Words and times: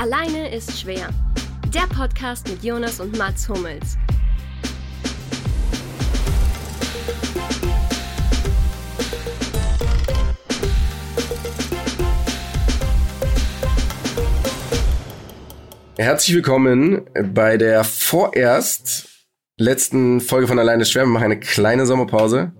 Alleine 0.00 0.54
ist 0.54 0.78
schwer. 0.78 1.08
Der 1.74 1.92
Podcast 1.92 2.48
mit 2.48 2.62
Jonas 2.62 3.00
und 3.00 3.18
Mats 3.18 3.48
Hummels. 3.48 3.96
Herzlich 15.96 16.36
willkommen 16.36 17.02
bei 17.34 17.56
der 17.56 17.82
vorerst 17.82 19.08
letzten 19.56 20.20
Folge 20.20 20.46
von 20.46 20.60
Alleine 20.60 20.82
ist 20.82 20.92
schwer. 20.92 21.06
Wir 21.06 21.08
machen 21.08 21.24
eine 21.24 21.40
kleine 21.40 21.86
Sommerpause, 21.86 22.52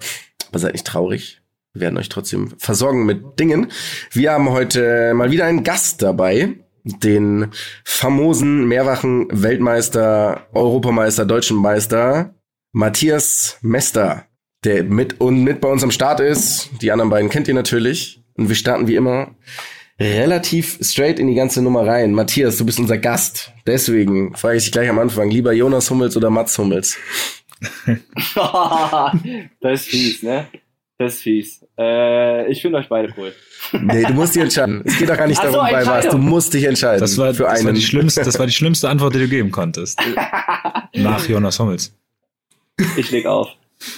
aber 0.49 0.59
seid 0.59 0.73
nicht 0.73 0.89
traurig. 0.89 1.41
Wir 1.73 1.83
werden 1.83 1.99
euch 1.99 2.09
trotzdem 2.09 2.59
versorgen 2.59 3.07
mit 3.07 3.39
Dingen. 3.39 3.71
Wir 4.11 4.33
haben 4.33 4.51
heute 4.51 5.15
mal 5.15 5.31
wieder 5.31 5.45
einen 5.45 5.63
Gast 5.63 6.03
dabei, 6.03 6.57
den 7.03 7.49
famosen 7.85 8.67
mehrfachen 8.67 9.29
Weltmeister, 9.31 10.47
Europameister, 10.53 11.27
Deutschen 11.27 11.57
Meister 11.57 12.35
Matthias 12.73 13.59
Mester, 13.63 14.27
der 14.65 14.85
mit 14.85 15.21
und 15.21 15.43
mit 15.43 15.61
bei 15.61 15.69
uns 15.69 15.83
am 15.83 15.91
Start 15.91 16.21
ist. 16.21 16.71
Die 16.83 16.93
anderen 16.93 17.11
beiden 17.11 17.31
kennt 17.31 17.49
ihr 17.49 17.55
natürlich. 17.55 18.23
Und 18.37 18.49
wir 18.49 18.57
starten 18.57 18.87
wie 18.87 18.95
immer 18.95 19.35
relativ 19.99 20.79
straight 20.81 21.19
in 21.19 21.27
die 21.27 21.35
ganze 21.35 21.63
Nummer 21.63 21.87
rein. 21.87 22.13
Matthias, 22.13 22.57
du 22.57 22.67
bist 22.67 22.79
unser 22.79 22.99
Gast. 22.99 23.53
Deswegen 23.67 24.37
frage 24.37 24.59
ich 24.59 24.65
dich 24.65 24.73
gleich 24.73 24.89
am 24.89 24.99
Anfang, 24.99 25.31
lieber 25.31 25.53
Jonas 25.53 25.91
Hummels 25.91 26.17
oder 26.17 26.31
Mats 26.31 26.57
Hummels? 26.59 26.97
das 29.61 29.81
ist 29.81 29.89
fies, 29.89 30.23
ne? 30.23 30.47
Das 30.99 31.15
ist 31.15 31.23
fies. 31.23 31.67
Äh, 31.79 32.51
ich 32.51 32.61
finde 32.61 32.79
euch 32.79 32.89
beide 32.89 33.13
cool. 33.17 33.33
Nee, 33.73 34.03
du 34.03 34.13
musst 34.15 34.35
dich 34.35 34.43
entscheiden. 34.43 34.83
Es 34.85 34.99
geht 34.99 35.09
doch 35.09 35.17
gar 35.17 35.29
nicht 35.29 35.39
darum, 35.39 35.55
so, 35.55 35.61
bei 35.61 35.87
was. 35.87 36.09
Du 36.09 36.19
musst 36.19 36.53
dich 36.53 36.65
entscheiden. 36.65 37.01
Das 37.01 37.17
war, 37.17 37.33
für 37.35 37.45
das 37.45 37.59
einen. 37.59 37.67
War 37.67 37.73
die 37.73 37.83
schlimmste, 37.83 38.23
das 38.23 38.39
war 38.39 38.47
die 38.47 38.53
schlimmste 38.53 38.89
Antwort, 38.89 39.15
die 39.15 39.21
du 39.21 39.29
geben 39.29 39.51
konntest. 39.51 40.01
Nach 40.95 41.29
Jonas 41.29 41.59
Hummels. 41.59 41.95
Ich 42.97 43.11
leg 43.11 43.27
auf. 43.27 43.49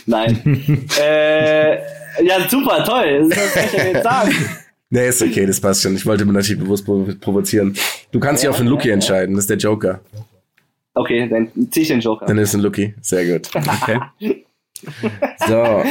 Nein. 0.07 0.87
äh, 1.01 1.77
ja, 2.23 2.49
super, 2.49 2.85
toll. 2.85 3.31
Was 3.31 3.55
soll 3.55 3.63
ich 3.65 3.71
denn 3.71 3.95
jetzt 3.95 4.05
sagen? 4.05 4.35
Nee, 4.91 5.09
ist 5.09 5.23
okay, 5.23 5.47
das 5.47 5.61
passt 5.61 5.83
schon. 5.83 5.95
Ich 5.95 6.05
wollte 6.05 6.25
mir 6.25 6.33
natürlich 6.33 6.61
bewusst 6.61 6.85
provozieren. 6.85 7.77
Du 8.11 8.19
kannst 8.19 8.43
ja, 8.43 8.49
dich 8.49 8.55
auf 8.55 8.59
den 8.59 8.67
Lucky 8.67 8.89
ja, 8.89 8.95
entscheiden, 8.95 9.37
das 9.37 9.45
ist 9.45 9.51
der 9.51 9.57
Joker. 9.57 10.01
Okay, 10.95 11.29
dann 11.29 11.49
zieh 11.71 11.83
ich 11.83 11.89
den 11.89 12.01
Joker. 12.01 12.27
Dann 12.27 12.39
ist 12.39 12.55
ein 12.55 12.61
Lucky, 12.61 12.95
sehr 13.01 13.25
gut. 13.25 13.49
Okay. 13.55 14.45
so, 15.47 15.85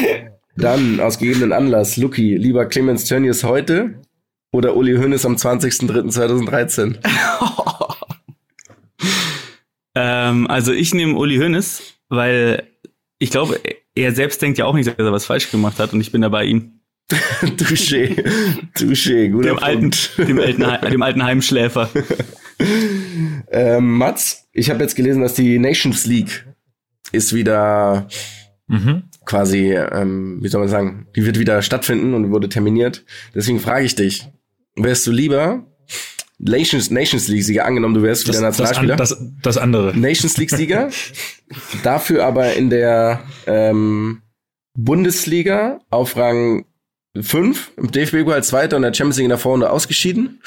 dann 0.60 1.00
aus 1.00 1.20
gegebenen 1.20 1.54
Anlass, 1.54 1.98
Lucky, 1.98 2.36
lieber 2.36 2.66
Clemens 2.66 3.06
Tönnies 3.06 3.44
heute 3.44 4.02
oder 4.52 4.76
Uli 4.76 4.96
Hoeneß 4.96 5.26
am 5.26 5.36
20.03.2013? 5.36 6.98
ähm, 9.96 10.48
also 10.48 10.74
ich 10.74 10.94
nehme 10.94 11.16
Uli 11.16 11.38
Hoeneß, 11.38 11.82
weil 12.10 12.68
ich 13.18 13.32
glaube, 13.32 13.60
er 13.96 14.14
selbst 14.14 14.42
denkt 14.42 14.58
ja 14.58 14.66
auch 14.66 14.74
nicht, 14.74 14.88
dass 14.88 14.98
er 14.98 15.12
was 15.12 15.26
falsch 15.26 15.50
gemacht 15.52 15.80
hat 15.80 15.94
und 15.94 16.02
ich 16.02 16.12
bin 16.12 16.22
da 16.22 16.30
bei 16.30 16.46
ihm. 16.46 16.82
Touché, 17.58 18.24
touché, 18.76 19.30
guter 19.30 19.50
dem 19.50 19.60
alten, 19.60 19.92
dem, 20.18 20.40
alten, 20.40 20.64
dem 20.92 21.02
alten 21.02 21.24
Heimschläfer. 21.24 21.90
ähm, 23.52 23.98
Mats, 23.98 24.48
ich 24.54 24.70
habe 24.70 24.84
jetzt 24.84 24.96
gelesen, 24.96 25.24
dass 25.24 25.34
die 25.34 25.58
Nations 25.58 26.06
League 26.06 26.46
ist 27.12 27.34
wieder 27.34 28.08
mhm. 28.68 29.09
Quasi, 29.30 29.74
ähm, 29.74 30.40
wie 30.42 30.48
soll 30.48 30.60
man 30.60 30.70
sagen, 30.70 31.08
die 31.16 31.24
wird 31.24 31.38
wieder 31.38 31.62
stattfinden 31.62 32.16
und 32.16 32.32
wurde 32.32 32.50
terminiert. 32.50 33.06
Deswegen 33.36 33.60
frage 33.60 33.86
ich 33.86 33.94
dich, 33.94 34.28
wärst 34.76 35.06
du 35.06 35.12
lieber 35.12 35.68
Nations, 36.40 36.90
Nations 36.90 37.28
League 37.28 37.44
Sieger 37.44 37.66
angenommen, 37.66 37.94
du 37.94 38.02
wärst 38.02 38.28
wieder 38.28 38.42
Nationalspieler? 38.42 38.96
Das, 38.96 39.10
das, 39.10 39.28
das 39.44 39.58
andere. 39.58 39.96
Nations 39.96 40.36
League 40.38 40.50
Sieger, 40.50 40.90
dafür 41.84 42.26
aber 42.26 42.54
in 42.54 42.72
der 42.72 43.24
ähm, 43.46 44.24
Bundesliga 44.76 45.80
auf 45.92 46.18
Rang 46.18 46.66
fünf 47.22 47.72
im 47.78 47.92
DFB 47.92 48.28
als 48.30 48.48
Zweiter 48.48 48.78
und 48.78 48.82
der 48.82 48.96
Champions 48.96 49.18
League 49.18 49.26
in 49.26 49.30
der 49.30 49.38
Vorrunde 49.38 49.70
ausgeschieden. 49.70 50.42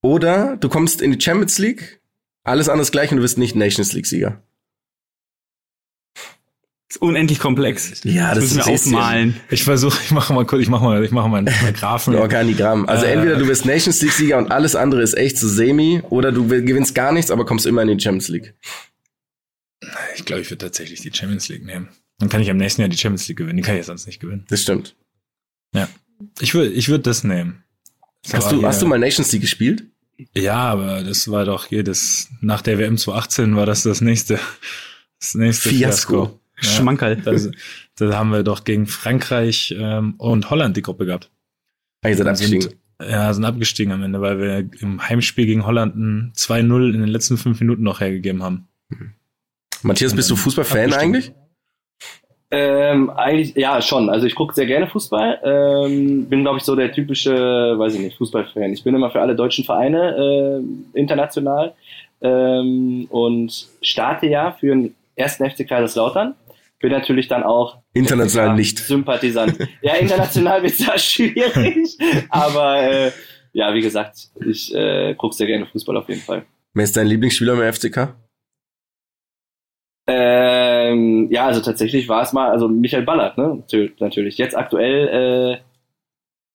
Oder 0.00 0.56
du 0.58 0.68
kommst 0.68 1.02
in 1.02 1.10
die 1.10 1.20
Champions 1.20 1.58
League, 1.58 2.00
alles 2.44 2.68
anders 2.68 2.92
gleich 2.92 3.10
und 3.10 3.16
du 3.16 3.24
wirst 3.24 3.36
nicht 3.36 3.56
Nations 3.56 3.92
League 3.94 4.06
Sieger. 4.06 4.28
Das 4.30 4.49
ist 6.90 7.00
unendlich 7.00 7.38
komplex. 7.38 8.02
Ja, 8.02 8.34
das, 8.34 8.44
das 8.44 8.54
müssen 8.54 8.66
wir 8.66 8.74
aufmalen. 8.74 9.40
Ich 9.48 9.62
versuche, 9.62 9.96
ich 10.04 10.10
mache 10.10 10.32
mal 10.34 10.44
kurz, 10.44 10.62
ich 10.62 10.68
mache 10.68 10.84
mal, 10.84 11.04
ich 11.04 11.12
mache 11.12 11.28
mal 11.28 11.38
einen 11.38 11.74
Graphen. 11.74 12.16
Organigramm. 12.16 12.88
Also 12.88 13.06
äh, 13.06 13.12
entweder 13.12 13.36
du 13.36 13.46
wirst 13.46 13.64
Nations 13.64 14.02
League 14.02 14.12
Sieger 14.12 14.38
und 14.38 14.50
alles 14.50 14.74
andere 14.74 15.00
ist 15.00 15.16
echt 15.16 15.38
zu 15.38 15.48
so 15.48 15.54
semi, 15.54 16.02
oder 16.10 16.32
du 16.32 16.48
gewinnst 16.48 16.94
gar 16.96 17.12
nichts, 17.12 17.30
aber 17.30 17.46
kommst 17.46 17.64
immer 17.64 17.82
in 17.82 17.96
die 17.96 18.02
Champions 18.02 18.28
League. 18.28 18.54
Ich 20.16 20.24
glaube, 20.24 20.42
ich 20.42 20.50
würde 20.50 20.64
tatsächlich 20.64 21.00
die 21.00 21.12
Champions 21.12 21.48
League 21.48 21.64
nehmen. 21.64 21.88
Dann 22.18 22.28
kann 22.28 22.42
ich 22.42 22.50
am 22.50 22.56
nächsten 22.56 22.82
Jahr 22.82 22.88
die 22.88 22.98
Champions 22.98 23.26
League 23.28 23.38
gewinnen. 23.38 23.56
Die 23.56 23.62
kann 23.62 23.74
ich 23.76 23.80
ja 23.80 23.84
sonst 23.84 24.06
nicht 24.06 24.20
gewinnen. 24.20 24.44
Das 24.48 24.60
stimmt. 24.60 24.96
Ja. 25.72 25.88
Ich 26.40 26.54
würde 26.54 26.70
ich 26.70 26.88
würd 26.88 27.06
das 27.06 27.24
nehmen. 27.24 27.62
Das 28.24 28.34
hast, 28.34 28.52
du, 28.52 28.62
hast 28.66 28.82
du 28.82 28.86
mal 28.86 28.98
Nations 28.98 29.30
League 29.32 29.42
gespielt? 29.42 29.84
Ja, 30.34 30.56
aber 30.56 31.02
das 31.02 31.30
war 31.30 31.46
doch 31.46 31.66
hier 31.66 31.82
das, 31.84 32.28
nach 32.42 32.60
der 32.60 32.78
WM 32.78 32.98
2018 32.98 33.56
war 33.56 33.64
das 33.64 33.84
das 33.84 34.02
nächste, 34.02 34.38
das 35.18 35.34
nächste 35.34 35.70
Fiasko. 35.70 36.26
Fiasko. 36.26 36.40
Ja, 36.62 36.68
Schmankerl. 36.68 37.16
Das, 37.16 37.50
das 37.96 38.14
haben 38.14 38.30
wir 38.30 38.42
doch 38.42 38.64
gegen 38.64 38.86
Frankreich 38.86 39.74
ähm, 39.78 40.14
und 40.18 40.50
Holland 40.50 40.76
die 40.76 40.82
Gruppe 40.82 41.06
gehabt. 41.06 41.30
Ah, 42.02 42.08
ihr 42.08 42.16
seid 42.16 42.26
abgestiegen. 42.26 42.62
Sind, 42.62 42.76
ja, 43.02 43.32
sind 43.32 43.44
abgestiegen 43.44 43.92
am 43.92 44.02
Ende, 44.02 44.20
weil 44.20 44.38
wir 44.38 44.70
im 44.80 45.06
Heimspiel 45.08 45.46
gegen 45.46 45.64
Holland 45.66 45.96
ein 45.96 46.32
2-0 46.36 46.94
in 46.94 47.00
den 47.00 47.08
letzten 47.08 47.36
fünf 47.36 47.60
Minuten 47.60 47.82
noch 47.82 48.00
hergegeben 48.00 48.42
haben. 48.42 48.68
Matthias, 49.82 50.14
bist 50.14 50.30
du 50.30 50.36
Fußballfan 50.36 50.92
eigentlich? 50.92 51.32
Ähm, 52.52 53.10
eigentlich, 53.10 53.54
ja, 53.54 53.80
schon. 53.80 54.10
Also 54.10 54.26
ich 54.26 54.34
gucke 54.34 54.54
sehr 54.54 54.66
gerne 54.66 54.88
Fußball. 54.88 55.40
Ähm, 55.44 56.26
bin, 56.28 56.42
glaube 56.42 56.58
ich, 56.58 56.64
so 56.64 56.74
der 56.74 56.90
typische, 56.90 57.32
weiß 57.32 57.94
ich 57.94 58.00
nicht, 58.00 58.18
Fußballfan. 58.18 58.72
Ich 58.72 58.82
bin 58.82 58.94
immer 58.94 59.10
für 59.10 59.20
alle 59.20 59.36
deutschen 59.36 59.64
Vereine 59.64 60.62
äh, 60.94 60.98
international 60.98 61.74
ähm, 62.20 63.06
und 63.08 63.68
starte 63.82 64.26
ja 64.26 64.52
für 64.58 64.66
den 64.66 64.94
ersten 65.14 65.48
FC 65.48 65.66
Kaiserslautern. 65.66 66.34
Bin 66.80 66.92
natürlich 66.92 67.28
dann 67.28 67.42
auch 67.42 67.82
international 67.92 68.56
nicht 68.56 68.78
Sympathisant. 68.78 69.58
ja, 69.82 69.94
international 69.96 70.62
wird 70.62 70.80
es 70.80 71.04
schwierig, 71.04 71.98
aber 72.30 72.82
äh, 72.82 73.12
ja, 73.52 73.74
wie 73.74 73.82
gesagt, 73.82 74.30
ich 74.46 74.74
äh, 74.74 75.14
gucke 75.14 75.34
sehr 75.34 75.46
gerne 75.46 75.66
Fußball 75.66 75.96
auf 75.96 76.08
jeden 76.08 76.22
Fall. 76.22 76.46
Wer 76.72 76.84
ist 76.84 76.96
dein 76.96 77.06
Lieblingsspieler 77.06 77.54
im 77.54 77.72
FCK? 77.72 78.14
Ähm, 80.06 81.28
ja, 81.30 81.46
also 81.46 81.60
tatsächlich 81.60 82.08
war 82.08 82.22
es 82.22 82.32
mal, 82.32 82.50
also 82.50 82.68
Michael 82.68 83.02
Ballert, 83.04 83.38
ne? 83.38 83.62
Natürlich. 83.98 84.38
Jetzt 84.38 84.56
aktuell, 84.56 85.60
äh, 85.60 85.60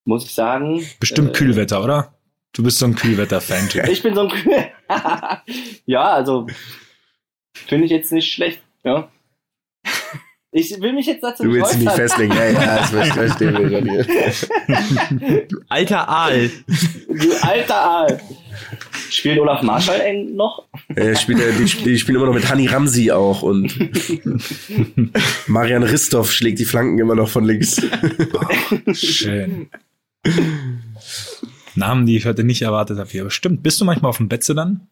muss 0.04 0.24
ich 0.24 0.34
sagen. 0.34 0.84
Bestimmt 1.00 1.30
äh, 1.30 1.32
Kühlwetter, 1.32 1.82
oder? 1.82 2.14
Du 2.52 2.62
bist 2.62 2.78
so 2.78 2.86
ein 2.86 2.94
Kühlwetter-Fan. 2.94 3.68
ich 3.90 4.02
bin 4.02 4.14
so 4.14 4.22
ein 4.22 4.28
Kühl 4.28 4.66
Ja, 5.86 6.10
also 6.12 6.46
finde 7.52 7.84
ich 7.86 7.90
jetzt 7.90 8.12
nicht 8.12 8.32
schlecht, 8.32 8.60
ja. 8.84 9.08
Ich 10.56 10.80
will 10.80 10.94
mich 10.94 11.04
jetzt 11.04 11.22
dazu 11.22 11.42
Du 11.42 11.52
willst 11.52 11.74
dich 11.74 11.80
nicht 11.80 11.92
festlegen, 11.92 12.32
ja, 12.32 12.50
ja, 12.50 12.88
das 12.90 13.10
verstehen 13.10 13.58
wir 13.58 13.68
schon 13.68 13.90
hier. 13.90 15.46
Du 15.48 15.58
alter 15.68 16.08
Aal. 16.08 16.50
Du 16.66 17.32
alter 17.42 17.74
Aal. 17.74 18.20
Spielt 19.10 19.38
Olaf 19.38 19.60
Marschall 19.60 20.00
eng 20.00 20.34
noch? 20.34 20.66
Äh, 20.94 21.14
spielt, 21.14 21.40
die, 21.58 21.84
die 21.84 21.98
spielen 21.98 22.16
immer 22.16 22.26
noch 22.26 22.34
mit 22.34 22.48
Hani 22.48 22.68
Ramsi 22.68 23.10
auch 23.10 23.42
und 23.42 23.76
Marian 25.46 25.82
Ristov 25.82 26.32
schlägt 26.32 26.58
die 26.58 26.64
Flanken 26.64 26.98
immer 26.98 27.14
noch 27.14 27.28
von 27.28 27.44
links. 27.44 27.82
Oh, 28.32 28.92
schön. 28.94 29.68
Namen, 31.74 32.06
die 32.06 32.16
ich 32.16 32.24
heute 32.24 32.44
nicht 32.44 32.62
erwartet 32.62 32.98
habe 32.98 33.10
hier. 33.10 33.20
Aber 33.20 33.30
stimmt, 33.30 33.62
bist 33.62 33.78
du 33.78 33.84
manchmal 33.84 34.08
auf 34.08 34.16
dem 34.16 34.28
Betze 34.28 34.54
dann? 34.54 34.88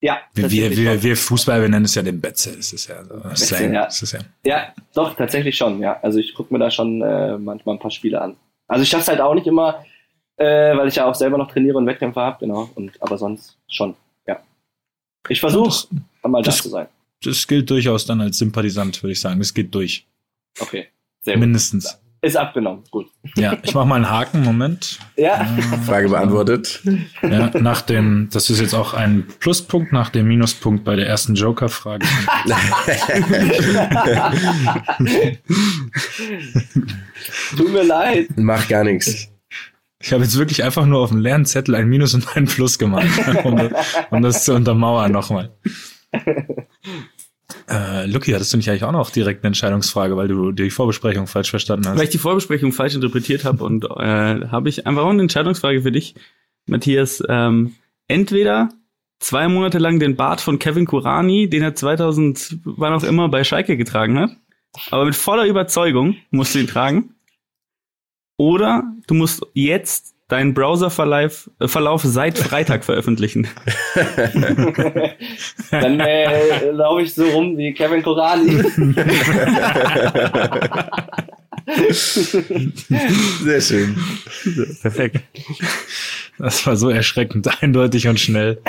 Ja. 0.00 0.18
Wir, 0.34 0.50
wir, 0.50 0.76
wir, 0.76 1.02
wir 1.02 1.16
Fußball, 1.16 1.62
wir 1.62 1.68
nennen 1.68 1.86
es 1.86 1.94
ja 1.94 2.02
den 2.02 2.20
Betze. 2.20 2.56
Das 2.56 2.72
ist 2.72 2.88
ja 2.88 3.04
so 3.04 3.14
Betze, 3.16 3.46
Slang. 3.46 3.72
Ja. 3.72 3.84
Das 3.84 4.02
ist 4.02 4.12
ja. 4.12 4.20
ja, 4.44 4.74
doch, 4.94 5.14
tatsächlich 5.14 5.56
schon, 5.56 5.80
ja. 5.80 5.98
Also 6.02 6.18
ich 6.18 6.34
gucke 6.34 6.52
mir 6.52 6.60
da 6.60 6.70
schon 6.70 7.00
äh, 7.00 7.38
manchmal 7.38 7.76
ein 7.76 7.78
paar 7.78 7.90
Spiele 7.90 8.20
an. 8.20 8.36
Also 8.68 8.82
ich 8.82 8.88
schaffe 8.88 9.02
es 9.02 9.08
halt 9.08 9.20
auch 9.20 9.34
nicht 9.34 9.46
immer, 9.46 9.84
äh, 10.36 10.76
weil 10.76 10.88
ich 10.88 10.96
ja 10.96 11.06
auch 11.06 11.14
selber 11.14 11.38
noch 11.38 11.50
trainiere 11.50 11.78
und 11.78 11.86
Wettkämpfe 11.86 12.20
habe, 12.20 12.38
genau. 12.40 12.70
Und, 12.74 13.00
aber 13.02 13.16
sonst 13.18 13.56
schon, 13.68 13.94
ja. 14.26 14.40
Ich 15.28 15.40
versuche, 15.40 15.88
mal 16.22 16.42
da 16.42 16.50
zu 16.50 16.68
sein. 16.68 16.88
Das 17.22 17.46
gilt 17.46 17.70
durchaus 17.70 18.04
dann 18.04 18.20
als 18.20 18.36
Sympathisant, 18.38 19.02
würde 19.02 19.12
ich 19.12 19.20
sagen. 19.20 19.38
Das 19.38 19.54
geht 19.54 19.74
durch. 19.74 20.06
Okay, 20.60 20.88
sehr 21.22 21.38
gut. 21.38 21.44
Ist 22.24 22.36
abgenommen, 22.38 22.84
gut. 22.90 23.08
Ja, 23.36 23.58
ich 23.62 23.74
mache 23.74 23.86
mal 23.86 23.96
einen 23.96 24.08
Haken, 24.08 24.42
Moment. 24.42 24.98
Ja. 25.14 25.44
Frage 25.84 26.08
beantwortet. 26.08 26.82
Ja, 27.20 27.50
nach 27.60 27.82
dem, 27.82 28.30
das 28.32 28.48
ist 28.48 28.62
jetzt 28.62 28.72
auch 28.72 28.94
ein 28.94 29.26
Pluspunkt 29.40 29.92
nach 29.92 30.08
dem 30.08 30.26
Minuspunkt 30.26 30.84
bei 30.84 30.96
der 30.96 31.06
ersten 31.06 31.34
Joker-Frage. 31.34 32.06
Tut 37.58 37.70
mir 37.70 37.84
leid. 37.84 38.28
Mach 38.36 38.66
gar 38.68 38.84
nichts. 38.84 39.28
Ich 40.00 40.10
habe 40.14 40.22
jetzt 40.22 40.38
wirklich 40.38 40.64
einfach 40.64 40.86
nur 40.86 41.00
auf 41.00 41.10
dem 41.10 41.20
leeren 41.20 41.44
Zettel 41.44 41.74
ein 41.74 41.90
Minus 41.90 42.14
und 42.14 42.26
ein 42.38 42.46
Plus 42.46 42.78
gemacht, 42.78 43.06
um, 43.44 43.56
das, 43.56 43.72
um 44.10 44.22
das 44.22 44.44
zu 44.46 44.54
untermauern 44.54 45.12
nochmal. 45.12 45.50
Äh, 47.68 48.06
Lucky, 48.06 48.32
hattest 48.32 48.52
du 48.52 48.56
nicht 48.58 48.68
eigentlich 48.68 48.84
auch 48.84 48.92
noch 48.92 49.10
direkt 49.10 49.42
eine 49.42 49.48
Entscheidungsfrage, 49.48 50.16
weil 50.16 50.28
du 50.28 50.52
die 50.52 50.70
Vorbesprechung 50.70 51.26
falsch 51.26 51.50
verstanden 51.50 51.88
hast? 51.88 51.96
Weil 51.96 52.04
ich 52.04 52.10
die 52.10 52.18
Vorbesprechung 52.18 52.72
falsch 52.72 52.94
interpretiert 52.94 53.44
habe 53.44 53.64
und 53.64 53.84
äh, 53.84 53.88
habe 54.48 54.68
ich 54.68 54.86
einfach 54.86 55.02
auch 55.02 55.10
eine 55.10 55.22
Entscheidungsfrage 55.22 55.82
für 55.82 55.92
dich, 55.92 56.14
Matthias. 56.66 57.22
Ähm, 57.28 57.74
entweder 58.06 58.68
zwei 59.18 59.48
Monate 59.48 59.78
lang 59.78 59.98
den 59.98 60.16
Bart 60.16 60.40
von 60.40 60.58
Kevin 60.58 60.86
Kurani, 60.86 61.48
den 61.48 61.62
er 61.62 61.74
2000 61.74 62.58
wann 62.64 62.92
auch 62.92 63.04
immer 63.04 63.28
bei 63.28 63.44
Schalke 63.44 63.76
getragen 63.76 64.18
hat, 64.18 64.30
aber 64.90 65.06
mit 65.06 65.14
voller 65.14 65.46
Überzeugung 65.46 66.16
musst 66.30 66.54
du 66.54 66.58
ihn 66.58 66.66
tragen. 66.66 67.14
Oder 68.36 68.82
du 69.06 69.14
musst 69.14 69.46
jetzt 69.54 70.13
deinen 70.34 70.52
Browserverlauf 70.52 71.48
äh, 71.60 71.68
Verlauf 71.68 72.02
seit 72.02 72.36
Freitag 72.36 72.84
veröffentlichen. 72.90 73.46
Dann 75.70 76.00
äh, 76.00 76.70
laufe 76.70 77.02
ich 77.02 77.14
so 77.14 77.24
rum 77.24 77.56
wie 77.56 77.72
Kevin 77.72 78.02
Korali. 78.02 78.56
Sehr 83.44 83.60
schön. 83.60 83.96
Perfekt. 84.82 85.20
Das 86.38 86.66
war 86.66 86.76
so 86.76 86.90
erschreckend 86.90 87.62
eindeutig 87.62 88.08
und 88.08 88.18
schnell. 88.18 88.60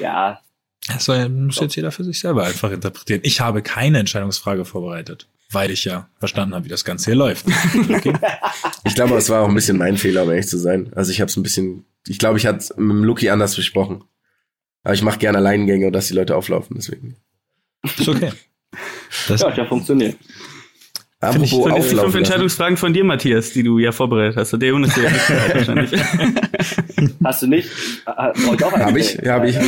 ja. 0.00 0.40
Das 0.88 1.06
muss 1.08 1.60
jetzt 1.60 1.76
jeder 1.76 1.92
für 1.92 2.02
sich 2.02 2.18
selber 2.18 2.44
einfach 2.44 2.72
interpretieren. 2.72 3.20
Ich 3.22 3.40
habe 3.40 3.62
keine 3.62 4.00
Entscheidungsfrage 4.00 4.64
vorbereitet, 4.64 5.28
weil 5.52 5.70
ich 5.70 5.84
ja 5.84 6.08
verstanden 6.18 6.54
habe, 6.54 6.64
wie 6.64 6.68
das 6.68 6.84
Ganze 6.84 7.06
hier 7.06 7.16
läuft. 7.16 7.46
Okay. 7.90 8.12
Ich 8.84 8.94
glaube, 8.94 9.14
es 9.16 9.28
war 9.30 9.42
auch 9.42 9.48
ein 9.48 9.54
bisschen 9.54 9.78
mein 9.78 9.96
Fehler, 9.96 10.22
um 10.24 10.30
ehrlich 10.30 10.48
zu 10.48 10.58
sein. 10.58 10.92
Also 10.94 11.10
ich 11.12 11.20
habe 11.20 11.28
es 11.30 11.36
ein 11.36 11.42
bisschen, 11.42 11.84
ich 12.06 12.18
glaube, 12.18 12.38
ich 12.38 12.46
hatte 12.46 12.58
es 12.58 12.70
mit 12.70 12.90
dem 12.90 13.04
Lucky 13.04 13.30
anders 13.30 13.54
besprochen. 13.56 14.04
Aber 14.82 14.94
ich 14.94 15.02
mache 15.02 15.18
gerne 15.18 15.38
Alleingänge, 15.38 15.92
dass 15.92 16.08
die 16.08 16.14
Leute 16.14 16.34
auflaufen, 16.36 16.76
deswegen. 16.76 17.16
Ist 17.84 18.08
okay. 18.08 18.32
Das, 19.28 19.40
Ja, 19.40 19.48
hat 19.50 19.56
ja 19.58 19.64
funktioniert. 19.66 20.16
Apropos 21.20 21.50
Fünf, 21.50 21.62
fünf 21.62 21.72
auflaufen. 21.74 21.96
lassen. 21.96 22.18
Entscheidungsfragen 22.18 22.76
von 22.78 22.94
dir, 22.94 23.04
Matthias, 23.04 23.52
die 23.52 23.62
du 23.62 23.78
ja 23.78 23.92
vorbereitet 23.92 24.36
hast. 24.38 24.52
Der 24.52 24.68
Jonas 24.70 24.94
der 24.94 25.12
wahrscheinlich. 25.54 25.92
Hast 27.24 27.42
du 27.42 27.46
nicht? 27.46 27.68
Ah, 28.06 28.32
brauch 28.32 28.54
ich 28.54 28.64
auch 28.64 28.72
einen? 28.72 28.84
Hab 28.86 28.96
ich, 28.96 29.14
ja, 29.22 29.34
hab 29.34 29.44
ich. 29.44 29.54
Nein, 29.54 29.64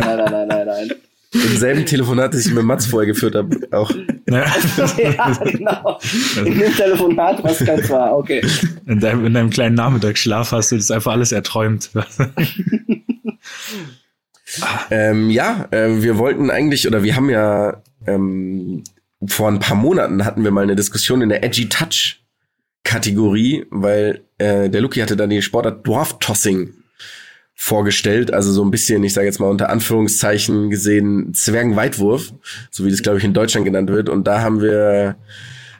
nein, 0.00 0.24
nein, 0.30 0.48
nein, 0.48 0.66
nein. 0.66 0.92
Im 1.32 1.56
selben 1.56 1.84
Telefonat, 1.84 2.32
das 2.34 2.46
ich 2.46 2.54
mit 2.54 2.64
Mats 2.64 2.86
vorher 2.86 3.06
geführt 3.06 3.34
habe, 3.34 3.68
auch. 3.72 3.90
ja, 4.28 4.46
ja, 4.98 5.32
genau. 5.44 5.98
In 6.44 6.58
dem 6.58 6.74
Telefonat, 6.74 7.42
was 7.42 7.64
ganz 7.64 7.90
war. 7.90 8.16
Okay. 8.16 8.42
in, 8.86 9.00
deinem, 9.00 9.26
in 9.26 9.34
deinem 9.34 9.50
kleinen 9.50 9.74
Nachmittagsschlaf 9.74 10.52
hast 10.52 10.72
du 10.72 10.76
das 10.76 10.90
einfach 10.90 11.12
alles 11.12 11.32
erträumt. 11.32 11.90
Ähm, 14.90 15.28
ja, 15.28 15.66
äh, 15.70 16.02
wir 16.02 16.18
wollten 16.18 16.50
eigentlich, 16.50 16.86
oder 16.86 17.02
wir 17.02 17.16
haben 17.16 17.28
ja 17.30 17.82
ähm, 18.06 18.84
vor 19.26 19.48
ein 19.48 19.58
paar 19.58 19.76
Monaten 19.76 20.24
hatten 20.24 20.44
wir 20.44 20.50
mal 20.50 20.62
eine 20.62 20.76
Diskussion 20.76 21.20
in 21.20 21.28
der 21.28 21.42
Edgy 21.42 21.68
Touch 21.68 22.20
Kategorie, 22.84 23.66
weil 23.70 24.24
äh, 24.38 24.70
der 24.70 24.80
Lucky 24.80 25.00
hatte 25.00 25.16
dann 25.16 25.30
die 25.30 25.42
Sportart 25.42 25.86
Dwarf 25.86 26.18
Tossing 26.20 26.74
vorgestellt, 27.58 28.32
also 28.32 28.52
so 28.52 28.62
ein 28.62 28.70
bisschen, 28.70 29.02
ich 29.02 29.14
sage 29.14 29.26
jetzt 29.26 29.40
mal 29.40 29.48
unter 29.48 29.70
Anführungszeichen 29.70 30.68
gesehen, 30.68 31.32
Zwergenweitwurf, 31.32 32.32
so 32.70 32.84
wie 32.84 32.90
das 32.90 33.02
glaube 33.02 33.18
ich 33.18 33.24
in 33.24 33.32
Deutschland 33.32 33.64
genannt 33.64 33.90
wird. 33.90 34.10
Und 34.10 34.26
da 34.26 34.42
haben 34.42 34.60
wir 34.60 35.16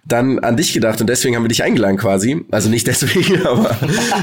dann 0.07 0.39
an 0.39 0.57
dich 0.57 0.73
gedacht 0.73 1.01
und 1.01 1.09
deswegen 1.09 1.35
haben 1.35 1.43
wir 1.43 1.49
dich 1.49 1.65
eingeladen 1.65 1.99
quasi. 1.99 2.45
Also 2.51 2.71
nicht 2.71 2.87
deswegen, 2.89 3.45
aber 3.45 3.77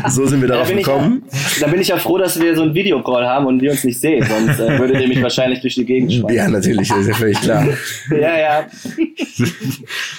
so 0.09 0.25
sind 0.25 0.41
wir 0.41 0.47
Da 0.47 0.55
darauf 0.55 0.71
ich 0.71 0.77
gekommen. 0.77 1.23
ja, 1.31 1.38
da 1.59 1.67
bin 1.67 1.79
ich 1.79 1.89
ja 1.89 1.97
froh, 1.97 2.17
dass 2.17 2.39
wir 2.41 2.55
so 2.55 2.63
ein 2.63 2.73
Videocall 2.73 3.27
haben 3.27 3.45
und 3.45 3.61
wir 3.61 3.71
uns 3.71 3.83
nicht 3.83 4.00
sehen, 4.00 4.25
sonst 4.25 4.59
äh, 4.59 4.79
würdet 4.79 5.00
ihr 5.01 5.07
mich 5.07 5.21
wahrscheinlich 5.21 5.61
durch 5.61 5.75
die 5.75 5.85
Gegend 5.85 6.11
schmeißen. 6.11 6.35
Ja, 6.35 6.47
natürlich, 6.47 6.88
das 6.88 7.00
ist 7.00 7.07
ja 7.07 7.13
völlig 7.13 7.39
klar. 7.39 7.67
Ja, 8.09 8.38
ja. 8.38 8.67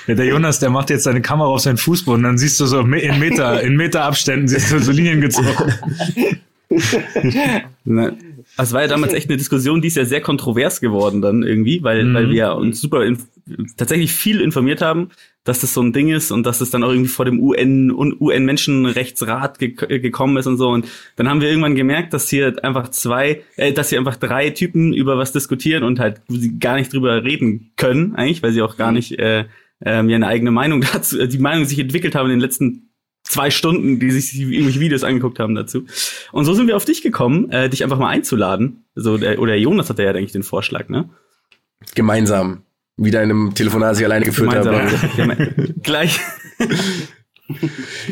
Ja, 0.06 0.14
der 0.14 0.26
Jonas, 0.26 0.58
der 0.58 0.70
macht 0.70 0.90
jetzt 0.90 1.04
seine 1.04 1.22
Kamera 1.22 1.48
auf 1.48 1.60
seinen 1.60 1.78
Fußboden, 1.78 2.22
dann 2.22 2.38
siehst 2.38 2.60
du 2.60 2.66
so 2.66 2.80
in 2.80 3.18
Meter, 3.18 3.60
in 3.62 3.76
Meter 3.76 4.04
Abständen 4.04 4.46
siehst 4.46 4.70
du 4.70 4.78
so 4.78 4.92
Linien 4.92 5.20
gezogen. 5.20 5.48
Ne? 7.86 8.16
Das 8.56 8.72
war 8.72 8.82
ja 8.82 8.88
damals 8.88 9.12
echt 9.12 9.28
eine 9.28 9.36
Diskussion, 9.36 9.82
die 9.82 9.88
ist 9.88 9.96
ja 9.96 10.04
sehr 10.04 10.20
kontrovers 10.20 10.80
geworden 10.80 11.20
dann 11.20 11.42
irgendwie, 11.42 11.82
weil, 11.82 12.04
Mhm. 12.04 12.14
weil 12.14 12.30
wir 12.30 12.54
uns 12.54 12.80
super 12.80 13.04
tatsächlich 13.76 14.12
viel 14.12 14.40
informiert 14.40 14.80
haben, 14.80 15.10
dass 15.44 15.60
das 15.60 15.74
so 15.74 15.82
ein 15.82 15.92
Ding 15.92 16.08
ist 16.08 16.30
und 16.30 16.46
dass 16.46 16.62
es 16.62 16.70
dann 16.70 16.82
auch 16.82 16.90
irgendwie 16.90 17.10
vor 17.10 17.26
dem 17.26 17.38
UN 17.40 17.90
UN 17.92 18.44
Menschenrechtsrat 18.46 19.58
ge 19.58 19.74
gekommen 19.98 20.36
ist 20.38 20.46
und 20.46 20.56
so. 20.56 20.68
Und 20.68 20.86
dann 21.16 21.28
haben 21.28 21.42
wir 21.42 21.48
irgendwann 21.48 21.74
gemerkt, 21.74 22.14
dass 22.14 22.28
hier 22.30 22.54
einfach 22.64 22.88
zwei, 22.90 23.42
äh, 23.56 23.72
dass 23.72 23.90
hier 23.90 23.98
einfach 23.98 24.16
drei 24.16 24.50
Typen 24.50 24.94
über 24.94 25.18
was 25.18 25.32
diskutieren 25.32 25.82
und 25.84 26.00
halt 26.00 26.22
gar 26.60 26.76
nicht 26.76 26.92
drüber 26.92 27.22
reden 27.22 27.72
können, 27.76 28.14
eigentlich, 28.14 28.42
weil 28.42 28.52
sie 28.52 28.62
auch 28.62 28.76
gar 28.78 28.92
nicht 28.92 29.18
äh, 29.18 29.44
ähm, 29.84 30.08
ja 30.08 30.16
eine 30.16 30.26
eigene 30.28 30.50
Meinung 30.50 30.80
dazu, 30.92 31.26
die 31.26 31.38
Meinung 31.38 31.66
sich 31.66 31.78
entwickelt 31.78 32.14
haben 32.14 32.26
in 32.26 32.36
den 32.36 32.40
letzten 32.40 32.88
zwei 33.24 33.50
Stunden, 33.50 33.98
die 33.98 34.10
sich 34.10 34.38
irgendwelche 34.38 34.80
Videos 34.80 35.02
angeguckt 35.02 35.38
haben 35.40 35.54
dazu. 35.54 35.84
Und 36.32 36.44
so 36.44 36.54
sind 36.54 36.66
wir 36.68 36.76
auf 36.76 36.84
dich 36.84 37.02
gekommen, 37.02 37.50
äh, 37.50 37.68
dich 37.68 37.82
einfach 37.82 37.98
mal 37.98 38.08
einzuladen. 38.10 38.84
So, 38.94 39.18
der, 39.18 39.38
oder 39.40 39.54
Jonas 39.56 39.88
hatte 39.90 40.02
ja 40.04 40.10
eigentlich 40.10 40.32
den 40.32 40.42
Vorschlag, 40.44 40.88
ne? 40.88 41.08
Gemeinsam. 41.94 42.62
Wieder 42.96 43.22
in 43.24 43.30
einem 43.30 43.54
Telefonat, 43.54 43.92
das 43.92 43.98
ich 43.98 44.04
alleine 44.04 44.24
geführt 44.24 44.50
Gemeinsam. 44.50 44.76
habe. 44.76 44.90
Geme- 45.16 45.74
Gleich. 45.82 46.20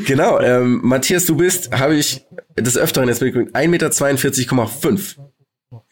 Genau, 0.04 0.38
ähm, 0.40 0.80
Matthias, 0.82 1.24
du 1.24 1.36
bist, 1.36 1.72
habe 1.72 1.94
ich 1.96 2.22
des 2.58 2.76
Öfteren 2.76 3.08
jetzt 3.08 3.22
mitgekriegt, 3.22 3.56
1,42,5 3.56 5.16
Meter. 5.16 5.32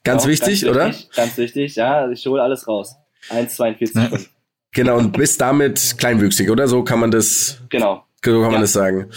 Ganz 0.04 0.24
Auch 0.24 0.28
wichtig, 0.28 0.60
ganz 0.62 0.70
oder? 0.76 0.88
Wichtig, 0.88 1.10
ganz 1.16 1.36
wichtig, 1.38 1.76
ja. 1.76 2.10
Ich 2.10 2.26
hole 2.26 2.42
alles 2.42 2.68
raus. 2.68 2.96
1,42. 3.30 4.26
Genau, 4.72 4.98
und 4.98 5.12
bist 5.16 5.40
damit 5.40 5.94
kleinwüchsig, 5.96 6.50
oder? 6.50 6.68
So 6.68 6.84
kann 6.84 7.00
man 7.00 7.10
das, 7.10 7.62
Genau, 7.70 8.04
so 8.24 8.42
kann 8.42 8.52
man 8.52 8.60
das 8.60 8.72
sagen. 8.72 9.10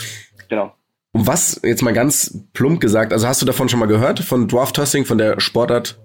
genau. 0.49 0.73
Und 1.11 1.27
was, 1.27 1.61
jetzt 1.63 1.83
mal 1.83 1.93
ganz 1.93 2.39
plump 2.53 2.81
gesagt, 2.81 3.13
also 3.13 3.27
hast 3.27 3.39
du 3.41 3.45
davon 3.45 3.69
schon 3.69 3.79
mal 3.79 3.85
gehört, 3.85 4.19
von 4.19 4.47
Dwarf 4.47 4.71
Tossing, 4.71 5.05
von 5.05 5.19
der 5.19 5.39
Sportart? 5.39 5.99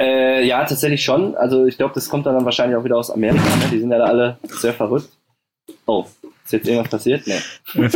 Äh, 0.00 0.46
ja, 0.46 0.64
tatsächlich 0.64 1.02
schon. 1.04 1.34
Also 1.34 1.66
ich 1.66 1.78
glaube, 1.78 1.94
das 1.94 2.08
kommt 2.08 2.26
dann 2.26 2.44
wahrscheinlich 2.44 2.76
auch 2.76 2.84
wieder 2.84 2.96
aus 2.96 3.10
Amerika. 3.10 3.42
Ne? 3.42 3.64
Die 3.72 3.80
sind 3.80 3.90
ja 3.90 3.98
da 3.98 4.04
alle 4.04 4.38
sehr 4.44 4.72
verrückt. 4.72 5.08
Oh, 5.86 6.06
ist 6.44 6.52
jetzt 6.52 6.68
irgendwas 6.68 6.90
passiert? 6.90 7.26
Nee. 7.26 7.40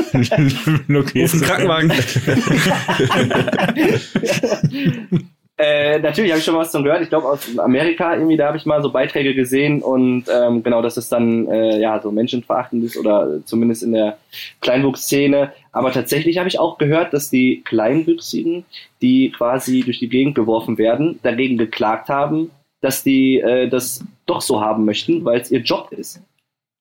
Lucky 0.89 1.23
Ruf 1.23 1.35
einen 1.35 1.43
Krankenwagen. 1.43 1.93
Äh, 5.59 6.01
natürlich 6.01 6.31
habe 6.31 6.39
ich 6.39 6.45
schon 6.45 6.55
was 6.55 6.71
von 6.71 6.85
gehört. 6.85 7.01
Ich 7.01 7.09
glaube 7.09 7.29
aus 7.29 7.59
Amerika 7.59 8.15
irgendwie, 8.15 8.37
da 8.37 8.49
habe 8.49 8.59
ich 8.59 8.67
mal 8.67 8.83
so 8.83 8.91
Beiträge 8.91 9.35
gesehen 9.35 9.81
und 9.81 10.25
ähm, 10.31 10.63
genau, 10.63 10.83
dass 10.83 10.99
es 10.99 11.09
dann 11.09 11.49
äh, 11.49 11.81
ja 11.81 11.99
so 12.01 12.11
menschenverachtend 12.11 12.85
ist 12.85 12.99
oder 12.99 13.41
zumindest 13.47 13.83
in 13.83 13.93
der 13.93 14.19
Kleinwuchsszene. 14.61 15.53
Aber 15.73 15.93
tatsächlich 15.93 16.37
habe 16.37 16.49
ich 16.49 16.59
auch 16.59 16.77
gehört, 16.77 17.15
dass 17.15 17.31
die 17.31 17.63
Kleinwüchsigen, 17.65 18.67
die 19.01 19.31
quasi 19.31 19.81
durch 19.81 19.99
die 19.99 20.11
Gegend 20.11 20.35
geworfen 20.35 20.77
werden, 20.77 21.21
dagegen 21.23 21.57
geklagt 21.57 22.11
haben, 22.11 22.51
dass 22.83 23.03
die 23.03 23.41
äh, 23.41 23.69
das 23.69 24.05
doch 24.27 24.43
so 24.43 24.61
haben 24.61 24.85
möchten, 24.85 25.25
weil 25.25 25.41
es 25.41 25.51
ihr 25.51 25.61
Job 25.61 25.91
ist. 25.91 26.21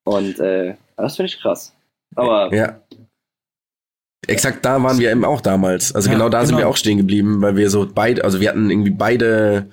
Und 0.03 0.39
äh, 0.39 0.75
das 0.98 1.15
finde 1.15 1.27
ich 1.27 1.39
krass. 1.39 1.74
Aber 2.15 2.53
Ja. 2.53 2.79
Exakt 4.27 4.65
da 4.65 4.82
waren 4.82 5.00
wir 5.00 5.12
eben 5.12 5.25
auch 5.25 5.41
damals. 5.41 5.94
Also 5.94 6.10
Ja, 6.10 6.15
genau 6.15 6.29
da 6.29 6.41
sind 6.41 6.55
genau. 6.55 6.67
wir 6.67 6.70
auch 6.70 6.77
stehen 6.77 6.98
geblieben, 6.98 7.41
weil 7.41 7.55
wir 7.55 7.70
so 7.70 7.88
beide, 7.94 8.24
also 8.24 8.39
wir 8.39 8.50
hatten 8.50 8.70
irgendwie 8.70 8.91
beide, 8.91 9.70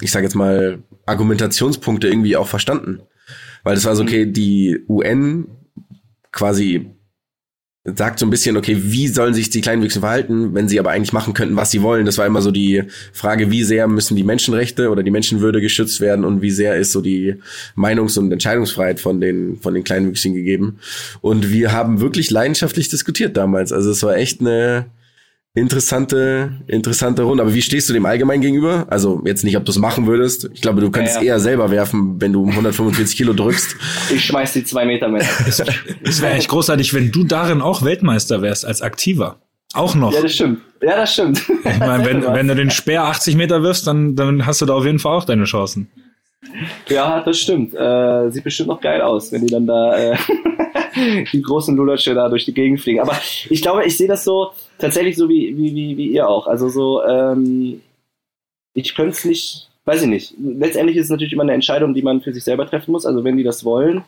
ich 0.00 0.10
sage 0.10 0.24
jetzt 0.24 0.34
mal, 0.34 0.82
Argumentationspunkte 1.06 2.08
irgendwie 2.08 2.36
auch 2.36 2.48
verstanden. 2.48 3.00
Weil 3.64 3.74
das 3.74 3.84
war 3.84 3.94
so, 3.94 4.02
okay, 4.02 4.26
die 4.26 4.78
UN 4.88 5.46
quasi 6.32 6.90
sagt 7.84 8.20
so 8.20 8.26
ein 8.26 8.30
bisschen, 8.30 8.56
okay, 8.56 8.76
wie 8.80 9.08
sollen 9.08 9.34
sich 9.34 9.50
die 9.50 9.60
Kleinwüchsen 9.60 10.02
verhalten, 10.02 10.54
wenn 10.54 10.68
sie 10.68 10.78
aber 10.78 10.90
eigentlich 10.90 11.12
machen 11.12 11.34
könnten, 11.34 11.56
was 11.56 11.72
sie 11.72 11.82
wollen. 11.82 12.06
Das 12.06 12.16
war 12.16 12.26
immer 12.26 12.40
so 12.40 12.52
die 12.52 12.84
Frage, 13.12 13.50
wie 13.50 13.64
sehr 13.64 13.88
müssen 13.88 14.14
die 14.14 14.22
Menschenrechte 14.22 14.90
oder 14.90 15.02
die 15.02 15.10
Menschenwürde 15.10 15.60
geschützt 15.60 16.00
werden 16.00 16.24
und 16.24 16.42
wie 16.42 16.52
sehr 16.52 16.76
ist 16.76 16.92
so 16.92 17.00
die 17.00 17.36
Meinungs- 17.74 18.18
und 18.18 18.30
Entscheidungsfreiheit 18.30 19.00
von 19.00 19.20
den, 19.20 19.58
von 19.60 19.74
den 19.74 19.82
Kleinwüchsigen 19.82 20.36
gegeben. 20.36 20.78
Und 21.22 21.50
wir 21.50 21.72
haben 21.72 22.00
wirklich 22.00 22.30
leidenschaftlich 22.30 22.88
diskutiert 22.88 23.36
damals. 23.36 23.72
Also 23.72 23.90
es 23.90 24.02
war 24.04 24.16
echt 24.16 24.40
eine 24.40 24.86
interessante, 25.54 26.52
interessante 26.66 27.22
Runde. 27.22 27.42
Aber 27.42 27.54
wie 27.54 27.62
stehst 27.62 27.88
du 27.88 27.92
dem 27.92 28.06
allgemein 28.06 28.40
gegenüber? 28.40 28.86
Also 28.90 29.22
jetzt 29.24 29.44
nicht, 29.44 29.56
ob 29.56 29.64
du 29.64 29.70
es 29.70 29.78
machen 29.78 30.06
würdest. 30.06 30.48
Ich 30.52 30.62
glaube, 30.62 30.80
du 30.80 30.90
könntest 30.90 31.16
Ja, 31.16 31.22
ja. 31.22 31.28
eher 31.34 31.40
selber 31.40 31.70
werfen, 31.70 32.20
wenn 32.20 32.32
du 32.32 32.46
145 32.46 33.16
Kilo 33.16 33.32
drückst. 33.32 33.76
ich 34.14 34.24
schmeiß 34.24 34.52
die 34.54 34.64
zwei 34.64 34.84
Meter 34.84 35.08
mehr. 35.08 35.24
Es 35.46 36.22
wäre 36.22 36.32
echt 36.34 36.48
großartig, 36.48 36.94
wenn 36.94 37.12
du 37.12 37.24
darin 37.24 37.60
auch 37.60 37.82
Weltmeister 37.82 38.42
wärst 38.42 38.64
als 38.64 38.82
Aktiver. 38.82 39.40
Auch 39.74 39.94
noch. 39.94 40.12
Ja, 40.12 40.20
das 40.20 40.34
stimmt. 40.34 40.60
Ja, 40.82 40.96
das 40.96 41.12
stimmt. 41.14 41.42
Ich 41.64 41.78
meine, 41.78 42.04
wenn, 42.04 42.22
wenn 42.22 42.48
du 42.48 42.54
den 42.54 42.70
Speer 42.70 43.04
80 43.04 43.36
Meter 43.36 43.62
wirfst, 43.62 43.86
dann, 43.86 44.16
dann 44.16 44.44
hast 44.46 44.60
du 44.60 44.66
da 44.66 44.74
auf 44.74 44.84
jeden 44.84 44.98
Fall 44.98 45.16
auch 45.16 45.24
deine 45.24 45.44
Chancen. 45.44 45.90
Ja, 46.88 47.20
das 47.20 47.38
stimmt. 47.38 47.74
Äh, 47.74 48.30
sieht 48.30 48.44
bestimmt 48.44 48.68
noch 48.68 48.80
geil 48.80 49.00
aus, 49.00 49.32
wenn 49.32 49.46
die 49.46 49.52
dann 49.52 49.66
da. 49.66 49.96
Äh 49.96 50.16
die 51.32 51.42
großen 51.42 51.76
Lulatschen 51.76 52.14
da 52.14 52.28
durch 52.28 52.44
die 52.44 52.54
Gegend 52.54 52.80
fliegen. 52.80 53.00
Aber 53.00 53.16
ich 53.48 53.62
glaube, 53.62 53.84
ich 53.84 53.96
sehe 53.96 54.08
das 54.08 54.24
so 54.24 54.50
tatsächlich 54.78 55.16
so 55.16 55.28
wie, 55.28 55.56
wie, 55.56 55.74
wie, 55.74 55.96
wie 55.96 56.08
ihr 56.08 56.28
auch. 56.28 56.46
Also 56.46 56.68
so, 56.68 57.02
ähm, 57.04 57.80
ich 58.74 58.94
könnte 58.94 59.12
es 59.12 59.24
nicht, 59.24 59.68
weiß 59.84 60.02
ich 60.02 60.08
nicht. 60.08 60.34
Letztendlich 60.38 60.96
ist 60.96 61.04
es 61.04 61.10
natürlich 61.10 61.32
immer 61.32 61.42
eine 61.42 61.54
Entscheidung, 61.54 61.94
die 61.94 62.02
man 62.02 62.20
für 62.20 62.32
sich 62.32 62.44
selber 62.44 62.66
treffen 62.66 62.92
muss. 62.92 63.06
Also 63.06 63.24
wenn 63.24 63.36
die 63.36 63.42
das 63.42 63.64
wollen, 63.64 64.04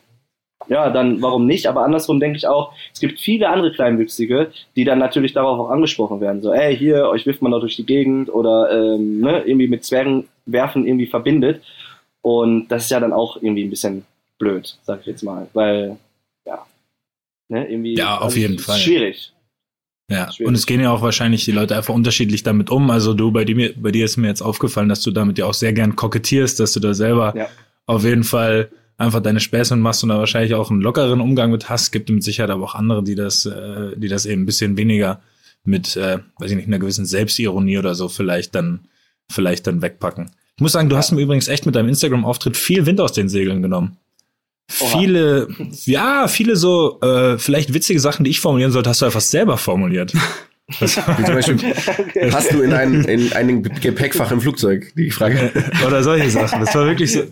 ja, 0.68 0.88
dann 0.90 1.20
warum 1.20 1.46
nicht? 1.46 1.66
Aber 1.66 1.84
andersrum 1.84 2.20
denke 2.20 2.38
ich 2.38 2.46
auch, 2.46 2.72
es 2.92 3.00
gibt 3.00 3.20
viele 3.20 3.50
andere 3.50 3.72
Kleinwüchsige, 3.72 4.50
die 4.76 4.84
dann 4.84 4.98
natürlich 4.98 5.34
darauf 5.34 5.58
auch 5.58 5.70
angesprochen 5.70 6.20
werden. 6.20 6.40
So, 6.40 6.52
ey, 6.52 6.74
hier, 6.76 7.08
euch 7.08 7.26
wirft 7.26 7.42
man 7.42 7.52
doch 7.52 7.60
durch 7.60 7.76
die 7.76 7.84
Gegend 7.84 8.32
oder 8.32 8.70
ähm, 8.70 9.20
ne, 9.20 9.42
irgendwie 9.44 9.68
mit 9.68 9.84
Zwergen 9.84 10.28
werfen 10.46 10.86
irgendwie 10.86 11.06
verbindet. 11.06 11.60
Und 12.24 12.68
das 12.68 12.84
ist 12.84 12.90
ja 12.90 13.00
dann 13.00 13.12
auch 13.12 13.36
irgendwie 13.36 13.64
ein 13.64 13.70
bisschen 13.70 14.06
blöd, 14.38 14.78
sag 14.84 15.00
ich 15.00 15.06
jetzt 15.06 15.22
mal. 15.22 15.46
Weil, 15.52 15.98
ja, 16.46 16.64
ne, 17.48 17.70
irgendwie. 17.70 17.96
Ja, 17.96 18.16
auf 18.16 18.24
also, 18.24 18.38
jeden 18.38 18.58
Fall. 18.58 18.78
Schwierig. 18.78 19.34
Ja, 20.10 20.32
Schwierig. 20.32 20.48
und 20.48 20.54
es 20.54 20.64
gehen 20.64 20.80
ja 20.80 20.90
auch 20.90 21.02
wahrscheinlich 21.02 21.44
die 21.44 21.52
Leute 21.52 21.76
einfach 21.76 21.92
unterschiedlich 21.92 22.42
damit 22.42 22.70
um. 22.70 22.90
Also 22.90 23.12
du, 23.12 23.30
bei 23.30 23.44
dir, 23.44 23.74
bei 23.76 23.90
dir 23.90 24.06
ist 24.06 24.16
mir 24.16 24.28
jetzt 24.28 24.40
aufgefallen, 24.40 24.88
dass 24.88 25.02
du 25.02 25.10
damit 25.10 25.36
ja 25.36 25.44
auch 25.44 25.52
sehr 25.52 25.74
gern 25.74 25.96
kokettierst, 25.96 26.58
dass 26.60 26.72
du 26.72 26.80
da 26.80 26.94
selber 26.94 27.34
Ja. 27.36 27.48
auf 27.84 28.04
jeden 28.04 28.24
Fall 28.24 28.70
einfach 28.96 29.20
deine 29.20 29.40
Späße 29.40 29.76
machst 29.76 30.02
und 30.02 30.08
da 30.08 30.18
wahrscheinlich 30.18 30.54
auch 30.54 30.70
einen 30.70 30.80
lockeren 30.80 31.20
Umgang 31.20 31.50
mit 31.50 31.68
hast. 31.68 31.90
Gibt 31.90 32.08
mit 32.08 32.24
Sicherheit 32.24 32.50
aber 32.50 32.64
auch 32.64 32.74
andere, 32.74 33.04
die 33.04 33.16
das, 33.16 33.44
äh, 33.44 33.96
die 33.96 34.08
das 34.08 34.24
eben 34.24 34.42
ein 34.44 34.46
bisschen 34.46 34.78
weniger 34.78 35.20
mit, 35.62 35.94
äh, 35.96 36.20
weiß 36.38 36.52
ich 36.52 36.56
nicht, 36.56 36.68
einer 36.68 36.78
gewissen 36.78 37.04
Selbstironie 37.04 37.76
oder 37.76 37.94
so 37.94 38.08
vielleicht 38.08 38.54
dann, 38.54 38.88
vielleicht 39.30 39.66
dann 39.66 39.82
wegpacken. 39.82 40.30
Ich 40.56 40.62
muss 40.62 40.72
sagen, 40.72 40.88
du 40.88 40.96
hast 40.96 41.10
mir 41.12 41.20
übrigens 41.20 41.48
echt 41.48 41.66
mit 41.66 41.74
deinem 41.74 41.88
Instagram-Auftritt 41.88 42.56
viel 42.56 42.86
Wind 42.86 43.00
aus 43.00 43.12
den 43.12 43.28
Segeln 43.28 43.60
genommen. 43.62 43.96
Oha. 44.80 44.98
Viele, 44.98 45.48
ja, 45.84 46.28
viele 46.28 46.56
so, 46.56 47.00
äh, 47.02 47.38
vielleicht 47.38 47.74
witzige 47.74 48.00
Sachen, 48.00 48.24
die 48.24 48.30
ich 48.30 48.40
formulieren 48.40 48.72
sollte, 48.72 48.88
hast 48.90 49.02
du 49.02 49.06
einfach 49.06 49.20
selber 49.20 49.58
formuliert. 49.58 50.12
Wie 50.80 50.86
zum 50.86 51.34
Beispiel, 51.34 51.74
hast 52.32 52.50
du 52.52 52.62
in 52.62 52.72
ein, 52.72 53.04
in 53.04 53.32
ein 53.34 53.62
Gepäckfach 53.62 54.30
im 54.32 54.40
Flugzeug? 54.40 54.92
Die 54.96 55.10
Frage. 55.10 55.52
oder 55.86 56.02
solche 56.02 56.30
Sachen. 56.30 56.60
Das 56.60 56.74
war 56.74 56.86
wirklich 56.86 57.12
so. 57.12 57.24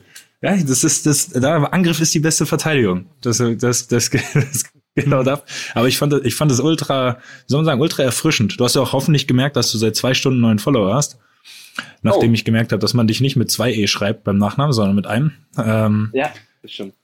Ja, 0.43 0.55
das 0.57 0.85
ist 0.85 1.07
das. 1.07 1.29
Da 1.31 1.63
Angriff 1.65 2.01
ist 2.01 2.13
die 2.13 2.19
beste 2.19 2.45
Verteidigung. 2.45 3.07
Das, 3.23 3.39
das, 3.39 3.87
das, 3.89 4.11
das 4.11 4.65
genau 4.95 5.23
da. 5.23 5.43
Aber 5.75 5.89
ich 5.89 5.97
fand, 5.97 6.13
das- 6.13 6.23
ich 6.25 6.35
fand 6.35 6.51
das 6.51 6.61
ultra, 6.61 7.15
wie 7.15 7.45
soll 7.47 7.61
man 7.61 7.65
sagen, 7.65 7.81
ultra 7.81 8.03
erfrischend. 8.03 8.61
Du 8.61 8.65
hast 8.65 8.75
ja 8.77 8.83
auch 8.83 8.93
hoffentlich 8.93 9.27
gemerkt, 9.27 9.57
dass 9.57 9.73
du 9.73 9.79
seit 9.79 9.97
zwei 9.97 10.13
Stunden 10.13 10.41
neuen 10.41 10.59
Follower 10.59 10.93
hast. 10.95 11.17
Nachdem 12.03 12.31
Oh. 12.31 12.35
ich 12.35 12.45
gemerkt 12.45 12.73
habe, 12.73 12.81
dass 12.81 12.95
man 12.95 13.07
dich 13.07 13.21
nicht 13.21 13.37
mit 13.37 13.51
zwei 13.51 13.73
E 13.73 13.87
schreibt 13.87 14.25
beim 14.25 14.39
Nachnamen, 14.39 14.73
sondern 14.73 14.95
mit 14.97 15.07
einem. 15.07 15.33
Ähm, 15.57 16.11
Ja, 16.13 16.31
das 16.63 16.71
stimmt. 16.73 16.95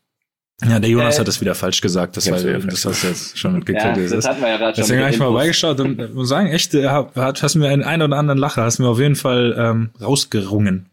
ja, 0.63 0.79
der 0.81 0.91
Jonas 0.91 1.17
Äh, 1.17 1.21
hat 1.21 1.29
das 1.29 1.41
wieder 1.41 1.55
falsch 1.55 1.81
gesagt. 1.81 2.17
Das, 2.17 2.31
war, 2.31 2.39
wieder 2.43 2.59
das 2.59 2.85
hast 2.85 3.03
du 3.05 3.07
jetzt 3.09 3.39
schon 3.39 3.53
Ja, 3.53 3.57
mitgekriegt. 3.59 3.97
es 3.99 4.11
das 4.11 4.27
hatten 4.29 4.41
wir 4.43 4.49
ja 4.49 4.57
gerade 4.57 4.75
schon. 4.75 4.83
Deswegen 4.83 4.99
mit 4.99 5.05
habe 5.07 5.15
ich 5.15 5.19
mal 5.21 5.27
Infos. 5.27 5.41
beigeschaut 5.41 5.81
und 5.81 5.99
äh, 6.01 6.09
muss 6.09 6.29
sagen, 6.29 6.49
echt, 6.49 6.75
äh, 6.75 6.87
hat, 6.89 7.43
hast 7.43 7.55
mir 7.55 7.69
einen, 7.69 7.83
einen 7.85 8.03
oder 8.03 8.17
anderen 8.17 8.39
Lacher, 8.39 8.63
hast 8.65 8.79
mir 8.79 8.89
auf 8.89 8.99
jeden 8.99 9.17
Fall 9.17 9.55
ähm, 9.59 9.91
rausgerungen. 10.01 10.87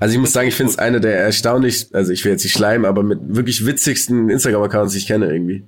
Also 0.00 0.14
ich 0.14 0.20
muss 0.20 0.32
sagen, 0.32 0.46
ich 0.48 0.54
finde 0.54 0.70
es 0.70 0.78
eine 0.78 1.00
der 1.00 1.18
erstaunlich, 1.18 1.88
also 1.92 2.12
ich 2.12 2.24
will 2.24 2.30
jetzt 2.30 2.44
nicht 2.44 2.52
schleimen, 2.56 2.86
aber 2.86 3.02
mit 3.02 3.18
wirklich 3.34 3.66
witzigsten 3.66 4.30
Instagram-Accounts, 4.30 4.92
die 4.92 4.98
ich 5.00 5.06
kenne 5.08 5.26
irgendwie. 5.30 5.64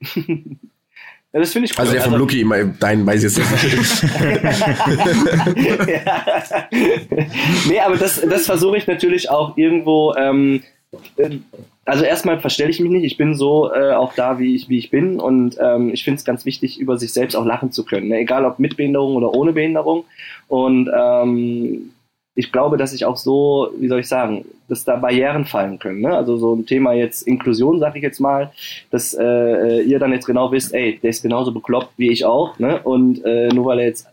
Ja, 1.32 1.40
das 1.40 1.52
finde 1.52 1.66
ich 1.66 1.72
cool. 1.72 1.80
Also 1.80 1.92
der 1.92 2.02
vom 2.02 2.14
Lucky, 2.14 2.42
immer, 2.42 2.62
deinen 2.64 3.06
weiß 3.06 3.24
ich 3.24 3.36
jetzt 3.36 3.64
nicht. 3.64 4.02
ja. 5.88 6.68
nee, 7.68 7.80
aber 7.80 7.96
das, 7.96 8.20
das 8.20 8.44
versuche 8.44 8.76
ich 8.76 8.86
natürlich 8.86 9.30
auch 9.30 9.56
irgendwo. 9.56 10.14
Ähm, 10.14 10.62
äh, 11.16 11.38
also 11.84 12.04
erstmal 12.04 12.38
verstelle 12.40 12.70
ich 12.70 12.80
mich 12.80 12.90
nicht. 12.90 13.04
Ich 13.04 13.16
bin 13.16 13.34
so 13.34 13.72
äh, 13.72 13.92
auch 13.92 14.14
da, 14.14 14.38
wie 14.38 14.54
ich, 14.54 14.68
wie 14.68 14.78
ich 14.78 14.90
bin. 14.90 15.18
Und 15.18 15.56
ähm, 15.58 15.90
ich 15.92 16.04
finde 16.04 16.18
es 16.18 16.24
ganz 16.24 16.44
wichtig, 16.44 16.78
über 16.78 16.98
sich 16.98 17.12
selbst 17.12 17.34
auch 17.34 17.46
lachen 17.46 17.72
zu 17.72 17.84
können. 17.84 18.08
Ne? 18.08 18.18
Egal 18.18 18.44
ob 18.44 18.58
mit 18.58 18.76
Behinderung 18.76 19.16
oder 19.16 19.34
ohne 19.34 19.52
Behinderung. 19.52 20.04
Und 20.48 20.90
ähm, 20.94 21.92
ich 22.34 22.50
glaube, 22.50 22.78
dass 22.78 22.94
ich 22.94 23.04
auch 23.04 23.16
so, 23.16 23.70
wie 23.78 23.88
soll 23.88 24.00
ich 24.00 24.08
sagen, 24.08 24.46
dass 24.68 24.84
da 24.84 24.96
Barrieren 24.96 25.44
fallen 25.44 25.78
können. 25.78 26.00
Ne? 26.00 26.16
Also 26.16 26.38
so 26.38 26.54
ein 26.54 26.64
Thema 26.64 26.94
jetzt 26.94 27.22
Inklusion, 27.26 27.78
sage 27.78 27.98
ich 27.98 28.02
jetzt 28.02 28.20
mal, 28.20 28.52
dass 28.90 29.14
äh, 29.14 29.82
ihr 29.82 29.98
dann 29.98 30.12
jetzt 30.12 30.26
genau 30.26 30.50
wisst, 30.50 30.72
ey, 30.72 30.98
der 31.02 31.10
ist 31.10 31.22
genauso 31.22 31.52
bekloppt 31.52 31.92
wie 31.98 32.10
ich 32.10 32.24
auch. 32.24 32.58
Ne? 32.58 32.80
Und 32.82 33.22
äh, 33.24 33.48
nur 33.48 33.66
weil 33.66 33.80
er 33.80 33.86
jetzt 33.86 34.08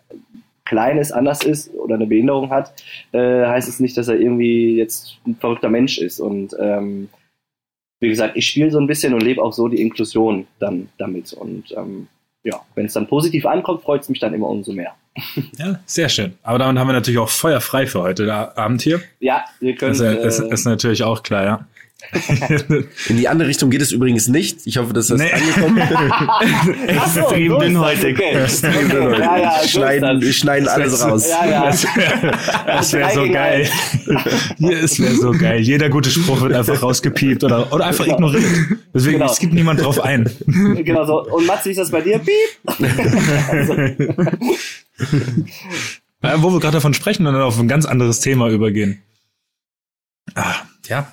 klein 0.65 0.97
ist, 0.97 1.11
anders 1.11 1.43
ist 1.43 1.73
oder 1.73 1.95
eine 1.95 2.07
Behinderung 2.07 2.49
hat, 2.49 2.73
äh, 3.13 3.45
heißt 3.45 3.69
es 3.69 3.79
nicht, 3.79 3.97
dass 3.97 4.09
er 4.09 4.19
irgendwie 4.19 4.75
jetzt 4.75 5.17
ein 5.25 5.35
verrückter 5.35 5.69
Mensch 5.69 5.97
ist. 5.97 6.19
Und 6.19 6.55
ähm, 6.59 7.07
wie 8.01 8.09
gesagt, 8.09 8.35
ich 8.35 8.45
spiele 8.47 8.69
so 8.69 8.79
ein 8.79 8.87
bisschen 8.87 9.13
und 9.13 9.23
lebe 9.23 9.41
auch 9.41 9.53
so 9.53 9.69
die 9.69 9.81
Inklusion 9.81 10.45
dann 10.59 10.89
damit. 10.97 11.31
Und 11.31 11.71
ähm, 11.75 12.07
ja, 12.43 12.61
wenn 12.75 12.85
es 12.85 12.93
dann 12.93 13.07
positiv 13.07 13.45
ankommt, 13.45 13.81
freut 13.81 14.01
es 14.01 14.09
mich 14.09 14.19
dann 14.19 14.33
immer 14.33 14.47
umso 14.47 14.73
mehr. 14.73 14.93
Ja, 15.57 15.79
sehr 15.85 16.07
schön. 16.09 16.33
Aber 16.43 16.59
damit 16.59 16.79
haben 16.79 16.87
wir 16.87 16.93
natürlich 16.93 17.19
auch 17.19 17.29
Feuer 17.29 17.59
frei 17.61 17.87
für 17.87 17.99
heute 18.01 18.57
Abend 18.57 18.81
hier. 18.81 19.01
Ja, 19.19 19.43
wir 19.59 19.75
können. 19.75 19.97
Das 19.97 20.37
ist, 20.37 20.39
ist, 20.39 20.51
ist 20.51 20.65
natürlich 20.65 21.03
auch 21.03 21.23
klar, 21.23 21.43
ja. 21.43 21.67
In 23.09 23.17
die 23.17 23.27
andere 23.27 23.49
Richtung 23.49 23.69
geht 23.69 23.81
es 23.81 23.91
übrigens 23.91 24.29
nicht. 24.29 24.59
Ich 24.63 24.77
hoffe, 24.77 24.93
dass 24.93 25.07
das 25.07 25.19
Nee. 25.19 25.33
angekommen 25.33 25.77
Ach 26.97 27.07
so, 27.13 27.19
extrem 27.19 27.49
so 27.49 27.55
ist 27.55 27.59
das, 27.59 27.67
dünnhäutig. 27.67 28.17
Okay. 28.17 28.45
ist. 28.45 28.63
okay. 28.63 29.19
Ja, 29.19 29.37
ja, 29.37 29.51
so 29.51 29.59
wir 29.59 29.63
ist 29.65 29.69
schneiden, 29.71 30.21
wir 30.21 30.27
das. 30.27 30.35
schneiden 30.37 30.67
alles 30.69 31.03
raus. 31.05 31.27
Ja, 31.29 31.45
ja. 31.49 31.65
Das, 31.65 31.85
das 32.65 32.93
wäre 32.93 33.09
so 33.09 33.15
Drei 33.19 33.23
gegen 33.23 33.33
geil. 33.33 33.69
Hier 34.59 34.79
ist 34.79 34.99
wäre 35.01 35.13
so 35.15 35.31
geil. 35.31 35.59
Jeder 35.59 35.89
gute 35.89 36.09
Spruch 36.09 36.39
wird 36.39 36.53
einfach 36.53 36.81
rausgepiept 36.81 37.43
oder, 37.43 37.71
oder 37.73 37.85
einfach 37.87 38.05
Genau. 38.05 38.15
ignoriert. 38.15 38.45
Deswegen, 38.93 39.19
Genau. 39.19 39.31
es 39.33 39.39
gibt 39.39 39.53
niemand 39.53 39.81
drauf 39.81 39.99
ein. 39.99 40.29
Genau 40.45 41.05
so. 41.05 41.25
Und 41.29 41.45
Mats, 41.47 41.65
wie 41.65 41.71
ist 41.71 41.79
das 41.79 41.91
bei 41.91 41.99
dir? 41.99 42.19
Piep. 42.19 42.79
also, 43.49 43.75
Äh, 46.21 46.33
wo 46.39 46.51
wir 46.51 46.59
gerade 46.59 46.73
davon 46.73 46.93
sprechen 46.93 47.25
und 47.25 47.33
dann 47.33 47.41
auf 47.41 47.57
ein 47.57 47.69
ganz 47.69 47.85
anderes 47.85 48.19
Thema 48.19 48.49
übergehen. 48.49 49.01
Ah, 50.35 50.53
ja. 50.87 51.09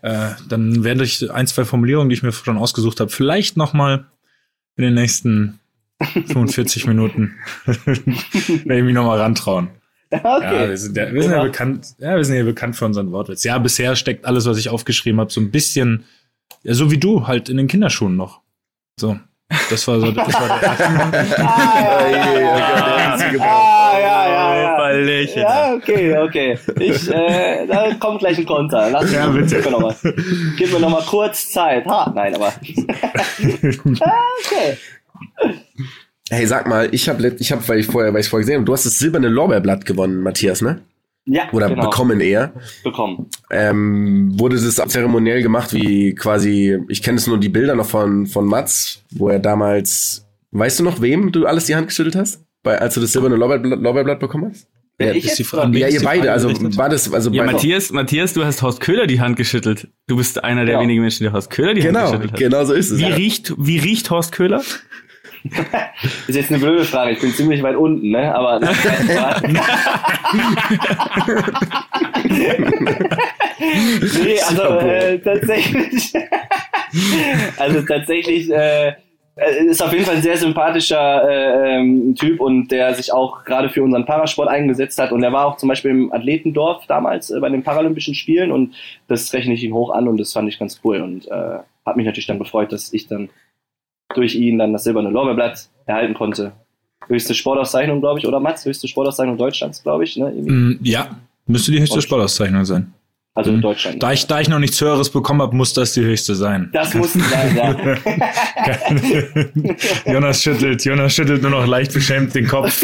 Äh, 0.00 0.30
dann 0.48 0.82
werde 0.82 1.04
ich 1.04 1.30
ein, 1.30 1.46
zwei 1.46 1.66
Formulierungen, 1.66 2.08
die 2.08 2.14
ich 2.14 2.22
mir 2.22 2.32
schon 2.32 2.56
ausgesucht 2.56 3.00
habe, 3.00 3.10
vielleicht 3.10 3.58
nochmal 3.58 4.06
in 4.76 4.84
den 4.84 4.94
nächsten 4.94 5.60
45 6.02 6.86
Minuten 6.86 7.34
werde 7.66 8.78
ich 8.78 8.84
mich 8.84 8.94
nochmal 8.94 9.20
rantrauen. 9.20 9.68
Ja, 10.10 10.36
okay. 10.36 10.68
wir 10.70 10.78
sind, 10.78 10.96
ja, 10.96 11.12
wir 11.12 11.20
sind 11.22 11.32
ja 11.32 11.38
Genau. 11.40 11.50
bekannt, 11.52 11.94
ja, 11.98 12.16
wir 12.16 12.24
sind 12.24 12.36
ja 12.36 12.44
bekannt 12.44 12.76
für 12.76 12.86
unseren 12.86 13.12
Wortwitz. 13.12 13.44
Ja, 13.44 13.58
bisher 13.58 13.94
steckt 13.94 14.24
alles, 14.24 14.46
was 14.46 14.56
ich 14.56 14.70
aufgeschrieben 14.70 15.20
habe, 15.20 15.30
so 15.30 15.40
ein 15.42 15.50
bisschen, 15.50 16.04
ja, 16.62 16.72
so 16.72 16.90
wie 16.90 16.98
du, 16.98 17.26
halt 17.26 17.50
in 17.50 17.58
den 17.58 17.68
Kinderschuhen 17.68 18.16
noch. 18.16 18.40
So. 18.98 19.18
Das 19.48 19.86
war 19.86 20.00
so, 20.00 20.10
das 20.10 20.34
war 20.34 20.58
der 20.58 20.62
erste. 20.68 21.38
Ah, 21.38 21.80
ja, 21.80 22.08
ja, 22.10 22.38
ja, 22.38 22.40
ja. 22.40 23.40
Ah, 23.40 23.98
ja, 23.98 24.28
ja, 24.28 24.62
ja. 24.62 24.76
Ballchen. 24.76 25.42
Ja, 25.42 25.74
okay, 25.74 26.18
okay. 26.18 26.58
Ich, 26.80 27.08
äh, 27.10 27.66
da 27.66 27.94
kommt 27.94 28.20
gleich 28.20 28.38
ein 28.38 28.46
Konter. 28.46 28.90
Lass 28.90 29.12
Ja, 29.12 29.28
bitte. 29.28 29.56
Gib 29.56 29.64
mir 29.64 29.70
noch 29.70 29.80
mal, 29.80 29.96
gib 30.56 30.72
mir 30.72 30.80
noch 30.80 30.90
mal 30.90 31.02
kurz 31.02 31.50
Zeit. 31.50 31.86
Ha, 31.86 32.12
nein, 32.14 32.34
aber. 32.34 32.46
ah, 34.00 34.12
okay. 34.44 34.76
Hey, 36.28 36.46
sag 36.46 36.66
mal, 36.66 36.88
ich 36.92 37.08
habe, 37.08 37.36
ich 37.38 37.52
hab, 37.52 37.68
weil 37.68 37.78
ich 37.78 37.86
vorher, 37.86 38.12
weil 38.12 38.20
ich 38.20 38.28
vorher 38.28 38.42
gesehen 38.42 38.56
habe, 38.56 38.64
du 38.64 38.72
hast 38.72 38.84
das 38.84 38.98
silberne 38.98 39.28
Lorbeerblatt 39.28 39.86
gewonnen, 39.86 40.22
Matthias, 40.22 40.60
ne? 40.60 40.80
Ja, 41.28 41.48
Oder 41.52 41.68
genau, 41.68 41.84
bekommen 41.90 42.20
eher. 42.20 42.52
bekommen. 42.84 43.26
Ähm, 43.50 44.38
wurde 44.38 44.54
das 44.56 44.76
zeremoniell 44.76 45.42
gemacht, 45.42 45.72
wie 45.74 46.14
quasi, 46.14 46.78
ich 46.88 47.02
kenne 47.02 47.18
es 47.18 47.26
nur 47.26 47.38
die 47.38 47.48
Bilder 47.48 47.74
noch 47.74 47.86
von, 47.86 48.26
von 48.26 48.46
Mats, 48.46 49.02
wo 49.10 49.28
er 49.28 49.40
damals, 49.40 50.24
weißt 50.52 50.78
du 50.80 50.84
noch, 50.84 51.00
wem 51.00 51.32
du 51.32 51.46
alles 51.46 51.64
die 51.66 51.74
Hand 51.74 51.88
geschüttelt 51.88 52.14
hast? 52.14 52.42
Bei, 52.62 52.78
als 52.80 52.94
du 52.94 53.00
das 53.00 53.10
silberne 53.12 53.34
Lorbeerblatt, 53.36 53.80
Lorbeerblatt 53.80 54.20
bekommen 54.20 54.50
hast? 54.52 54.68
Ja, 55.00 55.10
ich 55.10 55.26
ist 55.26 55.36
die 55.38 55.42
jetzt 55.42 55.50
Frage- 55.50 55.78
Ja, 55.78 55.88
ihr 55.88 56.00
beide, 56.02 56.30
also 56.32 56.48
war 56.78 56.88
das, 56.88 57.12
also 57.12 57.30
Ja, 57.30 57.44
Matthias, 57.44 57.90
Matthias, 57.90 58.32
du 58.32 58.44
hast 58.44 58.62
Horst 58.62 58.80
Köhler 58.80 59.06
die 59.06 59.20
Hand 59.20 59.36
geschüttelt. 59.36 59.88
Du 60.06 60.16
bist 60.16 60.42
einer 60.42 60.64
der 60.64 60.74
Genau. 60.76 60.82
wenigen 60.84 61.00
Menschen, 61.02 61.24
der 61.24 61.32
Horst 61.34 61.50
Köhler 61.50 61.74
die 61.74 61.82
Hand 61.82 61.88
Genau, 61.92 62.06
geschüttelt 62.06 62.32
hat. 62.32 62.38
genau 62.38 62.64
so 62.64 62.72
ist 62.72 62.90
es. 62.92 62.98
Wie 62.98 63.02
ja. 63.02 63.08
riecht, 63.14 63.52
wie 63.58 63.78
riecht 63.78 64.08
Horst 64.10 64.32
Köhler? 64.32 64.62
Ist 66.28 66.36
jetzt 66.36 66.50
eine 66.50 66.60
blöde 66.60 66.84
Frage. 66.84 67.12
Ich 67.12 67.20
bin 67.20 67.30
ziemlich 67.32 67.62
weit 67.62 67.76
unten, 67.76 68.10
ne? 68.10 68.34
Aber. 68.34 68.60
nee, 74.24 74.40
also 74.40 74.62
äh, 74.78 75.18
tatsächlich. 75.18 76.12
also 77.58 77.82
tatsächlich 77.82 78.50
äh, 78.50 78.94
äh, 79.36 79.66
ist 79.66 79.82
auf 79.82 79.92
jeden 79.92 80.06
Fall 80.06 80.16
ein 80.16 80.22
sehr 80.22 80.38
sympathischer 80.38 81.28
äh, 81.28 81.76
ähm, 81.76 82.14
Typ 82.14 82.40
und 82.40 82.68
der 82.68 82.94
sich 82.94 83.12
auch 83.12 83.44
gerade 83.44 83.68
für 83.68 83.82
unseren 83.82 84.06
Parasport 84.06 84.48
eingesetzt 84.48 84.98
hat. 84.98 85.12
Und 85.12 85.22
er 85.22 85.32
war 85.32 85.46
auch 85.46 85.58
zum 85.58 85.68
Beispiel 85.68 85.90
im 85.90 86.12
Athletendorf 86.12 86.86
damals 86.86 87.30
äh, 87.30 87.38
bei 87.38 87.50
den 87.50 87.62
Paralympischen 87.62 88.14
Spielen 88.14 88.50
und 88.50 88.74
das 89.08 89.32
rechne 89.34 89.52
ich 89.52 89.62
ihm 89.62 89.74
hoch 89.74 89.90
an 89.90 90.08
und 90.08 90.18
das 90.18 90.32
fand 90.32 90.48
ich 90.48 90.58
ganz 90.58 90.80
cool 90.84 91.02
und 91.02 91.28
äh, 91.28 91.58
hat 91.84 91.96
mich 91.96 92.06
natürlich 92.06 92.26
dann 92.26 92.38
gefreut, 92.38 92.72
dass 92.72 92.92
ich 92.94 93.08
dann 93.08 93.28
durch 94.16 94.34
ihn 94.34 94.58
dann 94.58 94.72
das 94.72 94.84
silberne 94.84 95.10
Lorbeerblatt 95.10 95.68
erhalten 95.86 96.14
konnte. 96.14 96.52
Höchste 97.08 97.34
Sportauszeichnung, 97.34 98.00
glaube 98.00 98.18
ich, 98.18 98.26
oder 98.26 98.40
Mats? 98.40 98.64
Höchste 98.64 98.88
Sportauszeichnung 98.88 99.38
Deutschlands, 99.38 99.82
glaube 99.82 100.04
ich. 100.04 100.16
Ne? 100.16 100.30
Mm, 100.30 100.78
Ja, 100.82 101.16
müsste 101.46 101.70
die 101.70 101.80
höchste 101.80 102.02
Sportauszeichnung 102.02 102.64
sein. 102.64 102.92
Also 103.34 103.50
in 103.50 103.60
Deutschland. 103.60 104.02
Da 104.02 104.12
ich, 104.12 104.26
da 104.26 104.40
ich 104.40 104.48
noch 104.48 104.58
nichts 104.58 104.80
Höheres 104.80 105.10
bekommen 105.10 105.42
habe, 105.42 105.54
muss 105.54 105.74
das 105.74 105.92
die 105.92 106.00
höchste 106.00 106.34
sein. 106.34 106.70
Das 106.72 106.94
muss 106.94 107.12
sein, 107.12 107.54
ja. 107.54 107.76
Jonas 110.10 110.42
schüttelt, 110.42 110.82
Jonas 110.86 111.12
schüttelt 111.14 111.42
nur 111.42 111.50
noch 111.50 111.66
leicht 111.66 111.92
beschämt 111.92 112.34
den 112.34 112.46
Kopf. 112.48 112.82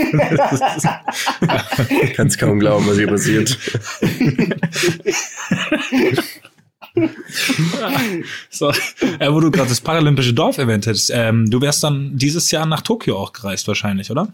Kannst 2.15 2.39
kaum 2.39 2.61
glauben, 2.61 2.87
was 2.87 2.99
hier 2.99 3.07
passiert. 3.07 3.59
so, 8.51 8.71
äh, 9.19 9.33
wo 9.33 9.41
du 9.41 9.51
gerade 9.51 9.69
das 9.69 9.81
paralympische 9.81 10.35
Dorf 10.35 10.59
erwähnt 10.59 10.87
hättest, 10.87 11.11
ähm, 11.15 11.51
du 11.51 11.61
wärst 11.61 11.83
dann 11.83 12.17
dieses 12.17 12.51
Jahr 12.51 12.67
nach 12.67 12.83
Tokio 12.83 13.19
auch 13.19 13.33
gereist 13.33 13.67
wahrscheinlich, 13.69 14.11
oder? 14.11 14.29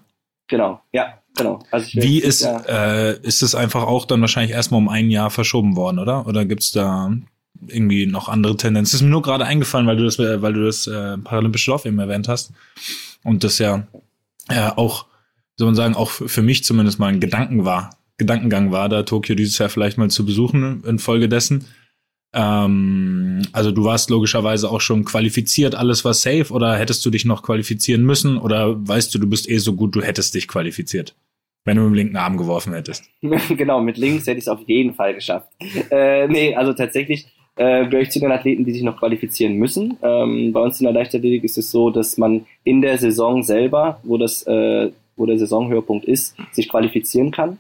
Genau, 0.49 0.81
ja, 0.93 1.19
genau. 1.37 1.61
Also 1.71 1.89
Wie 1.95 2.21
ist, 2.21 2.43
ja, 2.43 2.61
äh, 2.69 3.21
ist 3.21 3.43
es 3.43 3.55
einfach 3.55 3.83
auch 3.83 4.07
dann 4.07 4.21
wahrscheinlich 4.21 4.53
erstmal 4.53 4.79
um 4.79 4.89
ein 4.89 5.11
Jahr 5.11 5.31
verschoben 5.31 5.77
worden, 5.77 5.99
oder? 5.99 6.27
Oder 6.27 6.45
gibt's 6.45 6.73
da 6.73 7.13
irgendwie 7.67 8.07
noch 8.07 8.29
andere 8.29 8.57
Tendenzen? 8.57 8.93
Das 8.93 9.01
ist 9.01 9.05
mir 9.05 9.11
nur 9.11 9.23
gerade 9.23 9.45
eingefallen, 9.45 9.87
weil 9.87 9.97
du 9.97 10.05
das, 10.05 10.19
weil 10.19 10.53
du 10.53 10.65
das 10.65 10.87
äh, 10.87 11.19
paralympische 11.19 11.71
Dorf 11.71 11.85
eben 11.85 11.99
erwähnt 11.99 12.29
hast. 12.29 12.53
Und 13.25 13.45
das 13.45 13.59
ja 13.59 13.87
äh, 14.49 14.71
auch, 14.75 15.07
soll 15.57 15.67
man 15.67 15.75
sagen, 15.75 15.95
auch 15.95 16.11
für 16.11 16.43
mich 16.43 16.65
zumindest 16.65 16.99
mal 16.99 17.09
ein 17.09 17.21
Gedanken 17.21 17.65
war, 17.65 17.91
Gedankengang 18.17 18.73
war, 18.73 18.89
da 18.89 19.05
Tokio 19.05 19.35
dieses 19.37 19.59
Jahr 19.59 19.69
vielleicht 19.69 19.99
mal 19.99 20.11
zu 20.11 20.27
besuchen 20.27 20.83
infolgedessen. 20.85 21.67
Ähm, 22.35 23.43
also 23.53 23.71
du 23.71 23.85
warst 23.85 24.11
logischerweise 24.11 24.71
auch 24.71 24.81
schon 24.81 25.05
qualifiziert, 25.05 25.75
alles 25.75 26.05
war 26.05 26.15
safe 26.15 26.53
oder 26.53 26.77
hättest 26.77 27.05
du 27.07 27.11
dich 27.11 27.25
noch 27.25 27.43
qualifizieren 27.43 28.03
müssen 28.03 28.37
oder 28.37 28.77
weißt 28.87 29.15
du, 29.15 29.19
du 29.19 29.27
bist 29.29 29.49
eh 29.49 29.59
so 29.59 29.75
gut, 29.75 29.97
du 29.97 30.03
hättest 30.03 30.35
dich 30.35 30.47
qualifiziert, 30.47 31.17
wenn 31.65 31.77
du 31.77 31.85
mit 31.85 31.93
dem 31.93 31.95
linken 31.95 32.17
Arm 32.17 32.37
geworfen 32.37 32.75
hättest? 32.75 33.05
genau, 33.49 33.81
mit 33.81 33.97
links 33.97 34.27
hätte 34.27 34.39
ich 34.39 34.45
es 34.45 34.49
auf 34.49 34.61
jeden 34.67 34.95
Fall 34.95 35.15
geschafft. 35.15 35.49
Äh, 35.91 36.29
nee, 36.29 36.55
also 36.55 36.75
tatsächlich 36.75 37.29
äh, 37.57 37.87
gehöre 37.87 38.03
ich 38.03 38.11
zu 38.11 38.21
den 38.21 38.31
Athleten, 38.31 38.65
die 38.65 38.73
sich 38.73 38.83
noch 38.83 38.99
qualifizieren 38.99 39.55
müssen. 39.55 39.97
Ähm, 40.03 40.53
bei 40.53 40.61
uns 40.61 40.81
in 40.81 40.85
der 40.85 40.93
Leichtathletik 40.93 41.45
ist 41.45 41.59
es 41.59 41.71
so, 41.71 41.91
dass 41.91 42.19
man 42.19 42.47
in 42.63 42.83
der 42.83 42.99
Saison 42.99 43.43
selber, 43.43 44.01
wo 44.05 44.19
das, 44.19 44.47
äh, 44.47 44.91
wo 45.17 45.27
der 45.27 45.39
Saisonhöhepunkt 45.39 46.05
ist, 46.05 46.37
sich 46.53 46.69
qualifizieren 46.69 47.31
kann. 47.31 47.59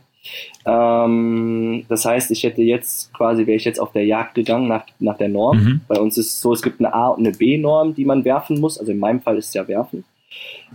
Ähm, 0.66 1.84
das 1.88 2.04
heißt, 2.04 2.30
ich 2.30 2.42
hätte 2.44 2.62
jetzt 2.62 3.12
quasi, 3.14 3.46
wäre 3.46 3.56
ich 3.56 3.64
jetzt 3.64 3.80
auf 3.80 3.92
der 3.92 4.04
Jagd 4.04 4.34
gegangen 4.34 4.68
nach, 4.68 4.84
nach 4.98 5.16
der 5.16 5.28
Norm. 5.28 5.58
Mhm. 5.58 5.80
Bei 5.88 5.98
uns 5.98 6.18
ist 6.18 6.26
es 6.32 6.40
so, 6.40 6.52
es 6.52 6.62
gibt 6.62 6.80
eine 6.80 6.92
A- 6.92 7.08
und 7.08 7.26
eine 7.26 7.36
B-Norm, 7.36 7.94
die 7.94 8.04
man 8.04 8.24
werfen 8.24 8.60
muss. 8.60 8.78
Also 8.78 8.92
in 8.92 8.98
meinem 8.98 9.20
Fall 9.22 9.36
ist 9.38 9.48
es 9.48 9.54
ja 9.54 9.66
werfen. 9.68 10.04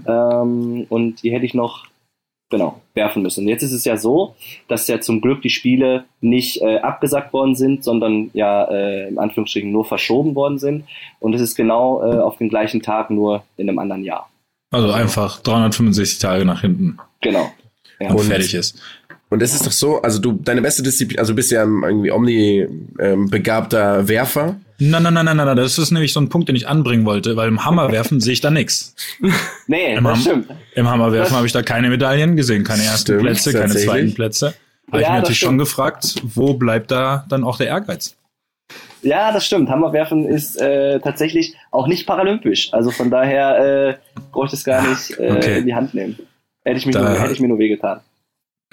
Ähm, 0.07 0.85
und 0.89 1.21
die 1.23 1.31
hätte 1.31 1.45
ich 1.45 1.53
noch, 1.53 1.85
genau, 2.49 2.81
werfen 2.95 3.21
müssen. 3.21 3.47
Jetzt 3.47 3.63
ist 3.63 3.73
es 3.73 3.85
ja 3.85 3.97
so, 3.97 4.35
dass 4.67 4.87
ja 4.87 4.99
zum 4.99 5.21
Glück 5.21 5.41
die 5.41 5.49
Spiele 5.51 6.05
nicht 6.21 6.61
äh, 6.61 6.77
abgesagt 6.79 7.33
worden 7.33 7.55
sind, 7.55 7.83
sondern 7.83 8.31
ja 8.33 8.65
äh, 8.65 9.07
im 9.09 9.19
Anführungsstrichen 9.19 9.71
nur 9.71 9.85
verschoben 9.85 10.33
worden 10.35 10.57
sind. 10.57 10.85
Und 11.19 11.33
es 11.35 11.41
ist 11.41 11.55
genau 11.55 12.01
äh, 12.03 12.17
auf 12.19 12.37
den 12.37 12.49
gleichen 12.49 12.81
Tag, 12.81 13.09
nur 13.11 13.43
in 13.57 13.69
einem 13.69 13.79
anderen 13.79 14.03
Jahr. 14.03 14.29
Also 14.71 14.91
einfach 14.91 15.39
365 15.41 16.17
Tage 16.17 16.45
nach 16.45 16.61
hinten 16.61 16.97
Genau. 17.21 17.51
Ja. 17.99 18.09
und 18.09 18.15
Und- 18.15 18.23
fertig 18.23 18.55
ist. 18.55 18.81
Und 19.33 19.41
es 19.41 19.55
ist 19.55 19.65
doch 19.65 19.71
so, 19.71 19.99
also 20.03 20.19
du, 20.19 20.33
deine 20.33 20.61
beste 20.61 20.83
Disziplin, 20.83 21.17
also 21.17 21.31
du 21.31 21.35
bist 21.37 21.49
ja 21.49 21.63
irgendwie 21.63 22.11
omni-begabter 22.11 24.07
Werfer. 24.07 24.57
Nein, 24.79 25.01
nein, 25.03 25.13
nein, 25.13 25.25
nein, 25.25 25.37
nein, 25.37 25.55
das 25.57 25.77
ist 25.79 25.89
nämlich 25.91 26.13
so 26.13 26.19
ein 26.19 26.29
Punkt, 26.29 26.49
den 26.49 26.55
ich 26.55 26.67
anbringen 26.67 27.03
wollte, 27.05 27.35
weil 27.35 27.47
im 27.47 27.65
Hammerwerfen 27.65 28.19
sehe 28.21 28.33
ich 28.33 28.41
da 28.41 28.51
nix. 28.51 28.95
Nee, 29.67 29.95
Im, 29.95 30.03
das 30.03 30.13
Ham 30.13 30.21
stimmt. 30.21 30.47
Im 30.75 30.87
Hammerwerfen 30.89 31.35
habe 31.35 31.47
ich 31.47 31.53
da 31.53 31.63
keine 31.63 31.89
Medaillen 31.89 32.35
gesehen, 32.35 32.63
keine 32.63 32.83
ersten 32.83 33.13
Stimmt, 33.13 33.21
Plätze, 33.21 33.53
keine 33.53 33.73
zweiten 33.75 34.13
Plätze. 34.13 34.53
Habe 34.91 35.01
ich 35.01 35.07
Ja, 35.07 35.13
mir 35.13 35.15
das 35.15 35.21
natürlich 35.21 35.39
schon 35.39 35.57
gefragt, 35.57 36.15
wo 36.23 36.53
bleibt 36.55 36.91
da 36.91 37.25
dann 37.29 37.43
auch 37.43 37.57
der 37.57 37.67
Ehrgeiz? 37.67 38.15
Ja, 39.01 39.31
das 39.31 39.45
stimmt. 39.47 39.69
Hammerwerfen 39.69 40.25
ist 40.27 40.59
äh, 40.61 40.99
tatsächlich 40.99 41.55
auch 41.71 41.87
nicht 41.87 42.05
paralympisch. 42.05 42.71
Also 42.73 42.91
von 42.91 43.09
daher 43.09 43.57
äh, 43.89 44.19
brauche 44.31 44.45
ich 44.45 44.51
das 44.51 44.63
gar 44.63 44.87
nicht 44.87 45.17
äh, 45.17 45.31
Okay. 45.31 45.57
in 45.59 45.65
die 45.65 45.73
Hand 45.73 45.93
nehmen. 45.93 46.19
Hätte 46.65 46.77
ich, 46.77 46.85
mich 46.85 46.95
Da- 46.95 47.01
nur, 47.09 47.19
hätte 47.19 47.33
ich 47.33 47.39
mir 47.39 47.47
nur 47.47 47.57
wehgetan. 47.59 48.01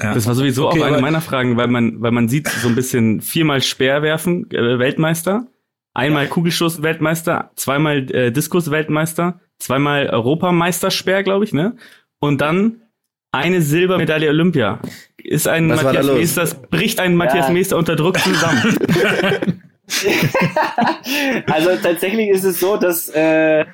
Ja. 0.01 0.15
Das 0.15 0.27
war 0.27 0.35
sowieso 0.35 0.69
Okay, 0.69 0.81
auch 0.81 0.87
eine 0.87 1.01
meiner 1.01 1.21
Fragen, 1.21 1.57
weil 1.57 1.69
man, 1.69 2.01
weil 2.01 2.13
man 2.13 2.29
sieht 2.29 2.49
so 2.49 2.69
ein 2.69 2.75
bisschen 2.75 3.21
viermal 3.21 3.63
Speerwerfen 3.63 4.51
äh, 4.51 4.79
Weltmeister, 4.79 5.47
einmal 5.95 6.27
Kugelstoß 6.27 6.83
Weltmeister, 6.83 7.51
zweimal 7.57 8.11
äh, 8.11 8.33
Diskus 8.33 8.71
Weltmeister, 8.71 9.41
zweimal 9.59 10.09
Europameister 10.09 10.91
Speer, 10.91 11.23
glaube 11.23 11.45
ich, 11.45 11.53
ne? 11.53 11.77
Und 12.19 12.41
dann 12.41 12.83
eine 13.33 13.63
Silbermedaille 13.63 14.29
Olympia. 14.29 14.81
Ist 15.19 15.47
ein 15.47 15.71
Was 15.71 15.79
da 15.79 15.85
Matthias 15.85 16.07
los? 16.07 16.19
Meester, 16.19 16.41
das 16.41 16.63
bricht 16.63 17.01
ein 17.01 17.15
Matthias 17.15 17.49
Ja. 17.49 17.53
Meester 17.53 17.77
unter 17.77 17.97
Druck 17.97 18.19
zusammen. 18.19 18.77
also 21.47 21.71
tatsächlich 21.83 22.29
ist 22.29 22.45
es 22.45 22.61
so, 22.61 22.77
dass 22.77 23.09
äh, 23.11 23.65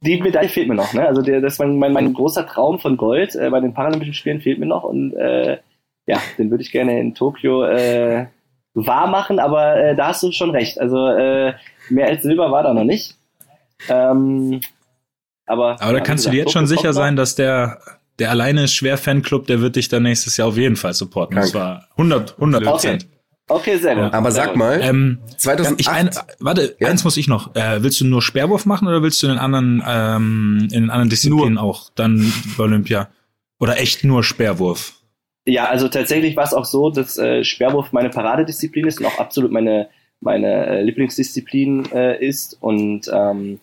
die 0.00 0.20
Medaille 0.20 0.48
fehlt 0.48 0.68
mir 0.68 0.74
noch. 0.74 0.92
Ne? 0.92 1.06
Also 1.06 1.22
der, 1.22 1.40
das 1.40 1.58
war 1.58 1.66
mein, 1.66 1.92
mein 1.92 2.12
großer 2.12 2.46
Traum 2.46 2.78
von 2.78 2.96
Gold 2.96 3.34
äh, 3.34 3.50
bei 3.50 3.60
den 3.60 3.74
Paralympischen 3.74 4.14
Spielen 4.14 4.40
fehlt 4.40 4.58
mir 4.58 4.66
noch 4.66 4.84
und 4.84 5.14
äh, 5.14 5.58
ja, 6.06 6.20
den 6.38 6.50
würde 6.50 6.62
ich 6.62 6.70
gerne 6.72 7.00
in 7.00 7.14
Tokio 7.14 7.64
äh, 7.64 8.26
wahr 8.74 9.06
machen, 9.06 9.38
aber 9.38 9.76
äh, 9.76 9.96
da 9.96 10.08
hast 10.08 10.22
du 10.22 10.32
schon 10.32 10.50
recht. 10.50 10.80
Also 10.80 11.08
äh, 11.08 11.54
mehr 11.90 12.06
als 12.08 12.22
Silber 12.22 12.50
war 12.50 12.62
da 12.62 12.74
noch 12.74 12.84
nicht. 12.84 13.16
Ähm, 13.88 14.60
aber 15.46 15.80
Aber 15.80 15.92
da 15.92 16.00
kannst 16.00 16.26
du 16.26 16.30
dir 16.30 16.38
jetzt 16.38 16.52
schon 16.52 16.66
sicher 16.66 16.92
sein, 16.92 17.16
dass 17.16 17.34
der, 17.34 17.80
der 18.18 18.30
alleine 18.30 18.64
ist 18.64 18.74
schwer 18.74 18.98
Fanclub, 18.98 19.46
der 19.46 19.60
wird 19.60 19.76
dich 19.76 19.88
dann 19.88 20.02
nächstes 20.02 20.36
Jahr 20.36 20.48
auf 20.48 20.56
jeden 20.56 20.76
Fall 20.76 20.94
supporten. 20.94 21.34
Krank. 21.36 21.46
Das 21.46 21.54
war 21.54 21.88
100, 21.92 22.34
100 22.34 22.64
Prozent. 22.64 23.08
Okay, 23.48 23.76
sehr 23.76 23.94
gut. 23.94 24.04
Ja. 24.04 24.12
Aber 24.12 24.32
sag 24.32 24.56
mal, 24.56 24.80
Ähm, 24.82 25.20
ich 25.28 25.38
2008, 25.38 25.88
ein, 25.88 26.10
warte, 26.40 26.74
Ja? 26.80 26.88
eins 26.88 27.04
muss 27.04 27.16
ich 27.16 27.28
noch. 27.28 27.54
Äh, 27.54 27.82
willst 27.82 28.00
du 28.00 28.04
nur 28.04 28.20
Speerwurf 28.20 28.66
machen 28.66 28.88
oder 28.88 29.02
willst 29.02 29.22
du 29.22 29.28
in 29.28 29.34
den 29.34 29.38
anderen, 29.38 29.82
ähm, 29.86 30.58
in 30.72 30.82
den 30.82 30.90
anderen 30.90 31.10
Disziplinen 31.10 31.56
auch 31.56 31.90
dann 31.94 32.32
bei 32.56 32.64
Olympia? 32.64 33.08
Oder 33.60 33.78
echt 33.78 34.02
nur 34.02 34.24
Speerwurf? 34.24 34.94
Ja, 35.46 35.66
also 35.66 35.88
tatsächlich 35.88 36.36
war 36.36 36.44
es 36.44 36.52
auch 36.54 36.64
so, 36.64 36.90
dass 36.90 37.18
äh, 37.18 37.44
Speerwurf 37.44 37.92
meine 37.92 38.10
Paradedisziplin 38.10 38.86
ist 38.86 38.98
und 39.00 39.06
auch 39.06 39.18
absolut 39.18 39.52
meine, 39.52 39.88
meine 40.20 40.66
äh, 40.66 40.82
Lieblingsdisziplin 40.82 41.86
äh, 41.92 42.24
ist. 42.26 42.56
Und 42.60 43.08
ähm, 43.12 43.60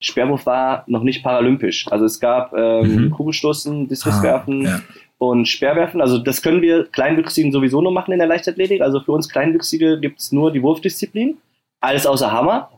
Speerwurf 0.00 0.46
war 0.46 0.84
noch 0.86 1.02
nicht 1.02 1.22
paralympisch. 1.22 1.86
Also 1.90 2.06
es 2.06 2.18
gab 2.18 2.52
ähm, 2.54 3.04
Mhm. 3.06 3.10
Kugelstoßen, 3.10 3.88
Diskuswerfen 3.88 4.66
Ah, 4.66 4.70
ja. 4.70 4.80
und 5.18 5.46
Speerwerfen. 5.46 6.00
Also 6.00 6.16
das 6.18 6.40
können 6.42 6.62
wir 6.62 6.84
Kleinwüchsigen 6.86 7.52
sowieso 7.52 7.82
nur 7.82 7.92
machen 7.92 8.12
in 8.12 8.18
der 8.18 8.26
Leichtathletik. 8.28 8.80
Also 8.80 9.00
für 9.00 9.12
uns 9.12 9.28
Kleinwüchsige 9.28 10.00
gibt's 10.00 10.32
nur 10.32 10.50
die 10.50 10.62
Wurfdisziplin. 10.62 11.36
Alles 11.82 12.06
außer 12.06 12.30
Hammer. 12.32 12.70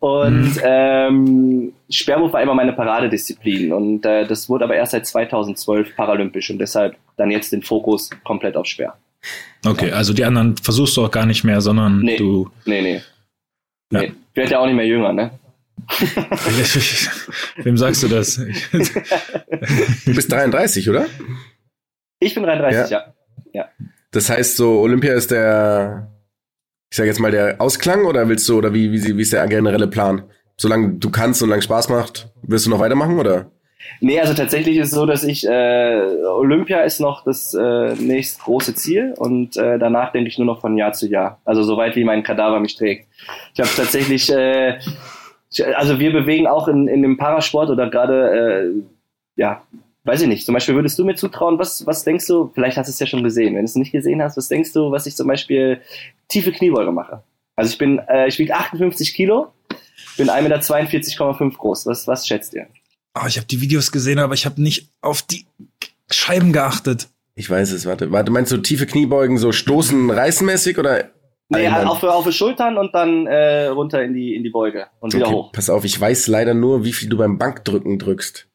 Und 0.00 0.56
Mhm. 0.56 0.60
ähm, 0.64 1.72
Speerwurf 1.88 2.32
war 2.32 2.42
immer 2.42 2.54
meine 2.54 2.72
Paradedisziplin. 2.74 3.72
Und 3.72 4.04
äh, 4.04 4.26
das 4.26 4.48
wurde 4.48 4.64
aber 4.64 4.74
erst 4.74 4.92
seit 4.92 5.06
2012 5.06 5.96
paralympisch 5.96 6.50
und 6.50 6.58
deshalb 6.58 6.96
dann 7.16 7.30
jetzt 7.30 7.52
den 7.52 7.62
Fokus 7.62 8.10
komplett 8.24 8.56
auf 8.56 8.66
Speer. 8.66 8.94
Okay, 9.64 9.90
also 9.92 10.12
die 10.12 10.24
anderen 10.24 10.56
versuchst 10.56 10.96
du 10.96 11.04
auch 11.04 11.10
gar 11.10 11.24
nicht 11.26 11.44
mehr, 11.44 11.60
sondern 11.60 12.00
Nee. 12.00 12.16
du. 12.16 12.50
Nee, 12.64 12.82
nee. 12.82 13.02
Ja. 13.92 14.00
nee. 14.02 14.12
Ich 14.32 14.36
werde 14.36 14.52
ja 14.52 14.58
auch 14.60 14.66
nicht 14.66 14.76
mehr 14.76 14.86
jünger, 14.86 15.12
ne? 15.12 15.30
Wem 17.62 17.76
sagst 17.76 18.02
du 18.02 18.08
das? 18.08 18.36
du 18.36 20.14
bist 20.14 20.30
33, 20.30 20.88
oder? 20.90 21.06
Ich 22.20 22.34
bin 22.34 22.42
33, 22.44 22.90
ja. 22.90 23.04
Das 24.10 24.30
heißt, 24.30 24.56
so 24.56 24.80
Olympia 24.80 25.14
ist 25.14 25.30
der, 25.30 26.08
ich 26.90 26.96
sag 26.96 27.06
jetzt 27.06 27.20
mal, 27.20 27.30
der 27.30 27.60
Ausklang 27.60 28.04
oder 28.06 28.28
willst 28.28 28.48
du, 28.48 28.58
oder 28.58 28.72
wie, 28.72 28.92
wie, 28.92 29.16
wie 29.16 29.22
ist 29.22 29.32
der 29.32 29.46
generelle 29.46 29.86
Plan? 29.88 30.22
Solange 30.56 30.94
du 30.94 31.10
kannst 31.10 31.42
und 31.42 31.48
solange 31.48 31.62
Spaß 31.62 31.88
macht, 31.88 32.30
wirst 32.42 32.66
du 32.66 32.70
noch 32.70 32.80
weitermachen, 32.80 33.18
oder? 33.18 33.50
Nee, 34.00 34.20
also 34.20 34.34
tatsächlich 34.34 34.76
ist 34.76 34.88
es 34.88 34.94
so, 34.94 35.06
dass 35.06 35.24
ich, 35.24 35.46
äh, 35.46 36.02
Olympia 36.26 36.80
ist 36.80 37.00
noch 37.00 37.24
das 37.24 37.54
äh, 37.54 37.94
nächst 37.94 38.40
große 38.40 38.74
Ziel 38.74 39.14
und 39.16 39.56
äh, 39.56 39.78
danach 39.78 40.12
denke 40.12 40.28
ich 40.28 40.38
nur 40.38 40.46
noch 40.46 40.60
von 40.60 40.76
Jahr 40.76 40.92
zu 40.92 41.08
Jahr. 41.08 41.40
Also 41.44 41.62
soweit 41.62 41.96
wie 41.96 42.04
mein 42.04 42.22
Kadaver 42.22 42.60
mich 42.60 42.76
trägt. 42.76 43.06
Ich 43.54 43.60
habe 43.60 43.70
tatsächlich, 43.74 44.30
äh, 44.32 44.78
also 45.74 45.98
wir 45.98 46.12
bewegen 46.12 46.46
auch 46.46 46.68
in, 46.68 46.88
in 46.88 47.02
dem 47.02 47.16
Parasport 47.16 47.70
oder 47.70 47.88
gerade, 47.90 48.72
äh, 48.76 48.82
ja, 49.36 49.62
weiß 50.08 50.22
ich 50.22 50.28
nicht, 50.28 50.46
zum 50.46 50.54
Beispiel 50.54 50.74
würdest 50.74 50.98
du 50.98 51.04
mir 51.04 51.14
zutrauen, 51.14 51.58
was, 51.58 51.86
was 51.86 52.02
denkst 52.02 52.26
du, 52.26 52.50
vielleicht 52.54 52.78
hast 52.78 52.88
du 52.88 52.92
es 52.92 52.98
ja 52.98 53.06
schon 53.06 53.22
gesehen, 53.22 53.54
wenn 53.54 53.60
du 53.60 53.66
es 53.66 53.76
nicht 53.76 53.92
gesehen 53.92 54.22
hast, 54.22 54.36
was 54.36 54.48
denkst 54.48 54.72
du, 54.72 54.90
was 54.90 55.06
ich 55.06 55.14
zum 55.14 55.28
Beispiel 55.28 55.82
tiefe 56.28 56.50
Kniebeuge 56.50 56.90
mache? 56.90 57.22
Also 57.54 57.72
ich 57.72 57.78
bin, 57.78 57.98
äh, 58.08 58.26
ich 58.26 58.38
wiege 58.38 58.54
58 58.54 59.14
Kilo, 59.14 59.52
bin 60.16 60.30
1,42,5 60.30 61.44
Meter 61.44 61.56
groß. 61.56 61.86
Was, 61.86 62.06
was 62.06 62.26
schätzt 62.26 62.54
ihr? 62.54 62.66
Oh, 63.14 63.26
ich 63.26 63.36
habe 63.36 63.46
die 63.46 63.60
Videos 63.60 63.92
gesehen, 63.92 64.18
aber 64.18 64.34
ich 64.34 64.46
habe 64.46 64.62
nicht 64.62 64.88
auf 65.00 65.22
die 65.22 65.46
Scheiben 66.10 66.52
geachtet. 66.52 67.08
Ich 67.34 67.50
weiß 67.50 67.72
es, 67.72 67.84
warte. 67.84 68.10
Warte, 68.10 68.32
meinst 68.32 68.50
du 68.50 68.56
tiefe 68.58 68.86
Kniebeugen, 68.86 69.38
so 69.38 69.52
stoßen, 69.52 70.10
reißenmäßig 70.10 70.78
oder? 70.78 71.10
Nee, 71.50 71.66
Einmal? 71.66 71.86
auf, 71.86 72.02
auf 72.02 72.26
die 72.26 72.32
Schultern 72.32 72.76
und 72.78 72.94
dann 72.94 73.26
äh, 73.26 73.66
runter 73.66 74.02
in 74.02 74.14
die, 74.14 74.34
in 74.34 74.42
die 74.42 74.50
Beuge 74.50 74.86
und 75.00 75.14
wieder 75.14 75.26
Okay, 75.26 75.34
hoch. 75.34 75.52
Pass 75.52 75.70
auf, 75.70 75.84
ich 75.84 75.98
weiß 75.98 76.26
leider 76.28 76.54
nur, 76.54 76.84
wie 76.84 76.92
viel 76.92 77.08
du 77.08 77.16
beim 77.16 77.38
Bankdrücken 77.38 77.98
drückst. 77.98 78.47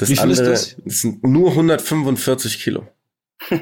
Das 0.00 0.08
Wie 0.08 0.16
viel 0.16 0.30
ist 0.30 0.38
andere 0.38 0.50
das? 0.52 0.76
sind 0.86 1.22
nur 1.22 1.50
145 1.50 2.62
Kilo. 2.62 2.88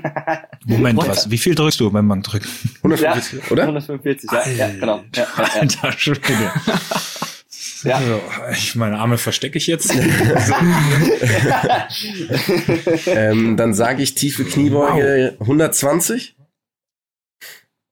Moment, 0.66 0.98
was? 0.98 1.29
Wie 1.31 1.38
viel 1.38 1.57
drückst 1.57 1.81
du 1.81 1.90
beim 1.90 2.07
Bankdrücken? 2.09 2.48
145, 2.79 3.40
ja, 3.42 3.51
oder? 3.51 3.62
145, 3.64 4.31
ja, 4.31 4.48
ja 4.48 4.68
genau. 4.68 5.03
Ja. 5.14 5.27
Alter 5.35 5.92
Schwede. 5.92 6.53
Ja. 7.85 8.01
Ich 8.51 8.74
meine 8.74 8.98
Arme 8.98 9.18
verstecke 9.18 9.57
ich 9.59 9.68
jetzt. 9.68 9.94
Ähm, 13.07 13.57
dann 13.57 13.72
sage 13.72 14.03
ich 14.03 14.14
tiefe 14.14 14.44
Kniebeuge 14.44 15.37
120. 15.38 16.37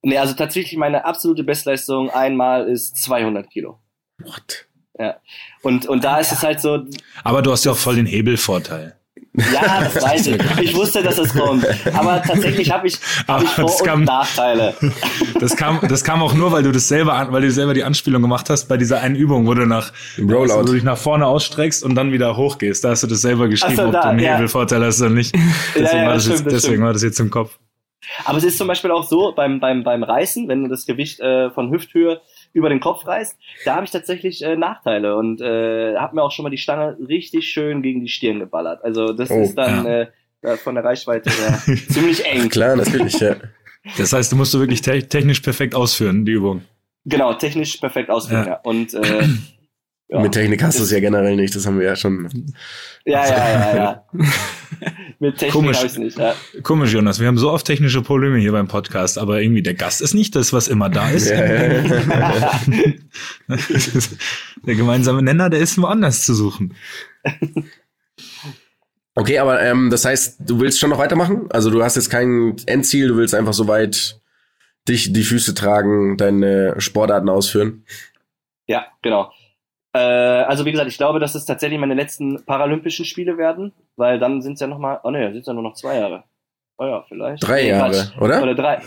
nee, 0.02 0.18
also 0.18 0.34
tatsächlich 0.34 0.76
meine 0.76 1.04
absolute 1.04 1.44
Bestleistung 1.44 2.10
einmal 2.10 2.68
ist 2.68 2.96
200 3.02 3.48
Kilo. 3.48 3.78
What? 4.18 4.66
Ja. 4.98 5.16
Und, 5.62 5.86
und 5.86 6.04
da 6.04 6.18
ist 6.18 6.32
es 6.32 6.42
halt 6.42 6.60
so, 6.60 6.84
Aber 7.24 7.42
du 7.42 7.52
hast 7.52 7.64
ja 7.64 7.72
auch 7.72 7.76
voll 7.76 7.96
den 7.96 8.06
Hebelvorteil. 8.06 8.94
ja, 9.34 9.80
das 9.82 9.96
weiß 10.02 10.26
ich. 10.28 10.38
Ich 10.60 10.74
wusste, 10.74 11.02
dass 11.02 11.16
das 11.16 11.34
kommt. 11.34 11.66
Aber 11.94 12.22
tatsächlich 12.22 12.70
habe 12.70 12.86
ich, 12.88 12.98
hab 13.28 13.42
ich 13.42 13.48
Vor- 13.50 13.84
kam- 13.84 14.00
und 14.00 14.04
Nachteile. 14.06 14.74
Das 15.38 15.54
kam, 15.54 15.80
das 15.86 16.02
kam 16.02 16.22
auch 16.22 16.32
nur, 16.32 16.50
weil 16.52 16.62
du 16.62 16.72
das 16.72 16.88
selber, 16.88 17.28
weil 17.30 17.42
du 17.42 17.50
selber 17.50 17.74
die 17.74 17.84
Anspielung 17.84 18.22
gemacht 18.22 18.48
hast 18.48 18.68
bei 18.68 18.78
dieser 18.78 19.00
einen 19.02 19.16
Übung, 19.16 19.46
wo 19.46 19.52
du 19.52 19.66
nach, 19.66 19.92
Im 20.16 20.30
Rollout. 20.30 20.60
wo 20.60 20.62
du 20.62 20.72
dich 20.72 20.82
nach 20.82 20.96
vorne 20.96 21.26
ausstreckst 21.26 21.84
und 21.84 21.94
dann 21.94 22.10
wieder 22.12 22.38
hochgehst. 22.38 22.82
Da 22.84 22.88
hast 22.90 23.02
du 23.02 23.06
das 23.06 23.20
selber 23.20 23.48
geschrieben, 23.48 23.76
so, 23.76 23.82
ob 23.84 23.92
da, 23.92 24.00
du 24.00 24.08
einen 24.08 24.20
ja. 24.20 24.34
Hebelvorteil 24.36 24.82
hast 24.82 25.02
oder 25.02 25.10
nicht. 25.10 25.34
Deswegen, 25.74 25.98
ja, 26.02 26.06
war, 26.06 26.14
das 26.14 26.26
jetzt, 26.26 26.36
stimmt, 26.38 26.46
das 26.46 26.52
deswegen 26.54 26.72
stimmt. 26.76 26.86
war 26.86 26.92
das 26.94 27.02
jetzt 27.02 27.20
im 27.20 27.30
Kopf. 27.30 27.58
Aber 28.24 28.38
es 28.38 28.44
ist 28.44 28.56
zum 28.56 28.66
Beispiel 28.68 28.90
auch 28.92 29.04
so, 29.06 29.34
beim, 29.36 29.60
beim, 29.60 29.82
beim 29.84 30.02
Reißen, 30.02 30.48
wenn 30.48 30.62
du 30.62 30.70
das 30.70 30.86
Gewicht 30.86 31.20
äh, 31.20 31.50
von 31.50 31.70
Hüfthöhe 31.70 32.22
über 32.56 32.70
den 32.70 32.80
Kopf 32.80 33.06
reißt, 33.06 33.36
da 33.66 33.74
habe 33.76 33.84
ich 33.84 33.90
tatsächlich 33.90 34.42
äh, 34.42 34.56
Nachteile 34.56 35.16
und 35.16 35.40
äh, 35.42 35.94
habe 35.96 36.16
mir 36.16 36.22
auch 36.22 36.32
schon 36.32 36.42
mal 36.42 36.50
die 36.50 36.56
Stange 36.58 36.96
richtig 37.06 37.48
schön 37.50 37.82
gegen 37.82 38.00
die 38.00 38.08
Stirn 38.08 38.38
geballert. 38.40 38.82
Also 38.82 39.12
das 39.12 39.30
Oh, 39.30 39.42
ist 39.42 39.54
dann 39.56 39.84
ja. 39.84 39.92
äh, 40.00 40.06
äh, 40.42 40.56
von 40.56 40.74
der 40.74 40.82
Reichweite 40.84 41.30
her 41.30 41.58
ziemlich 41.90 42.24
eng. 42.24 42.48
Klar, 42.48 42.76
natürlich, 42.76 43.20
ja. 43.20 43.36
Das 43.98 44.12
heißt, 44.12 44.32
du 44.32 44.36
musst 44.36 44.54
du 44.54 44.58
wirklich 44.58 44.80
te 44.80 45.06
technisch 45.06 45.40
perfekt 45.40 45.74
ausführen, 45.74 46.24
die 46.24 46.32
Übung. 46.32 46.62
Genau, 47.04 47.34
technisch 47.34 47.76
perfekt 47.76 48.08
ausführen, 48.10 48.44
Ja. 48.46 48.52
ja. 48.52 48.60
Und 48.64 48.94
äh, 48.94 49.28
ja. 50.08 50.20
Mit 50.20 50.32
Technik 50.32 50.62
hast 50.62 50.78
du 50.78 50.84
es 50.84 50.90
ja 50.92 51.00
generell 51.00 51.36
nicht, 51.36 51.54
das 51.54 51.66
haben 51.66 51.78
wir 51.78 51.86
ja 51.86 51.96
schon. 51.96 52.28
ja, 53.04 53.26
ja, 53.28 53.50
ja, 53.50 53.76
ja. 53.76 54.04
Mit 55.18 55.38
Technik 55.38 55.52
Komisch. 55.52 55.78
habe 55.78 55.86
ich 55.86 55.96
nicht. 55.98 56.18
Ja. 56.18 56.34
Komisch, 56.62 56.92
Jonas, 56.92 57.20
wir 57.20 57.26
haben 57.26 57.38
so 57.38 57.50
oft 57.50 57.66
technische 57.66 58.02
Probleme 58.02 58.38
hier 58.38 58.52
beim 58.52 58.68
Podcast, 58.68 59.16
aber 59.18 59.40
irgendwie 59.40 59.62
der 59.62 59.72
Gast 59.74 60.02
ist 60.02 60.12
nicht 60.14 60.36
das, 60.36 60.52
was 60.52 60.68
immer 60.68 60.90
da 60.90 61.10
ist. 61.10 61.30
Der 64.66 64.74
gemeinsame 64.74 65.22
Nenner, 65.22 65.48
der 65.48 65.60
ist 65.60 65.80
woanders 65.80 66.24
zu 66.24 66.34
suchen. 66.34 66.74
Okay, 69.14 69.38
aber 69.38 69.62
ähm, 69.62 69.88
das 69.90 70.04
heißt, 70.04 70.40
du 70.40 70.60
willst 70.60 70.78
schon 70.78 70.90
noch 70.90 70.98
weitermachen? 70.98 71.46
Also 71.50 71.70
du 71.70 71.82
hast 71.82 71.96
jetzt 71.96 72.10
kein 72.10 72.56
Endziel, 72.66 73.08
du 73.08 73.16
willst 73.16 73.34
einfach 73.34 73.54
so 73.54 73.66
weit 73.68 74.20
dich 74.88 75.12
die 75.12 75.22
Füße 75.22 75.54
tragen, 75.54 76.16
deine 76.16 76.74
Sportarten 76.78 77.28
ausführen. 77.28 77.84
Ja, 78.66 78.86
genau. 79.02 79.32
Äh, 79.96 80.44
also 80.44 80.64
wie 80.66 80.72
gesagt, 80.72 80.90
ich 80.90 80.96
glaube, 80.98 81.20
dass 81.20 81.34
es 81.34 81.44
tatsächlich 81.46 81.78
meine 81.80 81.94
letzten 81.94 82.44
Paralympischen 82.44 83.04
Spiele 83.04 83.38
werden, 83.38 83.72
weil 83.96 84.18
dann 84.18 84.42
sind 84.42 84.54
es 84.54 84.60
ja 84.60 84.66
noch 84.66 84.78
mal, 84.78 85.00
oh 85.04 85.10
ne, 85.10 85.30
sind 85.32 85.40
es 85.40 85.46
ja 85.46 85.52
nur 85.54 85.62
noch 85.62 85.74
zwei 85.74 85.96
Jahre. 85.98 86.24
Oh 86.78 86.84
ja, 86.84 87.02
vielleicht. 87.08 87.46
Drei 87.46 87.62
Nee, 87.62 87.68
Jahre, 87.70 87.90
Quatsch. 87.92 88.20
oder? 88.20 88.42
Oder 88.42 88.54
drei. 88.54 88.82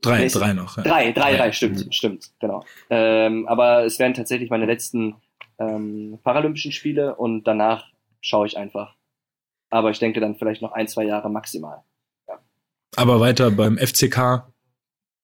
Drei, 0.00 0.18
Nächste- 0.20 0.38
drei 0.40 0.52
noch. 0.52 0.76
Ja. 0.76 0.82
Drei, 0.82 1.12
drei, 1.12 1.32
Ja. 1.32 1.36
drei, 1.38 1.52
stimmt, 1.52 1.94
stimmt, 1.94 2.30
genau. 2.40 2.64
Ähm, 2.90 3.46
aber 3.48 3.84
es 3.84 3.98
werden 3.98 4.14
tatsächlich 4.14 4.50
meine 4.50 4.66
letzten 4.66 5.14
ähm, 5.60 6.18
Paralympischen 6.24 6.72
Spiele 6.72 7.14
und 7.16 7.44
danach 7.44 7.86
schaue 8.20 8.46
ich 8.46 8.56
einfach. 8.58 8.94
Aber 9.70 9.90
ich 9.90 9.98
denke 9.98 10.20
dann 10.20 10.36
vielleicht 10.36 10.62
noch 10.62 10.72
ein, 10.72 10.88
zwei 10.88 11.04
Jahre 11.04 11.30
maximal. 11.30 11.82
Aber 12.96 13.20
weiter 13.20 13.50
beim 13.50 13.76
FCK, 13.78 14.46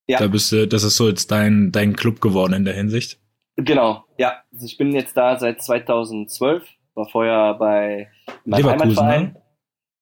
Ja. 0.07 0.19
da 0.19 0.27
bist 0.27 0.51
du, 0.51 0.67
das 0.67 0.83
ist 0.83 0.97
so 0.97 1.07
jetzt 1.09 1.31
dein, 1.31 1.71
dein 1.71 1.95
Club 1.95 2.21
geworden 2.21 2.53
in 2.53 2.63
der 2.65 2.73
Hinsicht. 2.75 3.19
Genau, 3.57 4.03
ja. 4.17 4.33
Also 4.53 4.65
ich 4.65 4.77
bin 4.77 4.93
jetzt 4.93 5.15
da 5.15 5.37
seit 5.39 5.61
2012, 5.61 6.65
war 6.93 7.07
vorher 7.09 7.53
bei 7.55 8.09
meinem 8.43 8.57
Leverkusen, 8.63 8.97
Heimatverein. 8.97 9.21
ne? 9.33 9.41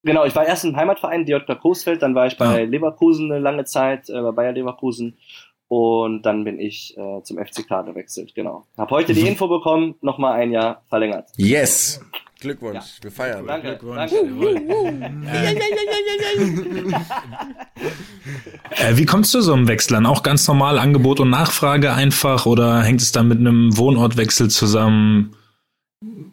Genau, 0.06 0.26
ich 0.26 0.36
war 0.36 0.46
erst 0.46 0.66
im 0.66 0.76
Heimatverein, 0.76 1.26
DJK 1.26 1.60
Coesfeld, 1.62 2.02
dann 2.02 2.14
war 2.16 2.28
ich 2.28 2.38
bei 2.38 2.46
Ah. 2.46 2.56
Leverkusen 2.58 3.32
eine 3.32 3.40
lange 3.40 3.64
Zeit, 3.66 4.10
äh, 4.10 4.22
bei 4.22 4.32
Bayer 4.32 4.52
Leverkusen. 4.52 5.18
Und 5.70 6.24
dann 6.24 6.44
bin 6.44 6.60
ich 6.60 6.96
äh, 6.98 7.24
zum 7.24 7.38
FCK 7.38 7.84
gewechselt, 7.86 8.36
genau. 8.36 8.66
Hab 8.78 8.92
heute 8.92 9.14
die. 9.14 9.28
Info 9.28 9.48
bekommen, 9.48 9.96
nochmal 10.02 10.34
ein 10.34 10.52
Jahr 10.52 10.84
verlängert. 10.88 11.30
Yes! 11.38 12.02
Glückwunsch, 12.44 12.76
Ja. 12.76 13.04
wir 13.04 13.12
feiern. 13.12 13.48
Danke, 13.48 13.70
Glückwunsch. 13.80 14.12
danke. 14.12 15.34
Äh, 18.72 18.98
wie 18.98 19.06
kommst 19.06 19.34
du 19.34 19.42
so 19.42 19.54
einem 19.54 19.68
Wechsel 19.68 19.96
an? 19.96 20.06
Auch 20.06 20.24
ganz 20.24 20.48
normal 20.48 20.78
Angebot 20.80 21.20
und 21.20 21.30
Nachfrage 21.30 21.94
einfach 21.94 22.46
oder 22.46 22.82
hängt 22.84 23.02
es 23.02 23.12
dann 23.12 23.28
mit 23.28 23.40
einem 23.40 23.76
Wohnortwechsel 23.78 24.50
zusammen? 24.50 25.36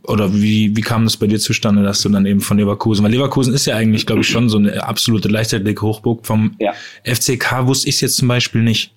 Oder 0.03 0.35
wie, 0.35 0.75
wie 0.77 0.81
kam 0.81 1.05
das 1.05 1.17
bei 1.17 1.27
dir 1.27 1.39
zustande, 1.39 1.83
dass 1.83 2.03
du 2.03 2.09
dann 2.09 2.27
eben 2.27 2.41
von 2.41 2.59
Leverkusen, 2.59 3.05
weil 3.05 3.13
Leverkusen 3.13 3.55
ist 3.55 3.67
ja 3.67 3.77
eigentlich, 3.77 4.07
glaube 4.07 4.23
ich, 4.23 4.29
schon 4.29 4.49
so 4.49 4.59
eine 4.59 4.83
absolute 4.85 5.29
Leichtathletik-Hochburg. 5.29 6.27
Vom 6.27 6.57
Ja. 6.59 6.73
FCK 7.05 7.67
wusste 7.67 7.89
ich 7.89 7.97
es 7.97 8.01
jetzt 8.01 8.17
zum 8.17 8.27
Beispiel 8.29 8.63
nicht. 8.63 8.93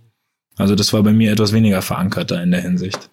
Also 0.58 0.76
das 0.76 0.93
war 0.93 1.04
bei 1.04 1.13
mir 1.13 1.32
etwas 1.32 1.54
weniger 1.54 1.82
verankert 1.82 2.32
da 2.32 2.41
in 2.41 2.52
der 2.52 2.62
Hinsicht. 2.62 3.10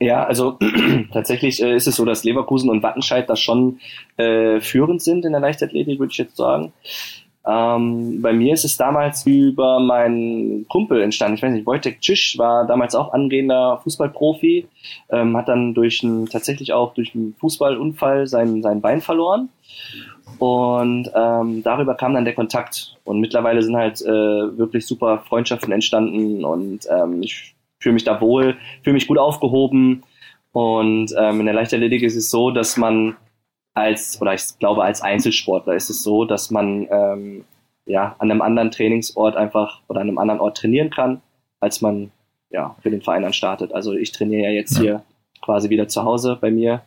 Ja, 0.00 0.24
also 0.24 0.58
tatsächlich 1.12 1.62
äh, 1.62 1.76
ist 1.76 1.86
es 1.86 1.96
so, 1.96 2.06
dass 2.06 2.24
Leverkusen 2.24 2.70
und 2.70 2.82
Wattenscheid 2.82 3.28
da 3.28 3.36
schon 3.36 3.80
äh, 4.16 4.60
führend 4.60 5.02
sind 5.02 5.26
in 5.26 5.32
der 5.32 5.42
Leichtathletik, 5.42 5.98
würde 5.98 6.10
ich 6.10 6.18
jetzt 6.18 6.36
sagen. 6.36 6.72
Ähm, 7.46 8.20
bei 8.22 8.32
mir 8.32 8.54
ist 8.54 8.64
es 8.64 8.78
damals 8.78 9.26
über 9.26 9.78
meinen 9.78 10.66
Kumpel 10.68 11.02
entstanden. 11.02 11.36
Ich 11.36 11.42
weiß 11.42 11.52
nicht, 11.52 11.66
Wojtek 11.66 12.02
Cisch 12.02 12.38
war 12.38 12.66
damals 12.66 12.94
auch 12.94 13.12
angehender 13.12 13.80
Fußballprofi, 13.82 14.66
ähm, 15.10 15.36
hat 15.36 15.48
dann 15.48 15.74
durch 15.74 16.02
einen, 16.02 16.26
tatsächlich 16.26 16.72
auch 16.72 16.94
durch 16.94 17.14
einen 17.14 17.34
Fußballunfall 17.38 18.26
sein, 18.26 18.62
sein 18.62 18.80
Bein 18.80 19.02
verloren. 19.02 19.50
Und 20.38 21.10
ähm, 21.14 21.62
darüber 21.62 21.94
kam 21.94 22.14
dann 22.14 22.24
der 22.24 22.34
Kontakt. 22.34 22.96
Und 23.04 23.20
mittlerweile 23.20 23.62
sind 23.62 23.76
halt 23.76 24.00
äh, 24.00 24.08
wirklich 24.58 24.86
super 24.86 25.24
Freundschaften 25.28 25.72
entstanden 25.72 26.44
und 26.44 26.86
ähm, 26.90 27.22
ich 27.22 27.54
fühle 27.80 27.94
mich 27.94 28.04
da 28.04 28.20
wohl, 28.20 28.56
fühle 28.82 28.94
mich 28.94 29.06
gut 29.08 29.18
aufgehoben. 29.18 30.02
Und 30.52 31.12
ähm, 31.18 31.40
in 31.40 31.46
der 31.46 31.54
Leichtathletik 31.54 32.02
ist 32.02 32.16
es 32.16 32.30
so, 32.30 32.50
dass 32.50 32.76
man 32.76 33.16
als, 33.74 34.20
oder 34.20 34.34
ich 34.34 34.42
glaube 34.58 34.82
als 34.84 35.00
Einzelsportler 35.00 35.74
ist 35.74 35.90
es 35.90 36.02
so, 36.02 36.24
dass 36.24 36.50
man 36.50 36.88
ähm, 36.90 37.44
ja 37.86 38.16
an 38.18 38.30
einem 38.30 38.42
anderen 38.42 38.70
Trainingsort 38.70 39.36
einfach 39.36 39.80
oder 39.88 40.00
an 40.00 40.08
einem 40.08 40.18
anderen 40.18 40.40
Ort 40.40 40.58
trainieren 40.58 40.90
kann, 40.90 41.20
als 41.60 41.80
man 41.80 42.10
ja 42.50 42.76
für 42.82 42.90
den 42.90 43.00
Verein 43.02 43.22
dann 43.22 43.32
startet. 43.32 43.72
Also 43.72 43.92
ich 43.94 44.10
trainiere 44.12 44.42
ja 44.44 44.50
jetzt 44.50 44.76
Ja. 44.76 44.82
hier 44.82 45.02
quasi 45.40 45.70
wieder 45.70 45.88
zu 45.88 46.02
Hause 46.04 46.36
bei 46.40 46.50
mir 46.50 46.82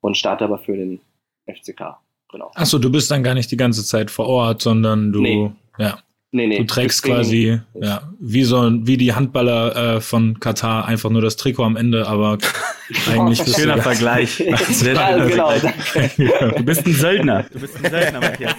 und 0.00 0.16
starte 0.16 0.44
aber 0.44 0.58
für 0.58 0.76
den 0.76 1.00
FCK. 1.46 1.98
Genau. 2.32 2.50
Ach 2.54 2.66
so, 2.66 2.78
du 2.78 2.90
bist 2.90 3.10
dann 3.10 3.22
gar 3.22 3.34
nicht 3.34 3.50
die 3.52 3.56
ganze 3.56 3.84
Zeit 3.84 4.10
vor 4.10 4.26
Ort, 4.26 4.62
sondern 4.62 5.12
du, 5.12 5.20
Nee. 5.20 5.50
ja, 5.78 5.98
Nee, 6.32 6.48
nee. 6.48 6.58
du 6.58 6.64
trägst 6.64 7.02
quasi, 7.04 7.60
ja, 7.74 8.02
wie 8.18 8.42
so, 8.42 8.70
wie 8.82 8.96
die 8.96 9.14
Handballer 9.14 9.96
äh, 9.96 10.00
von 10.00 10.40
Katar 10.40 10.84
einfach 10.86 11.08
nur 11.08 11.22
das 11.22 11.36
Trikot 11.36 11.62
am 11.62 11.76
Ende, 11.76 12.06
aber 12.08 12.38
eigentlich 13.10 13.42
bist 13.42 13.58
Schöner 13.58 13.76
du, 13.76 13.82
Vergleich. 13.82 14.30
Sehr 14.70 14.94
Ja, 14.94 15.08
schöner 15.08 15.26
genau. 15.26 15.50
Vergleich. 15.50 16.16
Du 16.56 16.64
bist 16.64 16.86
ein 16.86 16.92
Söldner. 16.92 17.44
Du 17.52 17.60
bist 17.60 17.76
ein 17.82 17.90
Söldner, 17.90 18.20
Matthias. 18.20 18.54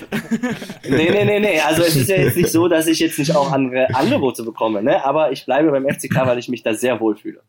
Nee, 0.89 1.09
nee, 1.11 1.25
nee, 1.25 1.39
nee. 1.39 1.59
Also 1.59 1.83
es 1.83 1.95
ist 1.95 2.09
ja 2.09 2.15
jetzt 2.15 2.37
nicht 2.37 2.49
so, 2.49 2.67
dass 2.67 2.87
ich 2.87 2.99
jetzt 2.99 3.19
nicht 3.19 3.35
auch 3.35 3.51
andere 3.51 3.93
Angebote 3.93 4.43
bekomme, 4.43 4.81
ne? 4.81 5.03
Aber 5.03 5.31
ich 5.31 5.45
bleibe 5.45 5.69
beim 5.69 5.85
FCK, 5.87 6.25
weil 6.25 6.39
ich 6.39 6.47
mich 6.47 6.63
da 6.63 6.73
sehr 6.73 6.99
wohl 6.99 7.15
fühle. 7.15 7.41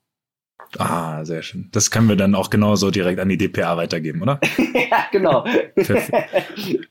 Ah, 0.76 1.24
sehr 1.24 1.42
schön. 1.42 1.68
Das 1.72 1.90
können 1.90 2.08
wir 2.08 2.16
dann 2.16 2.34
auch 2.34 2.50
genauso 2.50 2.90
direkt 2.90 3.20
an 3.20 3.28
die 3.28 3.38
DPA 3.38 3.76
weitergeben, 3.76 4.20
oder? 4.22 4.40
ja, 4.58 5.06
genau. 5.10 5.44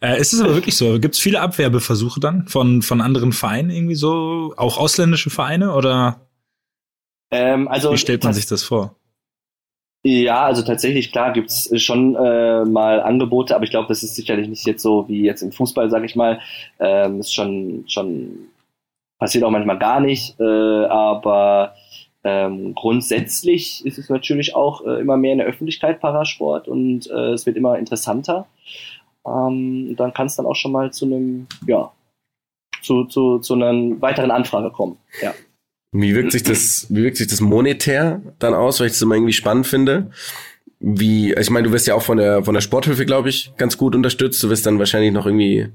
Äh, 0.02 0.20
ist 0.20 0.34
es 0.34 0.42
aber 0.42 0.56
wirklich 0.56 0.76
so? 0.76 1.00
Gibt 1.00 1.16
es 1.16 1.22
viele 1.22 1.42
Abwerbeversuche 1.42 2.20
dann 2.20 2.48
von, 2.48 2.82
von 2.82 3.02
anderen 3.02 3.34
Vereinen 3.34 3.70
irgendwie 3.70 3.96
so? 3.96 4.54
Auch 4.58 4.78
ausländische 4.78 5.30
Vereine 5.30 5.74
oder 5.74 6.28
ähm, 7.32 7.68
also 7.68 7.92
wie 7.92 7.98
stellt 7.98 8.24
man 8.24 8.34
sich 8.34 8.46
das 8.46 8.64
vor? 8.64 8.96
Ja, 10.04 10.46
also 10.46 10.62
tatsächlich, 10.62 11.12
klar, 11.12 11.34
gibt's 11.34 11.70
schon 11.82 12.16
äh, 12.16 12.64
mal 12.64 13.02
Angebote, 13.02 13.56
aber 13.56 13.66
ich 13.66 13.72
glaube, 13.72 13.90
das 13.90 14.04
ist 14.04 14.16
sicherlich 14.16 14.48
nicht 14.48 14.66
jetzt 14.66 14.82
so 14.82 15.10
wie 15.10 15.24
jetzt 15.24 15.42
im 15.42 15.52
Fußball, 15.52 15.90
sag 15.90 16.04
ich 16.06 16.16
mal. 16.16 16.40
Ähm, 16.80 17.20
ist 17.20 17.34
schon, 17.34 17.84
schon 17.88 18.48
passiert 19.20 19.44
auch 19.44 19.50
manchmal 19.50 19.80
gar 19.80 20.00
nicht, 20.00 20.40
äh, 20.40 20.86
aber 20.86 21.74
ähm, 22.24 22.74
grundsätzlich 22.76 23.86
ist 23.86 23.98
es 23.98 24.10
natürlich 24.10 24.56
auch 24.56 24.86
äh, 24.86 25.00
immer 25.00 25.18
mehr 25.18 25.34
in 25.34 25.38
der 25.38 25.48
Öffentlichkeit 25.48 26.00
Parasport 26.00 26.68
und 26.68 27.10
äh, 27.10 27.34
es 27.34 27.46
wird 27.46 27.58
immer 27.58 27.78
interessanter. 27.78 28.48
Ähm, 29.26 29.96
dann 29.98 30.14
kann 30.14 30.28
es 30.28 30.36
dann 30.36 30.46
auch 30.46 30.56
schon 30.56 30.72
mal 30.72 30.92
zu 30.92 31.06
einem, 31.06 31.48
ja, 31.66 31.92
zu, 32.82 33.06
zu, 33.06 33.40
zu 33.40 33.54
einer 33.54 34.02
weiteren 34.02 34.32
Anfrage 34.32 34.72
kommen. 34.72 34.98
Ja. 35.22 35.34
Wie 35.92 36.16
wirkt 36.16 36.32
sich 36.32 36.44
das, 36.44 36.88
wie 36.90 37.04
wirkt 37.04 37.18
sich 37.18 37.28
das 37.28 37.42
monetär 37.42 38.22
dann 38.40 38.54
aus, 38.54 38.80
weil 38.80 38.88
ich 38.88 38.94
das 38.94 39.02
immer 39.02 39.16
irgendwie 39.16 39.34
spannend 39.34 39.68
finde? 39.68 40.12
Wie, 40.80 41.36
also 41.36 41.48
ich 41.48 41.54
meine, 41.54 41.68
du 41.68 41.74
wirst 41.74 41.88
ja 41.88 41.96
auch 41.96 42.02
von 42.02 42.18
der, 42.18 42.44
von 42.44 42.54
der 42.54 42.62
Sporthilfe, 42.62 43.06
glaube 43.06 43.30
ich, 43.30 43.54
ganz 43.58 43.78
gut 43.78 43.96
unterstützt. 43.96 44.44
Du 44.44 44.50
wirst 44.50 44.66
dann 44.66 44.80
wahrscheinlich 44.80 45.12
noch 45.12 45.26
irgendwie 45.26 45.70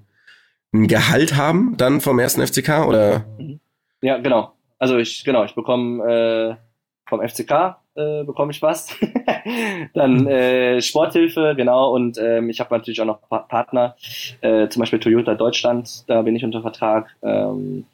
ein 0.72 0.86
Gehalt 0.86 1.36
haben 1.36 1.76
dann 1.76 2.00
vom 2.00 2.18
ersten 2.18 2.46
FCK 2.46 2.86
oder? 2.86 3.26
Ja, 4.00 4.18
genau. 4.18 4.54
Also 4.82 4.98
ich, 4.98 5.22
genau, 5.22 5.44
ich 5.44 5.54
bekomme 5.54 6.02
äh, 6.02 6.56
vom 7.08 7.20
FCK 7.20 7.76
äh, 7.94 8.24
bekomme 8.24 8.50
ich 8.50 8.60
was. 8.62 8.92
dann 9.94 10.26
äh, 10.26 10.82
Sporthilfe, 10.82 11.54
genau, 11.56 11.94
und 11.94 12.18
ähm, 12.18 12.50
ich 12.50 12.58
habe 12.58 12.76
natürlich 12.76 13.00
auch 13.00 13.06
noch 13.06 13.20
pa 13.28 13.38
Partner, 13.38 13.94
äh, 14.40 14.66
zum 14.66 14.80
Beispiel 14.80 14.98
Toyota 14.98 15.36
Deutschland, 15.36 16.02
da 16.08 16.22
bin 16.22 16.34
ich 16.34 16.44
unter 16.44 16.62
Vertrag 16.62 17.14
ähm, 17.22 17.84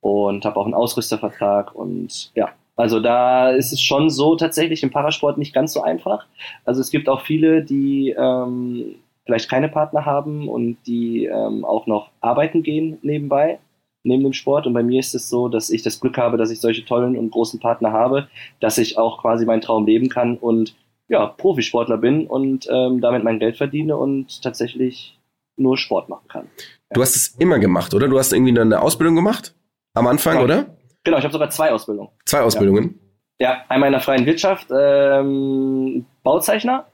und 0.00 0.44
habe 0.44 0.60
auch 0.60 0.66
einen 0.66 0.74
Ausrüstervertrag 0.74 1.74
und 1.74 2.30
ja, 2.36 2.50
also 2.76 3.00
da 3.00 3.50
ist 3.50 3.72
es 3.72 3.82
schon 3.82 4.08
so 4.08 4.36
tatsächlich 4.36 4.84
im 4.84 4.92
Parasport 4.92 5.36
nicht 5.36 5.52
ganz 5.52 5.72
so 5.72 5.82
einfach. 5.82 6.26
Also 6.64 6.80
es 6.80 6.92
gibt 6.92 7.08
auch 7.08 7.22
viele, 7.22 7.64
die 7.64 8.14
ähm, 8.16 8.94
vielleicht 9.26 9.50
keine 9.50 9.68
Partner 9.68 10.06
haben 10.06 10.48
und 10.48 10.76
die 10.86 11.24
ähm, 11.24 11.64
auch 11.64 11.88
noch 11.88 12.10
arbeiten 12.20 12.62
gehen 12.62 12.98
nebenbei 13.02 13.58
neben 14.02 14.22
dem 14.22 14.32
Sport. 14.32 14.66
Und 14.66 14.72
bei 14.72 14.82
mir 14.82 15.00
ist 15.00 15.14
es 15.14 15.28
so, 15.28 15.48
dass 15.48 15.70
ich 15.70 15.82
das 15.82 16.00
Glück 16.00 16.18
habe, 16.18 16.36
dass 16.36 16.50
ich 16.50 16.60
solche 16.60 16.84
tollen 16.84 17.16
und 17.16 17.30
großen 17.30 17.60
Partner 17.60 17.92
habe, 17.92 18.28
dass 18.60 18.78
ich 18.78 18.98
auch 18.98 19.20
quasi 19.20 19.44
meinen 19.44 19.60
Traum 19.60 19.86
leben 19.86 20.08
kann 20.08 20.36
und 20.36 20.74
ja, 21.08 21.26
Profisportler 21.26 21.98
bin 21.98 22.26
und 22.26 22.68
ähm, 22.70 23.00
damit 23.00 23.24
mein 23.24 23.40
Geld 23.40 23.56
verdiene 23.56 23.96
und 23.96 24.42
tatsächlich 24.42 25.18
nur 25.56 25.76
Sport 25.76 26.08
machen 26.08 26.28
kann. 26.28 26.44
Ja. 26.56 26.94
Du 26.94 27.02
hast 27.02 27.16
es 27.16 27.28
immer 27.38 27.58
gemacht, 27.58 27.92
oder? 27.94 28.08
Du 28.08 28.18
hast 28.18 28.32
irgendwie 28.32 28.58
eine 28.58 28.80
Ausbildung 28.80 29.16
gemacht? 29.16 29.54
Am 29.94 30.06
Anfang, 30.06 30.36
ja. 30.36 30.44
oder? 30.44 30.66
Genau, 31.02 31.18
ich 31.18 31.24
habe 31.24 31.32
sogar 31.32 31.50
zwei 31.50 31.72
Ausbildungen. 31.72 32.10
Zwei 32.24 32.40
Ausbildungen? 32.40 33.00
Ja, 33.38 33.52
ja 33.52 33.64
einmal 33.68 33.88
in 33.88 33.92
der 33.92 34.00
freien 34.00 34.24
Wirtschaft, 34.26 34.68
ähm, 34.70 36.06
Bauzeichner 36.22 36.86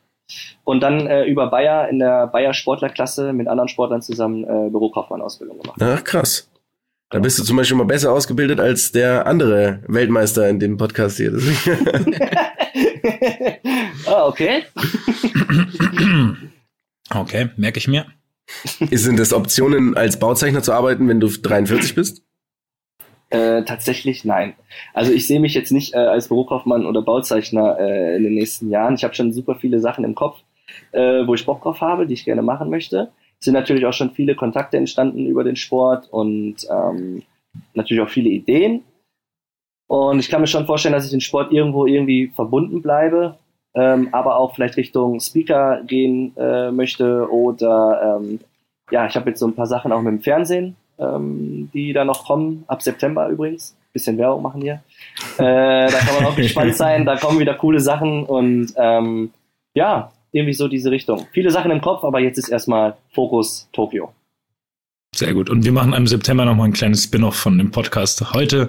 und 0.64 0.81
dann 0.81 1.07
äh, 1.07 1.25
über 1.25 1.49
Bayer 1.49 1.88
in 1.88 1.99
der 1.99 2.27
Bayer 2.27 2.55
Sportlerklasse 2.55 3.33
mit 3.33 3.49
anderen 3.49 3.69
Sportlern 3.69 4.03
zusammen 4.03 4.45
äh, 4.45 4.71
Bürokaufmann-Ausbildung 4.71 5.61
gemacht. 5.61 5.81
Ach, 5.81 6.03
krass. 6.05 6.49
Da 7.11 7.21
bist 7.21 7.38
du 7.38 7.45
zum 7.45 7.57
Beispiel 7.57 7.77
mal 7.77 7.85
besser 7.85 8.12
ausgebildet 8.12 8.59
als 8.59 8.90
der 8.90 9.27
andere 9.27 9.85
Weltmeister 9.87 10.49
in 10.49 10.59
dem 10.59 10.77
Podcast 10.77 11.19
hier. 11.19 11.33
ah, 14.07 14.27
okay. 14.27 14.64
okay, 17.14 17.51
merke 17.57 17.79
ich 17.79 17.87
mir. 17.87 18.07
Sind 18.90 19.21
das 19.21 19.33
Optionen, 19.33 19.97
als 19.97 20.19
Bauzeichner 20.19 20.64
zu 20.64 20.73
arbeiten, 20.73 21.09
wenn 21.09 21.21
du 21.21 21.29
43 21.29 21.95
bist? 21.95 22.23
Äh, 23.31 23.62
tatsächlich 23.62 24.25
nein. 24.25 24.55
Also 24.92 25.12
ich 25.12 25.29
sehe 25.29 25.38
mich 25.38 25.55
jetzt 25.55 25.71
nicht 25.71 25.95
äh, 25.95 25.99
als 25.99 26.27
Bürokaufmann 26.27 26.87
oder 26.87 27.03
Bauzeichner 27.03 27.79
äh, 27.79 28.16
in 28.16 28.25
den 28.25 28.35
nächsten 28.35 28.69
Jahren. 28.69 28.97
Ich 28.97 29.05
habe 29.05 29.14
schon 29.14 29.33
super 29.33 29.55
viele 29.55 29.79
Sachen 29.79 30.05
im 30.05 30.16
Kopf, 30.16 30.40
äh, 30.90 31.25
wo 31.25 31.35
ich 31.35 31.47
Bock 31.47 31.62
drauf 31.62 31.81
habe, 31.81 32.09
die 32.09 32.14
ich 32.14 32.25
gerne 32.25 32.42
machen 32.42 32.69
möchte 32.69 33.12
sind 33.40 33.55
natürlich 33.55 33.87
auch 33.87 33.92
schon 33.92 34.11
viele 34.11 34.35
Kontakte 34.35 34.77
entstanden 34.77 35.27
über 35.27 35.44
den 35.44 35.57
Sport 35.57 36.09
und 36.11 36.57
ähm, 36.70 37.22
natürlich 37.75 38.03
auch 38.03 38.09
viele 38.09 38.31
Ideen. 38.31 38.83
Und 39.88 40.18
ich 40.18 40.29
kann 40.29 40.40
mir 40.40 40.46
schon 40.46 40.66
vorstellen, 40.66 40.94
dass 40.94 41.05
ich 41.05 41.11
den 41.11 41.20
Sport 41.20 41.53
irgendwo 41.53 41.87
irgendwie 41.87 42.29
verbunden 42.35 42.83
bleibe, 42.83 43.38
ähm, 43.75 44.09
aber 44.12 44.37
auch 44.37 44.55
vielleicht 44.55 44.77
Richtung 44.77 45.20
Speaker 45.20 45.83
gehen 45.87 46.37
äh, 46.37 46.72
möchte 46.72 47.31
oder 47.31 48.18
ähm, 48.20 48.40
ja, 48.90 49.07
ich 49.07 49.16
habe 49.16 49.31
jetzt 49.31 49.40
so 49.40 49.46
ein 49.46 49.55
paar 49.55 49.66
Sachen 49.66 49.92
auch 49.92 50.01
mit 50.01 50.12
dem 50.12 50.22
Fernsehen, 50.22 50.77
ähm, 50.99 51.70
die 51.72 51.92
da 51.92 52.05
noch 52.05 52.25
kommen, 52.27 52.64
ab 52.66 52.83
September 52.83 53.29
übrigens. 53.29 53.77
Bisschen 53.92 54.18
Werbung 54.18 54.42
machen 54.42 54.61
hier. 54.61 54.83
Äh, 55.38 55.90
da 55.90 55.99
kann 55.99 56.16
man 56.16 56.27
auch 56.27 56.37
gespannt 56.37 56.77
sein, 56.77 57.07
da 57.07 57.16
kommen 57.16 57.38
wieder 57.38 57.55
coole 57.55 57.81
Sachen 57.81 58.25
und 58.25 58.75
ähm, 58.77 59.31
ja, 59.75 60.11
irgendwie 60.37 60.55
so 60.55 60.68
diese 60.68 60.90
Richtung. 60.90 61.27
Viele 61.33 61.51
Sachen 61.51 61.70
im 61.70 61.81
Kopf, 61.81 62.05
aber 62.05 62.20
jetzt 62.20 62.38
ist 62.38 62.49
erstmal 62.49 62.96
Fokus 63.12 63.68
Tokio. 63.72 64.12
Sehr 65.14 65.33
gut. 65.33 65.49
Und 65.49 65.64
wir 65.64 65.72
machen 65.72 65.94
im 65.94 66.07
September 66.07 66.44
nochmal 66.44 66.68
ein 66.68 66.72
kleines 66.72 67.05
Spin-off 67.05 67.37
von 67.37 67.57
dem 67.57 67.70
Podcast 67.70 68.35
heute, 68.35 68.68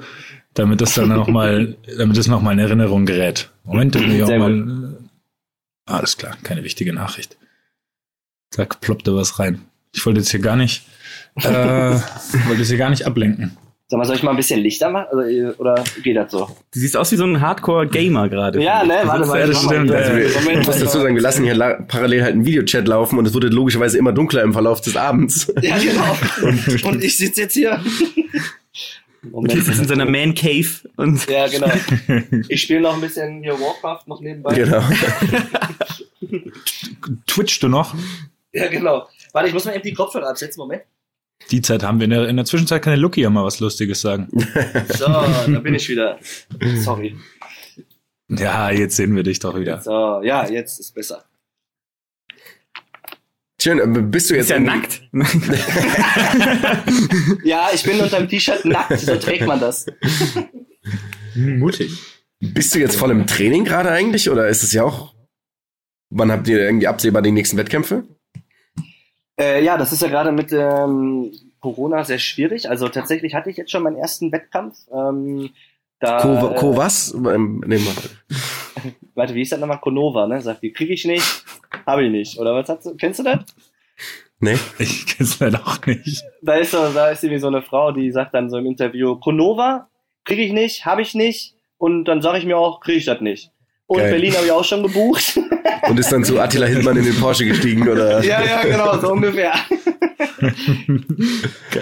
damit 0.53 0.81
das 0.81 0.95
dann 0.95 1.09
nochmal, 1.09 1.75
damit 1.97 2.17
es 2.17 2.27
nochmal 2.27 2.53
in 2.53 2.59
Erinnerung 2.59 3.05
gerät. 3.05 3.51
Moment, 3.63 3.95
dann 3.95 4.03
will 4.03 4.15
ich 4.15 4.23
auch 4.23 4.29
mal. 4.29 4.95
Äh, 4.95 5.91
alles 5.91 6.17
klar, 6.17 6.37
keine 6.43 6.63
wichtige 6.63 6.93
Nachricht. 6.93 7.37
Zack, 8.51 8.79
ploppte 8.81 9.15
was 9.15 9.39
rein. 9.39 9.61
Ich 9.93 10.05
wollte 10.05 10.19
jetzt 10.19 10.31
hier 10.31 10.39
gar 10.39 10.55
nicht, 10.55 10.85
äh, 11.35 11.43
wollte 12.47 12.59
jetzt 12.59 12.69
hier 12.69 12.77
gar 12.77 12.89
nicht 12.89 13.05
ablenken. 13.05 13.57
Sag 13.89 13.99
mal, 13.99 14.05
soll 14.05 14.17
ich 14.17 14.23
mal 14.23 14.31
ein 14.31 14.37
bisschen 14.37 14.59
Lichter 14.59 14.89
machen? 14.89 15.07
Oder, 15.13 15.59
oder 15.59 15.83
geht 16.03 16.17
das 16.17 16.29
so? 16.29 16.45
Du 16.73 16.79
siehst 16.79 16.97
aus 16.97 17.09
wie 17.13 17.15
so 17.15 17.23
ein 17.23 17.39
Hardcore-Gamer 17.39 18.27
gerade. 18.27 18.61
Ja, 18.61 18.83
ne, 18.83 18.99
warte 19.05 19.25
mal. 19.25 19.39
Ja, 19.39 19.47
das 19.47 19.63
stimmt. 19.63 19.89
Also, 19.91 20.13
wir, 20.13 20.25
ich 20.25 20.67
muss 20.67 20.79
dazu 20.79 20.99
sagen, 20.99 21.15
wir 21.15 21.21
lassen 21.21 21.45
hier 21.45 21.55
parallel 21.87 22.21
halt 22.21 22.33
einen 22.33 22.45
Videochat 22.45 22.85
laufen 22.85 23.17
und 23.17 23.25
es 23.25 23.33
wurde 23.33 23.47
logischerweise 23.47 23.97
immer 23.97 24.11
dunkler 24.11 24.43
im 24.43 24.51
Verlauf 24.51 24.81
des 24.81 24.97
Abends. 24.97 25.53
Ja, 25.61 25.77
genau. 25.77 26.17
Und, 26.41 26.83
und 26.83 27.03
ich 27.03 27.17
sitze 27.17 27.41
jetzt 27.41 27.53
hier. 27.53 27.79
Moment. 29.23 29.53
Und 29.53 29.67
jetzt 29.67 29.79
in 29.79 29.87
seiner 29.87 30.05
Man 30.05 30.35
Cave. 30.35 30.67
Und 30.97 31.25
ja, 31.29 31.47
genau. 31.47 31.71
Ich 32.49 32.61
spiele 32.61 32.81
noch 32.81 32.93
ein 32.93 33.01
bisschen 33.01 33.41
hier 33.41 33.53
Warcraft 33.53 34.07
noch 34.07 34.19
nebenbei. 34.19 34.53
Genau. 34.53 34.83
Twitchst 37.27 37.63
du 37.63 37.69
noch? 37.69 37.95
Ja, 38.51 38.67
genau. 38.67 39.07
Warte, 39.31 39.47
ich 39.47 39.53
muss 39.53 39.63
mal 39.63 39.75
eben 39.75 39.83
die 39.83 39.93
Kopfhörer 39.93 40.29
absetzen. 40.29 40.59
Moment. 40.59 40.83
Die 41.51 41.61
Zeit 41.61 41.83
haben 41.83 41.99
wir. 41.99 42.05
In 42.05 42.11
der, 42.11 42.27
in 42.27 42.35
der 42.35 42.45
Zwischenzeit 42.45 42.81
kann 42.81 42.91
der 42.91 42.97
Lucky 42.97 43.21
ja 43.21 43.29
mal 43.29 43.43
was 43.43 43.59
Lustiges 43.59 44.01
sagen. 44.01 44.27
So, 44.89 45.05
da 45.05 45.59
bin 45.61 45.75
ich 45.75 45.87
wieder. 45.87 46.19
Sorry. 46.77 47.15
Ja, 48.29 48.71
jetzt 48.71 48.97
sehen 48.97 49.15
wir 49.15 49.23
dich 49.23 49.39
doch 49.39 49.57
wieder. 49.57 49.81
So, 49.81 50.21
ja, 50.21 50.47
jetzt 50.49 50.79
ist 50.79 50.93
besser. 50.93 51.23
Schön, 53.59 53.79
äh, 53.79 54.01
bist 54.01 54.29
du 54.29 54.35
jetzt 54.35 54.45
ist 54.45 54.51
ja 54.51 54.59
nackt? 54.59 55.01
ja, 57.43 57.69
ich 57.73 57.83
bin 57.83 57.99
unter 57.99 58.19
dem 58.19 58.29
T-Shirt 58.29 58.65
nackt, 58.65 58.99
so 58.99 59.15
trägt 59.15 59.47
man 59.47 59.59
das. 59.59 59.87
Mutig. 61.35 61.97
Bist 62.39 62.75
du 62.75 62.79
jetzt 62.79 62.97
voll 62.97 63.11
im 63.11 63.25
Training 63.25 63.65
gerade 63.65 63.89
eigentlich 63.89 64.29
oder 64.29 64.47
ist 64.47 64.61
es 64.61 64.73
ja 64.73 64.83
auch, 64.83 65.15
wann 66.09 66.31
habt 66.31 66.47
ihr 66.47 66.59
irgendwie 66.59 66.87
absehbar 66.87 67.23
die 67.23 67.31
nächsten 67.31 67.57
Wettkämpfe? 67.57 68.03
Äh, 69.39 69.63
ja, 69.63 69.77
das 69.77 69.91
ist 69.91 70.01
ja 70.01 70.07
gerade 70.07 70.31
mit 70.31 70.51
ähm, 70.51 71.31
Corona 71.59 72.03
sehr 72.03 72.19
schwierig. 72.19 72.69
Also 72.69 72.89
tatsächlich 72.89 73.35
hatte 73.35 73.49
ich 73.49 73.57
jetzt 73.57 73.71
schon 73.71 73.83
meinen 73.83 73.97
ersten 73.97 74.31
Wettkampf. 74.31 74.77
Ähm, 74.91 75.51
da, 75.99 76.21
Co, 76.21 76.53
Co 76.55 76.73
äh, 76.73 76.77
was? 76.77 77.13
Ähm, 77.13 77.63
nee, 77.65 77.79
Warte, 79.15 79.33
wie 79.35 79.41
ist 79.41 79.51
das 79.51 79.59
nochmal? 79.59 79.79
Konova, 79.79 80.27
ne? 80.27 80.41
Sagt 80.41 80.63
die, 80.63 80.71
krieg 80.71 80.89
ich 80.89 81.05
nicht, 81.05 81.43
habe 81.85 82.05
ich 82.05 82.11
nicht. 82.11 82.39
Oder 82.39 82.53
was 82.53 82.69
hast 82.69 82.85
du? 82.85 82.95
Kennst 82.95 83.19
du 83.19 83.23
das? 83.23 83.39
Nee. 84.39 84.57
Ich 84.77 85.07
kenn's 85.07 85.39
leider 85.39 85.67
auch 85.67 85.83
nicht. 85.85 86.23
Da 86.41 86.55
ist 86.55 86.71
so, 86.71 86.93
da 86.93 87.09
ist 87.09 87.23
irgendwie 87.23 87.41
so 87.41 87.47
eine 87.47 87.61
Frau, 87.61 87.91
die 87.91 88.11
sagt 88.11 88.33
dann 88.33 88.49
so 88.49 88.57
im 88.57 88.67
Interview, 88.67 89.15
Konova, 89.15 89.89
krieg 90.23 90.39
ich 90.39 90.51
nicht, 90.51 90.85
habe 90.85 91.01
ich 91.01 91.15
nicht. 91.15 91.55
Und 91.77 92.05
dann 92.05 92.21
sage 92.21 92.37
ich 92.37 92.45
mir 92.45 92.57
auch, 92.57 92.79
krieg 92.79 92.97
ich 92.97 93.05
das 93.05 93.21
nicht. 93.21 93.51
Und 93.87 93.99
Geil. 93.99 94.11
Berlin 94.11 94.33
habe 94.35 94.45
ich 94.45 94.51
auch 94.51 94.65
schon 94.65 94.83
gebucht. 94.83 95.39
Und 95.89 95.97
ist 95.97 96.11
dann 96.11 96.23
zu 96.23 96.39
Attila 96.39 96.65
Hildmann 96.65 96.97
in 96.97 97.05
den 97.05 97.15
Porsche 97.15 97.45
gestiegen, 97.45 97.87
oder? 97.87 98.21
Ja, 98.21 98.43
ja, 98.43 98.61
genau, 98.63 98.97
so 98.99 99.13
ungefähr. 99.13 99.53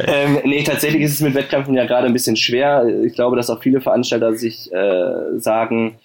ähm, 0.08 0.40
nee, 0.44 0.64
tatsächlich 0.64 1.02
ist 1.02 1.14
es 1.14 1.22
mit 1.22 1.34
Wettkämpfen 1.34 1.74
ja 1.74 1.86
gerade 1.86 2.06
ein 2.06 2.14
bisschen 2.14 2.36
schwer. 2.36 2.86
Ich 3.04 3.16
glaube, 3.16 3.36
dass 3.36 3.50
auch 3.50 3.62
viele 3.62 3.82
Veranstalter 3.82 4.36
sich 4.36 4.72
äh, 4.72 5.40
sagen, 5.40 5.98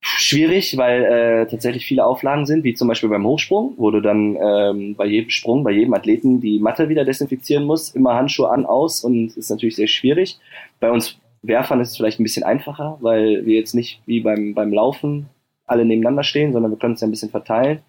schwierig, 0.00 0.76
weil 0.76 1.04
äh, 1.04 1.46
tatsächlich 1.46 1.86
viele 1.86 2.04
Auflagen 2.04 2.46
sind, 2.46 2.64
wie 2.64 2.74
zum 2.74 2.88
Beispiel 2.88 3.08
beim 3.08 3.26
Hochsprung, 3.26 3.74
wo 3.76 3.92
du 3.92 4.00
dann 4.00 4.36
ähm, 4.40 4.94
bei 4.96 5.06
jedem 5.06 5.30
Sprung, 5.30 5.62
bei 5.62 5.72
jedem 5.72 5.94
Athleten 5.94 6.40
die 6.40 6.58
Matte 6.58 6.88
wieder 6.88 7.04
desinfizieren 7.04 7.64
musst, 7.64 7.94
immer 7.94 8.14
Handschuhe 8.14 8.50
an, 8.50 8.66
aus 8.66 9.04
und 9.04 9.36
ist 9.36 9.50
natürlich 9.50 9.76
sehr 9.76 9.88
schwierig. 9.88 10.38
Bei 10.80 10.90
uns 10.90 11.18
Werfern 11.42 11.80
ist 11.80 11.90
es 11.90 11.96
vielleicht 11.96 12.20
ein 12.20 12.24
bisschen 12.24 12.44
einfacher, 12.44 12.98
weil 13.00 13.46
wir 13.46 13.56
jetzt 13.56 13.74
nicht 13.74 14.00
wie 14.06 14.20
beim, 14.20 14.54
beim 14.54 14.72
Laufen 14.72 15.28
alle 15.66 15.84
nebeneinander 15.84 16.22
stehen, 16.22 16.52
sondern 16.52 16.72
wir 16.72 16.78
können 16.78 16.94
es 16.94 17.00
ja 17.00 17.06
ein 17.06 17.10
bisschen 17.10 17.30
verteilen. 17.30 17.80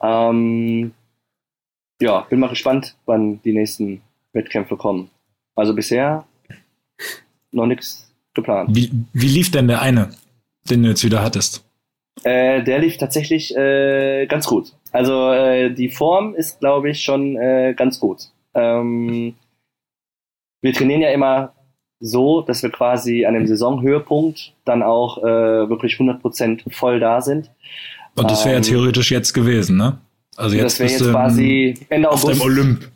Ähm, 0.00 0.92
ja, 2.00 2.20
bin 2.28 2.40
mal 2.40 2.48
gespannt, 2.48 2.96
wann 3.06 3.40
die 3.42 3.52
nächsten 3.52 4.02
Wettkämpfe 4.32 4.76
kommen. 4.76 5.10
Also 5.54 5.74
bisher 5.74 6.24
noch 7.50 7.66
nichts 7.66 8.12
geplant. 8.34 8.70
Wie, 8.74 8.90
wie 9.12 9.28
lief 9.28 9.50
denn 9.50 9.68
der 9.68 9.82
eine, 9.82 10.10
den 10.68 10.82
du 10.82 10.88
jetzt 10.88 11.04
wieder 11.04 11.22
hattest? 11.22 11.64
Äh, 12.24 12.62
der 12.62 12.78
lief 12.78 12.98
tatsächlich 12.98 13.56
äh, 13.56 14.26
ganz 14.26 14.46
gut. 14.46 14.72
Also 14.92 15.30
äh, 15.32 15.72
die 15.72 15.88
Form 15.88 16.34
ist, 16.34 16.60
glaube 16.60 16.90
ich, 16.90 17.02
schon 17.02 17.36
äh, 17.36 17.74
ganz 17.76 17.98
gut. 18.00 18.28
Ähm, 18.54 19.34
wir 20.60 20.72
trainieren 20.72 21.00
ja 21.00 21.10
immer 21.10 21.54
so, 22.02 22.42
dass 22.42 22.62
wir 22.62 22.70
quasi 22.70 23.24
an 23.24 23.34
dem 23.34 23.46
Saisonhöhepunkt 23.46 24.52
dann 24.64 24.82
auch 24.82 25.18
äh, 25.18 25.68
wirklich 25.68 25.94
100% 25.94 26.70
voll 26.72 26.98
da 27.00 27.20
sind. 27.20 27.50
Und 28.16 28.30
das 28.30 28.44
wäre 28.44 28.56
ähm, 28.56 28.62
ja 28.62 28.68
theoretisch 28.68 29.10
jetzt 29.10 29.32
gewesen, 29.32 29.76
ne? 29.76 29.98
Also 30.36 30.56
jetzt 30.56 30.64
das 30.64 30.80
wäre 30.80 30.90
jetzt 30.90 31.10
quasi 31.10 31.74
Ende 31.88 32.08
August. 32.08 32.24
Auf 32.24 32.32
dem 32.32 32.40
Olymp. 32.42 32.88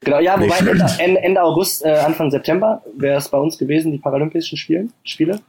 Genau, 0.00 0.18
ja, 0.20 0.38
wobei 0.40 0.58
Ende, 0.58 1.20
Ende, 1.22 1.42
August, 1.42 1.84
äh, 1.84 1.90
Anfang 1.90 2.30
September 2.30 2.82
wäre 2.96 3.18
es 3.18 3.28
bei 3.28 3.38
uns 3.38 3.56
gewesen, 3.58 3.92
die 3.92 3.98
Paralympischen 3.98 4.58
Spielen, 4.58 4.92
Spiele. 5.04 5.40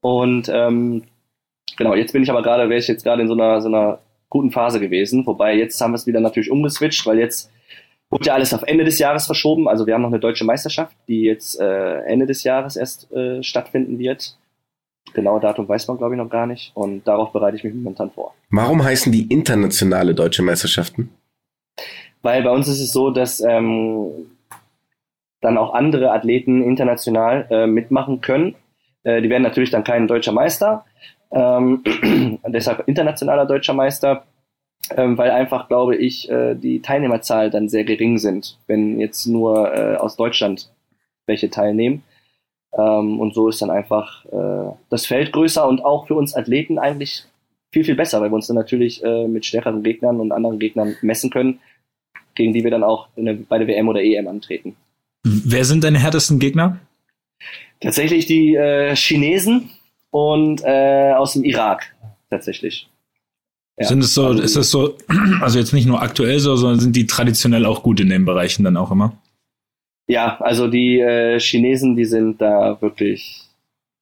Und 0.00 0.50
ähm, 0.52 1.02
genau, 1.76 1.94
jetzt 1.94 2.12
bin 2.12 2.22
ich 2.22 2.30
aber 2.30 2.42
gerade, 2.42 2.68
wäre 2.68 2.78
ich 2.78 2.88
jetzt 2.88 3.04
gerade 3.04 3.22
in 3.22 3.28
so 3.28 3.34
einer, 3.34 3.60
so 3.60 3.68
einer 3.68 3.98
guten 4.28 4.50
Phase 4.50 4.80
gewesen. 4.80 5.26
Wobei 5.26 5.56
jetzt 5.56 5.80
haben 5.80 5.92
wir 5.92 5.96
es 5.96 6.06
wieder 6.06 6.20
natürlich 6.20 6.50
umgeswitcht, 6.50 7.06
weil 7.06 7.18
jetzt 7.18 7.50
wurde 8.10 8.26
ja 8.26 8.34
alles 8.34 8.54
auf 8.54 8.62
Ende 8.62 8.84
des 8.84 8.98
Jahres 8.98 9.26
verschoben. 9.26 9.68
Also 9.68 9.86
wir 9.86 9.94
haben 9.94 10.02
noch 10.02 10.10
eine 10.10 10.20
deutsche 10.20 10.44
Meisterschaft, 10.44 10.96
die 11.08 11.22
jetzt 11.22 11.60
äh, 11.60 12.00
Ende 12.02 12.26
des 12.26 12.44
Jahres 12.44 12.76
erst 12.76 13.10
äh, 13.12 13.42
stattfinden 13.42 13.98
wird. 13.98 14.36
Genaue 15.14 15.40
Datum 15.40 15.68
weiß 15.68 15.88
man, 15.88 15.98
glaube 15.98 16.14
ich, 16.14 16.18
noch 16.18 16.30
gar 16.30 16.46
nicht. 16.46 16.72
Und 16.74 17.06
darauf 17.06 17.32
bereite 17.32 17.56
ich 17.56 17.64
mich 17.64 17.74
momentan 17.74 18.10
vor. 18.10 18.34
Warum 18.50 18.82
heißen 18.82 19.10
die 19.12 19.26
internationale 19.32 20.14
deutsche 20.14 20.42
Meisterschaften? 20.42 21.10
Weil 22.22 22.42
bei 22.42 22.50
uns 22.50 22.68
ist 22.68 22.80
es 22.80 22.92
so, 22.92 23.10
dass 23.10 23.40
ähm, 23.40 24.10
dann 25.40 25.56
auch 25.56 25.72
andere 25.72 26.12
Athleten 26.12 26.62
international 26.62 27.46
äh, 27.50 27.66
mitmachen 27.66 28.20
können. 28.20 28.56
Äh, 29.04 29.22
die 29.22 29.30
werden 29.30 29.42
natürlich 29.42 29.70
dann 29.70 29.84
kein 29.84 30.08
deutscher 30.08 30.32
Meister, 30.32 30.84
ähm, 31.30 31.82
deshalb 32.46 32.86
internationaler 32.88 33.46
deutscher 33.46 33.74
Meister, 33.74 34.24
ähm, 34.96 35.18
weil 35.18 35.30
einfach, 35.30 35.68
glaube 35.68 35.96
ich, 35.96 36.30
äh, 36.30 36.54
die 36.54 36.80
Teilnehmerzahl 36.80 37.50
dann 37.50 37.68
sehr 37.68 37.84
gering 37.84 38.18
sind, 38.18 38.58
wenn 38.66 38.98
jetzt 39.00 39.26
nur 39.26 39.74
äh, 39.74 39.96
aus 39.96 40.16
Deutschland 40.16 40.70
welche 41.26 41.50
teilnehmen. 41.50 42.02
Ähm, 42.76 43.20
und 43.20 43.34
so 43.34 43.48
ist 43.48 43.62
dann 43.62 43.70
einfach 43.70 44.24
äh, 44.26 44.72
das 44.90 45.06
Feld 45.06 45.32
größer 45.32 45.66
und 45.66 45.84
auch 45.84 46.06
für 46.06 46.14
uns 46.14 46.34
Athleten 46.34 46.78
eigentlich 46.78 47.24
viel, 47.70 47.84
viel 47.84 47.94
besser, 47.94 48.20
weil 48.20 48.30
wir 48.30 48.34
uns 48.34 48.46
dann 48.46 48.56
natürlich 48.56 49.02
äh, 49.04 49.28
mit 49.28 49.44
stärkeren 49.44 49.82
Gegnern 49.82 50.20
und 50.20 50.32
anderen 50.32 50.58
Gegnern 50.58 50.96
messen 51.02 51.30
können, 51.30 51.60
gegen 52.34 52.52
die 52.52 52.64
wir 52.64 52.70
dann 52.70 52.84
auch 52.84 53.08
der, 53.16 53.34
bei 53.34 53.58
der 53.58 53.66
WM 53.66 53.88
oder 53.88 54.02
EM 54.02 54.28
antreten. 54.28 54.76
Wer 55.24 55.64
sind 55.64 55.84
deine 55.84 55.98
härtesten 55.98 56.38
Gegner? 56.38 56.78
Tatsächlich 57.80 58.26
die 58.26 58.54
äh, 58.54 58.94
Chinesen 58.96 59.70
und 60.10 60.62
äh, 60.64 61.12
aus 61.12 61.34
dem 61.34 61.44
Irak, 61.44 61.94
tatsächlich. 62.30 62.88
Ja. 63.78 63.86
Sind 63.86 64.02
es 64.02 64.14
so, 64.14 64.26
also, 64.26 64.42
ist 64.42 64.56
das 64.56 64.70
so, 64.70 64.96
also 65.40 65.58
jetzt 65.58 65.72
nicht 65.72 65.86
nur 65.86 66.02
aktuell 66.02 66.40
so, 66.40 66.56
sondern 66.56 66.80
sind 66.80 66.96
die 66.96 67.06
traditionell 67.06 67.64
auch 67.64 67.82
gut 67.82 68.00
in 68.00 68.08
den 68.08 68.24
Bereichen 68.24 68.64
dann 68.64 68.76
auch 68.76 68.90
immer? 68.90 69.16
Ja, 70.08 70.38
also 70.40 70.68
die 70.68 70.98
äh, 71.00 71.38
Chinesen, 71.38 71.94
die 71.94 72.06
sind 72.06 72.40
da 72.40 72.80
wirklich. 72.80 73.42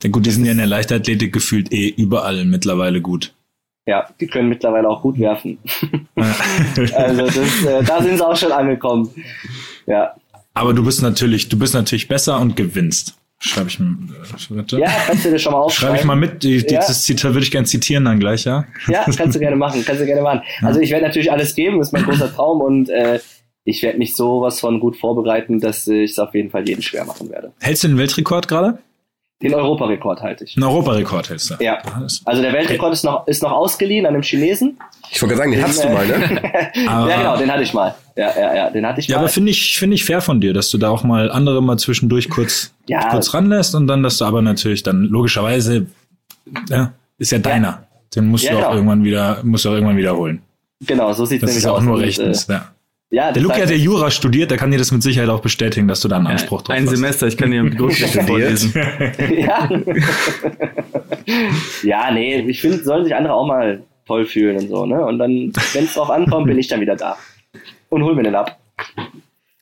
Ja 0.03 0.11
gut, 0.11 0.25
die 0.25 0.31
sind 0.31 0.45
ja 0.45 0.53
in 0.53 0.59
der 0.59 0.67
Leichtathletik 0.67 1.33
gefühlt 1.33 1.73
eh 1.73 1.89
überall 1.89 2.45
mittlerweile 2.45 3.01
gut. 3.01 3.35
Ja, 3.89 4.09
die 4.21 4.27
können 4.27 4.49
mittlerweile 4.49 4.89
auch 4.89 5.03
gut 5.03 5.19
werfen. 5.19 5.59
also 6.17 7.27
das, 7.27 7.65
äh, 7.65 7.85
da 7.85 8.03
sind 8.03 8.17
sie 8.17 8.27
auch 8.27 8.37
schon 8.37 8.53
angekommen. 8.53 9.11
Ja. 9.87 10.15
Aber 10.55 10.75
du 10.75 10.85
bist 10.85 11.03
natürlich, 11.03 11.49
du 11.49 11.59
bist 11.59 11.75
natürlich 11.75 12.09
besser 12.09 12.41
und 12.41 12.57
gewinnst. 12.57 13.17
Schreibe 13.39 13.69
ich 13.69 13.79
mir. 13.79 13.97
Bitte. 14.51 14.79
Ja, 14.79 14.91
kannst 15.07 15.25
du 15.25 15.31
dir 15.31 15.39
schon 15.39 15.53
mal 15.53 15.61
aufschreiben. 15.61 15.97
Schreibe 15.97 16.01
ich 16.01 16.07
mal 16.07 16.17
mit. 16.17 16.43
Die, 16.43 16.57
ja. 16.57 16.81
Dieses 16.81 17.03
Zitat 17.03 17.35
würde 17.35 17.45
ich 17.45 17.51
gerne 17.51 17.67
zitieren 17.67 18.05
dann 18.07 18.19
gleich, 18.19 18.45
ja? 18.45 18.65
Ja, 18.89 19.05
kannst 19.05 19.37
du 19.37 19.41
gerne 19.41 19.57
machen. 19.57 19.85
Kannst 19.85 20.01
du 20.01 20.07
gerne 20.07 20.23
machen. 20.23 20.41
Also 20.63 20.81
ich 20.81 20.91
werde 20.91 21.05
natürlich 21.05 21.31
alles 21.31 21.55
geben, 21.55 21.79
das 21.79 21.89
ist 21.89 21.93
mein 21.93 22.05
großer 22.05 22.35
Traum 22.35 22.61
und 22.63 22.89
äh, 22.89 23.21
ich 23.65 23.83
werde 23.83 23.99
mich 23.99 24.15
sowas 24.17 24.61
von 24.61 24.81
gut 24.81 24.97
vorbereiten, 24.97 25.61
dass 25.61 25.87
ich 25.87 26.13
es 26.13 26.19
auf 26.19 26.35
jeden 26.35 26.51
Fall 26.51 26.67
jeden 26.67 26.83
schwer 26.83 27.05
machen 27.05 27.29
werde. 27.29 27.53
Hältst 27.61 27.85
du 27.85 27.89
den 27.89 27.99
Weltrekord 27.99 28.49
gerade? 28.49 28.79
Den 29.43 29.55
Europarekord 29.55 30.23
halte 30.23 30.45
ich. 30.45 30.55
Den 30.55 30.65
Europarekord 30.65 31.29
hältst 31.29 31.51
du? 31.51 31.57
Ja. 31.63 31.83
Also 32.25 32.41
der 32.41 32.55
Weltrekord 32.55 32.95
ist 32.95 33.05
noch, 33.05 33.27
ist 33.27 33.43
noch 33.43 33.53
ausgeliehen 33.53 34.07
an 34.07 34.15
einem 34.15 34.23
Chinesen. 34.23 34.79
Ich 35.11 35.21
wollte 35.21 35.37
sagen, 35.37 35.51
den, 35.51 35.61
den 35.61 35.69
hast 35.69 35.85
du 35.85 35.89
mal, 35.91 36.07
ne? 36.07 36.41
ja, 36.75 37.17
genau, 37.19 37.37
den 37.37 37.53
hatte 37.53 37.63
ich 37.63 37.75
mal. 37.75 37.95
Ja, 38.17 38.31
ja, 38.35 38.55
ja, 38.55 38.71
den 38.71 38.87
hatte 38.87 39.01
ich 39.01 39.09
ja, 39.09 39.17
mal. 39.17 39.21
Ja, 39.21 39.25
aber 39.25 39.29
finde 39.29 39.51
ich, 39.51 39.79
finde 39.79 39.95
ich 39.95 40.05
fair 40.07 40.23
von 40.23 40.41
dir, 40.41 40.55
dass 40.55 40.71
du 40.71 40.79
da 40.79 40.89
auch 40.89 41.05
mal 41.05 41.31
andere 41.31 41.63
mal 41.63 41.79
zwischendurch 41.79 42.31
kurz, 42.31 42.73
ja. 42.87 43.11
kurz 43.11 43.35
ranlässt 43.35 43.75
und 43.75 43.87
dann, 43.89 44.03
dass 44.03 44.17
du 44.17 44.25
aber 44.25 44.41
natürlich 44.41 44.83
dann 44.83 45.03
logischerweise, 45.03 45.87
ja, 46.71 46.95
ist 47.19 47.31
ja 47.31 47.39
deiner. 47.39 47.67
Ja. 47.67 47.87
Den 48.15 48.29
musst 48.29 48.45
ja, 48.45 48.53
du 48.53 48.57
auch 48.57 48.63
genau. 48.63 48.75
irgendwann 48.75 49.05
wieder, 49.05 49.41
musst 49.43 49.67
du 49.67 49.69
auch 49.69 49.75
irgendwann 49.75 49.99
wiederholen. 49.99 50.41
Genau, 50.81 51.13
so 51.13 51.27
sieht 51.27 51.43
es 51.43 51.49
nämlich 51.49 51.67
aus. 51.67 51.75
Das 51.75 51.83
ist 51.83 51.83
auch 51.83 51.83
nur 51.83 52.01
rechtens, 52.01 52.49
äh, 52.49 52.55
ja. 52.55 52.73
Ja, 53.11 53.31
der 53.31 53.41
Luke 53.41 53.55
hat 53.55 53.71
ja 53.71 53.77
Jura 53.77 54.11
studiert, 54.11 54.51
der 54.51 54.59
kann 54.59 54.73
dir 54.73 54.79
das 54.79 54.91
mit 54.91 55.03
Sicherheit 55.03 55.29
auch 55.29 55.41
bestätigen, 55.41 55.87
dass 55.87 56.01
du 56.01 56.09
da 56.09 56.17
einen 56.17 56.27
Anspruch 56.27 56.63
drauf 56.63 56.75
Ein 56.75 56.85
hast. 56.87 56.91
Semester, 56.91 57.27
ich 57.29 57.37
kann 57.37 57.53
dir 57.53 57.63
mit 57.63 57.79
Grundrechte 57.79 58.23
vorlesen. 58.23 58.75
ja. 59.39 59.69
ja, 61.85 62.11
nee, 62.11 62.41
ich 62.41 62.61
finde, 62.61 62.83
sollen 62.83 63.05
sich 63.05 63.15
andere 63.15 63.35
auch 63.35 63.47
mal 63.47 63.83
toll 64.07 64.27
fühlen 64.27 64.59
und 64.59 64.69
so, 64.69 64.87
ne? 64.87 65.05
Und 65.05 65.19
dann, 65.19 65.53
wenn 65.73 65.85
es 65.85 65.95
drauf 65.95 66.11
ankommt, 66.11 66.47
bin 66.47 66.59
ich 66.59 66.67
dann 66.67 66.81
wieder 66.81 66.97
da. 66.97 67.17
Und 67.91 68.03
hol 68.03 68.15
mir 68.15 68.25
den 68.25 68.35
ab. 68.35 68.59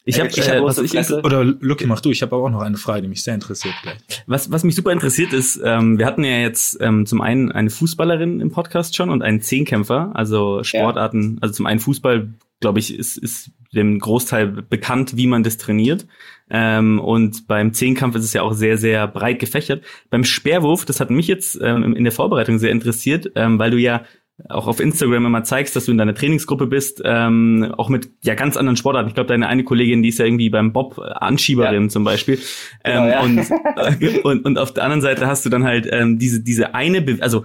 Ich 0.07 0.21
habe, 0.21 0.29
äh, 0.29 0.63
was 0.63 0.79
ich 0.79 0.95
oder 0.95 1.45
Lucky, 1.45 1.87
mach 1.87 2.01
du. 2.01 2.11
Ich 2.11 2.21
habe 2.23 2.37
aber 2.37 2.45
auch 2.45 2.51
noch 2.51 2.61
eine 2.61 2.77
Frage, 2.77 3.03
die 3.03 3.09
mich 3.09 3.23
sehr 3.23 3.35
interessiert 3.35 3.75
gleich. 3.83 3.97
Was, 4.27 4.51
was 4.51 4.63
mich 4.63 4.75
super 4.75 4.93
interessiert 4.93 5.33
ist, 5.33 5.61
ähm, 5.65 5.99
wir 5.99 6.05
hatten 6.05 6.25
ja 6.25 6.39
jetzt 6.39 6.77
ähm, 6.81 7.07
zum 7.07 7.23
einen 7.23 7.51
eine 7.51 7.71
Fußballerin 7.71 8.41
im 8.41 8.51
Podcast 8.51 8.97
schon 8.97 9.09
und 9.09 9.23
einen 9.23 9.41
Zehnkämpfer, 9.41 10.11
also 10.15 10.63
Sportarten, 10.63 11.35
ja. 11.35 11.39
also 11.43 11.55
zum 11.55 11.67
einen 11.67 11.81
Fußball 11.81 12.29
glaube 12.65 12.79
ich, 12.79 12.99
ist, 12.99 13.19
ist 13.19 13.51
dem 13.75 13.99
Großteil 13.99 14.47
bekannt, 14.47 15.19
wie 15.19 15.27
man 15.27 15.43
das 15.43 15.59
trainiert. 15.59 16.07
Ähm, 16.49 16.99
und 16.99 17.47
beim 17.47 17.75
Zehnkampf 17.75 18.17
ist 18.17 18.25
es 18.25 18.33
ja 18.33 18.41
auch 18.41 18.55
sehr, 18.55 18.79
sehr 18.79 19.07
breit 19.07 19.39
gefächert. 19.39 19.85
Beim 20.09 20.25
Speerwurf, 20.25 20.87
das 20.87 20.99
hat 20.99 21.11
mich 21.11 21.27
jetzt 21.27 21.59
ähm, 21.61 21.95
in 21.95 22.05
der 22.05 22.13
Vorbereitung 22.13 22.59
sehr 22.59 22.71
interessiert, 22.71 23.33
ähm, 23.35 23.59
weil 23.59 23.71
du 23.71 23.77
ja 23.77 24.05
auch 24.49 24.67
auf 24.67 24.81
Instagram 24.81 25.27
immer 25.27 25.45
zeigst, 25.45 25.77
dass 25.77 25.85
du 25.85 25.93
in 25.93 25.99
deiner 25.99 26.15
Trainingsgruppe 26.15 26.67
bist, 26.67 27.01
ähm, 27.05 27.73
auch 27.79 27.89
mit 27.89 28.11
ja 28.23 28.35
ganz 28.35 28.57
anderen 28.57 28.77
Sportarten. 28.77 29.09
Ich 29.09 29.15
glaube, 29.15 29.29
deine 29.29 29.47
eine 29.47 29.63
Kollegin, 29.63 30.03
die 30.03 30.09
ist 30.09 30.19
ja 30.19 30.25
irgendwie 30.25 30.51
beim 30.51 30.73
Bob 30.73 30.99
Anschieberin 30.99 31.85
ja. 31.85 31.89
zum 31.89 32.05
Beispiel. 32.05 32.41
Genau, 32.83 33.07
ähm, 33.07 33.11
ja. 33.11 33.21
und, 33.21 34.25
und, 34.25 34.45
und 34.45 34.59
auf 34.59 34.75
der 34.75 34.85
anderen 34.85 35.03
Seite 35.03 35.27
hast 35.29 35.47
du 35.47 35.51
dann 35.51 35.65
halt 35.65 35.89
ähm, 35.91 36.19
diese 36.19 36.41
diese 36.41 36.75
eine, 36.75 37.01
Be 37.01 37.19
also 37.21 37.45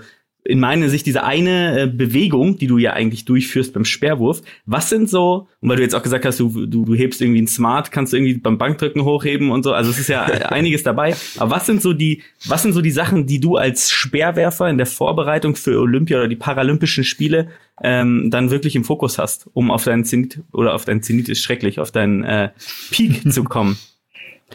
in 0.50 0.60
meiner 0.60 0.90
Sicht 0.90 1.06
diese 1.06 1.24
eine 1.24 1.82
äh, 1.82 1.88
Bewegung, 1.88 2.58
die 2.58 2.66
du 2.66 2.80
ja 2.80 2.94
eigentlich 2.94 3.24
durchführst 3.24 3.72
beim 3.72 3.86
Sperrwurf. 3.86 4.42
Was 4.66 4.90
sind 4.90 5.08
so, 5.08 5.48
und 5.62 5.70
weil 5.70 5.78
du 5.78 5.84
jetzt 5.84 5.94
auch 5.94 6.02
gesagt 6.02 6.26
hast, 6.26 6.40
du, 6.40 6.66
du, 6.66 6.86
du 6.86 6.96
hebst 6.96 7.22
irgendwie 7.22 7.44
ein 7.44 7.48
Smart, 7.48 7.92
kannst 7.92 8.14
du 8.14 8.18
irgendwie 8.18 8.40
beim 8.40 8.58
Bankdrücken 8.58 9.04
hochheben 9.04 9.52
und 9.52 9.62
so, 9.62 9.74
also 9.74 9.92
es 9.92 10.00
ist 10.00 10.10
ja 10.10 10.24
einiges 10.50 10.82
dabei. 10.82 11.16
Aber 11.38 11.52
was 11.52 11.68
sind 11.68 11.84
so 11.84 11.94
die, 11.94 12.24
was 12.48 12.64
sind 12.64 12.74
so 12.74 12.82
die 12.82 12.90
Sachen, 12.90 13.28
die 13.28 13.40
du 13.40 13.58
als 13.58 13.92
Speerwerfer 13.92 14.68
in 14.68 14.78
der 14.78 14.88
Vorbereitung 14.88 15.56
für 15.56 15.80
Olympia 15.80 16.18
oder 16.18 16.28
die 16.28 16.36
Paralympischen 16.36 17.04
Spiele 17.04 17.50
ähm, 17.84 18.32
dann 18.32 18.50
wirklich 18.50 18.76
im 18.76 18.84
Fokus 18.84 19.20
hast, 19.20 19.48
um 19.54 19.70
auf 19.70 19.84
deinen 19.84 20.04
Zenit, 20.04 20.42
oder 20.52 20.74
auf 20.74 20.84
deinen 20.84 21.04
Zenit 21.04 21.30
ist 21.30 21.44
schrecklich, 21.44 21.80
auf 21.80 21.92
deinen 21.92 22.24
äh, 22.24 22.50
Peak 22.90 23.32
zu 23.32 23.44
kommen? 23.44 23.78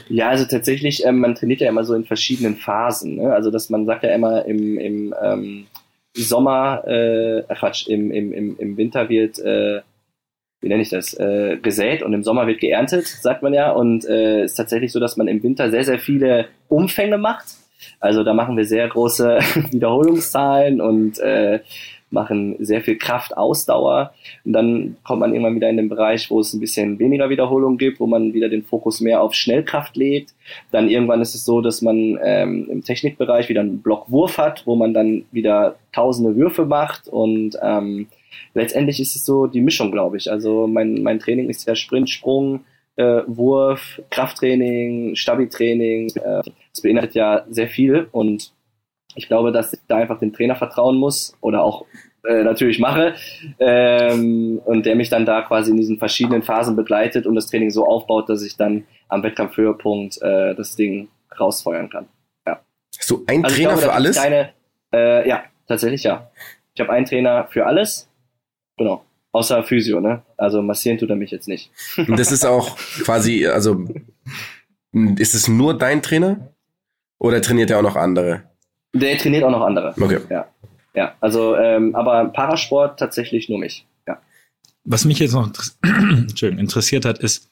Ja, 0.08 0.30
also 0.30 0.44
tatsächlich, 0.44 1.04
ähm, 1.04 1.20
man 1.20 1.36
trainiert 1.36 1.60
ja 1.60 1.68
immer 1.68 1.84
so 1.84 1.94
in 1.94 2.04
verschiedenen 2.04 2.56
Phasen. 2.56 3.14
Ne? 3.14 3.32
Also 3.32 3.52
dass 3.52 3.70
man 3.70 3.86
sagt 3.86 4.02
ja 4.02 4.12
immer 4.12 4.44
im, 4.44 4.76
im 4.76 5.14
ähm, 5.22 5.66
Sommer, 6.14 6.86
äh, 6.86 7.42
Quatsch, 7.54 7.88
im, 7.88 8.10
im, 8.10 8.32
im, 8.32 8.56
im 8.58 8.76
Winter 8.76 9.08
wird, 9.08 9.38
äh, 9.38 9.80
wie 10.60 10.68
nenne 10.68 10.82
ich 10.82 10.90
das, 10.90 11.14
äh, 11.14 11.58
gesät 11.60 12.02
und 12.02 12.14
im 12.14 12.22
Sommer 12.22 12.46
wird 12.46 12.60
geerntet, 12.60 13.06
sagt 13.06 13.42
man 13.42 13.52
ja. 13.52 13.70
Und 13.70 14.04
äh, 14.06 14.44
ist 14.44 14.54
tatsächlich 14.54 14.92
so, 14.92 15.00
dass 15.00 15.16
man 15.16 15.28
im 15.28 15.42
Winter 15.42 15.70
sehr, 15.70 15.84
sehr 15.84 15.98
viele 15.98 16.46
Umfänge 16.68 17.18
macht. 17.18 17.46
Also 18.00 18.22
da 18.22 18.32
machen 18.32 18.56
wir 18.56 18.64
sehr 18.64 18.88
große 18.88 19.38
Wiederholungszahlen 19.70 20.80
und 20.80 21.18
äh, 21.18 21.60
machen 22.14 22.56
sehr 22.60 22.80
viel 22.80 22.96
Kraft, 22.96 23.36
Ausdauer. 23.36 24.14
Und 24.44 24.54
dann 24.54 24.96
kommt 25.04 25.20
man 25.20 25.32
irgendwann 25.32 25.56
wieder 25.56 25.68
in 25.68 25.76
den 25.76 25.90
Bereich, 25.90 26.30
wo 26.30 26.40
es 26.40 26.54
ein 26.54 26.60
bisschen 26.60 26.98
weniger 26.98 27.28
Wiederholung 27.28 27.76
gibt, 27.76 28.00
wo 28.00 28.06
man 28.06 28.32
wieder 28.32 28.48
den 28.48 28.62
Fokus 28.62 29.02
mehr 29.02 29.20
auf 29.20 29.34
Schnellkraft 29.34 29.96
legt. 29.96 30.32
Dann 30.70 30.88
irgendwann 30.88 31.20
ist 31.20 31.34
es 31.34 31.44
so, 31.44 31.60
dass 31.60 31.82
man 31.82 32.18
ähm, 32.24 32.66
im 32.70 32.82
Technikbereich 32.82 33.50
wieder 33.50 33.60
einen 33.60 33.82
Blockwurf 33.82 34.38
hat, 34.38 34.66
wo 34.66 34.76
man 34.76 34.94
dann 34.94 35.24
wieder 35.32 35.76
tausende 35.92 36.36
Würfe 36.36 36.64
macht 36.64 37.08
und 37.08 37.58
ähm, 37.62 38.06
letztendlich 38.54 39.00
ist 39.00 39.16
es 39.16 39.24
so 39.24 39.46
die 39.46 39.60
Mischung, 39.60 39.92
glaube 39.92 40.16
ich. 40.16 40.30
Also 40.30 40.66
mein, 40.66 41.02
mein 41.02 41.18
Training 41.18 41.48
ist 41.48 41.66
ja 41.66 41.74
Sprint, 41.74 42.10
Sprung, 42.10 42.64
äh, 42.96 43.22
Wurf, 43.26 44.00
Krafttraining, 44.10 45.16
Stabi-Training. 45.16 46.08
Äh, 46.16 46.42
das 46.72 46.82
beinhaltet 46.82 47.14
ja 47.14 47.44
sehr 47.48 47.68
viel 47.68 48.08
und 48.12 48.52
ich 49.14 49.28
glaube, 49.28 49.52
dass 49.52 49.72
ich 49.72 49.80
da 49.88 49.96
einfach 49.96 50.18
dem 50.18 50.32
Trainer 50.32 50.56
vertrauen 50.56 50.96
muss 50.96 51.36
oder 51.40 51.62
auch 51.62 51.86
äh, 52.24 52.42
natürlich 52.42 52.78
mache 52.78 53.14
ähm, 53.58 54.60
und 54.64 54.86
der 54.86 54.96
mich 54.96 55.10
dann 55.10 55.26
da 55.26 55.42
quasi 55.42 55.70
in 55.70 55.76
diesen 55.76 55.98
verschiedenen 55.98 56.42
Phasen 56.42 56.74
begleitet 56.76 57.26
und 57.26 57.34
das 57.34 57.48
Training 57.48 57.70
so 57.70 57.86
aufbaut, 57.86 58.28
dass 58.28 58.42
ich 58.42 58.56
dann 58.56 58.84
am 59.08 59.22
Wettkampfhöhepunkt 59.22 60.22
äh, 60.22 60.54
das 60.54 60.74
Ding 60.76 61.08
rausfeuern 61.38 61.90
kann. 61.90 62.08
Ja. 62.46 62.60
Hast 62.96 63.10
du 63.10 63.24
einen 63.26 63.44
also 63.44 63.56
Trainer 63.56 63.68
glaube, 63.70 63.82
für 63.82 63.92
alles? 63.92 64.16
Keine, 64.16 64.50
äh, 64.94 65.28
ja, 65.28 65.44
tatsächlich 65.68 66.02
ja. 66.02 66.30
Ich 66.74 66.80
habe 66.80 66.92
einen 66.92 67.06
Trainer 67.06 67.46
für 67.50 67.66
alles. 67.66 68.08
Genau. 68.76 69.04
Außer 69.32 69.64
Physio, 69.64 70.00
ne? 70.00 70.22
Also 70.36 70.62
massieren 70.62 70.96
tut 70.96 71.10
er 71.10 71.16
mich 71.16 71.30
jetzt 71.30 71.48
nicht. 71.48 71.70
Und 71.96 72.18
das 72.18 72.32
ist 72.32 72.46
auch 72.46 72.76
quasi, 73.02 73.46
also 73.46 73.84
ist 74.92 75.34
es 75.34 75.48
nur 75.48 75.76
dein 75.76 76.02
Trainer? 76.02 76.54
Oder 77.18 77.42
trainiert 77.42 77.70
er 77.70 77.78
auch 77.78 77.82
noch 77.82 77.96
andere? 77.96 78.44
Der 78.94 79.18
trainiert 79.18 79.44
auch 79.44 79.50
noch 79.50 79.62
andere. 79.62 79.94
Okay. 80.00 80.20
Ja. 80.30 80.46
Ja, 80.94 81.16
also, 81.20 81.56
ähm, 81.56 81.94
aber 81.96 82.26
Parasport 82.26 82.98
tatsächlich 82.98 83.48
nur 83.48 83.58
mich. 83.58 83.84
Ja. 84.06 84.20
Was 84.84 85.04
mich 85.04 85.18
jetzt 85.18 85.32
noch 85.32 85.50
interessiert 86.40 87.04
hat, 87.04 87.18
ist, 87.18 87.50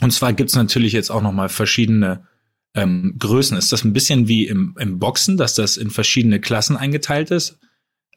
und 0.00 0.12
zwar 0.12 0.32
gibt's 0.32 0.56
natürlich 0.56 0.92
jetzt 0.92 1.10
auch 1.10 1.22
noch 1.22 1.32
mal 1.32 1.48
verschiedene 1.48 2.26
ähm, 2.74 3.14
Größen. 3.18 3.56
Ist 3.56 3.72
das 3.72 3.84
ein 3.84 3.92
bisschen 3.92 4.26
wie 4.26 4.46
im, 4.46 4.74
im 4.78 4.98
Boxen, 4.98 5.36
dass 5.36 5.54
das 5.54 5.76
in 5.76 5.90
verschiedene 5.90 6.40
Klassen 6.40 6.76
eingeteilt 6.76 7.30
ist? 7.30 7.58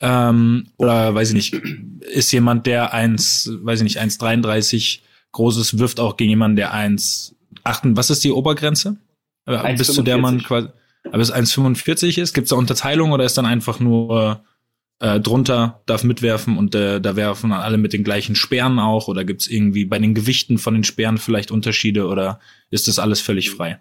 Ähm, 0.01 0.67
oder 0.77 1.13
weiß 1.13 1.29
ich 1.29 1.35
nicht, 1.35 1.53
ist 2.01 2.31
jemand, 2.31 2.65
der 2.65 2.93
eins, 2.93 3.51
weiß 3.61 3.81
ich 3.81 3.83
nicht, 3.83 4.01
1,33 4.01 5.01
groß 5.31 5.57
ist, 5.57 5.77
wirft 5.77 5.99
auch 5.99 6.17
gegen 6.17 6.31
jemanden, 6.31 6.55
der 6.55 6.73
1, 6.73 7.35
achten, 7.63 7.95
was 7.97 8.09
ist 8.09 8.23
die 8.23 8.31
Obergrenze? 8.31 8.97
Äh, 9.45 9.75
bis 9.75 9.93
zu 9.93 10.01
der 10.01 10.17
man 10.17 10.41
quasi, 10.41 10.69
aber 11.11 11.21
es 11.21 11.33
1,45 11.33 12.21
ist? 12.21 12.33
Gibt 12.33 12.45
es 12.45 12.49
da 12.49 12.55
Unterteilung 12.55 13.11
oder 13.11 13.23
ist 13.23 13.37
dann 13.37 13.45
einfach 13.45 13.79
nur 13.79 14.43
äh, 14.99 15.19
drunter, 15.19 15.81
darf 15.85 16.03
mitwerfen 16.03 16.57
und 16.57 16.75
äh, 16.75 16.99
da 16.99 17.15
werfen 17.15 17.51
alle 17.51 17.77
mit 17.77 17.93
den 17.93 18.03
gleichen 18.03 18.35
Speeren 18.35 18.79
auch? 18.79 19.07
Oder 19.07 19.23
gibt 19.23 19.41
es 19.41 19.47
irgendwie 19.47 19.85
bei 19.85 19.99
den 19.99 20.13
Gewichten 20.13 20.57
von 20.57 20.73
den 20.73 20.83
Speeren 20.83 21.17
vielleicht 21.17 21.51
Unterschiede 21.51 22.07
oder 22.07 22.39
ist 22.69 22.87
das 22.87 22.99
alles 22.99 23.21
völlig 23.21 23.51
frei? 23.51 23.79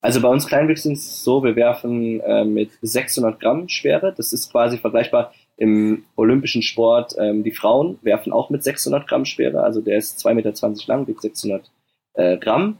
Also 0.00 0.20
bei 0.20 0.28
uns 0.28 0.46
Kleinwüchsigen 0.46 0.96
ist 0.96 1.06
es 1.06 1.24
so, 1.24 1.44
wir 1.44 1.54
werfen 1.54 2.20
äh, 2.20 2.44
mit 2.44 2.70
600 2.82 3.38
Gramm 3.38 3.68
Schwere. 3.68 4.12
Das 4.16 4.32
ist 4.32 4.50
quasi 4.50 4.76
vergleichbar 4.76 5.32
im 5.56 6.04
olympischen 6.16 6.62
Sport. 6.62 7.14
Ähm, 7.18 7.44
die 7.44 7.52
Frauen 7.52 7.98
werfen 8.02 8.32
auch 8.32 8.50
mit 8.50 8.64
600 8.64 9.06
Gramm 9.06 9.24
Schwere. 9.24 9.62
Also 9.62 9.80
der 9.80 9.98
ist 9.98 10.18
2,20 10.26 10.34
Meter 10.34 10.86
lang, 10.88 11.06
wiegt 11.06 11.22
600 11.22 11.70
äh, 12.14 12.36
Gramm. 12.36 12.78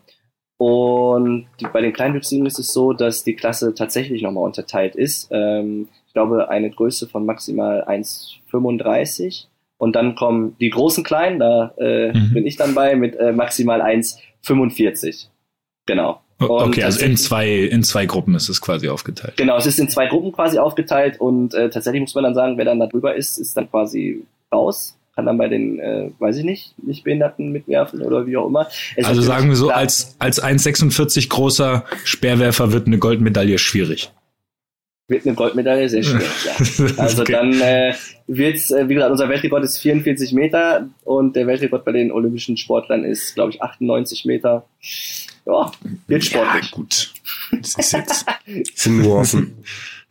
Und 0.64 1.48
die, 1.58 1.66
bei 1.66 1.80
den 1.80 1.92
Kleinwüchsigen 1.92 2.46
ist 2.46 2.60
es 2.60 2.72
so, 2.72 2.92
dass 2.92 3.24
die 3.24 3.34
Klasse 3.34 3.74
tatsächlich 3.74 4.22
nochmal 4.22 4.44
unterteilt 4.44 4.94
ist. 4.94 5.28
Ähm, 5.32 5.88
ich 6.06 6.12
glaube, 6.12 6.50
eine 6.50 6.70
Größe 6.70 7.08
von 7.08 7.26
maximal 7.26 7.82
1,35. 7.82 9.46
Und 9.78 9.96
dann 9.96 10.14
kommen 10.14 10.54
die 10.60 10.70
großen 10.70 11.02
Kleinen, 11.02 11.40
da 11.40 11.74
äh, 11.78 12.12
mhm. 12.12 12.32
bin 12.32 12.46
ich 12.46 12.54
dann 12.54 12.76
bei, 12.76 12.94
mit 12.94 13.16
äh, 13.16 13.32
maximal 13.32 13.82
1,45. 13.82 15.26
Genau. 15.86 16.20
Und 16.38 16.48
okay, 16.48 16.84
also 16.84 17.04
in 17.04 17.16
zwei, 17.16 17.50
in 17.52 17.82
zwei 17.82 18.06
Gruppen 18.06 18.36
ist 18.36 18.48
es 18.48 18.60
quasi 18.60 18.88
aufgeteilt. 18.88 19.36
Genau, 19.38 19.56
es 19.56 19.66
ist 19.66 19.80
in 19.80 19.88
zwei 19.88 20.06
Gruppen 20.06 20.30
quasi 20.30 20.60
aufgeteilt 20.60 21.20
und 21.20 21.54
äh, 21.54 21.70
tatsächlich 21.70 22.02
muss 22.02 22.14
man 22.14 22.22
dann 22.22 22.36
sagen, 22.36 22.56
wer 22.56 22.66
dann 22.66 22.78
da 22.78 22.86
drüber 22.86 23.16
ist, 23.16 23.36
ist 23.38 23.56
dann 23.56 23.68
quasi 23.68 24.22
raus 24.52 24.96
kann 25.14 25.26
dann 25.26 25.36
bei 25.36 25.48
den, 25.48 25.78
äh, 25.78 26.10
weiß 26.18 26.38
ich 26.38 26.44
nicht, 26.44 26.74
nicht 26.82 27.04
Behinderten 27.04 27.52
mitwerfen 27.52 28.02
oder 28.02 28.26
wie 28.26 28.36
auch 28.36 28.46
immer. 28.46 28.68
Es 28.96 29.06
also 29.06 29.20
sagen 29.20 29.48
wir 29.48 29.56
so, 29.56 29.70
als, 29.70 30.16
als 30.18 30.42
1,46 30.42 31.28
großer 31.28 31.84
Speerwerfer 32.04 32.72
wird 32.72 32.86
eine 32.86 32.98
Goldmedaille 32.98 33.58
schwierig. 33.58 34.10
Wird 35.08 35.26
eine 35.26 35.34
Goldmedaille 35.34 35.88
sehr 35.88 36.02
schwierig, 36.02 36.28
ja. 36.46 36.96
Also 36.96 37.22
okay. 37.22 37.32
dann 37.32 37.60
äh, 37.60 37.94
wird's, 38.26 38.70
äh, 38.70 38.88
wie 38.88 38.94
gesagt, 38.94 39.10
unser 39.10 39.28
Weltrekord 39.28 39.64
ist 39.64 39.78
44 39.78 40.32
Meter 40.32 40.88
und 41.04 41.36
der 41.36 41.46
Weltrekord 41.46 41.84
bei 41.84 41.92
den 41.92 42.10
olympischen 42.10 42.56
Sportlern 42.56 43.04
ist, 43.04 43.34
glaube 43.34 43.50
ich, 43.50 43.60
98 43.60 44.24
Meter. 44.24 44.64
Ja, 45.44 45.70
wird 46.06 46.24
sportlich. 46.24 46.70
Ja, 46.70 46.76
gut. 46.76 47.12
Das 47.50 47.74
ist 47.74 47.92
jetzt, 47.92 48.24
Nuancen. 48.86 49.62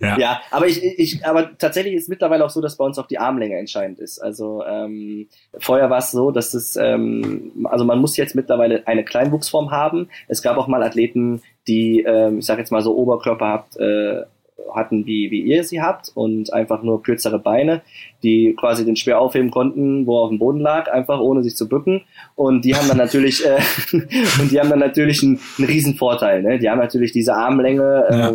Ja. 0.01 0.17
ja, 0.17 0.41
aber 0.49 0.67
ich, 0.67 0.83
ich, 0.83 1.25
aber 1.25 1.57
tatsächlich 1.57 1.93
ist 1.93 2.09
mittlerweile 2.09 2.43
auch 2.43 2.49
so, 2.49 2.59
dass 2.59 2.77
bei 2.77 2.83
uns 2.83 2.97
auch 2.97 3.05
die 3.05 3.19
Armlänge 3.19 3.57
entscheidend 3.57 3.99
ist. 3.99 4.19
Also 4.19 4.63
ähm, 4.65 5.27
vorher 5.59 5.89
war 5.89 5.99
es 5.99 6.11
so, 6.11 6.31
dass 6.31 6.53
es, 6.55 6.75
ähm, 6.75 7.67
also 7.69 7.85
man 7.85 7.99
muss 7.99 8.17
jetzt 8.17 8.35
mittlerweile 8.35 8.87
eine 8.87 9.05
Kleinwuchsform 9.05 9.69
haben. 9.69 10.09
Es 10.27 10.41
gab 10.41 10.57
auch 10.57 10.67
mal 10.67 10.81
Athleten, 10.81 11.41
die, 11.67 12.01
ähm, 12.01 12.39
ich 12.39 12.45
sage 12.45 12.61
jetzt 12.61 12.71
mal 12.71 12.81
so 12.81 12.95
Oberkörper 12.95 13.47
habt, 13.47 13.77
äh, 13.77 14.23
hatten, 14.73 15.05
wie, 15.05 15.31
wie 15.31 15.41
ihr 15.41 15.63
sie 15.63 15.81
habt 15.81 16.11
und 16.13 16.53
einfach 16.53 16.83
nur 16.83 17.03
kürzere 17.03 17.39
Beine, 17.39 17.81
die 18.23 18.55
quasi 18.59 18.85
den 18.85 18.95
Speer 18.95 19.19
aufheben 19.19 19.51
konnten, 19.51 20.05
wo 20.05 20.17
er 20.17 20.23
auf 20.23 20.29
dem 20.29 20.39
Boden 20.39 20.59
lag, 20.59 20.91
einfach 20.91 21.19
ohne 21.19 21.43
sich 21.43 21.55
zu 21.55 21.67
bücken. 21.67 22.01
Und 22.35 22.65
die 22.65 22.75
haben 22.75 22.87
dann 22.87 22.97
natürlich, 22.97 23.45
äh, 23.45 23.59
und 23.93 24.51
die 24.51 24.59
haben 24.59 24.69
dann 24.69 24.79
natürlich 24.79 25.23
einen, 25.23 25.39
einen 25.57 25.67
riesen 25.67 25.95
Vorteil. 25.95 26.41
Ne? 26.43 26.59
Die 26.59 26.69
haben 26.69 26.79
natürlich 26.79 27.11
diese 27.11 27.35
Armlänge, 27.35 28.05
äh, 28.09 28.17
ja. 28.17 28.33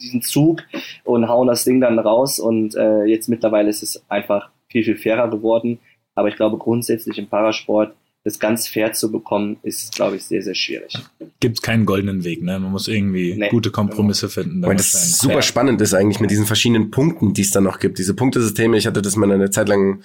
diesen 0.00 0.22
Zug 0.22 0.62
und 1.04 1.28
hauen 1.28 1.48
das 1.48 1.64
Ding 1.64 1.80
dann 1.80 1.98
raus. 1.98 2.38
Und 2.38 2.74
äh, 2.74 3.04
jetzt 3.04 3.28
mittlerweile 3.28 3.68
ist 3.68 3.82
es 3.82 4.04
einfach 4.08 4.50
viel, 4.68 4.84
viel 4.84 4.96
fairer 4.96 5.28
geworden. 5.28 5.78
Aber 6.14 6.28
ich 6.28 6.36
glaube 6.36 6.58
grundsätzlich 6.58 7.18
im 7.18 7.28
Parasport 7.28 7.94
das 8.28 8.38
ganz 8.38 8.68
fair 8.68 8.92
zu 8.92 9.10
bekommen, 9.10 9.56
ist, 9.62 9.94
glaube 9.94 10.16
ich, 10.16 10.24
sehr, 10.24 10.42
sehr 10.42 10.54
schwierig. 10.54 10.92
Gibt 11.40 11.62
keinen 11.62 11.86
goldenen 11.86 12.24
Weg, 12.24 12.42
ne? 12.42 12.58
Man 12.58 12.70
muss 12.70 12.86
irgendwie 12.86 13.34
nee, 13.34 13.48
gute 13.48 13.70
Kompromisse 13.70 14.26
genau. 14.26 14.32
finden. 14.32 14.62
Weil 14.62 14.76
das 14.76 15.18
super 15.18 15.34
fair. 15.34 15.42
spannend 15.42 15.80
ist 15.80 15.94
eigentlich 15.94 16.20
mit 16.20 16.30
diesen 16.30 16.46
verschiedenen 16.46 16.90
Punkten, 16.90 17.32
die 17.32 17.42
es 17.42 17.50
dann 17.50 17.64
noch 17.64 17.78
gibt. 17.78 17.98
Diese 17.98 18.14
Punktesysteme, 18.14 18.76
ich 18.76 18.86
hatte 18.86 19.02
das 19.02 19.16
mal 19.16 19.30
eine 19.30 19.50
Zeit 19.50 19.68
lang, 19.68 20.02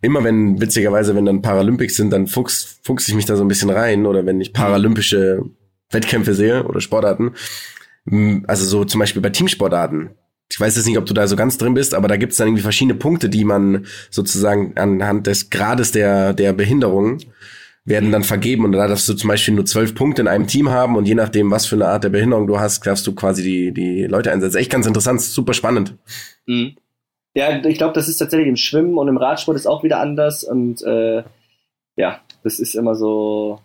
immer 0.00 0.24
wenn, 0.24 0.60
witzigerweise, 0.60 1.14
wenn 1.14 1.26
dann 1.26 1.42
Paralympics 1.42 1.96
sind, 1.96 2.10
dann 2.10 2.26
fuchs, 2.26 2.80
fuchs 2.82 3.06
ich 3.08 3.14
mich 3.14 3.26
da 3.26 3.36
so 3.36 3.44
ein 3.44 3.48
bisschen 3.48 3.70
rein 3.70 4.06
oder 4.06 4.26
wenn 4.26 4.40
ich 4.40 4.52
paralympische 4.52 5.42
Wettkämpfe 5.90 6.34
sehe 6.34 6.64
oder 6.64 6.80
Sportarten. 6.80 7.32
Also 8.46 8.64
so 8.64 8.84
zum 8.84 8.98
Beispiel 8.98 9.22
bei 9.22 9.30
Teamsportarten 9.30 10.10
weiß 10.60 10.76
jetzt 10.76 10.86
nicht, 10.86 10.98
ob 10.98 11.06
du 11.06 11.14
da 11.14 11.26
so 11.26 11.36
ganz 11.36 11.58
drin 11.58 11.74
bist, 11.74 11.94
aber 11.94 12.08
da 12.08 12.16
gibt 12.16 12.32
es 12.32 12.38
dann 12.38 12.48
irgendwie 12.48 12.62
verschiedene 12.62 12.98
Punkte, 12.98 13.28
die 13.28 13.44
man 13.44 13.86
sozusagen 14.10 14.76
anhand 14.76 15.26
des 15.26 15.50
Grades 15.50 15.92
der, 15.92 16.32
der 16.32 16.52
Behinderung 16.52 17.18
werden 17.84 18.12
dann 18.12 18.22
vergeben 18.22 18.64
und 18.64 18.72
da 18.72 18.86
darfst 18.86 19.08
du 19.08 19.14
zum 19.14 19.28
Beispiel 19.28 19.54
nur 19.54 19.64
zwölf 19.64 19.94
Punkte 19.94 20.22
in 20.22 20.28
einem 20.28 20.46
Team 20.46 20.70
haben 20.70 20.96
und 20.96 21.06
je 21.06 21.14
nachdem, 21.14 21.50
was 21.50 21.66
für 21.66 21.76
eine 21.76 21.88
Art 21.88 22.04
der 22.04 22.10
Behinderung 22.10 22.46
du 22.46 22.60
hast, 22.60 22.86
darfst 22.86 23.06
du 23.06 23.14
quasi 23.14 23.42
die, 23.42 23.72
die 23.72 24.04
Leute 24.04 24.30
einsetzen. 24.30 24.58
Echt 24.58 24.70
ganz 24.70 24.86
interessant, 24.86 25.20
super 25.20 25.54
spannend. 25.54 25.96
Mhm. 26.46 26.76
Ja, 27.34 27.64
ich 27.64 27.78
glaube, 27.78 27.94
das 27.94 28.08
ist 28.08 28.18
tatsächlich 28.18 28.48
im 28.48 28.56
Schwimmen 28.56 28.98
und 28.98 29.08
im 29.08 29.16
Radsport 29.16 29.56
ist 29.56 29.66
auch 29.66 29.82
wieder 29.82 30.00
anders 30.00 30.44
und 30.44 30.82
äh, 30.82 31.22
ja, 31.96 32.20
das 32.42 32.58
ist 32.58 32.74
immer 32.74 32.94
so, 32.94 33.60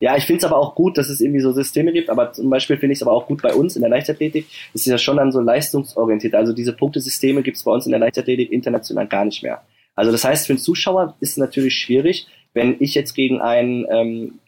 ja, 0.00 0.16
ich 0.16 0.24
finde 0.24 0.38
es 0.38 0.44
aber 0.44 0.56
auch 0.56 0.74
gut, 0.74 0.96
dass 0.96 1.10
es 1.10 1.20
irgendwie 1.20 1.40
so 1.40 1.52
Systeme 1.52 1.92
gibt, 1.92 2.08
aber 2.08 2.32
zum 2.32 2.48
Beispiel 2.48 2.78
finde 2.78 2.94
ich 2.94 2.98
es 2.98 3.02
aber 3.02 3.12
auch 3.12 3.26
gut 3.26 3.42
bei 3.42 3.52
uns 3.52 3.76
in 3.76 3.82
der 3.82 3.90
Leichtathletik. 3.90 4.46
Es 4.72 4.80
ist 4.80 4.86
ja 4.86 4.96
schon 4.96 5.18
dann 5.18 5.30
so 5.30 5.40
leistungsorientiert. 5.40 6.34
Also 6.34 6.54
diese 6.54 6.72
Punktesysteme 6.72 7.42
gibt 7.42 7.58
es 7.58 7.64
bei 7.64 7.70
uns 7.70 7.84
in 7.84 7.92
der 7.92 8.00
Leichtathletik 8.00 8.50
international 8.50 9.06
gar 9.06 9.26
nicht 9.26 9.42
mehr. 9.42 9.60
Also 9.94 10.10
das 10.10 10.24
heißt, 10.24 10.46
für 10.46 10.54
einen 10.54 10.58
Zuschauer 10.58 11.16
ist 11.20 11.32
es 11.32 11.36
natürlich 11.36 11.74
schwierig, 11.74 12.26
wenn 12.54 12.76
ich 12.80 12.94
jetzt 12.94 13.12
gegen 13.12 13.42
einen, 13.42 13.86
ähm, 13.90 14.38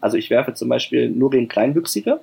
also 0.00 0.16
ich 0.16 0.30
werfe 0.30 0.54
zum 0.54 0.70
Beispiel 0.70 1.10
nur 1.10 1.30
gegen 1.30 1.46
Kleinwüchsige, 1.46 2.20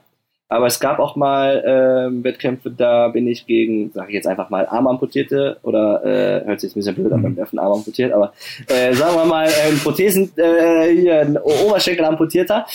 aber 0.49 0.65
es 0.65 0.79
gab 0.79 0.97
auch 0.97 1.15
mal 1.15 1.63
äh, 1.63 2.23
Wettkämpfe, 2.23 2.71
da 2.71 3.07
bin 3.09 3.27
ich 3.27 3.45
gegen, 3.45 3.91
sage 3.91 4.09
ich 4.09 4.15
jetzt 4.15 4.27
einfach 4.27 4.49
mal, 4.49 4.65
Armamputierte 4.65 5.57
oder 5.61 6.03
äh, 6.03 6.45
hört 6.45 6.59
sich 6.59 6.69
jetzt 6.69 6.75
ein 6.75 6.79
bisschen 6.79 6.95
blöd 6.95 7.13
an 7.13 7.21
beim 7.21 7.37
Werfen 7.37 7.59
Arm 7.59 7.73
amputiert, 7.73 8.11
aber 8.11 8.33
äh, 8.67 8.93
sagen 8.93 9.15
wir 9.15 9.25
mal 9.25 9.45
äh, 9.45 9.71
ein 9.71 9.77
Prothesen, 9.77 10.31
äh, 10.37 10.89
hier 10.89 11.21
ein 11.21 11.37
Oberschenkel 11.37 12.03
amputierter 12.03 12.65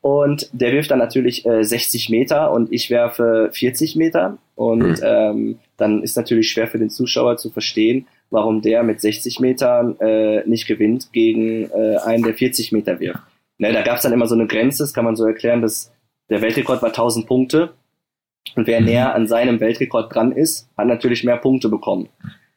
und 0.00 0.50
der 0.52 0.72
wirft 0.72 0.90
dann 0.90 0.98
natürlich 0.98 1.46
äh, 1.46 1.62
60 1.62 2.10
Meter 2.10 2.50
und 2.50 2.72
ich 2.72 2.90
werfe 2.90 3.50
40 3.52 3.94
Meter 3.94 4.38
und 4.56 5.00
mhm. 5.00 5.04
ähm, 5.04 5.58
dann 5.76 6.02
ist 6.02 6.16
natürlich 6.16 6.50
schwer 6.50 6.66
für 6.66 6.78
den 6.78 6.90
Zuschauer 6.90 7.36
zu 7.36 7.50
verstehen, 7.50 8.08
warum 8.30 8.60
der 8.60 8.82
mit 8.82 9.00
60 9.00 9.38
Metern 9.38 9.96
äh, 10.00 10.42
nicht 10.48 10.66
gewinnt 10.66 11.12
gegen 11.12 11.70
äh, 11.70 11.98
einen, 12.04 12.24
der 12.24 12.34
40 12.34 12.72
Meter 12.72 12.98
wirft. 12.98 13.20
Ne, 13.58 13.72
da 13.72 13.82
gab 13.82 13.98
es 13.98 14.02
dann 14.02 14.12
immer 14.12 14.26
so 14.26 14.34
eine 14.34 14.46
Grenze, 14.46 14.82
das 14.82 14.94
kann 14.94 15.04
man 15.04 15.14
so 15.16 15.26
erklären, 15.26 15.62
dass 15.62 15.92
der 16.30 16.40
Weltrekord 16.40 16.80
war 16.82 16.90
1000 16.90 17.26
Punkte. 17.26 17.74
Und 18.56 18.66
wer 18.66 18.80
mhm. 18.80 18.86
näher 18.86 19.14
an 19.14 19.28
seinem 19.28 19.60
Weltrekord 19.60 20.14
dran 20.14 20.32
ist, 20.32 20.68
hat 20.76 20.86
natürlich 20.86 21.24
mehr 21.24 21.36
Punkte 21.36 21.68
bekommen. 21.68 22.08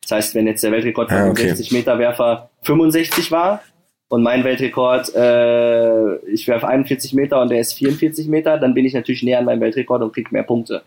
Das 0.02 0.12
heißt, 0.12 0.36
wenn 0.36 0.48
jetzt 0.48 0.64
der 0.64 0.72
Weltrekord 0.72 1.10
von 1.10 1.18
ah, 1.18 1.30
okay. 1.30 1.48
60 1.50 1.72
Meter 1.72 2.00
Werfer 2.00 2.50
65 2.62 3.32
war 3.32 3.62
und 4.10 4.22
mein 4.22 4.44
Weltrekord, 4.44 5.14
äh, 5.16 6.18
ich 6.28 6.48
werfe 6.48 6.68
41 6.68 7.14
Meter 7.14 7.42
und 7.42 7.50
der 7.50 7.60
ist 7.60 7.74
44 7.74 8.28
Meter, 8.28 8.58
dann 8.58 8.74
bin 8.74 8.86
ich 8.86 8.94
natürlich 8.94 9.24
näher 9.24 9.40
an 9.40 9.46
meinem 9.46 9.62
Weltrekord 9.62 10.02
und 10.02 10.14
kriege 10.14 10.30
mehr 10.32 10.44
Punkte. 10.44 10.84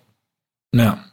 Ja. 0.74 1.04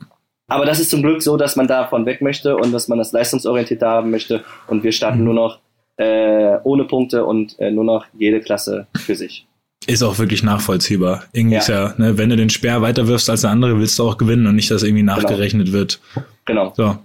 Aber 0.48 0.66
das 0.66 0.80
ist 0.80 0.90
zum 0.90 1.02
Glück 1.02 1.24
so, 1.24 1.38
dass 1.38 1.56
man 1.56 1.68
davon 1.68 2.06
weg 2.06 2.22
möchte 2.22 2.58
und 2.58 2.74
dass 2.74 2.88
man 2.88 2.98
das 2.98 3.14
leistungsorientiert 3.14 3.82
haben 3.82 4.12
möchte. 4.12 4.44
Und 4.68 4.84
wir 4.84 4.92
starten 4.92 5.20
mhm. 5.20 5.26
nur 5.26 5.34
noch 5.34 5.60
äh, 5.98 6.58
ohne 6.64 6.86
Punkte 6.86 7.26
und 7.26 7.58
äh, 7.60 7.72
nur 7.72 7.84
noch 7.86 8.06
jede 8.14 8.42
Klasse 8.42 8.88
für 8.96 9.16
sich. 9.16 9.48
Ist 9.88 10.04
auch 10.04 10.18
wirklich 10.18 10.44
nachvollziehbar. 10.44 11.26
Irgendwie 11.34 11.56
ja. 11.56 11.62
ist 11.62 11.70
ja, 11.70 11.94
ne, 11.98 12.18
wenn 12.18 12.30
du 12.30 12.36
den 12.36 12.50
Speer 12.50 12.82
weiter 12.82 13.08
wirfst 13.08 13.30
als 13.30 13.42
der 13.42 13.52
andere, 13.52 13.80
willst 13.80 13.98
du 14.00 14.04
auch 14.04 14.18
gewinnen 14.18 14.48
und 14.48 14.56
nicht, 14.56 14.72
dass 14.72 14.84
irgendwie 14.84 15.02
genau. 15.02 15.16
nachgerechnet 15.16 15.68
genau. 15.68 15.78
wird. 15.78 16.00
Genau. 16.46 16.74
So. 16.76 16.98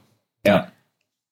Ja. 0.46 0.72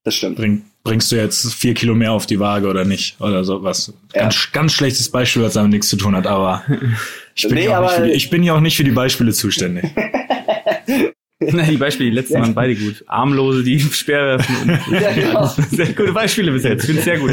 Das 0.04 0.14
stimmt. 0.14 0.36
Bring, 0.36 0.62
bringst 0.84 1.10
du 1.10 1.16
jetzt 1.16 1.52
vier 1.52 1.74
Kilo 1.74 1.94
mehr 1.94 2.12
auf 2.12 2.26
die 2.26 2.38
Waage 2.38 2.68
oder 2.68 2.84
nicht? 2.84 3.20
Oder 3.20 3.44
so 3.44 3.62
was. 3.62 3.92
Ja. 4.14 4.22
Ganz, 4.22 4.52
ganz 4.52 4.72
schlechtes 4.72 5.10
Beispiel, 5.10 5.42
was 5.42 5.54
damit 5.54 5.72
nichts 5.72 5.88
zu 5.88 5.96
tun 5.96 6.14
hat, 6.14 6.26
aber 6.26 6.62
ich 7.34 7.42
bin, 7.42 7.54
nee, 7.54 7.68
die, 7.68 8.12
ich 8.12 8.30
bin 8.30 8.42
ja 8.42 8.54
auch 8.54 8.60
nicht 8.60 8.76
für 8.76 8.84
die 8.84 8.92
Beispiele 8.92 9.32
zuständig. 9.32 9.84
Die 11.40 11.76
Beispiele, 11.76 12.08
die 12.08 12.16
letzten 12.16 12.34
ja. 12.34 12.40
waren 12.40 12.54
beide 12.54 12.74
gut. 12.74 13.04
Armlose, 13.06 13.62
die 13.62 13.78
Speer 13.92 14.38
werfen. 14.38 14.80
ja, 14.90 15.12
genau. 15.12 15.46
Sehr 15.46 15.92
gute 15.92 16.12
Beispiele 16.12 16.50
bis 16.50 16.64
jetzt. 16.64 16.86
Finde 16.86 17.02
sehr 17.02 17.18
gut. 17.18 17.30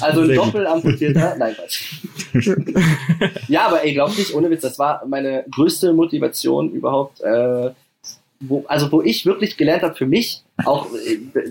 Also 0.00 0.20
ein 0.20 0.34
Doppelamputierter. 0.34 1.34
Nein, 1.36 1.56
Quatsch. 1.56 1.94
ja, 3.48 3.66
aber 3.66 3.82
ey, 3.82 3.92
glaub 3.92 4.16
nicht, 4.16 4.32
ohne 4.34 4.50
Witz, 4.50 4.60
das 4.60 4.78
war 4.78 5.04
meine 5.04 5.44
größte 5.50 5.92
Motivation 5.92 6.70
überhaupt. 6.70 7.20
Äh, 7.22 7.70
wo, 8.40 8.64
also 8.68 8.90
wo 8.92 9.02
ich 9.02 9.26
wirklich 9.26 9.56
gelernt 9.56 9.82
habe 9.82 9.94
für 9.94 10.06
mich, 10.06 10.42
auch 10.66 10.86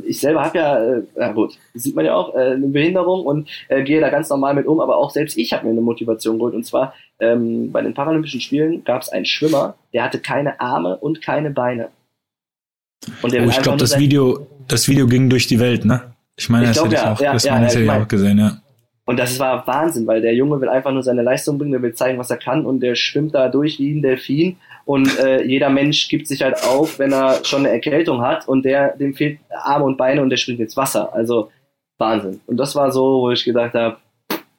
ich 0.05 0.19
selber 0.19 0.43
habe 0.43 0.57
ja, 0.57 0.83
äh, 0.83 1.03
ja 1.17 1.31
gut, 1.31 1.57
sieht 1.73 1.95
man 1.95 2.05
ja 2.05 2.15
auch, 2.15 2.35
äh, 2.35 2.51
eine 2.51 2.67
Behinderung 2.67 3.25
und 3.25 3.49
äh, 3.67 3.83
gehe 3.83 4.01
da 4.01 4.09
ganz 4.09 4.29
normal 4.29 4.53
mit 4.53 4.67
um, 4.67 4.79
aber 4.79 4.97
auch 4.97 5.11
selbst 5.11 5.37
ich 5.37 5.53
habe 5.53 5.65
mir 5.65 5.71
eine 5.71 5.81
Motivation 5.81 6.37
geholt. 6.37 6.55
Und 6.55 6.65
zwar 6.65 6.93
ähm, 7.19 7.71
bei 7.71 7.81
den 7.81 7.93
Paralympischen 7.93 8.41
Spielen 8.41 8.83
gab 8.83 9.01
es 9.01 9.09
einen 9.09 9.25
Schwimmer, 9.25 9.75
der 9.93 10.03
hatte 10.03 10.19
keine 10.19 10.59
Arme 10.59 10.97
und 10.97 11.21
keine 11.21 11.51
Beine. 11.51 11.89
Und 13.21 13.33
der 13.33 13.45
oh, 13.45 13.49
ich 13.49 13.61
glaube, 13.61 13.77
das 13.77 13.97
Video, 13.97 14.47
das 14.67 14.87
Video 14.87 15.07
ging 15.07 15.29
durch 15.29 15.47
die 15.47 15.59
Welt, 15.59 15.85
ne? 15.85 16.13
Ich 16.35 16.49
meine, 16.49 16.65
ich 16.65 16.69
das 16.71 16.77
glaub, 16.77 16.91
hätte 16.91 16.95
ja, 16.95 17.01
ich 17.01 17.17
auch, 17.17 17.21
ja, 17.21 17.33
das 17.33 17.43
ja, 17.43 17.53
meine 17.53 17.67
ich 17.67 17.73
ja, 17.73 18.01
auch 18.01 18.07
gesehen, 18.07 18.39
ja. 18.39 18.61
Und 19.09 19.17
das 19.17 19.39
war 19.39 19.65
Wahnsinn, 19.65 20.05
weil 20.05 20.21
der 20.21 20.35
Junge 20.35 20.61
will 20.61 20.69
einfach 20.69 20.91
nur 20.91 21.01
seine 21.01 21.23
Leistung 21.23 21.57
bringen, 21.57 21.71
der 21.71 21.81
will 21.81 21.95
zeigen, 21.95 22.19
was 22.19 22.29
er 22.29 22.37
kann 22.37 22.63
und 22.63 22.79
der 22.79 22.93
schwimmt 22.93 23.33
da 23.33 23.49
durch 23.49 23.79
wie 23.79 23.91
ein 23.95 24.03
Delfin. 24.03 24.57
Und 24.85 25.17
äh, 25.17 25.43
jeder 25.43 25.69
Mensch 25.71 26.09
gibt 26.09 26.27
sich 26.27 26.43
halt 26.43 26.63
auf, 26.63 26.99
wenn 26.99 27.11
er 27.11 27.43
schon 27.43 27.61
eine 27.65 27.69
Erkältung 27.69 28.21
hat 28.21 28.47
und 28.47 28.63
der, 28.65 28.95
dem 28.97 29.15
fehlt 29.15 29.39
Arme 29.49 29.85
und 29.85 29.97
Beine 29.97 30.21
und 30.21 30.29
der 30.29 30.37
springt 30.37 30.59
ins 30.59 30.77
Wasser. 30.77 31.11
Also 31.11 31.49
Wahnsinn. 31.97 32.39
Und 32.45 32.57
das 32.57 32.75
war 32.75 32.91
so, 32.91 33.21
wo 33.21 33.31
ich 33.31 33.43
gedacht 33.45 33.73
habe, 33.73 33.97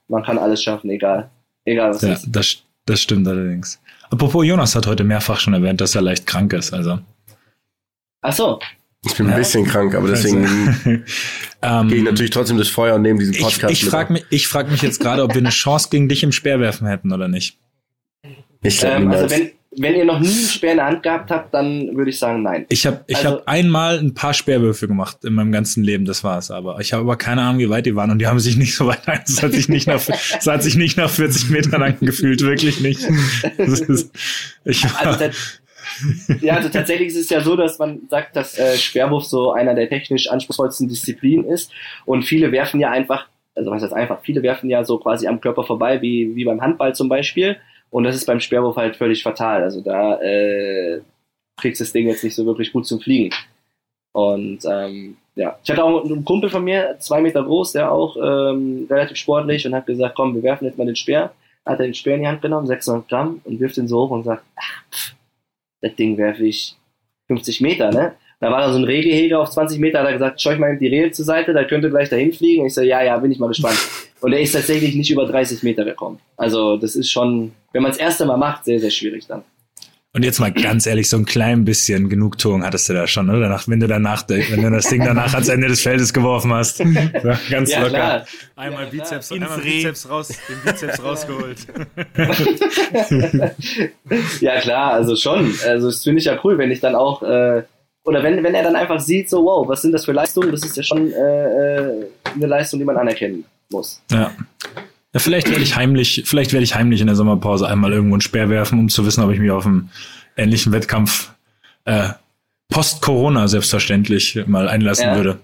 man 0.09 0.25
kann 0.25 0.37
alles 0.37 0.61
schaffen, 0.61 0.91
egal. 0.91 1.31
Egal 1.65 1.91
was 1.91 2.03
Ja, 2.03 2.15
ist. 2.15 2.27
das, 2.29 2.57
das 2.87 3.01
stimmt 3.01 3.29
allerdings. 3.29 3.81
Apropos, 4.11 4.45
Jonas 4.45 4.75
hat 4.75 4.89
heute 4.89 5.05
mehrfach 5.05 5.39
schon 5.39 5.55
erwähnt, 5.55 5.81
dass 5.81 5.95
er 5.95 6.03
leicht 6.03 6.27
krank 6.27 6.53
ist. 6.55 6.75
Also 6.75 6.99
Ach 8.21 8.33
so. 8.33 8.59
Ich 9.07 9.15
bin 9.15 9.27
ein 9.27 9.33
Ja. 9.33 9.39
bisschen 9.39 9.65
krank, 9.65 9.95
aber 9.95 10.09
deswegen 10.09 10.45
ähm, 11.63 11.89
gehe 11.89 11.99
ich 11.99 12.05
natürlich 12.05 12.31
trotzdem 12.31 12.57
durchs 12.57 12.71
Feuer 12.71 12.97
und 12.97 13.03
nehme 13.03 13.19
diesen 13.19 13.35
ich, 13.35 13.41
Podcast 13.41 13.73
ich 13.73 13.83
mit 13.85 13.91
frage 13.91 14.13
mich, 14.13 14.25
ich 14.29 14.47
frag 14.47 14.71
mich 14.71 14.83
jetzt 14.83 15.01
gerade, 15.01 15.23
ob 15.23 15.33
wir 15.35 15.41
eine 15.41 15.49
Chance 15.51 15.89
gegen 15.91 16.09
dich 16.09 16.23
im 16.23 16.33
Speerwerfen 16.33 16.87
hätten 16.87 17.13
oder 17.13 17.27
nicht. 17.29 17.59
Ich 18.63 18.79
glaub 18.79 18.93
Ähm, 18.93 19.11
also 19.11 19.31
wenn, 19.31 19.53
wenn 19.79 19.95
ihr 19.95 20.05
noch 20.05 20.21
nie 20.21 20.29
einen 20.29 20.37
Speer 20.49 20.73
in 20.73 20.77
der 20.77 20.87
Hand 20.87 21.03
gehabt 21.03 21.31
habt, 21.31 21.55
dann 21.55 21.97
würde 21.97 22.11
ich 22.11 22.19
sagen, 22.19 22.43
nein. 22.43 22.67
Ich 22.69 22.85
habe 22.87 23.03
ich 23.07 23.17
Also- 23.17 23.39
hab 23.39 23.49
einmal 23.49 23.99
ein 23.99 24.13
paar 24.13 24.35
Speerwürfe 24.35 24.87
gemacht 24.87 25.25
in 25.25 25.33
meinem 25.33 25.51
ganzen 25.53 25.83
Leben, 25.83 26.05
das 26.05 26.23
war's. 26.23 26.51
Aber 26.51 26.79
ich 26.81 26.93
habe 26.93 27.01
aber 27.03 27.17
keine 27.17 27.41
Ahnung, 27.41 27.59
wie 27.61 27.71
weit 27.71 27.87
die 27.87 27.97
waren 27.97 28.11
und 28.11 28.19
die 28.19 28.27
haben 28.27 28.39
sich 28.41 28.59
nicht 28.59 28.75
so 28.75 28.87
weit. 28.87 29.01
Es 29.27 29.43
hat 29.43 29.53
sich 29.53 29.71
nicht 29.71 29.87
nach, 29.87 30.03
es 30.07 30.47
hat 30.47 30.63
sich 30.63 30.75
nicht 30.77 30.99
nach 30.99 31.09
40 31.09 31.49
Metern 31.49 31.83
angefühlt, 31.83 32.43
wirklich 32.43 32.81
nicht. 32.81 33.01
Das 33.57 33.81
ist, 33.81 34.11
ich 34.67 34.85
war, 34.85 35.07
Also, 35.07 35.25
ja, 36.41 36.57
also 36.57 36.69
tatsächlich 36.69 37.09
ist 37.09 37.17
es 37.17 37.31
ja 37.31 37.41
so, 37.41 37.57
dass 37.57 37.79
man 37.79 38.03
sagt, 38.09 38.37
dass 38.37 38.59
äh, 38.59 38.77
Speerwurf 38.77 39.25
so 39.25 39.53
einer 39.53 39.75
der 39.75 39.89
technisch 39.89 40.29
anspruchsvollsten 40.29 40.89
Disziplinen 40.89 41.47
ist. 41.47 41.73
Und 42.07 42.25
viele 42.25 42.53
werfen 42.53 42.81
ja 42.81 42.91
einfach, 42.91 43.29
also 43.55 43.71
was 43.71 43.83
heißt 43.83 43.93
einfach, 43.93 44.21
viele 44.23 44.43
werfen 44.43 44.71
ja 44.71 44.85
so 44.85 44.99
quasi 44.99 45.27
am 45.27 45.41
Körper 45.41 45.65
vorbei, 45.65 46.01
wie, 46.03 46.35
wie 46.35 46.45
beim 46.45 46.61
Handball 46.61 46.95
zum 46.95 47.09
Beispiel. 47.09 47.57
Und 47.91 48.05
das 48.05 48.17
ist 48.17 48.27
beim 48.27 48.41
Speerwurf 48.41 48.77
halt 48.77 48.97
völlig 48.97 49.23
fatal. 49.23 49.63
Also 49.63 49.81
da 49.81 50.21
äh, 50.21 51.01
kriegst 51.57 51.81
du 51.81 51.85
das 51.85 51.93
Ding 51.93 52.09
jetzt 52.09 52.25
nicht 52.25 52.35
so 52.35 52.47
wirklich 52.47 52.73
gut 52.73 52.87
zum 52.87 53.01
Fliegen. 53.01 53.35
Und 54.13 54.61
ähm, 54.65 55.17
ja, 55.35 55.59
ich 55.63 55.71
hatte 55.71 55.85
auch 55.85 56.05
einen 56.05 56.25
Kumpel 56.25 56.51
von 56.51 56.65
mir, 56.65 56.97
zwei 56.99 57.21
Meter 57.21 57.43
groß, 57.45 57.73
der 57.73 57.93
auch 57.93 58.17
ähm, 58.17 58.87
relativ 58.91 59.17
sportlich 59.17 59.67
und 59.67 59.75
hat 59.75 59.87
gesagt, 59.87 60.15
komm, 60.17 60.35
wir 60.35 60.43
werfen 60.43 60.65
jetzt 60.65 60.79
mal 60.79 60.87
den 60.87 60.97
Speer. 60.97 61.33
Hat 61.65 61.79
er 61.79 61.87
den 61.87 61.95
Speer 61.95 62.17
in 62.17 62.23
die 62.23 62.29
Hand 62.29 62.43
genommen, 62.43 62.67
600 62.67 63.09
Gramm 63.09 63.41
und 63.45 63.61
wirft 63.61 63.77
ihn 63.77 63.87
so 63.87 64.01
hoch 64.01 64.11
und 64.11 64.25
sagt, 64.25 64.43
ach, 64.57 64.83
pff, 64.91 65.15
das 65.81 65.95
Ding 65.97 66.17
werfe 66.19 66.45
ich 66.45 66.77
50 67.29 67.61
Meter, 67.61 67.91
ne? 67.91 68.15
Da 68.41 68.51
war 68.51 68.61
da 68.61 68.73
so 68.73 68.79
ein 68.79 68.85
Rehgehege 68.85 69.39
auf 69.39 69.51
20 69.51 69.79
Meter, 69.79 70.01
hat 70.01 70.07
er 70.07 70.15
gesagt, 70.15 70.41
schau 70.41 70.53
ich 70.53 70.59
mal 70.59 70.77
die 70.79 70.87
Rehe 70.87 71.11
zur 71.11 71.27
Seite, 71.27 71.53
da 71.53 71.65
könnte 71.65 71.91
gleich 71.91 72.09
dahin 72.09 72.33
fliegen. 72.33 72.65
Ich 72.65 72.73
so, 72.73 72.81
ja, 72.81 73.03
ja, 73.03 73.19
bin 73.19 73.31
ich 73.31 73.39
mal 73.39 73.49
gespannt. 73.49 73.79
Und 74.23 74.33
er 74.33 74.41
ist 74.41 74.53
tatsächlich 74.53 74.95
nicht 74.95 75.11
über 75.11 75.27
30 75.27 75.63
Meter 75.63 75.85
gekommen. 75.85 76.19
Also 76.39 76.79
das 76.79 76.97
ist 76.97 77.11
schon, 77.11 77.53
wenn 77.73 77.83
man 77.83 77.91
das 77.91 78.01
erste 78.01 78.25
Mal 78.25 78.39
macht, 78.39 78.65
sehr, 78.65 78.81
sehr 78.81 78.91
schwierig 78.91 79.27
dann. 79.27 79.43
Und 80.13 80.25
jetzt 80.25 80.41
mal 80.41 80.53
ganz 80.53 80.87
ehrlich, 80.87 81.09
so 81.09 81.17
ein 81.17 81.25
klein 81.25 81.65
bisschen 81.65 82.09
Genugtuung 82.09 82.65
hattest 82.65 82.89
du 82.89 82.95
da 82.95 83.07
schon, 83.07 83.31
oder? 83.31 83.41
Danach, 83.41 83.69
wenn 83.69 83.79
du 83.79 83.87
danach, 83.87 84.25
wenn 84.29 84.63
du 84.63 84.71
das 84.71 84.89
Ding 84.89 85.05
danach 85.05 85.33
ans 85.35 85.49
Ende 85.49 85.69
des 85.69 85.83
Feldes 85.83 86.13
geworfen 86.13 86.53
hast. 86.53 86.79
So, 86.79 86.85
ganz 87.51 87.71
Ja, 87.71 87.79
locker. 87.81 87.91
klar. 87.91 88.27
Einmal 88.57 88.85
Ja, 88.85 88.91
klar. 88.91 89.05
Bizeps, 89.05 89.31
Ins 89.31 89.43
einmal. 89.43 89.61
Bizeps 89.61 90.09
raus, 90.09 90.29
den 90.49 90.73
Bizeps 90.73 91.03
rausgeholt. 91.03 91.59
ja, 94.41 94.61
klar, 94.61 94.93
also 94.95 95.17
schon. 95.17 95.53
Also 95.67 95.89
das 95.89 96.03
finde 96.03 96.21
ich 96.21 96.25
ja 96.27 96.39
cool, 96.45 96.59
wenn 96.59 96.71
ich 96.71 96.81
dann 96.81 96.95
auch, 96.95 97.23
äh, 97.23 97.63
oder 98.05 98.23
wenn, 98.23 98.43
wenn 98.43 98.55
er 98.55 98.63
dann 98.63 98.77
einfach 98.77 99.01
sieht, 99.01 99.29
so, 99.31 99.45
wow, 99.45 99.69
was 99.69 99.83
sind 99.83 99.93
das 99.93 100.05
für 100.05 100.13
Leistungen? 100.13 100.51
Das 100.51 100.65
ist 100.65 100.77
ja 100.77 100.83
schon 100.83 101.13
äh, 101.13 101.77
äh, 101.77 102.07
eine 102.35 102.47
Leistung, 102.47 102.79
die 102.81 102.85
man 102.85 102.97
anerkennen 102.97 103.45
muss. 103.71 104.01
Ja. 104.11 104.33
Ja, 105.13 105.19
vielleicht 105.21 105.49
werde 105.51 105.63
ich 105.63 105.75
heimlich, 105.77 106.23
vielleicht 106.25 106.53
werde 106.53 106.63
ich 106.63 106.75
heimlich 106.77 107.01
in 107.01 107.09
der 107.09 107.17
Sommerpause 107.17 107.67
einmal 107.67 107.93
irgendwo 107.93 108.15
einen 108.15 108.21
Speer 108.21 108.49
werfen, 108.49 108.79
um 108.79 108.89
zu 108.89 109.05
wissen, 109.05 109.25
ob 109.25 109.31
ich 109.33 109.41
mich 109.41 109.51
auf 109.51 109.67
einen 109.67 109.91
ähnlichen 110.37 110.73
Wettkampf 110.73 111.33
äh, 111.85 112.11
post-Corona 112.69 113.49
selbstverständlich 113.49 114.41
mal 114.47 114.69
einlassen 114.69 115.07
Ja. 115.07 115.17
würde. 115.17 115.41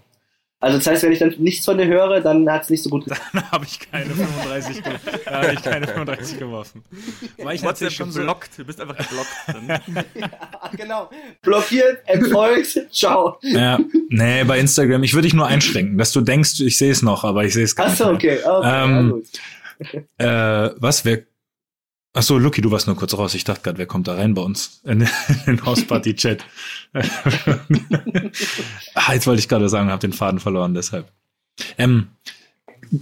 Also 0.58 0.78
das 0.78 0.86
heißt, 0.86 1.02
wenn 1.02 1.12
ich 1.12 1.18
dann 1.18 1.34
nichts 1.38 1.66
von 1.66 1.76
dir 1.76 1.86
höre, 1.86 2.20
dann 2.20 2.50
hat 2.50 2.62
es 2.62 2.70
nicht 2.70 2.82
so 2.82 2.88
gut 2.88 3.04
geklappt. 3.04 3.22
Dann 3.34 3.50
habe 3.50 3.66
ich 3.66 3.78
keine 3.78 4.06
35, 4.06 4.82
ge 4.82 4.92
da 5.26 5.42
habe 5.42 5.52
ich 5.52 5.62
keine 5.62 5.86
35 5.86 6.38
geworfen. 6.38 6.82
War 7.36 7.52
ich 7.52 7.62
natürlich 7.62 7.94
schon 7.94 8.10
so, 8.10 8.20
geblockt. 8.20 8.50
Du 8.56 8.64
bist 8.64 8.80
einfach 8.80 8.96
geblockt. 8.96 9.28
Dann. 9.46 10.04
genau. 10.76 11.10
Blockiert, 11.42 11.98
entfolgt, 12.06 12.86
ciao. 12.90 13.36
ja, 13.42 13.78
nee, 14.08 14.44
bei 14.44 14.58
Instagram, 14.58 15.02
ich 15.02 15.12
würde 15.12 15.26
dich 15.26 15.34
nur 15.34 15.46
einschränken, 15.46 15.98
dass 15.98 16.12
du 16.12 16.22
denkst, 16.22 16.58
ich 16.60 16.78
sehe 16.78 16.90
es 16.90 17.02
noch, 17.02 17.22
aber 17.24 17.44
ich 17.44 17.52
sehe 17.52 17.64
es 17.64 17.76
gar 17.76 17.90
nicht. 17.90 18.00
Achso, 18.00 18.14
okay. 18.14 18.38
okay 18.42 18.84
Ähm, 18.84 18.90
ja, 18.90 19.02
gut. 19.12 19.26
Äh, 20.18 20.70
was, 20.76 21.04
wer? 21.04 21.22
Ach 22.14 22.22
so, 22.22 22.38
Lucky, 22.38 22.62
du 22.62 22.70
warst 22.70 22.86
nur 22.86 22.96
kurz 22.96 23.12
raus. 23.12 23.34
Ich 23.34 23.44
dachte 23.44 23.62
gerade, 23.62 23.78
wer 23.78 23.86
kommt 23.86 24.08
da 24.08 24.14
rein 24.14 24.34
bei 24.34 24.42
uns 24.42 24.80
in 24.84 25.06
den 25.46 25.64
Hausparty-Chat? 25.64 26.44
ah, 28.94 29.12
jetzt 29.12 29.26
wollte 29.26 29.40
ich 29.40 29.48
gerade 29.48 29.68
sagen, 29.68 29.90
habe 29.90 30.00
den 30.00 30.14
Faden 30.14 30.40
verloren, 30.40 30.72
deshalb. 30.72 31.12
Ähm, 31.76 32.08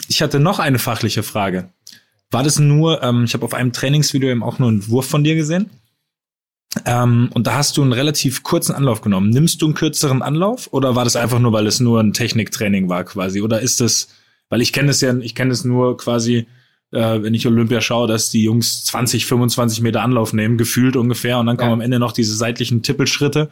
ich 0.09 0.23
hatte 0.23 0.41
noch 0.41 0.59
eine 0.59 0.79
fachliche 0.79 1.23
Frage. 1.23 1.71
War 2.31 2.43
das 2.43 2.59
nur, 2.59 3.03
ähm, 3.03 3.25
ich 3.25 3.35
habe 3.35 3.45
auf 3.45 3.55
einem 3.55 3.73
Trainingsvideo 3.73 4.31
eben 4.31 4.43
auch 4.43 4.59
nur 4.59 4.69
einen 4.69 4.89
Wurf 4.89 5.09
von 5.09 5.23
dir 5.23 5.37
gesehen. 5.37 5.71
Ähm, 6.85 7.31
und 7.33 7.47
da 7.47 7.55
hast 7.55 7.77
du 7.77 7.83
einen 7.83 7.93
relativ 7.93 8.43
kurzen 8.43 8.75
Anlauf 8.75 9.01
genommen. 9.01 9.31
Nimmst 9.31 9.63
du 9.63 9.67
einen 9.67 9.75
kürzeren 9.75 10.23
Anlauf 10.23 10.73
oder 10.73 10.97
war 10.97 11.05
das 11.05 11.15
einfach 11.15 11.39
nur, 11.39 11.53
weil 11.53 11.67
es 11.67 11.79
nur 11.79 12.01
ein 12.01 12.13
Techniktraining 12.13 12.89
war 12.89 13.05
quasi? 13.05 13.43
Oder 13.43 13.61
ist 13.61 13.81
das, 13.81 14.09
weil 14.49 14.61
ich 14.61 14.73
kenne 14.73 14.91
es 14.91 15.01
ja, 15.01 15.17
ich 15.17 15.35
kenne 15.35 15.53
es 15.53 15.65
nur 15.65 15.97
quasi, 15.97 16.49
äh, 16.95 17.23
wenn 17.23 17.35
ich 17.35 17.47
Olympia 17.47 17.81
schaue, 17.81 18.09
dass 18.09 18.31
die 18.31 18.43
Jungs 18.45 18.85
20, 18.85 19.27
25 19.27 19.81
Meter 19.83 20.03
Anlauf 20.03 20.33
nehmen, 20.33 20.57
gefühlt 20.59 20.97
ungefähr, 20.97 21.39
und 21.39 21.47
dann 21.47 21.57
kommen 21.57 21.71
Ja. 21.71 21.75
am 21.75 21.81
Ende 21.81 21.99
noch 21.99 22.13
diese 22.13 22.35
seitlichen 22.35 22.83
Tippelschritte, 22.83 23.51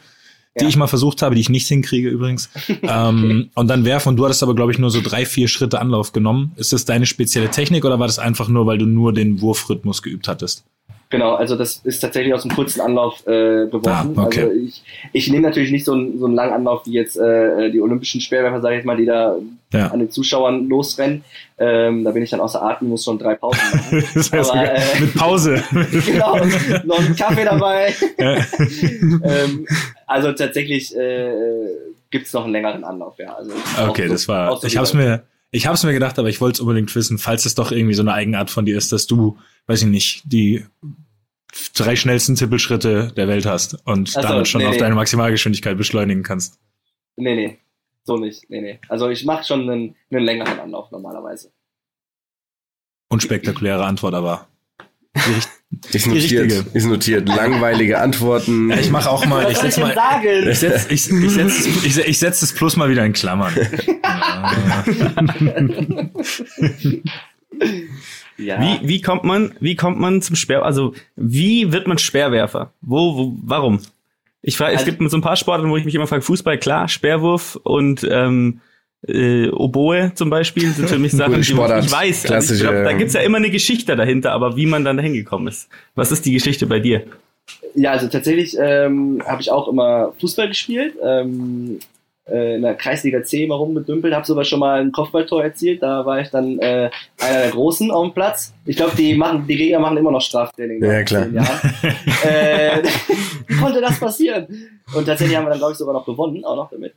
die 0.59 0.63
Ja. 0.63 0.69
ich 0.69 0.75
mal 0.75 0.87
versucht 0.87 1.21
habe, 1.21 1.35
die 1.35 1.41
ich 1.41 1.49
nicht 1.49 1.67
hinkriege 1.67 2.09
übrigens. 2.09 2.49
ähm, 2.83 3.49
und 3.55 3.67
dann 3.67 3.85
werfen, 3.85 4.09
und 4.09 4.17
du 4.17 4.25
hattest 4.25 4.43
aber, 4.43 4.55
glaube 4.55 4.71
ich, 4.71 4.79
nur 4.79 4.89
so 4.91 5.01
drei, 5.01 5.25
vier 5.25 5.47
Schritte 5.47 5.79
Anlauf 5.79 6.11
genomnnen. 6.13 6.51
Ist 6.55 6.73
das 6.73 6.85
deine 6.85 7.05
spezielle 7.05 7.49
Technik 7.49 7.85
oder 7.85 7.99
war 7.99 8.07
das 8.07 8.19
einfach 8.19 8.47
nur, 8.47 8.65
weil 8.65 8.77
du 8.77 8.85
nur 8.85 9.13
den 9.13 9.41
Wurfrhythmus 9.41 10.01
geübt 10.01 10.27
hattest? 10.27 10.63
Genau, 11.13 11.35
also 11.35 11.55
das 11.55 11.77
ist 11.83 11.99
tatsächlich 11.99 12.33
aus 12.33 12.41
dem 12.41 12.49
kurzen 12.51 12.81
Anlauf 12.81 13.21
äh, 13.27 13.67
geworfen. 13.67 14.13
Ah, 14.17 14.23
okay. 14.25 14.41
Also 14.41 14.53
ich, 14.55 14.83
ich 15.13 15.29
nehme 15.29 15.43
natürlich 15.47 15.69
nicht 15.71 15.85
so 15.85 15.93
einen, 15.93 16.17
so 16.17 16.25
einen 16.25 16.33
langen 16.33 16.53
Anlauf 16.53 16.87
wie 16.87 16.93
jetzt 16.93 17.15
äh, 17.17 17.69
die 17.69 17.79
olympischen 17.79 18.19
Speerwerfer, 18.19 18.61
sage 18.61 18.79
ich 18.79 18.83
mal, 18.83 18.97
die 18.97 19.05
da 19.05 19.35
Ja. 19.71 19.87
an 19.91 19.99
den 19.99 20.09
Zuschauern 20.09 20.67
losrennen. 20.67 21.23
Ähm, 21.59 22.03
da 22.03 22.09
bin 22.11 22.23
ich 22.23 22.31
dann 22.31 22.39
außer 22.41 22.63
Atem, 22.63 22.89
muss 22.89 23.03
schon 23.03 23.19
drei 23.19 23.35
Pausen 23.35 23.59
machen. 23.71 24.03
Das 24.15 24.31
heißt, 24.31 24.51
Aber, 24.51 24.73
äh, 24.73 24.99
mit 25.01 25.13
Pause. 25.13 25.63
genau, 26.05 26.37
noch 26.83 26.99
einen 26.99 27.15
Kaffee 27.15 27.45
dabei. 27.45 27.93
Ähm, 29.23 29.67
also 30.07 30.31
tatsächlich 30.33 30.95
äh, 30.95 31.31
gibt's 32.09 32.33
noch 32.33 32.43
einen 32.43 32.53
längeren 32.53 32.83
Anlauf, 32.83 33.15
ja. 33.19 33.35
Also 33.35 33.51
Okay, 33.87 34.07
so- 34.07 34.13
das 34.13 34.27
war. 34.27 34.59
so 34.59 34.67
ich 34.67 34.77
hab's 34.77 34.91
bei- 34.93 34.97
mir, 34.97 35.23
ich 35.51 35.67
hab's 35.67 35.83
mir 35.83 35.93
gedacht, 35.93 36.17
aber 36.19 36.29
ich 36.29 36.41
wollte 36.41 36.55
es 36.55 36.59
unbedingt 36.61 36.93
wissen, 36.95 37.17
falls 37.17 37.45
es 37.45 37.55
doch 37.55 37.71
irgendwie 37.71 37.93
so 37.93 38.01
eine 38.01 38.13
Eigenart 38.13 38.49
von 38.49 38.65
dir 38.65 38.77
ist, 38.77 38.91
dass 38.91 39.05
du, 39.07 39.37
weiß 39.67 39.83
ich 39.83 39.87
nicht, 39.87 40.23
die 40.25 40.65
drei 41.73 41.95
schnellsten 41.95 42.35
Tippelschritte 42.35 43.11
der 43.15 43.27
Welt 43.27 43.45
hast 43.45 43.77
und 43.85 44.09
so, 44.09 44.21
damit 44.21 44.47
schon 44.47 44.61
nee, 44.61 44.67
auf 44.67 44.73
nee. 44.73 44.79
deine 44.79 44.95
Maximalgeschwindigkeit 44.95 45.77
beschleunigen 45.77 46.23
kannst. 46.23 46.59
Nee, 47.15 47.35
nee. 47.35 47.57
So 48.03 48.17
nicht. 48.17 48.49
Nee, 48.49 48.61
nee. 48.61 48.79
Also 48.89 49.09
ich 49.09 49.25
mache 49.25 49.45
schon 49.45 49.69
einen, 49.69 49.95
einen 50.11 50.25
längeren 50.25 50.59
Anlauf 50.59 50.91
normalerweise. 50.91 51.51
Unspektakuläre 53.09 53.85
Antwort, 53.85 54.13
aber. 54.13 54.47
Ist 55.91 56.05
Die 56.05 56.09
notiert. 56.09 56.43
richtige. 56.43 56.65
Ist 56.73 56.85
notiert. 56.85 57.27
Langweilige 57.27 57.99
Antworten. 57.99 58.69
Ja, 58.69 58.77
ich 58.77 58.91
mache 58.91 59.09
auch 59.09 59.25
mal, 59.25 59.51
ich 59.51 59.57
setz 59.57 59.77
mal, 59.77 59.93
sagen? 59.93 60.49
ich 60.49 60.59
setz, 60.59 60.85
ich, 60.85 61.09
ich 61.09 61.31
setz, 61.31 61.65
ich, 61.65 61.95
setz- 61.95 62.07
ich 62.07 62.19
setz 62.19 62.39
das 62.41 62.53
Plus 62.53 62.75
mal 62.75 62.89
wieder 62.89 63.05
in 63.05 63.13
Klammern. 63.13 63.53
Ja. 68.43 68.59
Wie, 68.61 68.87
wie 68.87 69.01
kommt 69.01 69.23
man, 69.23 69.53
wie 69.59 69.75
kommt 69.75 69.99
man 69.99 70.21
zum 70.21 70.35
Speer, 70.35 70.63
also 70.63 70.93
wie 71.15 71.71
wird 71.71 71.87
man 71.87 71.97
Speerwerfer? 71.97 72.71
Wo, 72.81 73.15
wo 73.17 73.35
warum? 73.43 73.79
Ich 74.41 74.57
frage, 74.57 74.73
es 74.73 74.81
Also- 74.81 74.91
gibt 74.97 75.09
so 75.11 75.17
ein 75.17 75.21
paar 75.21 75.35
Sportarten, 75.37 75.69
wo 75.71 75.77
ich 75.77 75.85
mich 75.85 75.95
immer 75.95 76.07
frage, 76.07 76.21
Fußball, 76.21 76.57
klar, 76.57 76.87
Speerwurf 76.89 77.55
und 77.63 78.05
ähm, 78.09 78.59
äh, 79.07 79.49
Oboe 79.49 80.11
zum 80.15 80.29
Beispiel 80.29 80.69
sind 80.71 80.89
für 80.89 80.99
mich 80.99 81.11
Sachen, 81.13 81.35
die 81.35 81.43
Sportart, 81.43 81.85
ich 81.85 81.91
weiß. 81.91 82.31
Also 82.31 82.53
ich 82.53 82.61
glaub, 82.61 82.73
da 82.73 82.93
gibt's 82.93 83.13
ja 83.13 83.21
immer 83.21 83.37
eine 83.37 83.49
Geschichte 83.49 83.95
dahinter, 83.95 84.31
aber 84.31 84.55
wie 84.57 84.65
man 84.65 84.83
dann 84.85 84.97
dahin 84.97 85.13
gekommen 85.13 85.47
ist. 85.47 85.67
Was 85.95 86.11
ist 86.11 86.25
die 86.25 86.33
Geschichte 86.33 86.67
bei 86.67 86.79
dir? 86.79 87.03
Ja, 87.75 87.91
also 87.91 88.07
tatsächlich 88.07 88.55
ähm, 88.59 89.21
habe 89.25 89.41
ich 89.41 89.51
auch 89.51 89.67
immer 89.67 90.13
Fußball 90.21 90.47
gespielt. 90.47 90.95
Ähm, 91.03 91.79
äh, 91.79 91.92
in 92.25 92.61
der 92.61 92.75
Kreisliga 92.75 93.21
C 93.23 93.43
immer 93.43 93.55
rumgedümpelt, 93.55 94.13
habe 94.13 94.25
sogar 94.25 94.45
schon 94.45 94.59
mal 94.59 94.79
ein 94.79 94.93
Kopfballtor 94.93 95.43
erzielt. 95.43 95.83
Da 95.83 96.05
war 96.05 96.21
ich 96.21 96.29
dann 96.29 96.57
äh, 96.59 96.89
einer 97.19 97.41
der 97.41 97.51
Großen 97.51 97.91
auf 97.91 98.05
dem 98.05 98.13
Platz. 98.13 98.53
Ich 98.65 98.77
glaube, 98.77 98.95
die 98.95 99.13
machen, 99.13 99.45
die 99.45 99.57
Gegner 99.57 99.79
machen 99.79 99.97
immer 99.97 100.11
noch 100.11 100.21
Straftraining. 100.21 100.81
Ja, 100.81 101.03
klar. 101.03 101.27
äh, 102.23 102.81
wie 103.47 103.55
konnte 103.59 103.81
das 103.81 103.99
passieren? 103.99 104.47
Und 104.95 105.05
tatsächlich 105.05 105.35
haben 105.35 105.45
wir 105.45 105.49
dann, 105.49 105.59
glaube 105.59 105.73
ich, 105.73 105.77
sogar 105.77 105.93
noch 105.93 106.05
gewonnen, 106.05 106.45
auch 106.45 106.55
noch 106.55 106.69
damit. 106.69 106.93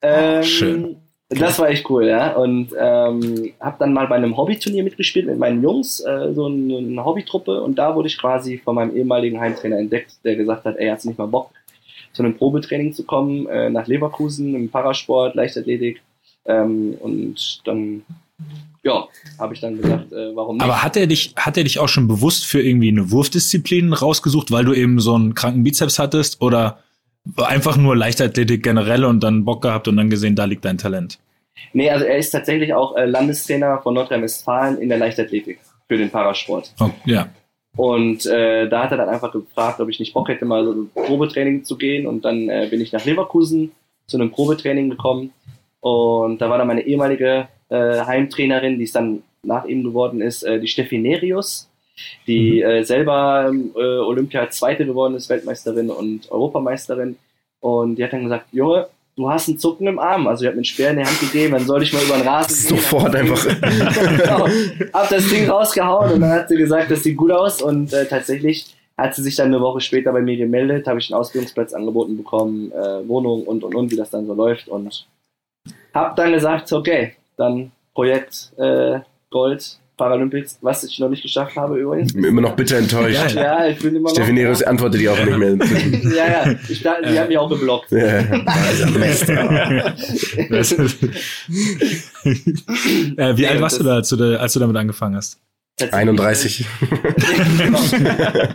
Ähm, 0.00 0.42
schön. 0.44 0.96
Das 1.28 1.58
war 1.58 1.70
echt 1.70 1.88
cool, 1.90 2.06
ja. 2.06 2.34
Und 2.34 2.68
ähm, 2.78 3.52
habe 3.58 3.76
dann 3.78 3.92
mal 3.92 4.06
bei 4.06 4.16
einem 4.16 4.36
Hobbyturnier 4.36 4.84
mitgespielt 4.84 5.26
mit 5.26 5.38
meinen 5.38 5.62
Jungs, 5.62 6.00
äh, 6.00 6.32
so 6.34 6.46
eine, 6.46 6.78
eine 6.78 7.04
Hobbytruppe. 7.04 7.62
Und 7.62 7.76
da 7.78 7.94
wurde 7.94 8.08
ich 8.08 8.18
quasi 8.18 8.58
von 8.58 8.74
meinem 8.74 8.94
ehemaligen 8.94 9.40
Heimtrainer 9.40 9.78
entdeckt, 9.78 10.12
der 10.24 10.36
gesagt 10.36 10.64
hat, 10.64 10.76
ey, 10.76 10.88
hast 10.88 11.04
du 11.04 11.08
nicht 11.08 11.18
mal 11.18 11.26
Bock, 11.26 11.50
zu 12.12 12.22
einem 12.22 12.36
Probetraining 12.36 12.92
zu 12.92 13.04
kommen, 13.04 13.46
äh, 13.46 13.70
nach 13.70 13.86
Leverkusen 13.86 14.54
im 14.54 14.70
Parasport, 14.70 15.34
Leichtathletik. 15.34 16.02
Ähm, 16.44 16.94
und 17.00 17.62
dann, 17.64 18.02
ja, 18.82 19.06
habe 19.38 19.54
ich 19.54 19.60
dann 19.60 19.80
gesagt, 19.80 20.12
äh, 20.12 20.34
warum 20.34 20.56
nicht. 20.56 20.64
Aber 20.64 20.82
hat 20.82 20.96
er 20.96 21.06
dich, 21.06 21.34
hat 21.36 21.56
er 21.56 21.64
dich 21.64 21.78
auch 21.78 21.88
schon 21.88 22.08
bewusst 22.08 22.44
für 22.44 22.60
irgendwie 22.60 22.88
eine 22.88 23.10
Wurfdisziplin 23.10 23.92
rausgesucht, 23.92 24.50
weil 24.50 24.64
du 24.64 24.74
eben 24.74 25.00
so 25.00 25.14
einen 25.14 25.34
kranken 25.34 25.62
Bizeps 25.62 25.98
hattest 25.98 26.42
oder 26.42 26.78
einfach 27.36 27.76
nur 27.76 27.96
Leichtathletik 27.96 28.62
generell 28.62 29.04
und 29.04 29.20
dann 29.20 29.44
Bock 29.44 29.62
gehabt 29.62 29.88
und 29.88 29.96
dann 29.96 30.10
gesehen, 30.10 30.34
da 30.34 30.44
liegt 30.44 30.64
dein 30.64 30.78
Talent? 30.78 31.18
Nee, 31.72 31.90
also 31.90 32.04
er 32.04 32.16
ist 32.16 32.30
tatsächlich 32.30 32.74
auch 32.74 32.96
äh, 32.96 33.04
Landestrainer 33.06 33.80
von 33.82 33.94
Nordrhein-Westfalen 33.94 34.78
in 34.78 34.88
der 34.88 34.98
Leichtathletik 34.98 35.60
für 35.88 35.96
den 35.96 36.10
Parasport. 36.10 36.72
Oh, 36.80 36.90
ja. 37.04 37.28
Und 37.76 38.26
äh, 38.26 38.68
da 38.68 38.84
hat 38.84 38.90
er 38.90 38.98
dann 38.98 39.08
einfach 39.08 39.32
gefragt, 39.32 39.80
ob 39.80 39.88
ich 39.88 39.98
nicht 39.98 40.12
Bock 40.12 40.28
hätte, 40.28 40.44
mal 40.44 40.64
so 40.64 40.72
ein 40.72 40.90
Probetraining 40.94 41.64
zu 41.64 41.78
gehen. 41.78 42.06
Und 42.06 42.24
dann 42.24 42.48
äh, 42.48 42.68
bin 42.70 42.80
ich 42.80 42.92
nach 42.92 43.04
Leverkusen 43.04 43.72
zu 44.06 44.18
einem 44.18 44.30
Probetraining 44.30 44.90
gekommen. 44.90 45.32
Und 45.80 46.40
da 46.40 46.50
war 46.50 46.58
dann 46.58 46.66
meine 46.66 46.82
ehemalige 46.82 47.48
äh, 47.70 48.00
Heimtrainerin, 48.04 48.78
die 48.78 48.84
es 48.84 48.92
dann 48.92 49.22
nach 49.42 49.64
ihm 49.64 49.82
geworden 49.82 50.20
ist, 50.20 50.42
äh, 50.42 50.60
die 50.60 50.68
Steffi 50.68 50.98
Nerius, 50.98 51.68
die 52.26 52.62
äh, 52.62 52.82
selber 52.84 53.50
äh, 53.52 53.78
Olympia 53.78 54.50
Zweite 54.50 54.86
geworden 54.86 55.14
ist, 55.14 55.28
Weltmeisterin 55.30 55.90
und 55.90 56.30
Europameisterin. 56.30 57.16
Und 57.60 57.96
die 57.96 58.04
hat 58.04 58.12
dann 58.12 58.24
gesagt, 58.24 58.46
Junge, 58.52 58.88
du 59.22 59.30
hast 59.30 59.48
einen 59.48 59.58
Zucken 59.58 59.86
im 59.86 59.98
Arm. 59.98 60.26
Also 60.26 60.42
ich 60.42 60.46
habe 60.46 60.56
mir 60.56 60.60
einen 60.60 60.64
Speer 60.64 60.90
in 60.90 60.98
die 60.98 61.04
Hand 61.04 61.20
gegeben, 61.20 61.52
dann 61.54 61.66
soll 61.66 61.82
ich 61.82 61.92
mal 61.92 62.02
über 62.02 62.16
den 62.16 62.28
Rasen 62.28 62.68
gehen. 62.68 62.78
Sofort 62.78 63.14
einfach. 63.14 63.44
genau. 64.18 64.48
Hab 64.92 65.08
das 65.08 65.28
Ding 65.28 65.48
rausgehauen 65.48 66.12
und 66.12 66.20
dann 66.20 66.30
hat 66.30 66.48
sie 66.48 66.56
gesagt, 66.56 66.90
das 66.90 67.02
sieht 67.02 67.16
gut 67.16 67.30
aus 67.30 67.62
und 67.62 67.92
äh, 67.92 68.06
tatsächlich 68.06 68.74
hat 68.98 69.14
sie 69.14 69.22
sich 69.22 69.36
dann 69.36 69.48
eine 69.48 69.60
Woche 69.60 69.80
später 69.80 70.12
bei 70.12 70.20
mir 70.20 70.36
gemeldet, 70.36 70.86
habe 70.86 70.98
ich 71.00 71.10
einen 71.10 71.20
Ausbildungsplatz 71.20 71.72
angeboten 71.72 72.16
bekommen, 72.16 72.70
äh, 72.72 73.08
Wohnung 73.08 73.44
und 73.44 73.64
und 73.64 73.74
und, 73.74 73.90
wie 73.90 73.96
das 73.96 74.10
dann 74.10 74.26
so 74.26 74.34
läuft 74.34 74.68
und 74.68 75.06
hab 75.94 76.16
dann 76.16 76.32
gesagt, 76.32 76.72
okay, 76.72 77.14
dann 77.36 77.72
Projekt 77.94 78.52
äh, 78.58 79.00
Gold 79.30 79.78
Paralympics, 79.96 80.58
was 80.62 80.84
ich 80.84 80.98
noch 80.98 81.08
nicht 81.08 81.22
geschafft 81.22 81.56
habe 81.56 81.78
übrigens. 81.78 82.14
Immer 82.14 82.40
noch 82.40 82.56
bitter 82.56 82.78
enttäuscht. 82.78 83.34
Ja, 83.34 83.66
ich 83.66 83.78
bin 83.78 83.94
immer 83.94 84.08
noch. 84.08 84.14
Steffi 84.16 84.32
Neros 84.32 84.62
antwortet 84.62 85.00
die 85.00 85.08
auch 85.08 85.22
nicht 85.22 85.36
mehr. 85.38 85.54
ja, 86.16 86.26
ja, 86.50 86.54
ich, 86.68 86.82
da- 86.82 87.00
die 87.00 87.18
hat 87.18 87.28
mich 87.28 87.38
auch 87.38 87.48
geblockt. 87.50 87.90
ja, 87.90 88.18
äh, 93.16 93.36
wie 93.36 93.46
alt 93.46 93.60
warst 93.60 93.80
du 93.80 93.84
da, 93.84 93.94
als 93.96 94.08
du, 94.08 94.16
da, 94.16 94.36
als 94.36 94.52
du 94.52 94.60
damit 94.60 94.76
angefangen 94.76 95.16
hast? 95.16 95.38
Tatsächlich, 95.76 96.00
31. 96.00 96.66
Genau. 97.58 97.78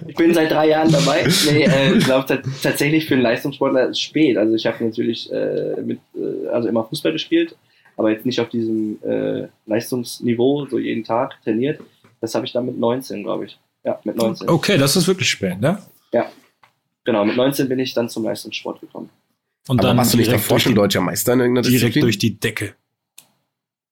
ich 0.08 0.16
bin 0.16 0.34
seit 0.36 0.52
drei 0.52 0.68
Jahren 0.70 0.92
dabei. 0.92 1.28
Nee, 1.52 1.64
äh, 1.64 1.94
ich 1.98 2.06
glaube 2.06 2.42
tatsächlich 2.62 3.08
für 3.08 3.16
einen 3.16 3.24
Leistungssportler 3.24 3.86
ist 3.86 3.90
es 3.98 4.02
spät. 4.02 4.38
Also 4.38 4.54
ich 4.54 4.66
habe 4.68 4.84
natürlich 4.86 5.32
äh, 5.32 5.82
mit, 5.82 6.00
äh, 6.16 6.48
also 6.50 6.68
immer 6.70 6.84
Fußball 6.84 7.12
gespielt, 7.12 7.56
aber 7.98 8.12
jetzt 8.12 8.26
nicht 8.26 8.40
auf 8.40 8.50
diesem 8.50 9.00
äh, 9.04 9.48
Leistungsniveau, 9.66 10.68
so 10.68 10.80
jeden 10.80 11.04
Tag 11.04 11.42
trainiert. 11.44 11.82
Das 12.22 12.34
habe 12.34 12.46
ich 12.46 12.54
dann 12.54 12.66
mit 12.66 12.80
19, 12.80 13.24
glaube 13.24 13.46
ich. 13.46 13.60
Ja, 13.84 14.00
mit 14.06 14.16
19. 14.16 14.50
Okay, 14.50 14.78
das 14.78 14.96
ist 14.96 15.08
wirklich 15.08 15.30
spät, 15.30 15.60
ne? 15.60 15.80
Genau, 17.08 17.24
mit 17.24 17.38
19 17.38 17.70
bin 17.70 17.80
ich 17.80 17.94
dann 17.94 18.10
zum 18.10 18.26
Leistungssport 18.26 18.82
gekommen. 18.82 19.10
Und 19.70 19.80
Aber 19.80 19.88
dann 19.88 19.98
warst 19.98 20.14
du 20.14 20.18
nicht 20.18 20.28
direkt 20.28 20.44
davor 20.44 20.56
durch 20.56 20.64
schon 20.64 20.74
die, 20.74 20.76
deutscher 20.76 21.00
Meister 21.00 21.34
in 21.34 21.40
irgendeiner 21.40 21.66
direkt 21.66 21.84
Disziplin? 21.84 22.02
durch 22.02 22.18
die 22.18 22.38
Decke. 22.38 22.76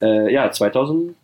Äh, 0.03 0.33
ja, 0.33 0.51
2005 0.51 1.15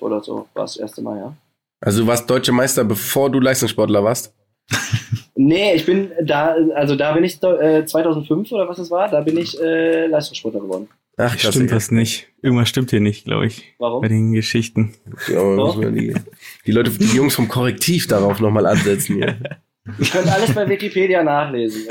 oder 0.00 0.22
so 0.22 0.48
war 0.52 0.64
das 0.64 0.76
erste 0.76 1.00
Mal, 1.00 1.16
ja. 1.16 1.36
Also 1.80 2.02
du 2.02 2.06
warst 2.08 2.28
deutscher 2.28 2.52
Meister, 2.52 2.84
bevor 2.84 3.30
du 3.30 3.40
Leistungssportler 3.40 4.04
warst? 4.04 4.34
Nee, 5.36 5.74
ich 5.74 5.84
bin 5.84 6.12
da, 6.22 6.54
also 6.76 6.94
da 6.94 7.12
bin 7.12 7.24
ich 7.24 7.42
äh, 7.42 7.84
2005 7.84 8.52
oder 8.52 8.68
was 8.68 8.78
es 8.78 8.88
war, 8.88 9.08
da 9.10 9.20
bin 9.20 9.36
ich 9.36 9.60
äh, 9.60 10.06
Leistungssportler 10.06 10.60
geworden. 10.60 10.88
Ach, 11.16 11.36
krass. 11.36 11.54
Stimmt 11.54 11.72
was 11.72 11.90
nicht. 11.90 12.28
Irgendwas 12.42 12.68
stimmt 12.68 12.90
hier 12.90 13.00
nicht, 13.00 13.24
glaube 13.24 13.46
ich. 13.46 13.74
Bei 13.78 13.86
Warum? 13.86 14.02
den 14.02 14.32
Geschichten. 14.32 14.94
Ja, 15.28 15.42
müssen 15.42 15.94
die, 15.94 16.14
die 16.66 16.72
Leute, 16.72 16.90
die 16.90 17.16
Jungs 17.16 17.34
vom 17.34 17.48
Korrektiv 17.48 18.06
darauf 18.06 18.40
nochmal 18.40 18.66
ansetzen 18.66 19.16
hier. 19.16 19.38
Ihr 19.98 20.06
könnt 20.06 20.28
alles 20.28 20.52
bei 20.52 20.68
Wikipedia 20.68 21.22
nachlesen. 21.22 21.82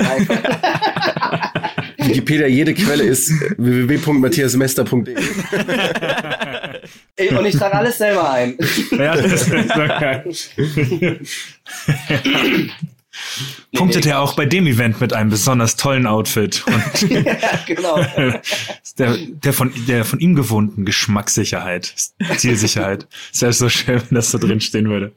Wikipedia, 1.98 2.46
jede 2.48 2.74
Quelle 2.74 3.04
ist 3.04 3.30
www.matthiasmester.de. 3.56 5.16
Und 7.36 7.46
ich 7.46 7.56
trage 7.56 7.74
alles 7.74 7.98
selber 7.98 8.32
ein. 8.32 8.58
Ja, 8.90 9.16
das 9.16 9.48
ist 9.48 9.74
geil. 9.74 10.24
Punktet 13.74 14.06
er 14.06 14.20
auch 14.20 14.34
bei 14.34 14.46
dem 14.46 14.66
Event 14.66 15.00
mit 15.00 15.12
einem 15.12 15.30
besonders 15.30 15.76
tollen 15.76 16.06
Outfit 16.06 16.64
und 16.66 17.10
ja, 17.10 17.36
genau. 17.66 17.96
der, 18.98 19.16
der, 19.16 19.52
von, 19.52 19.72
der 19.86 20.04
von 20.04 20.20
ihm 20.20 20.34
gewohnten 20.34 20.84
Geschmackssicherheit, 20.84 21.94
Zielsicherheit. 22.36 23.06
Ist 23.32 23.42
ja 23.42 23.52
so 23.52 23.68
schön, 23.68 24.00
wenn 24.08 24.14
das 24.14 24.30
so 24.30 24.38
drin 24.38 24.60
stehen 24.60 24.88
würde. 24.88 25.12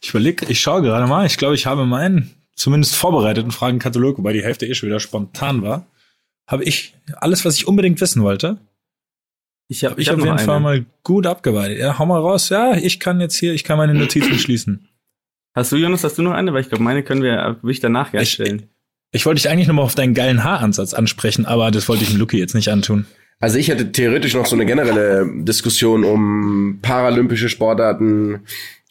Ich 0.00 0.10
überlege, 0.10 0.46
ich 0.46 0.60
schaue 0.60 0.82
gerade 0.82 1.06
mal. 1.06 1.26
Ich 1.26 1.36
glaube, 1.36 1.54
ich 1.54 1.66
habe 1.66 1.86
meinen 1.86 2.34
zumindest 2.54 2.96
vorbereiteten 2.96 3.52
Fragenkatalog, 3.52 4.18
wobei 4.18 4.32
die 4.32 4.42
Hälfte 4.42 4.66
eh 4.66 4.74
schon 4.74 4.88
wieder 4.88 5.00
spontan 5.00 5.62
war, 5.62 5.86
habe 6.46 6.64
ich 6.64 6.94
alles, 7.16 7.44
was 7.44 7.56
ich 7.56 7.66
unbedingt 7.66 8.00
wissen 8.00 8.22
wollte, 8.22 8.58
Ich 9.68 9.84
habe 9.84 10.00
ich 10.00 10.10
auf 10.10 10.18
jeden 10.18 10.38
Fall 10.38 10.60
mal 10.60 10.86
gut 11.02 11.26
abgearbeitet. 11.26 11.78
Ja, 11.78 11.98
hau 11.98 12.06
mal 12.06 12.20
raus. 12.20 12.48
Ja, 12.48 12.76
ich 12.76 13.00
kann 13.00 13.20
jetzt 13.20 13.36
hier, 13.36 13.52
ich 13.52 13.64
kann 13.64 13.78
meine 13.78 13.94
Notizen 13.94 14.38
schließen. 14.38 14.88
Hast 15.56 15.72
du, 15.72 15.76
Jonas, 15.76 16.04
hast 16.04 16.18
du 16.18 16.22
noch 16.22 16.32
eine? 16.32 16.52
Weil 16.52 16.60
ich 16.60 16.68
glaube, 16.68 16.84
meine 16.84 17.02
können 17.02 17.22
wir 17.22 17.56
will 17.62 17.72
ich 17.72 17.80
danach 17.80 18.12
gerne 18.12 18.22
Ich- 18.22 18.32
stellen. 18.32 18.64
Ich 19.12 19.24
wollte 19.24 19.40
dich 19.40 19.50
eigentlich 19.50 19.66
nochmal 19.66 19.84
auf 19.86 19.94
deinen 19.94 20.12
geilen 20.14 20.44
Haaransatz 20.44 20.92
ansprechen, 20.92 21.46
aber 21.46 21.70
das 21.70 21.88
wollte 21.88 22.02
ich 22.04 22.10
dem 22.10 22.18
Lucky 22.18 22.38
jetzt 22.38 22.54
nicht 22.54 22.68
antun. 22.68 23.06
Also 23.40 23.56
ich 23.58 23.68
hätte 23.68 23.90
theoretisch 23.92 24.34
noch 24.34 24.44
so 24.46 24.56
eine 24.56 24.66
generelle 24.66 25.26
Diskussion 25.42 26.04
um 26.04 26.80
paralympische 26.82 27.48
Sportarten, 27.48 28.40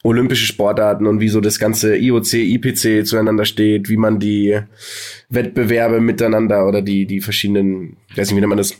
olympische 0.03 0.45
Sportarten 0.45 1.05
und 1.05 1.19
wie 1.19 1.29
so 1.29 1.41
das 1.41 1.59
ganze 1.59 1.95
IOC, 1.97 2.33
IPC 2.33 3.05
zueinander 3.05 3.45
steht, 3.45 3.89
wie 3.89 3.97
man 3.97 4.19
die 4.19 4.59
Wettbewerbe 5.29 5.99
miteinander 5.99 6.67
oder 6.67 6.81
die, 6.81 7.05
die 7.05 7.21
verschiedenen, 7.21 7.97
ich 8.09 8.17
weiß 8.17 8.27
nicht, 8.29 8.37
wie 8.37 8.41
nennt 8.41 8.49
man 8.49 8.57
das, 8.57 8.75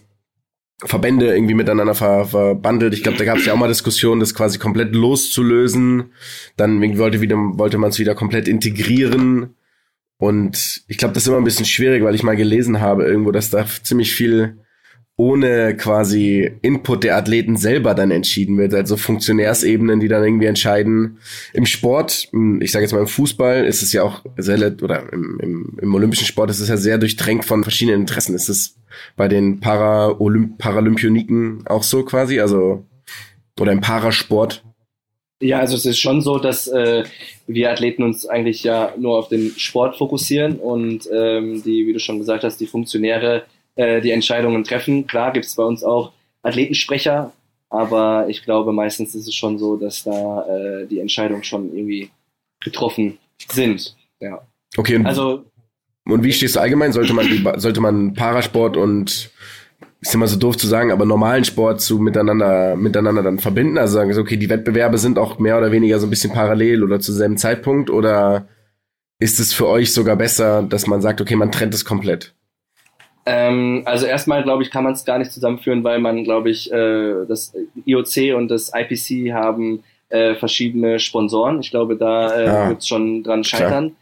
Verbände 0.83 1.33
irgendwie 1.33 1.53
miteinander 1.53 1.95
ver, 1.95 2.25
verbandelt. 2.25 2.93
Ich 2.93 3.03
glaube, 3.03 3.17
da 3.17 3.25
gab 3.25 3.37
es 3.37 3.45
ja 3.45 3.53
auch 3.53 3.57
mal 3.57 3.67
Diskussionen, 3.67 4.19
das 4.19 4.35
quasi 4.35 4.59
komplett 4.59 4.93
loszulösen. 4.93 6.11
Dann 6.57 6.81
wollte, 6.97 7.21
wollte 7.21 7.77
man 7.77 7.91
es 7.91 7.99
wieder 7.99 8.15
komplett 8.15 8.47
integrieren. 8.47 9.55
Und 10.17 10.83
ich 10.87 10.97
glaube, 10.97 11.13
das 11.13 11.23
ist 11.23 11.27
immer 11.27 11.37
ein 11.37 11.43
bisschen 11.45 11.65
schwierig, 11.65 12.03
weil 12.03 12.15
ich 12.15 12.23
mal 12.23 12.35
gelesen 12.35 12.81
habe 12.81 13.05
irgendwo, 13.05 13.31
dass 13.31 13.49
da 13.49 13.65
ziemlich 13.83 14.13
viel 14.13 14.64
ohne 15.17 15.77
quasi 15.77 16.51
Input 16.61 17.05
der 17.05 17.15
Athleten 17.15 17.55
selber 17.55 17.93
dann 17.93 18.11
entschieden 18.11 18.57
wird. 18.57 18.73
Also 18.73 18.97
Funktionärsebenen, 18.97 20.01
die 20.01 20.09
dann 20.09 20.23
irgendwie 20.23 20.47
entscheiden. 20.47 21.19
Im 21.53 21.65
Sport, 21.65 22.27
im- 22.33 22.61
ich 22.61 22.71
sage 22.71 22.83
jetzt 22.83 22.91
mal 22.91 22.99
im 22.99 23.07
Fußball, 23.07 23.65
ist 23.65 23.81
es 23.81 23.93
ja 23.93 24.03
auch 24.03 24.25
sehr, 24.37 24.57
oder 24.81 25.13
im, 25.13 25.39
im, 25.41 25.77
im 25.81 25.95
olympischen 25.95 26.25
Sport 26.27 26.49
ist 26.49 26.59
es 26.59 26.67
ja 26.67 26.75
sehr 26.75 26.97
durchdrängt 26.97 27.45
von 27.45 27.63
verschiedenen 27.63 28.01
Interessen. 28.01 28.35
Ist 28.35 28.49
es 28.49 28.75
bei 29.15 29.29
den 29.29 29.61
Para 29.61 30.17
Paralympioniken 30.57 31.65
auch 31.67 31.83
so 31.83 32.03
quasi? 32.03 32.41
Also, 32.41 32.83
oder 33.57 33.71
im 33.71 33.79
Parasport? 33.79 34.63
Ja, 35.41 35.59
also 35.59 35.75
es 35.75 35.85
ist 35.85 35.99
schon 35.99 36.21
so, 36.21 36.39
dass 36.39 36.67
äh, 36.67 37.03
wir 37.47 37.71
Athleten 37.71 38.03
uns 38.03 38.25
eigentlich 38.25 38.63
ja 38.63 38.93
nur 38.97 39.17
auf 39.17 39.29
den 39.29 39.51
Sport 39.57 39.97
fokussieren 39.97 40.57
und 40.57 41.07
ähm, 41.11 41.61
die, 41.63 41.87
wie 41.87 41.93
du 41.93 41.99
schon 41.99 42.19
gesagt 42.19 42.43
hast, 42.43 42.57
die 42.59 42.67
Funktionäre 42.67 43.43
äh, 43.75 44.01
die 44.01 44.11
Entscheidungen 44.11 44.63
treffen. 44.63 45.07
Klar 45.07 45.33
gibt 45.33 45.45
es 45.45 45.55
bei 45.55 45.63
uns 45.63 45.83
auch 45.83 46.11
Athletensprecher, 46.41 47.31
aber 47.69 48.25
ich 48.29 48.43
glaube, 48.43 48.71
meistens 48.71 49.15
ist 49.15 49.27
es 49.27 49.35
schon 49.35 49.57
so, 49.57 49.77
dass 49.77 50.03
da 50.03 50.45
äh, 50.47 50.87
die 50.87 50.99
Entscheidungen 50.99 51.43
schon 51.43 51.73
irgendwie 51.73 52.09
getroffen 52.61 53.17
sind. 53.51 53.95
Ja. 54.19 54.41
Okay, 54.77 54.97
und, 54.97 55.05
Also 55.05 55.45
und 56.07 56.23
wie 56.23 56.33
stehst 56.33 56.55
du 56.55 56.59
allgemein? 56.59 56.91
Sollte 56.91 57.13
man, 57.13 57.27
die, 57.27 57.43
sollte 57.55 57.81
man 57.81 58.13
Parasport 58.13 58.77
und 58.77 59.31
ist 60.01 60.13
immer 60.13 60.27
so 60.27 60.37
doof 60.37 60.55
zu 60.55 60.67
sagen, 60.67 60.91
aber 60.91 61.05
normalen 61.05 61.43
Sport 61.45 61.81
zu 61.81 61.97
miteinander, 61.97 62.75
miteinander 62.75 63.23
dann 63.23 63.39
verbinden? 63.39 63.77
Also 63.77 63.95
sagen 63.95 64.15
okay, 64.17 64.37
die 64.37 64.49
Wettbewerbe 64.49 64.99
sind 64.99 65.17
auch 65.17 65.39
mehr 65.39 65.57
oder 65.57 65.71
weniger 65.71 65.99
so 65.99 66.05
ein 66.05 66.11
bisschen 66.11 66.31
parallel 66.31 66.83
oder 66.83 66.99
zu 66.99 67.11
selben 67.11 67.37
Zeitpunkt 67.37 67.89
oder 67.89 68.47
ist 69.19 69.39
es 69.39 69.53
für 69.53 69.67
euch 69.67 69.93
sogar 69.93 70.15
besser, 70.15 70.61
dass 70.61 70.87
man 70.87 71.01
sagt, 71.01 71.21
okay, 71.21 71.35
man 71.35 71.51
trennt 71.51 71.73
es 71.73 71.85
komplett? 71.85 72.35
Ähm, 73.25 73.81
also 73.85 74.05
erstmal, 74.05 74.43
glaube 74.43 74.63
ich, 74.63 74.69
kann 74.71 74.83
man 74.83 74.93
es 74.93 75.03
gar 75.05 75.17
nicht 75.17 75.31
zusammenführen, 75.31 75.83
weil 75.83 75.99
man, 75.99 76.23
glaube 76.23 76.49
ich, 76.51 76.71
äh, 76.71 77.25
das 77.27 77.53
IOC 77.85 78.35
und 78.35 78.49
das 78.49 78.71
IPC 78.73 79.33
haben 79.33 79.83
äh, 80.09 80.35
verschiedene 80.35 80.99
Sponsoren. 80.99 81.59
Ich 81.59 81.71
glaube, 81.71 81.95
da 81.97 82.39
äh, 82.39 82.47
Ah. 82.47 82.69
wird 82.69 82.79
es 82.79 82.87
schon 82.87 83.23
dran 83.23 83.43
scheitern. 83.43 83.95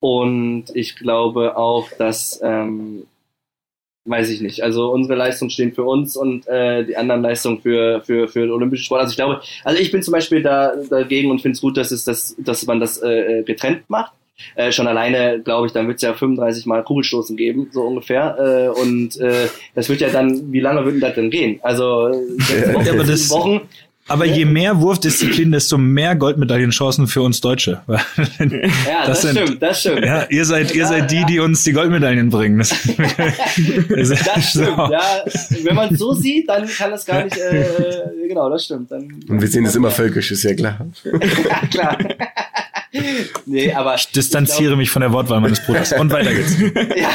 Und 0.00 0.66
ich 0.74 0.94
glaube 0.94 1.56
auch, 1.56 1.88
dass 1.98 2.40
ähm, 2.44 3.04
weiß 4.04 4.30
ich 4.30 4.40
nicht. 4.40 4.62
Also 4.62 4.90
unsere 4.92 5.18
Leistungen 5.18 5.50
stehen 5.50 5.72
für 5.72 5.82
uns 5.82 6.16
und 6.16 6.46
äh, 6.48 6.84
die 6.84 6.96
anderen 6.96 7.20
Leistungen 7.20 7.60
für, 7.60 8.00
für, 8.02 8.26
für 8.28 8.40
den 8.40 8.52
Olympischen 8.52 8.84
Sport. 8.84 9.00
Also 9.02 9.10
ich 9.10 9.16
glaube, 9.16 9.42
also 9.64 9.78
ich 9.82 9.90
bin 9.90 10.02
zum 10.02 10.12
Beispiel 10.12 10.42
da 10.42 10.72
dagegen 10.88 11.30
und 11.30 11.40
finde 11.42 11.56
es 11.56 11.60
gut, 11.60 11.76
dass 11.76 11.90
es 11.90 12.04
das, 12.04 12.34
dass 12.38 12.64
man 12.66 12.80
das 12.80 13.02
äh, 13.02 13.42
getrennt 13.44 13.90
macht. 13.90 14.12
Äh, 14.54 14.72
schon 14.72 14.86
alleine, 14.86 15.40
glaube 15.42 15.66
ich, 15.66 15.72
dann 15.72 15.86
wird 15.88 15.96
es 15.96 16.02
ja 16.02 16.14
35 16.14 16.66
Mal 16.66 16.82
Kugelstoßen 16.84 17.36
geben, 17.36 17.68
so 17.72 17.82
ungefähr. 17.82 18.36
Äh, 18.76 18.80
und 18.80 19.18
äh, 19.20 19.48
das 19.74 19.88
wird 19.88 20.00
ja 20.00 20.08
dann, 20.10 20.52
wie 20.52 20.60
lange 20.60 20.84
würde 20.84 21.00
das 21.00 21.14
denn 21.14 21.30
gehen? 21.30 21.58
Also 21.62 22.12
sechs 22.38 22.72
Wochen, 22.74 22.86
Ja, 22.86 22.92
aber 22.92 23.04
das- 23.04 23.30
Wochen. 23.30 23.60
Aber 24.10 24.24
je 24.24 24.46
mehr 24.46 24.80
Wurfdisziplin, 24.80 25.52
desto 25.52 25.76
mehr 25.76 26.16
Goldmedaillenchancen 26.16 27.08
für 27.08 27.20
uns 27.20 27.42
Deutsche. 27.42 27.82
Ja, 27.88 29.06
das, 29.06 29.20
sind- 29.20 29.36
stimmt, 29.38 29.60
das 29.62 29.80
stimmt. 29.80 30.02
Ja, 30.02 30.24
ihr 30.30 30.46
seid, 30.46 30.70
ihr 30.74 30.80
Ja, 30.80 30.86
seid 30.88 31.10
die, 31.10 31.16
ja. 31.16 31.26
die 31.26 31.40
uns 31.40 31.62
die 31.62 31.72
Goldmedaillen 31.72 32.30
bringen. 32.30 32.56
Das, 32.58 32.70
Das 32.98 34.50
stimmt, 34.50 34.54
So. 34.54 34.62
ja. 34.62 35.02
Wenn 35.62 35.74
man 35.74 35.92
es 35.92 35.98
so 35.98 36.14
sieht, 36.14 36.48
dann 36.48 36.66
kann 36.66 36.90
es 36.94 37.04
gar 37.04 37.22
nicht, 37.24 37.36
äh, 37.36 37.66
genau, 38.26 38.48
das 38.48 38.64
stimmt. 38.64 38.90
Dann, 38.90 39.10
Und 39.28 39.42
wir 39.42 39.48
sehen 39.48 39.66
es 39.66 39.76
immer 39.76 39.90
völkisch, 39.90 40.30
ist 40.30 40.42
ja 40.42 40.54
klar. 40.54 40.86
ja, 41.04 41.66
klar. 41.70 41.98
Nee, 43.46 43.72
aber. 43.72 43.94
Ich 43.94 44.10
distanziere 44.10 44.76
mich 44.76 44.90
von 44.90 45.00
der 45.00 45.12
Wortwahl 45.12 45.40
meines 45.40 45.64
Bruders. 45.64 45.92
Und 45.92 46.10
weiter 46.10 46.34
geht's. 46.34 46.58
ja. 46.96 47.10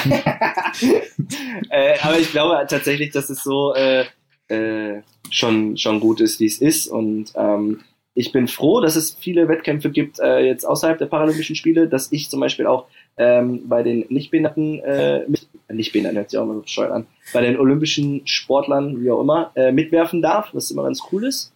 äh, 1.70 2.00
aber 2.02 2.20
ich 2.20 2.32
glaube 2.32 2.66
tatsächlich, 2.70 3.12
dass 3.12 3.30
es 3.30 3.44
so 3.44 3.74
äh, 3.74 4.06
äh, 4.48 5.02
schon, 5.30 5.78
schon 5.78 6.00
gut 6.00 6.22
ist, 6.22 6.40
wie 6.40 6.46
es 6.46 6.60
ist. 6.60 6.88
Und 6.88 7.34
ähm, 7.36 7.82
ich 8.16 8.32
bin 8.32 8.48
froh, 8.48 8.80
dass 8.80 8.96
es 8.96 9.16
viele 9.20 9.48
Wettkämpfe 9.48 9.90
gibt, 9.90 10.20
äh, 10.20 10.40
jetzt 10.46 10.66
außerhalb 10.66 10.98
der 10.98 11.08
Paralympischen 11.08 11.56
Spiele, 11.56 11.88
dass 11.88 12.12
ich 12.12 12.30
zum 12.30 12.40
Beispiel 12.40 12.68
auch 12.68 12.86
ähm, 13.18 13.68
bei 13.68 13.84
den 13.84 14.06
Nichtbehinderten, 14.10 14.80
äh, 14.80 15.26
mit, 15.28 15.48
Nichtbehinderten 15.72 16.18
hört 16.18 16.30
sich 16.30 16.40
auch 16.40 16.44
immer 16.44 16.56
so 16.56 16.62
bescheuert 16.62 16.92
an, 16.92 17.08
bei 17.34 17.42
den 17.42 17.60
olympischen 17.60 18.26
Sportlern, 18.26 19.04
wie 19.04 19.10
auch 19.10 19.22
immer, 19.22 19.52
äh, 19.56 19.72
mitwerfen 19.72 20.22
darf, 20.22 20.50
was 20.54 20.72
immer 20.72 20.84
ganz 20.84 21.02
cool 21.12 21.26
ist. 21.26 21.53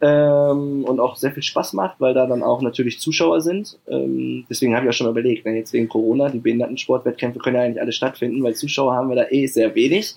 Ähm, 0.00 0.84
und 0.84 1.00
auch 1.00 1.16
sehr 1.16 1.32
viel 1.32 1.42
Spaß 1.42 1.72
macht, 1.72 1.96
weil 2.00 2.14
da 2.14 2.26
dann 2.26 2.42
auch 2.42 2.62
natürlich 2.62 3.00
Zuschauer 3.00 3.40
sind. 3.40 3.78
Ähm, 3.88 4.46
deswegen 4.48 4.74
habe 4.74 4.86
ich 4.86 4.90
auch 4.90 4.94
schon 4.94 5.06
mal 5.06 5.12
überlegt, 5.12 5.44
ne, 5.46 5.56
jetzt 5.56 5.72
wegen 5.72 5.88
Corona, 5.88 6.28
die 6.28 6.38
Behindertensportwettkämpfe 6.38 7.38
können 7.38 7.56
ja 7.56 7.62
eigentlich 7.62 7.80
alle 7.80 7.92
stattfinden, 7.92 8.42
weil 8.42 8.54
Zuschauer 8.54 8.94
haben 8.94 9.08
wir 9.08 9.16
da 9.16 9.26
eh 9.30 9.46
sehr 9.46 9.74
wenig. 9.74 10.14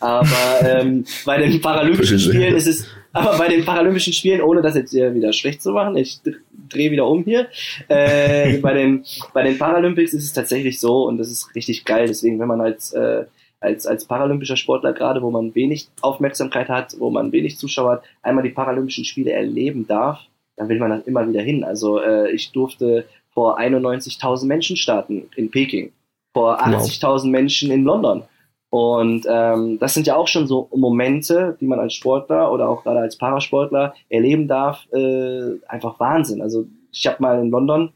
Aber 0.00 0.26
ähm, 0.64 1.04
bei 1.24 1.38
den 1.38 1.60
Paralympischen. 1.60 2.18
Spielen 2.18 2.54
ist 2.54 2.66
es, 2.66 2.86
aber 3.12 3.36
bei 3.38 3.48
den 3.48 3.64
Paralympischen 3.64 4.12
Spielen, 4.12 4.40
ohne 4.40 4.62
das 4.62 4.74
jetzt 4.74 4.90
hier 4.90 5.14
wieder 5.14 5.32
schlecht 5.32 5.62
zu 5.62 5.72
machen, 5.72 5.96
ich 5.96 6.20
drehe 6.68 6.90
wieder 6.90 7.06
um 7.06 7.24
hier, 7.24 7.48
äh, 7.88 8.58
bei, 8.62 8.74
den, 8.74 9.04
bei 9.32 9.42
den 9.42 9.58
Paralympics 9.58 10.14
ist 10.14 10.24
es 10.24 10.32
tatsächlich 10.32 10.80
so 10.80 11.06
und 11.06 11.18
das 11.18 11.30
ist 11.30 11.54
richtig 11.54 11.84
geil. 11.84 12.06
Deswegen, 12.06 12.38
wenn 12.40 12.48
man 12.48 12.60
als, 12.60 12.92
äh, 12.92 13.24
als, 13.62 13.86
als 13.86 14.04
paralympischer 14.04 14.56
Sportler 14.56 14.92
gerade, 14.92 15.22
wo 15.22 15.30
man 15.30 15.54
wenig 15.54 15.88
Aufmerksamkeit 16.00 16.68
hat, 16.68 16.96
wo 16.98 17.10
man 17.10 17.32
wenig 17.32 17.58
Zuschauer 17.58 17.92
hat, 17.92 18.02
einmal 18.22 18.44
die 18.44 18.50
Paralympischen 18.50 19.04
Spiele 19.04 19.32
erleben 19.32 19.86
darf, 19.86 20.20
dann 20.56 20.68
will 20.68 20.78
man 20.78 20.90
das 20.90 21.06
immer 21.06 21.28
wieder 21.28 21.42
hin. 21.42 21.64
Also 21.64 22.00
äh, 22.00 22.30
ich 22.32 22.52
durfte 22.52 23.06
vor 23.32 23.58
91.000 23.58 24.46
Menschen 24.46 24.76
starten 24.76 25.28
in 25.36 25.50
Peking, 25.50 25.92
vor 26.34 26.58
Wow. 26.58 26.82
80.000 26.82 27.28
Menschen 27.28 27.70
in 27.70 27.84
London. 27.84 28.24
Und 28.70 29.26
ähm, 29.28 29.78
das 29.78 29.92
sind 29.92 30.06
ja 30.06 30.16
auch 30.16 30.28
schon 30.28 30.46
so 30.46 30.68
Momente, 30.74 31.58
die 31.60 31.66
man 31.66 31.78
als 31.78 31.92
Sportler 31.92 32.50
oder 32.50 32.70
auch 32.70 32.82
gerade 32.84 33.00
als 33.00 33.18
Parasportler 33.18 33.94
erleben 34.08 34.48
darf. 34.48 34.86
Äh, 34.92 35.58
einfach 35.68 36.00
Wahnsinn. 36.00 36.40
Also 36.40 36.64
ich 36.90 37.06
habe 37.06 37.18
mal 37.20 37.38
in 37.38 37.50
London 37.50 37.92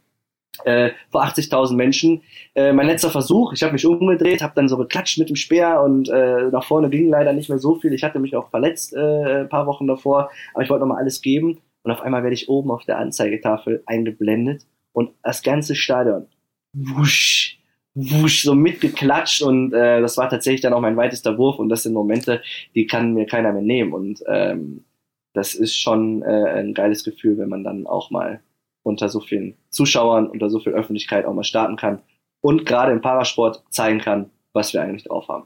äh, 0.65 0.91
vor 1.11 1.25
80.000 1.25 1.75
Menschen 1.75 2.23
äh, 2.55 2.73
mein 2.73 2.87
letzter 2.87 3.11
Versuch. 3.11 3.53
Ich 3.53 3.63
habe 3.63 3.73
mich 3.73 3.87
umgedreht, 3.87 4.43
habe 4.43 4.55
dann 4.57 4.69
so 4.69 4.77
geklatscht 4.77 5.19
mit 5.19 5.29
dem 5.29 5.37
Speer 5.37 5.83
und 5.83 6.09
äh, 6.09 6.49
nach 6.51 6.65
vorne 6.65 6.91
ging 6.91 7.09
leider 7.09 7.33
nicht 7.33 7.49
mehr 7.49 7.59
so 7.59 7.77
viel. 7.77 7.93
Ich 7.93 8.05
hatte 8.05 8.19
mich 8.19 8.37
auch 8.37 8.51
verletzt 8.51 8.95
äh, 8.95 9.41
ein 9.41 9.49
paar 9.49 9.67
Wochen 9.67 9.87
davor, 9.87 10.31
aber 10.55 10.63
ich 10.63 10.71
wollte 10.71 10.81
noch 10.81 10.95
mal 10.95 11.01
alles 11.01 11.21
geben. 11.21 11.59
Und 11.83 11.93
auf 11.93 12.03
einmal 12.03 12.23
werde 12.23 12.35
ich 12.35 12.49
oben 12.49 12.71
auf 12.73 12.85
der 12.85 12.99
Anzeigetafel 12.99 13.83
eingeblendet 13.87 14.67
und 14.93 15.11
das 15.23 15.43
ganze 15.43 15.77
Stadion 15.77 16.27
wusch, 16.73 17.59
wusch, 17.95 18.43
so 18.43 18.55
mitgeklatscht 18.55 19.43
und 19.43 19.73
äh, 19.73 20.01
das 20.01 20.17
war 20.17 20.29
tatsächlich 20.29 20.61
dann 20.61 20.73
auch 20.73 20.81
mein 20.81 20.97
weitester 20.97 21.39
Wurf 21.39 21.59
und 21.59 21.69
das 21.69 21.83
sind 21.83 21.95
Momente, 21.95 22.43
die 22.75 22.87
kann 22.87 23.15
mir 23.15 23.27
keiner 23.27 23.53
mehr 23.53 23.63
nehmen 23.63 23.93
und 23.93 24.23
ähm, 24.27 24.85
das 25.33 25.55
ist 25.55 25.77
schon 25.77 26.23
äh, 26.23 26.49
ein 26.55 26.75
geiles 26.75 27.05
Gefühl, 27.05 27.39
wenn 27.39 27.49
man 27.49 27.63
dann 27.63 27.87
auch 27.87 28.11
mal 28.11 28.41
unter 28.87 29.09
so 29.09 29.21
vielen 29.21 29.57
Zuschauern, 29.71 30.29
unter 30.31 30.49
so 30.49 30.61
viel 30.61 30.73
Öffentlichkeit 30.73 31.25
auch 31.27 31.35
mal 31.35 31.45
starten 31.45 31.77
kann 31.77 32.03
und 32.41 32.65
gerade 32.65 32.93
im 32.93 33.01
Parasport 33.01 33.63
zeigen 33.71 34.01
kann, 34.01 34.31
was 34.53 34.73
wir 34.73 34.81
eigentlich 34.83 35.05
drauf 35.05 35.29
haben. 35.29 35.45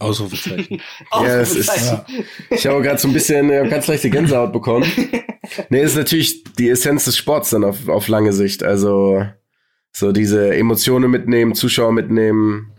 Ausrufezeichen. 0.00 0.80
Ja, 1.12 1.38
das 1.38 1.54
ist- 1.56 1.68
Ausrufezeichen. 1.70 2.24
Ich 2.50 2.66
habe 2.66 2.82
gerade 2.82 2.98
so 2.98 3.08
ein 3.08 3.12
bisschen 3.14 3.50
äh, 3.50 3.66
ganz 3.68 3.86
leichte 3.88 4.10
Gänsehaut 4.10 4.52
bekommen. 4.52 4.86
Nee, 5.70 5.80
ist 5.82 5.96
natürlich 5.96 6.44
die 6.58 6.68
Essenz 6.68 7.06
des 7.06 7.16
Sports 7.16 7.48
dann 7.50 7.64
auf, 7.64 7.88
auf 7.88 8.06
lange 8.08 8.34
Sicht. 8.34 8.62
Also 8.62 9.24
so 9.92 10.12
diese 10.12 10.54
Emotionen 10.54 11.10
mitnehmen, 11.10 11.54
Zuschauer 11.54 11.90
mitnehmen. 11.92 12.74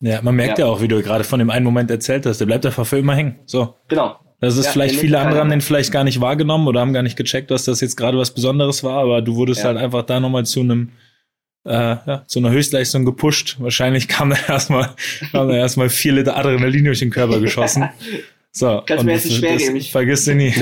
Ja, 0.00 0.20
man 0.20 0.36
merkt 0.36 0.58
ja. 0.58 0.66
Ja. 0.66 0.70
auch, 0.70 0.82
wie 0.82 0.88
du 0.88 1.02
gerade 1.02 1.24
von 1.24 1.38
dem 1.38 1.48
einen 1.48 1.64
Moment 1.64 1.90
erzählt 1.90 2.26
hast. 2.26 2.38
Der 2.38 2.44
bleibt 2.44 2.66
einfach 2.66 2.86
für 2.86 2.98
immer 2.98 3.14
hängen. 3.14 3.38
So. 3.46 3.74
Genau. 3.88 4.18
Das 4.40 4.56
ist 4.56 4.66
Ja, 4.66 4.72
vielleicht 4.72 4.94
den 4.94 5.00
viele 5.00 5.20
andere 5.20 5.38
haben 5.40 5.50
den 5.50 5.60
vielleicht 5.60 5.92
gar 5.92 6.02
nicht 6.04 6.20
wahrgenommen 6.20 6.66
oder 6.66 6.80
haben 6.80 6.92
gar 6.94 7.02
nicht 7.02 7.16
gecheckt, 7.16 7.50
dass 7.50 7.64
das 7.64 7.80
jetzt 7.82 7.96
gerade 7.96 8.16
was 8.18 8.32
Besonderes 8.34 8.82
war, 8.82 8.98
aber 9.02 9.20
du 9.22 9.36
wurdest 9.36 9.60
Ja. 9.60 9.66
halt 9.68 9.78
einfach 9.78 10.02
da 10.04 10.18
nochmal 10.20 10.46
zu 10.46 10.60
einem 10.60 10.90
äh, 11.66 11.72
ja, 11.72 12.24
zu 12.26 12.38
einer 12.38 12.50
Höchstleistung 12.50 13.04
gepusht. 13.04 13.56
Wahrscheinlich 13.58 14.08
kam 14.08 14.30
da 14.30 14.36
erstmal 14.48 14.90
kam 15.30 15.48
da 15.48 15.56
erstmal 15.56 15.90
vier 15.90 16.14
Liter 16.14 16.36
Adrenalin 16.38 16.86
durch 16.86 17.00
den 17.00 17.10
Körper 17.10 17.38
geschossen. 17.40 17.88
So, 18.52 18.82
Kannst 18.84 19.04
mir 19.04 19.12
jetzt 19.12 19.32
Speer 19.32 19.52
das 19.52 19.62
geben, 19.62 19.76
ich- 19.76 19.92
Vergiss 19.92 20.24
du 20.24 20.34
nie. 20.34 20.52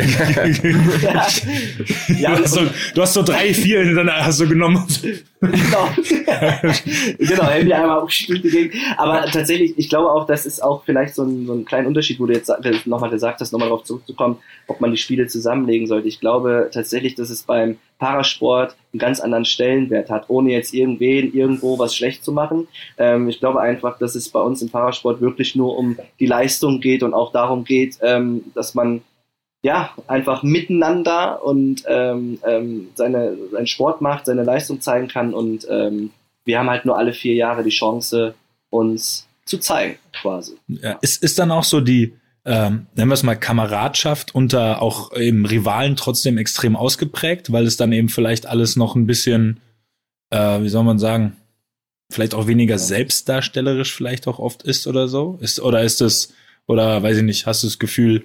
Ja, 2.18 2.34
du, 2.36 2.44
hast 2.44 2.54
so, 2.54 2.60
du 2.94 3.02
hast 3.02 3.14
so 3.14 3.22
drei, 3.22 3.54
vier 3.54 3.80
hintereinander 3.80 4.26
hast 4.26 4.40
du 4.40 4.48
genommen. 4.48 4.84
Genau. 5.40 5.88
genau, 7.18 7.44
Handy 7.44 7.72
einmal 7.72 8.00
durch 8.00 8.26
die 8.26 8.40
Gegend. 8.40 8.74
Aber 8.96 9.24
tatsächlich, 9.26 9.74
ich 9.76 9.88
glaube 9.88 10.10
auch, 10.10 10.26
das 10.26 10.46
ist 10.46 10.62
auch 10.62 10.84
vielleicht 10.84 11.14
so 11.14 11.22
ein, 11.22 11.46
so 11.46 11.54
ein 11.54 11.64
kleiner 11.64 11.88
Unterschied, 11.88 12.18
wo 12.20 12.26
du 12.26 12.32
jetzt 12.32 12.50
nochmal 12.86 13.10
gesagt 13.10 13.40
hast, 13.40 13.52
nochmal 13.52 13.68
darauf 13.68 13.84
zurückzukommen, 13.84 14.38
ob 14.66 14.80
man 14.80 14.90
die 14.90 14.96
Spiele 14.96 15.26
zusammenlegen 15.26 15.86
sollte. 15.86 16.08
Ich 16.08 16.20
glaube 16.20 16.70
tatsächlich, 16.72 17.14
dass 17.14 17.30
es 17.30 17.42
beim 17.42 17.78
Parasport 17.98 18.76
einen 18.92 19.00
ganz 19.00 19.20
anderen 19.20 19.44
Stellenwert 19.44 20.08
hat, 20.10 20.26
ohne 20.28 20.52
jetzt 20.52 20.72
irgendwen 20.72 21.32
irgendwo 21.32 21.78
was 21.78 21.94
schlecht 21.94 22.24
zu 22.24 22.32
machen. 22.32 22.68
Ähm, 22.96 23.28
ich 23.28 23.40
glaube 23.40 23.60
einfach, 23.60 23.98
dass 23.98 24.14
es 24.14 24.28
bei 24.28 24.40
uns 24.40 24.62
im 24.62 24.70
Parasport 24.70 25.20
wirklich 25.20 25.56
nur 25.56 25.76
um 25.76 25.98
die 26.20 26.26
Leistung 26.26 26.80
geht 26.80 27.02
und 27.02 27.14
auch 27.14 27.32
darum 27.32 27.64
geht, 27.64 27.98
ähm, 28.02 28.44
dass 28.54 28.74
man 28.74 29.02
ja, 29.62 29.90
einfach 30.06 30.42
miteinander 30.42 31.44
und 31.44 31.82
ähm, 31.86 32.38
ähm, 32.46 32.88
seine, 32.94 33.36
seinen 33.50 33.66
Sport 33.66 34.00
macht, 34.00 34.26
seine 34.26 34.44
Leistung 34.44 34.80
zeigen 34.80 35.08
kann 35.08 35.34
und 35.34 35.66
ähm, 35.68 36.10
wir 36.44 36.58
haben 36.58 36.70
halt 36.70 36.86
nur 36.86 36.96
alle 36.96 37.12
vier 37.12 37.34
Jahre 37.34 37.62
die 37.62 37.70
Chance, 37.70 38.34
uns 38.70 39.26
zu 39.44 39.58
zeigen, 39.58 39.96
quasi. 40.12 40.54
Ja, 40.68 40.98
ist, 41.00 41.22
ist 41.22 41.38
dann 41.38 41.50
auch 41.50 41.64
so 41.64 41.80
die, 41.80 42.14
ähm, 42.44 42.86
nennen 42.94 43.10
wir 43.10 43.14
es 43.14 43.22
mal, 43.22 43.34
Kameradschaft 43.34 44.34
unter 44.34 44.80
auch 44.80 45.12
eben 45.14 45.44
Rivalen 45.44 45.96
trotzdem 45.96 46.38
extrem 46.38 46.76
ausgeprägt, 46.76 47.52
weil 47.52 47.66
es 47.66 47.76
dann 47.76 47.92
eben 47.92 48.08
vielleicht 48.08 48.46
alles 48.46 48.76
noch 48.76 48.94
ein 48.94 49.06
bisschen, 49.06 49.60
äh, 50.30 50.62
wie 50.62 50.68
soll 50.68 50.84
man 50.84 50.98
sagen, 50.98 51.36
vielleicht 52.10 52.34
auch 52.34 52.46
weniger 52.46 52.78
selbstdarstellerisch 52.78 53.94
vielleicht 53.94 54.26
auch 54.28 54.38
oft 54.38 54.62
ist 54.62 54.86
oder 54.86 55.08
so? 55.08 55.38
Ist, 55.40 55.60
oder 55.60 55.82
ist 55.82 56.00
es, 56.00 56.32
oder 56.66 57.02
weiß 57.02 57.18
ich 57.18 57.24
nicht, 57.24 57.46
hast 57.46 57.62
du 57.62 57.66
das 57.66 57.78
Gefühl, 57.78 58.24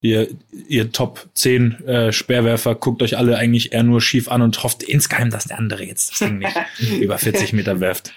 ihr, 0.00 0.28
ihr 0.68 0.92
Top 0.92 1.28
10 1.34 1.86
äh, 1.86 2.12
Speerwerfer 2.12 2.74
guckt 2.74 3.02
euch 3.02 3.16
alle 3.18 3.36
eigentlich 3.36 3.72
eher 3.72 3.82
nur 3.82 4.00
schief 4.00 4.28
an 4.28 4.42
und 4.42 4.62
hofft 4.62 4.82
insgeheim, 4.82 5.30
dass 5.30 5.44
der 5.44 5.58
andere 5.58 5.84
jetzt 5.84 6.12
das 6.12 6.18
Ding 6.20 6.38
nicht 6.38 6.56
über 7.00 7.18
40 7.18 7.52
Meter 7.52 7.80
werft. 7.80 8.12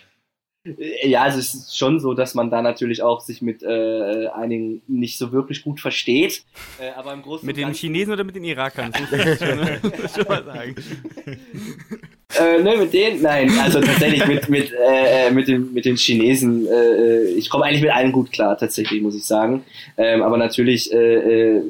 Ja, 1.03 1.23
also 1.23 1.39
es 1.39 1.53
ist 1.53 1.77
schon 1.77 1.99
so, 1.99 2.13
dass 2.13 2.35
man 2.35 2.49
da 2.49 2.61
natürlich 2.61 3.01
auch 3.01 3.19
sich 3.19 3.41
mit 3.41 3.63
äh, 3.63 4.27
einigen 4.27 4.81
nicht 4.87 5.17
so 5.17 5.33
wirklich 5.33 5.61
gut 5.61 5.81
versteht. 5.81 6.43
Äh, 6.79 6.91
aber 6.91 7.11
im 7.13 7.21
Großen 7.21 7.45
Mit 7.45 7.57
den 7.57 7.73
Chinesen 7.73 8.13
oder 8.13 8.23
mit 8.23 8.35
den 8.35 8.45
Irakern? 8.45 8.93
Das 8.93 9.01
muss 9.01 9.11
ich 9.11 9.39
schon, 9.39 9.57
schon 10.15 10.27
mal 10.27 10.43
sagen. 10.45 10.75
Äh, 12.39 12.63
ne, 12.63 12.77
mit 12.77 12.93
denen? 12.93 13.21
Nein, 13.21 13.51
also 13.59 13.81
tatsächlich 13.81 14.25
mit, 14.25 14.47
mit, 14.47 14.71
äh, 14.71 15.27
äh, 15.27 15.31
mit, 15.31 15.49
den, 15.49 15.73
mit 15.73 15.83
den 15.83 15.97
Chinesen. 15.97 16.65
Äh, 16.65 17.25
ich 17.31 17.49
komme 17.49 17.65
eigentlich 17.65 17.81
mit 17.81 17.91
allen 17.91 18.13
gut 18.13 18.31
klar, 18.31 18.57
tatsächlich, 18.57 19.01
muss 19.01 19.15
ich 19.15 19.25
sagen. 19.25 19.65
Ähm, 19.97 20.21
aber 20.21 20.37
natürlich 20.37 20.93
äh, 20.93 21.57
äh, 21.57 21.61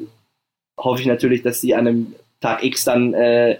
hoffe 0.78 1.00
ich 1.00 1.06
natürlich, 1.08 1.42
dass 1.42 1.60
die 1.60 1.74
an 1.74 1.88
einem 1.88 2.14
Tag 2.40 2.62
X 2.62 2.84
dann 2.84 3.12
äh, 3.12 3.58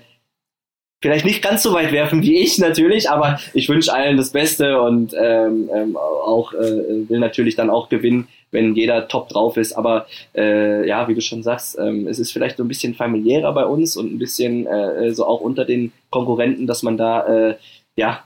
vielleicht 1.05 1.27
nicht 1.27 1.43
ganz 1.43 1.63
so 1.63 1.75
weit 1.75 1.93
werfen 1.93 2.23
wie 2.23 2.39
ich 2.39 2.57
natürlich, 2.59 3.11
aber 3.11 3.39
ich 3.53 3.69
wünsche 3.69 3.93
allen 3.93 4.17
das 4.17 4.31
Beste 4.31 4.81
und 4.81 5.13
ähm, 5.13 5.69
ähm, 5.71 5.99
auch 5.99 6.55
äh, 6.55 7.11
will 7.11 7.19
natürlich 7.19 7.57
dann 7.57 7.69
auch 7.69 7.91
gewinnen, 7.91 8.27
wenn 8.53 8.75
jeder 8.75 9.07
top 9.07 9.29
drauf 9.29 9.59
ist. 9.59 9.75
Aber 9.75 10.07
äh, 10.35 10.89
ja, 10.89 11.07
wie 11.07 11.15
du 11.15 11.21
schon 11.21 11.43
sagst, 11.43 11.79
ähm, 11.79 12.09
es 12.09 12.19
ist 12.19 12.33
vielleicht 12.33 12.57
so 12.57 12.65
ein 12.65 12.69
bisschen 12.69 12.95
familiärer 12.95 13.53
bei 13.53 13.67
uns 13.67 13.99
und 13.99 14.15
ein 14.15 14.19
bisschen 14.19 14.67
äh, 14.67 15.13
so 15.13 15.27
auch 15.27 15.43
unter 15.43 15.67
den 15.67 15.93
Konkurrenten, 16.09 16.67
dass 16.67 16.83
man 16.83 16.97
da 16.97 17.27
äh, 17.27 17.57
ja 17.97 18.25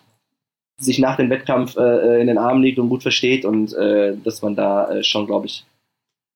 sich 0.81 1.01
nach 1.01 1.17
dem 1.17 1.31
Wettkampf 1.31 1.77
äh, 1.77 2.21
in 2.21 2.29
den 2.29 2.39
Armen 2.39 2.63
liegt 2.63 2.79
und 2.79 2.91
gut 2.91 3.03
versteht 3.03 3.45
und 3.45 3.75
äh, 3.75 4.17
dass 4.23 4.41
man 4.41 4.55
da 4.55 4.89
äh, 4.89 5.03
schon, 5.03 5.27
glaube 5.27 5.47
ich, 5.47 5.65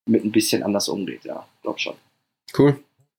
mit 0.09 0.25
ein 0.25 0.33
bisschen 0.33 0.61
anders 0.61 0.89
umgeht. 0.89 1.23
Ja, 1.23 1.47
glaube 1.61 1.79
schon. 1.79 1.95
Cool. 2.57 2.75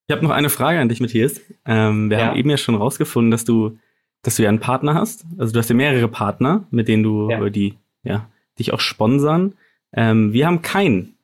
Ich 0.06 0.12
habe 0.14 0.22
noch 0.24 0.32
eine 0.32 0.50
Frage 0.50 0.80
an 0.80 0.88
dich, 0.88 1.00
Matthias. 1.00 1.40
Ähm, 1.66 2.10
wir 2.10 2.18
Ja. 2.18 2.26
haben 2.26 2.36
eben 2.36 2.50
ja 2.50 2.56
schon 2.58 2.74
rausgefunden, 2.74 3.30
dass 3.30 3.44
du, 3.44 3.78
dass 4.22 4.36
du 4.36 4.42
ja 4.42 4.48
einen 4.50 4.60
Partner 4.60 4.94
hast. 4.94 5.24
Also 5.38 5.52
du 5.52 5.58
hast 5.58 5.70
ja 5.70 5.74
mehrere 5.76 6.08
Partner, 6.08 6.66
mit 6.70 6.88
denen 6.88 7.02
du 7.02 7.30
Ja. 7.30 7.48
die, 7.48 7.74
ja, 8.02 8.28
dich 8.58 8.72
auch 8.72 8.80
sponsern. 8.80 9.54
Ähm, 9.94 10.32
wir 10.32 10.46
haben 10.46 10.60
keinen 10.62 11.16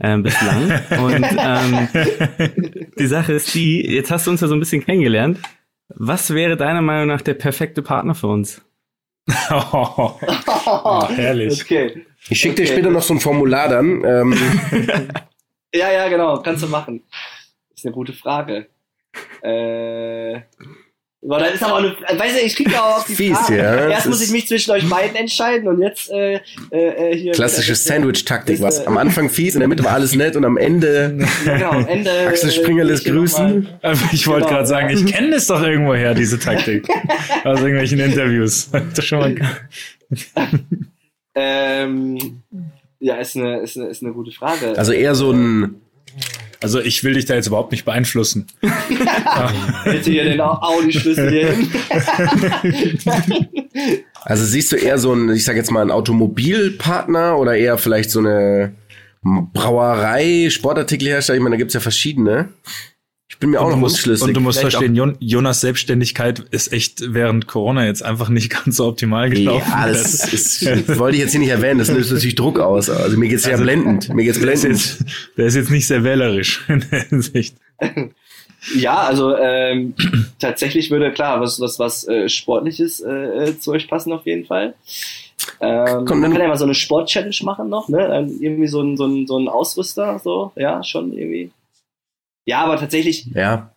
ähm, 0.00 0.22
bislang. 0.24 0.64
Und 0.98 1.26
ähm, 1.38 1.88
die 2.98 3.06
Sache 3.06 3.32
ist 3.34 3.54
die, 3.54 3.82
jetzt 3.86 4.10
hast 4.10 4.26
du 4.26 4.30
uns 4.32 4.40
ja 4.40 4.48
so 4.48 4.54
ein 4.54 4.60
bisschen 4.60 4.84
kennengelernt. 4.84 5.38
Was 5.88 6.34
wäre 6.34 6.56
deiner 6.56 6.82
Meinung 6.82 7.06
nach 7.08 7.22
der 7.22 7.34
perfekte 7.34 7.82
Partner 7.82 8.14
für 8.14 8.26
uns? 8.26 8.62
oh, 9.50 10.14
herrlich. 11.08 11.62
Okay. 11.62 12.04
Ich 12.30 12.40
schicke 12.40 12.56
dir 12.56 12.62
Okay. 12.64 12.72
später 12.72 12.90
noch 12.90 13.02
so 13.02 13.14
ein 13.14 13.20
Formular 13.20 13.68
dann. 13.68 14.02
Ähm, 14.04 14.34
Ja, 15.74 15.92
ja, 15.92 16.08
genau, 16.08 16.40
kannst 16.40 16.62
du 16.62 16.66
machen. 16.66 17.02
Ist 17.78 17.86
eine 17.86 17.94
gute 17.94 18.12
Frage. 18.12 18.66
Äh. 19.40 20.40
Boah, 21.20 21.38
das 21.38 21.54
ist 21.54 21.62
aber 21.62 21.76
eine, 21.78 21.96
weißt 22.18 22.40
du, 22.40 22.44
ich 22.44 22.56
krieg 22.56 22.70
ja 22.72 22.80
auch 22.80 22.96
auf 22.98 23.04
die 23.06 23.14
Fies, 23.14 23.38
Frage. 23.38 23.56
ja. 23.56 23.88
Erst 23.88 24.06
muss 24.08 24.20
ich 24.20 24.30
mich 24.32 24.48
zwischen 24.48 24.72
euch 24.72 24.88
beiden 24.88 25.14
entscheiden 25.16 25.68
und 25.68 25.80
jetzt 25.80 26.10
äh, 26.10 26.40
äh, 26.70 26.76
äh, 27.12 27.16
hier. 27.16 27.32
klassische 27.32 27.74
Sandwich-Taktik. 27.76 28.60
Was 28.60 28.80
äh, 28.80 28.86
am 28.86 28.96
Anfang 28.98 29.28
fies, 29.30 29.54
in 29.54 29.60
der 29.60 29.68
Mitte 29.68 29.84
war 29.84 29.92
alles 29.92 30.14
nett 30.16 30.34
und 30.36 30.44
am 30.44 30.56
Ende 30.56 31.18
Ja, 31.44 31.56
genau, 31.56 31.70
am 31.70 31.86
Ende. 31.86 32.10
Axel 32.28 32.48
äh, 32.48 32.52
Springer 32.52 32.82
lässt 32.84 33.06
ich 33.06 33.12
hier 33.12 33.20
noch 33.20 33.32
mal- 33.38 33.52
grüßen. 33.52 33.68
Ich 34.12 34.26
wollte 34.26 34.46
Genau, 34.46 34.56
gerade 34.56 34.66
sagen, 34.68 34.90
ich 34.90 35.06
kenne 35.06 35.30
das 35.30 35.46
doch 35.46 35.62
irgendwo 35.62 35.94
her, 35.94 36.14
diese 36.14 36.38
Taktik. 36.38 36.88
Aus 37.44 37.60
irgendwelchen 37.60 38.00
Interviews. 38.00 38.70
Das 38.96 39.04
schon 39.04 39.18
mal 39.20 39.36
Ähm, 41.34 42.42
ja, 43.00 43.16
ist 43.16 43.36
eine, 43.36 43.60
ist, 43.60 43.76
eine, 43.76 43.86
ist 43.88 44.02
eine 44.02 44.12
gute 44.12 44.32
Frage. 44.32 44.76
Also 44.76 44.92
eher 44.92 45.14
so 45.14 45.30
ein, 45.32 45.76
also 46.60 46.80
ich 46.80 47.04
will 47.04 47.14
dich 47.14 47.24
da 47.26 47.34
jetzt 47.34 47.46
überhaupt 47.46 47.70
nicht 47.72 47.84
beeinflussen. 47.84 48.46
Bitte 49.84 50.10
hier 50.10 50.24
den 50.24 50.40
Au- 50.40 50.58
Audi-Schlüssel 50.60 51.30
hier 51.30 51.54
also 54.24 54.44
siehst 54.44 54.72
du 54.72 54.76
eher 54.76 54.98
so 54.98 55.12
ein, 55.14 55.30
ich 55.30 55.44
sag 55.44 55.56
jetzt 55.56 55.70
mal, 55.70 55.82
ein 55.82 55.90
Automobilpartner 55.90 57.38
oder 57.38 57.56
eher 57.56 57.78
vielleicht 57.78 58.10
so 58.10 58.18
eine 58.20 58.74
Brauerei, 59.22 60.48
Sportartikelhersteller? 60.50 61.36
Ich 61.36 61.42
meine, 61.42 61.54
da 61.56 61.58
gibt's 61.58 61.74
ja 61.74 61.80
verschiedene. 61.80 62.48
Ich 63.38 63.40
bin 63.40 63.50
mir 63.50 63.60
auch 63.60 63.66
Und 63.66 63.70
noch 63.70 63.76
du 63.76 63.80
musst, 63.82 63.96
unschlüssig. 63.98 64.26
und 64.26 64.34
du 64.34 64.40
musst 64.40 64.58
Vielleicht 64.58 64.74
verstehen, 64.74 64.96
Jon 64.96 65.14
Jonas 65.20 65.60
Selbstständigkeit 65.60 66.40
ist 66.50 66.72
echt 66.72 67.14
während 67.14 67.46
Corona 67.46 67.86
jetzt 67.86 68.04
einfach 68.04 68.30
nicht 68.30 68.50
ganz 68.64 68.74
so 68.76 68.86
optimal 68.88 69.30
gelaufen. 69.30 69.64
ja, 69.70 69.86
das 69.86 70.32
ist, 70.32 70.66
das 70.66 70.98
wollte 70.98 71.16
ich 71.18 71.22
jetzt 71.22 71.30
hier 71.30 71.40
nicht 71.40 71.50
erwähnen, 71.50 71.78
das 71.78 71.88
löst 71.88 72.10
natürlich 72.10 72.34
Druck 72.34 72.58
aus. 72.58 72.90
Also 72.90 73.16
mir 73.16 73.28
geht's 73.28 73.44
ja 73.44 73.52
Also- 73.52 73.62
blendend. 73.62 74.12
Mir 74.12 74.24
geht's 74.24 74.40
der, 74.40 74.52
ist 74.52 74.62
blendend. 74.62 74.82
jetzt, 74.98 75.04
der 75.36 75.46
ist 75.46 75.54
jetzt 75.54 75.70
nicht 75.70 75.86
sehr 75.86 76.02
wählerisch 76.02 76.64
in 76.68 76.84
der 76.90 77.02
Hinsicht. 77.04 77.54
Ja, 78.76 78.96
also 79.02 79.36
ähm, 79.36 79.94
tatsächlich 80.40 80.90
würde 80.90 81.12
klar 81.12 81.40
was 81.40 81.60
was 81.60 81.78
was 81.78 82.08
äh, 82.08 82.28
sportliches 82.28 82.98
äh, 82.98 83.10
äh, 83.50 83.58
zu 83.60 83.70
euch 83.70 83.86
passen 83.86 84.12
auf 84.12 84.26
jeden 84.26 84.46
Fall. 84.46 84.74
Ähm, 85.60 86.04
Komm, 86.06 86.18
man 86.18 86.22
dann- 86.22 86.32
kann 86.32 86.40
ja 86.42 86.48
mal 86.48 86.56
so 86.58 86.64
eine 86.64 86.74
Sport-Challenge 86.74 87.36
machen 87.44 87.68
noch, 87.68 87.88
ne? 87.88 88.04
Ähm, 88.12 88.36
irgendwie 88.40 88.66
so 88.66 88.82
ein, 88.82 88.96
so 88.96 89.06
ein 89.06 89.28
so 89.28 89.38
ein 89.38 89.46
Ausrüster, 89.46 90.18
so, 90.22 90.50
ja, 90.56 90.82
schon 90.82 91.12
irgendwie. 91.16 91.52
Ja, 92.48 92.64
aber 92.64 92.78
tatsächlich. 92.78 93.26
Ja. 93.34 93.74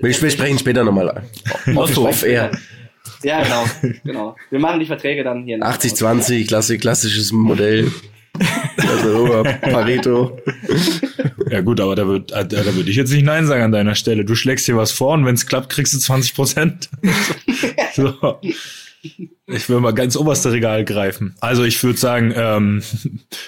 Wir 0.00 0.10
wir 0.22 0.30
sprechen 0.30 0.60
später 0.60 0.84
nochmal. 0.84 1.24
Off, 1.74 1.98
off 1.98 2.22
air. 2.22 2.52
Ja, 3.24 3.42
genau, 3.42 3.64
genau. 4.04 4.36
Wir 4.50 4.60
machen 4.60 4.78
die 4.78 4.86
Verträge 4.86 5.24
dann 5.24 5.42
hier. 5.42 5.58
nach. 5.58 5.76
80-20, 5.76 6.46
klassisch, 6.46 6.80
klassisches 6.80 7.32
Modell. 7.32 7.90
Also 8.76 9.42
Pareto. 9.60 10.38
Ja 11.50 11.62
gut, 11.62 11.80
aber 11.80 11.96
da 11.96 12.06
würde 12.06 12.26
da, 12.26 12.44
da 12.44 12.76
würd 12.76 12.88
ich 12.88 12.94
jetzt 12.94 13.10
nicht 13.10 13.24
Nein 13.24 13.46
sagen 13.46 13.64
an 13.64 13.72
deiner 13.72 13.96
Stelle. 13.96 14.24
Du 14.24 14.36
schlägst 14.36 14.68
dir 14.68 14.76
was 14.76 14.92
vor 14.92 15.14
und 15.14 15.26
wenn 15.26 15.34
es 15.34 15.46
klappt, 15.46 15.70
kriegst 15.70 15.92
du 15.92 15.98
20 15.98 16.34
Prozent. 16.36 16.88
so. 17.94 18.40
Ich 19.46 19.68
will 19.68 19.80
mal 19.80 19.92
ganz 19.92 20.16
oberste 20.16 20.50
Regal 20.52 20.84
greifen. 20.84 21.36
Also 21.40 21.62
ich 21.64 21.82
würde 21.84 21.98
sagen, 21.98 22.32
ähm, 22.36 22.82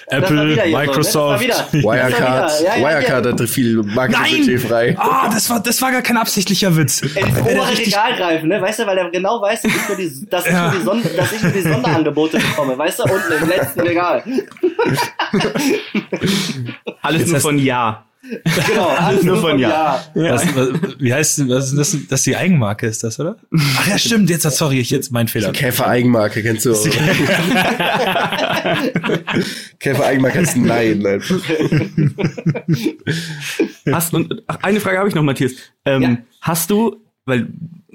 Apple, 0.07 0.55
ne? 0.55 0.63
Microsoft. 0.71 1.43
Wirecard, 1.73 2.61
ja, 2.61 2.77
ja, 2.77 2.81
Wirecard 2.81 3.25
hatte 3.25 3.47
viel 3.47 3.83
Marketingbudget 3.83 4.61
frei. 4.61 4.95
Ah, 4.97 5.29
das 5.31 5.49
war, 5.49 5.59
das 5.61 5.81
war 5.81 5.91
gar 5.91 6.01
kein 6.01 6.17
absichtlich 6.17 6.61
Witz. 6.75 7.01
ins 7.01 7.13
der 7.13 7.27
obere 7.27 7.77
Regal 7.77 8.15
greifen, 8.15 8.47
ne? 8.49 8.61
Weißt 8.61 8.79
du, 8.79 8.87
weil 8.87 8.97
er 8.97 9.09
genau 9.11 9.41
weiß, 9.41 9.61
dass 9.63 9.71
ich 9.75 9.87
nur 9.87 9.97
die, 9.97 10.29
dass 10.29 10.45
ich 10.45 10.51
Ja. 10.53 10.71
nur 10.71 10.79
die, 10.79 10.85
Son 10.85 11.03
dass 11.17 11.31
ich 11.33 11.41
nur 11.43 11.51
die 11.51 11.61
Sonderangebote 11.61 12.37
bekomme, 12.37 12.77
weißt 12.77 12.99
du, 12.99 13.03
unten 13.03 13.33
im 13.41 13.49
letzten 13.49 13.81
Regal. 13.81 14.23
Alles 17.01 17.27
nur 17.27 17.39
von 17.39 17.57
Ja. 17.59 18.05
Genau, 18.21 18.87
alles 18.97 19.23
Nur 19.23 19.37
von 19.37 19.51
von 19.51 19.59
Ja. 19.59 20.03
Ja. 20.13 20.33
Was, 20.33 20.55
was, 20.55 20.69
wie 20.99 21.13
heißt 21.13 21.47
was 21.47 21.71
ist 21.71 21.77
das? 21.77 21.97
Das 22.09 22.19
ist 22.19 22.25
die 22.25 22.35
Eigenmarke, 22.35 22.85
ist 22.87 23.03
das, 23.03 23.17
oder? 23.19 23.37
Ach 23.77 23.87
ja, 23.87 23.97
stimmt. 23.97 24.29
Jetzt, 24.29 24.43
sorry, 24.43 24.79
ich 24.79 24.89
jetzt 24.89 25.11
mein 25.11 25.27
Fehler. 25.29 25.51
Käfer 25.53 25.87
Eigenmarke, 25.87 26.41
kennst 26.43 26.65
du? 26.65 26.73
Käfer 29.79 30.05
Eigenmarke 30.05 30.39
heißt 30.39 30.57
Nein. 30.57 30.99
nein. 30.99 31.21
Hast, 33.91 34.13
und, 34.13 34.43
ach, 34.47 34.57
eine 34.61 34.79
Frage 34.81 34.97
habe 34.97 35.07
ich 35.07 35.15
noch, 35.15 35.23
Matthias. 35.23 35.53
Ähm, 35.85 36.01
Ja. 36.01 36.17
Hast 36.41 36.71
du, 36.71 36.97
weil 37.25 37.47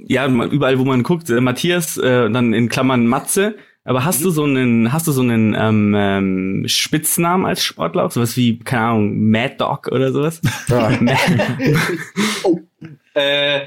ja 0.06 0.26
überall, 0.26 0.78
wo 0.78 0.84
man 0.84 1.02
guckt, 1.02 1.30
äh, 1.30 1.40
Matthias, 1.40 1.96
äh, 1.96 2.30
dann 2.30 2.52
in 2.52 2.68
Klammern 2.68 3.06
Matze, 3.06 3.56
aber 3.84 4.04
hast 4.04 4.24
du 4.24 4.30
so 4.30 4.44
einen, 4.44 4.92
hast 4.92 5.06
du 5.06 5.12
so 5.12 5.22
einen 5.22 5.54
ähm, 5.58 5.94
ähm, 5.96 6.64
Spitznamen 6.66 7.46
als 7.46 7.62
Sportler, 7.62 8.10
sowas 8.10 8.36
wie 8.36 8.58
keine 8.58 8.84
Ahnung, 8.84 9.30
Mad 9.30 9.54
Dog 9.58 9.88
oder 9.88 10.12
sowas? 10.12 10.40
Ah, 10.70 10.90
Äh, 13.14 13.62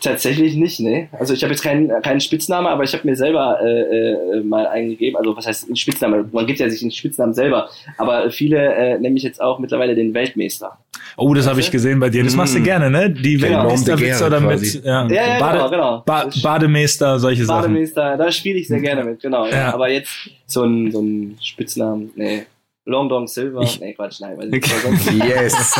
tatsächlich 0.00 0.54
nicht, 0.56 0.80
ne? 0.80 1.08
Also 1.18 1.34
ich 1.34 1.42
habe 1.42 1.52
jetzt 1.52 1.62
keinen 1.62 1.88
keinen 2.02 2.20
Spitznamen, 2.20 2.66
aber 2.66 2.84
ich 2.84 2.92
habe 2.92 3.06
mir 3.06 3.16
selber 3.16 3.58
äh, 3.62 4.12
äh, 4.12 4.40
mal 4.42 4.66
eingegeben. 4.66 5.16
Also 5.16 5.36
was 5.36 5.46
heißt 5.46 5.68
ein 5.70 5.76
Spitzname? 5.76 6.28
Man 6.32 6.46
gibt 6.46 6.58
ja 6.60 6.68
sich 6.68 6.82
einen 6.82 6.90
Spitznamen 6.90 7.34
selber. 7.34 7.68
Aber 7.98 8.30
viele 8.30 8.58
äh, 8.74 8.98
nennen 8.98 9.14
mich 9.14 9.22
jetzt 9.22 9.40
auch 9.40 9.58
mittlerweile 9.58 9.94
den 9.94 10.12
Weltmeister. 10.14 10.78
Oh, 11.16 11.32
das 11.34 11.46
habe 11.46 11.60
ich 11.60 11.70
gesehen 11.70 11.98
bei 12.00 12.10
dir. 12.10 12.22
Das 12.24 12.34
machst 12.36 12.54
du 12.54 12.58
Mm. 12.60 12.64
gerne, 12.64 12.90
ne? 12.90 13.10
Die 13.10 13.36
Genau. 13.36 13.58
Weltmeisterwitze 13.62 14.26
oder 14.26 14.40
mit 14.40 14.84
ja, 14.84 15.06
Ja, 15.08 15.10
ja, 15.10 15.38
Bade, 15.38 15.58
genau, 15.58 15.70
genau. 15.70 16.02
Ba 16.04 16.28
Bademeister, 16.42 17.18
solche 17.18 17.44
Sachen. 17.44 17.62
Bademeister, 17.62 18.16
da 18.16 18.30
spiele 18.32 18.58
ich 18.58 18.68
sehr 18.68 18.80
gerne 18.80 19.04
mit, 19.04 19.20
genau. 19.22 19.46
Ja. 19.46 19.56
Ja. 19.56 19.74
Aber 19.74 19.88
jetzt 19.88 20.10
so 20.46 20.64
ein, 20.64 20.90
so 20.92 21.00
ein 21.00 21.38
Spitznamen, 21.40 22.10
nee. 22.16 22.42
Long 22.88 23.08
Dong 23.08 23.26
Silver, 23.26 23.62
Ich- 23.62 23.80
nee, 23.80 23.94
Quatsch, 23.94 24.20
nein, 24.20 24.38
weiß 24.38 24.82
sonst- 24.82 25.06
yes. 25.12 25.52
Yes. 25.54 25.76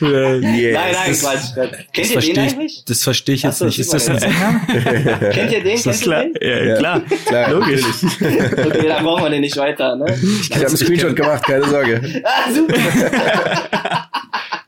Nein, 0.00 0.72
nein, 0.72 0.92
das- 1.08 1.22
Quatsch. 1.22 1.56
Das 1.56 1.70
Kennt 1.70 1.96
ihr 1.96 2.02
den 2.02 2.06
verstehe 2.12 2.32
ich, 2.32 2.38
eigentlich? 2.52 2.84
das 2.84 3.02
verstehe 3.02 3.34
ich 3.36 3.42
jetzt 3.42 3.58
so, 3.58 3.64
nicht. 3.64 3.78
Ist 3.78 3.94
das 3.94 4.08
ein 4.10 4.18
Sänger? 4.18 4.60
Kennt 5.32 5.52
ihr 5.52 5.62
den? 5.62 5.74
Ist 5.74 5.86
das 5.86 6.00
Kennt 6.00 6.04
klar? 6.04 6.24
ihr 6.24 6.58
den? 6.58 6.68
Ja, 6.68 6.76
klar. 6.76 7.00
Klar, 7.24 7.50
Logisch. 7.52 7.82
Okay, 8.20 8.86
dann 8.86 9.02
brauchen 9.04 9.22
wir 9.24 9.30
den 9.30 9.40
nicht 9.40 9.56
weiter, 9.56 9.96
ne? 9.96 10.14
Ich 10.42 10.50
habe 10.54 10.66
einen 10.66 10.76
Screenshot 10.76 11.16
gemacht, 11.16 11.42
keine 11.44 11.64
Sorge. 11.64 12.00
Ah, 12.24 12.52
super. 12.52 12.74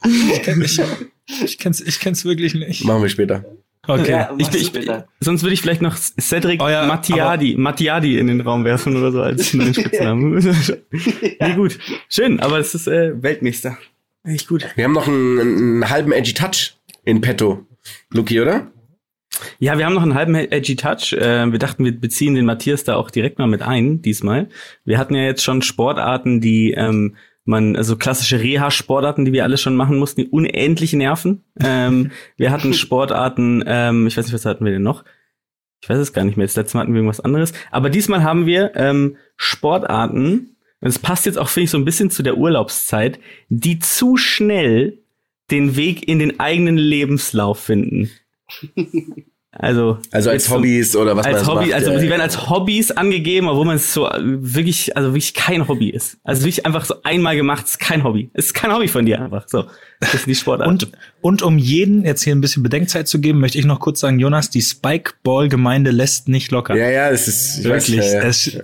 Ich, 0.07 1.43
ich 1.45 1.59
kenn's, 1.59 1.81
ich 1.81 2.01
kenn's 2.01 2.25
wirklich 2.25 2.55
nicht. 2.55 2.85
Machen 2.85 3.03
wir 3.03 3.09
später. 3.09 3.45
Okay. 3.87 4.11
Ja, 4.11 4.35
Ich, 4.39 4.55
ich, 4.55 4.73
sonst 5.21 5.43
würde 5.43 5.55
ich 5.55 5.61
vielleicht 5.61 5.83
noch 5.83 5.97
Cedric 5.97 6.63
Oh 6.63 6.69
ja, 6.69 6.87
Mattiadi, 6.87 7.55
Mattiadi 7.57 8.19
in 8.19 8.29
den 8.29 8.41
Raum 8.41 8.65
werfen 8.65 8.97
oder 8.97 9.13
so 9.13 9.21
als 9.23 9.53
neuen 9.55 9.75
Spitznamen. 9.75 10.35
Nee, 11.41 11.55
gut. 11.55 11.79
Schön, 12.09 12.41
aber 12.41 12.59
es 12.59 12.75
ist 12.75 12.87
äh, 12.87 13.23
Weltmeister. 13.23 13.77
Echt 14.25 14.49
gut. 14.49 14.67
Wir 14.77 14.85
haben 14.85 14.93
noch 14.93 15.07
einen, 15.07 15.39
einen 15.41 15.91
halben 15.91 16.13
Edgy 16.13 16.33
Touch 16.33 16.77
in 17.05 17.21
petto. 17.21 17.67
Luki, 18.11 18.41
oder? 18.41 18.71
Ja, 19.59 19.77
wir 19.77 19.85
haben 19.85 19.95
noch 19.95 20.03
einen 20.03 20.15
halben 20.15 20.35
Edgy 20.35 20.77
Touch. 20.77 21.13
Äh, 21.13 21.51
wir 21.51 21.59
dachten, 21.59 21.85
wir 21.85 21.99
beziehen 21.99 22.35
den 22.35 22.47
Matthias 22.47 22.85
da 22.85 22.97
auch 22.97 23.11
direkt 23.11 23.39
mal 23.39 23.49
mit 23.49 23.63
ein, 23.63 24.01
diesmal. 24.01 24.49
Wir 24.85 24.99
hatten 24.99 25.15
ja 25.15 25.23
jetzt 25.25 25.43
schon 25.43 25.61
Sportarten, 25.63 26.41
die 26.41 26.73
ähm, 26.73 27.17
man, 27.45 27.77
also 27.77 27.97
klassische 27.97 28.41
Reha-Sportarten, 28.41 29.25
die 29.25 29.33
wir 29.33 29.45
alle 29.45 29.59
schon 29.59 29.77
machen 29.77 29.99
mussten, 29.99 30.23
die 30.23 30.29
unendlich 30.29 30.93
nerven. 30.93 31.45
Ähm, 31.61 32.11
wir 32.37 32.51
hatten 32.51 32.75
Sportarten, 32.75 33.63
ähm, 33.67 34.07
ich 34.07 34.17
weiß 34.17 34.27
nicht, 34.27 34.35
was 34.35 34.47
hatten 34.47 34.65
wir 34.65 34.73
denn 34.73 34.83
noch? 34.83 35.05
Ich 35.83 35.89
weiß 35.89 35.99
es 35.99 36.15
gar 36.15 36.25
nicht 36.25 36.37
mehr. 36.37 36.47
Das 36.47 36.57
letzte 36.57 36.77
Mal 36.77 36.83
hatten 36.83 36.95
wir 36.95 37.01
irgendwas 37.01 37.21
anderes. 37.21 37.53
Aber 37.71 37.91
diesmal 37.91 38.23
haben 38.23 38.47
wir 38.47 38.73
ähm, 38.75 39.17
Sportarten, 39.37 40.57
und 40.81 40.89
es 40.89 40.99
passt 40.99 41.27
jetzt 41.27 41.39
auch, 41.39 41.49
finde 41.49 41.65
ich, 41.65 41.71
so 41.71 41.79
ein 41.79 41.85
bisschen 41.85 42.11
zu 42.11 42.23
der 42.23 42.37
Urlaubszeit, 42.37 43.19
die 43.49 43.79
zu 43.79 44.17
schnell 44.17 44.99
den 45.51 45.77
Weg 45.77 46.09
in 46.09 46.19
den 46.19 46.41
eigenen 46.41 46.77
Lebenslauf 46.77 47.59
finden. 47.59 48.11
Also, 49.57 49.99
Also 50.11 50.31
als 50.31 50.51
Hobbys 50.51 50.97
oder 50.97 51.17
was 51.17 51.27
als 51.27 51.47
Hobby, 51.47 51.67
macht. 51.67 51.75
also 51.75 51.93
ja, 51.93 51.99
sie 51.99 52.05
ja. 52.07 52.11
werden 52.11 52.23
als 52.23 52.51
Hobbys 52.51 52.91
angegeben, 52.91 53.49
obwohl 53.49 53.65
man 53.67 53.77
es 53.77 53.93
so 53.93 54.09
äh, 54.09 54.19
wirklich, 54.21 54.97
also 54.97 55.11
wirklich 55.11 55.35
kein 55.35 55.69
Hobby 55.69 55.91
ist. 55.91 56.19
Also 56.25 56.43
wirklich 56.43 56.67
einfach 56.67 56.85
so 56.85 56.97
einmal 57.05 57.37
gemacht, 57.37 57.65
ist 57.67 57.79
kein 57.79 58.03
Hobby. 58.05 58.31
Es 58.35 58.47
ist 58.47 58.55
kein 58.55 58.73
Hobby 58.73 58.89
von 58.89 59.07
dir 59.07 59.21
einfach. 59.21 59.45
So, 59.49 59.65
das 60.01 60.13
sind 60.13 60.27
die 60.27 60.35
Sportarten. 60.35 60.73
Und, 60.73 60.89
und 61.25 61.41
um 61.41 61.57
jeden 61.57 62.05
jetzt 62.05 62.23
hier 62.23 62.35
ein 62.35 62.43
bisschen 62.43 62.63
Bedenkzeit 62.63 63.09
zu 63.09 63.19
geben, 63.19 63.41
möchte 63.41 63.57
ich 63.57 63.65
noch 63.65 63.81
kurz 63.81 64.01
sagen, 64.01 64.19
Jonas, 64.19 64.51
die 64.51 64.61
Spikeball-Gemeinde 64.61 65.91
lässt 65.91 66.29
nicht 66.29 66.51
locker. 66.51 66.77
Ja, 66.77 66.91
ja, 66.91 67.11
das 67.11 67.29
ist 67.29 67.65
weiß, 67.65 67.89
Wirklich. 67.89 68.05
ja, 68.13 68.13
ja. 68.13 68.23
Es, 68.25 68.59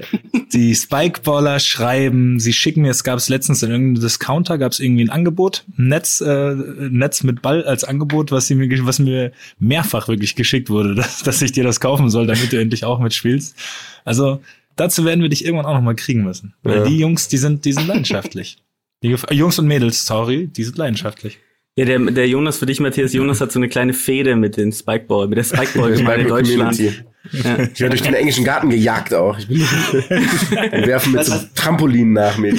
die 0.52 0.74
Spikeballer 0.74 1.58
schreiben, 1.58 2.38
sie 2.38 2.52
schicken 2.52 2.82
mir, 2.82 2.90
es 2.90 3.02
gab 3.02 3.16
es 3.16 3.30
letztens 3.30 3.62
in 3.62 3.70
irgendeinem 3.70 4.02
Discounter, 4.02 4.58
gab 4.58 4.72
es 4.72 4.80
irgendwie 4.80 5.04
ein 5.04 5.08
Angebot, 5.08 5.64
ein 5.78 5.88
Netz, 5.88 6.20
äh, 6.20 6.54
Netz 6.54 7.22
mit 7.22 7.40
Ball 7.40 7.64
als 7.64 7.84
Angebot, 7.84 8.30
was, 8.30 8.46
sie 8.46 8.56
mir, 8.56 8.68
was 8.84 8.98
mir 8.98 9.32
mehrfach 9.58 10.08
wirklich 10.08 10.34
geschickt 10.34 10.68
wurde, 10.68 10.94
dass, 10.96 11.22
dass 11.22 11.40
ich 11.40 11.52
dir 11.52 11.64
das 11.64 11.80
kaufen 11.80 12.10
soll, 12.10 12.26
damit 12.26 12.52
du 12.52 12.60
endlich 12.60 12.84
auch 12.84 13.00
mitspielst. 13.00 13.56
Also 14.04 14.42
dazu 14.76 15.06
werden 15.06 15.22
wir 15.22 15.30
dich 15.30 15.46
irgendwann 15.46 15.64
auch 15.64 15.74
noch 15.74 15.80
mal 15.82 15.94
kriegen 15.96 16.24
müssen. 16.24 16.52
Weil 16.62 16.80
Ja. 16.80 16.84
die 16.84 16.98
Jungs, 16.98 17.28
die 17.28 17.38
sind, 17.38 17.64
die 17.64 17.72
sind 17.72 17.86
leidenschaftlich. 17.86 18.58
Die 19.02 19.16
Jungs 19.30 19.58
und 19.58 19.66
Mädels, 19.66 20.04
sorry, 20.04 20.46
die 20.48 20.62
sind 20.64 20.76
leidenschaftlich. 20.76 21.38
Ja, 21.76 21.84
der, 21.84 21.98
der 21.98 22.28
Jonas 22.28 22.58
für 22.58 22.66
dich, 22.66 22.80
Matthias, 22.80 23.12
Jonas 23.12 23.40
hat 23.40 23.52
so 23.52 23.58
eine 23.58 23.68
kleine 23.68 23.92
Fehde 23.94 24.36
mit 24.36 24.56
den 24.56 24.72
Spikeball, 24.72 25.28
mit 25.28 25.38
der 25.38 25.44
Spikeball-Gemeinde 25.44 26.22
in 26.22 26.28
Deutschland. 26.28 26.76
Community. 26.76 27.04
Ja. 27.32 27.58
Ich 27.72 27.80
werde 27.80 27.90
durch 27.90 28.02
den 28.02 28.14
englischen 28.14 28.44
Garten 28.44 28.70
gejagt 28.70 29.12
auch. 29.14 29.38
Ich 29.38 29.46
bin 29.46 29.58
Wir 29.60 30.86
werfen 30.86 31.12
mit 31.12 31.24
so 31.24 31.32
Was- 31.32 31.52
Trampolinen 31.54 32.14
nach 32.14 32.36
mir. 32.38 32.54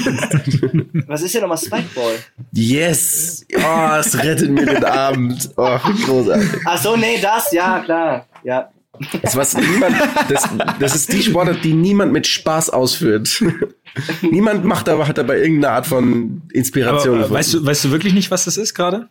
Was 1.08 1.24
ist 1.24 1.34
denn 1.34 1.42
nochmal 1.42 1.58
Spikeball? 1.58 2.14
Yes! 2.54 3.46
Oh, 3.58 3.96
es 4.00 4.18
rettet 4.24 4.52
mir 4.52 4.66
den 4.68 4.84
Abend. 4.86 5.50
Oh, 5.58 5.78
großartig. 6.06 6.50
Ach 6.66 6.82
so, 6.82 6.96
nee, 6.96 7.20
das, 7.22 7.52
ja, 7.52 7.80
klar. 7.80 8.28
Ja. 8.44 8.70
Das, 9.22 9.36
was 9.36 9.56
niemand, 9.56 9.96
das, 10.30 10.50
das 10.80 10.96
ist 10.96 11.14
die 11.14 11.24
Sportart, 11.24 11.64
die 11.64 11.74
niemand 11.74 12.12
mit 12.12 12.28
Spaß 12.28 12.70
ausführt. 12.70 13.42
niemand 14.22 14.66
macht 14.66 14.90
aber, 14.90 15.08
hat 15.08 15.18
dabei 15.18 15.38
irgendeine 15.40 15.74
Art 15.74 15.88
von 15.88 16.42
Inspiration. 16.54 17.20
Aber, 17.20 17.28
äh, 17.28 17.32
weißt 17.32 17.54
du, 17.56 17.66
weißt 17.66 17.86
du 17.86 17.92
wirklich 17.92 18.14
nicht, 18.14 18.30
was 18.32 18.46
das 18.46 18.58
ist 18.58 18.74
gerade? 18.74 19.08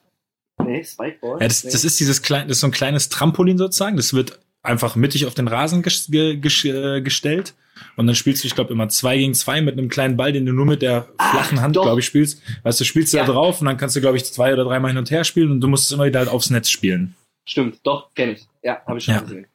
Nee, 0.63 0.85
Spikeball? 0.85 1.41
Ja, 1.41 1.49
das, 1.49 1.65
nee. 1.65 1.71
das 1.73 1.85
ist 1.85 1.99
dieses 1.99 2.23
kleine, 2.23 2.47
das 2.49 2.59
ist 2.59 2.61
so 2.61 2.67
ein 2.67 2.73
kleines 2.73 3.09
Trampolin 3.09 3.57
sozusagen. 3.59 3.97
Das 3.97 4.13
wird 4.13 4.39
einfach 4.63 4.95
mittig 4.97 5.27
auf 5.27 5.35
den 5.35 5.49
Rasen 5.49 5.83
ges 5.83 6.09
ge 6.11 6.37
ges 6.37 6.65
äh, 6.67 7.01
gestellt. 7.01 7.55
Und 7.97 8.07
dann 8.07 8.15
spielst 8.15 8.45
du, 8.45 8.47
ich 8.47 8.55
glaube, 8.55 8.73
immer 8.75 8.91
zwei 8.91 9.17
gegen 9.17 9.33
zwei 9.33 9.63
mit 9.63 9.79
einem 9.79 9.89
kleinen 9.89 10.19
Ball, 10.19 10.33
den 10.33 10.45
du 10.45 10.53
nur 10.53 10.67
mit 10.67 10.83
der 10.83 11.09
flachen 11.31 11.63
Hand, 11.63 11.77
doch. 11.77 11.83
glaube 11.85 12.01
ich, 12.01 12.07
spielst. 12.07 12.43
Weißt 12.63 12.79
du, 12.79 12.85
spielst 12.85 13.15
du 13.15 13.17
Ja. 13.17 13.25
da 13.25 13.33
drauf 13.33 13.61
und 13.61 13.67
dann 13.67 13.79
kannst 13.79 13.97
du, 13.97 14.03
glaube 14.03 14.19
ich, 14.19 14.25
zwei 14.27 14.53
oder 14.53 14.65
dreimal 14.65 14.91
hin 14.91 14.99
und 14.99 15.11
her 15.11 15.25
spielen 15.25 15.51
und 15.51 15.61
du 15.63 15.69
musst 15.69 15.87
es 15.87 15.93
immer 15.93 16.05
wieder 16.05 16.19
halt 16.19 16.29
aufs 16.29 16.51
Netz 16.51 16.69
spielen. 16.69 17.15
Stimmt, 17.49 17.79
doch, 17.85 18.13
kenne 18.15 18.33
ich. 18.33 18.47
Ja, 18.63 18.83
habe 18.87 18.99
ich 18.99 19.05
schon 19.05 19.15
Ja. 19.15 19.21
gesehen. 19.23 19.47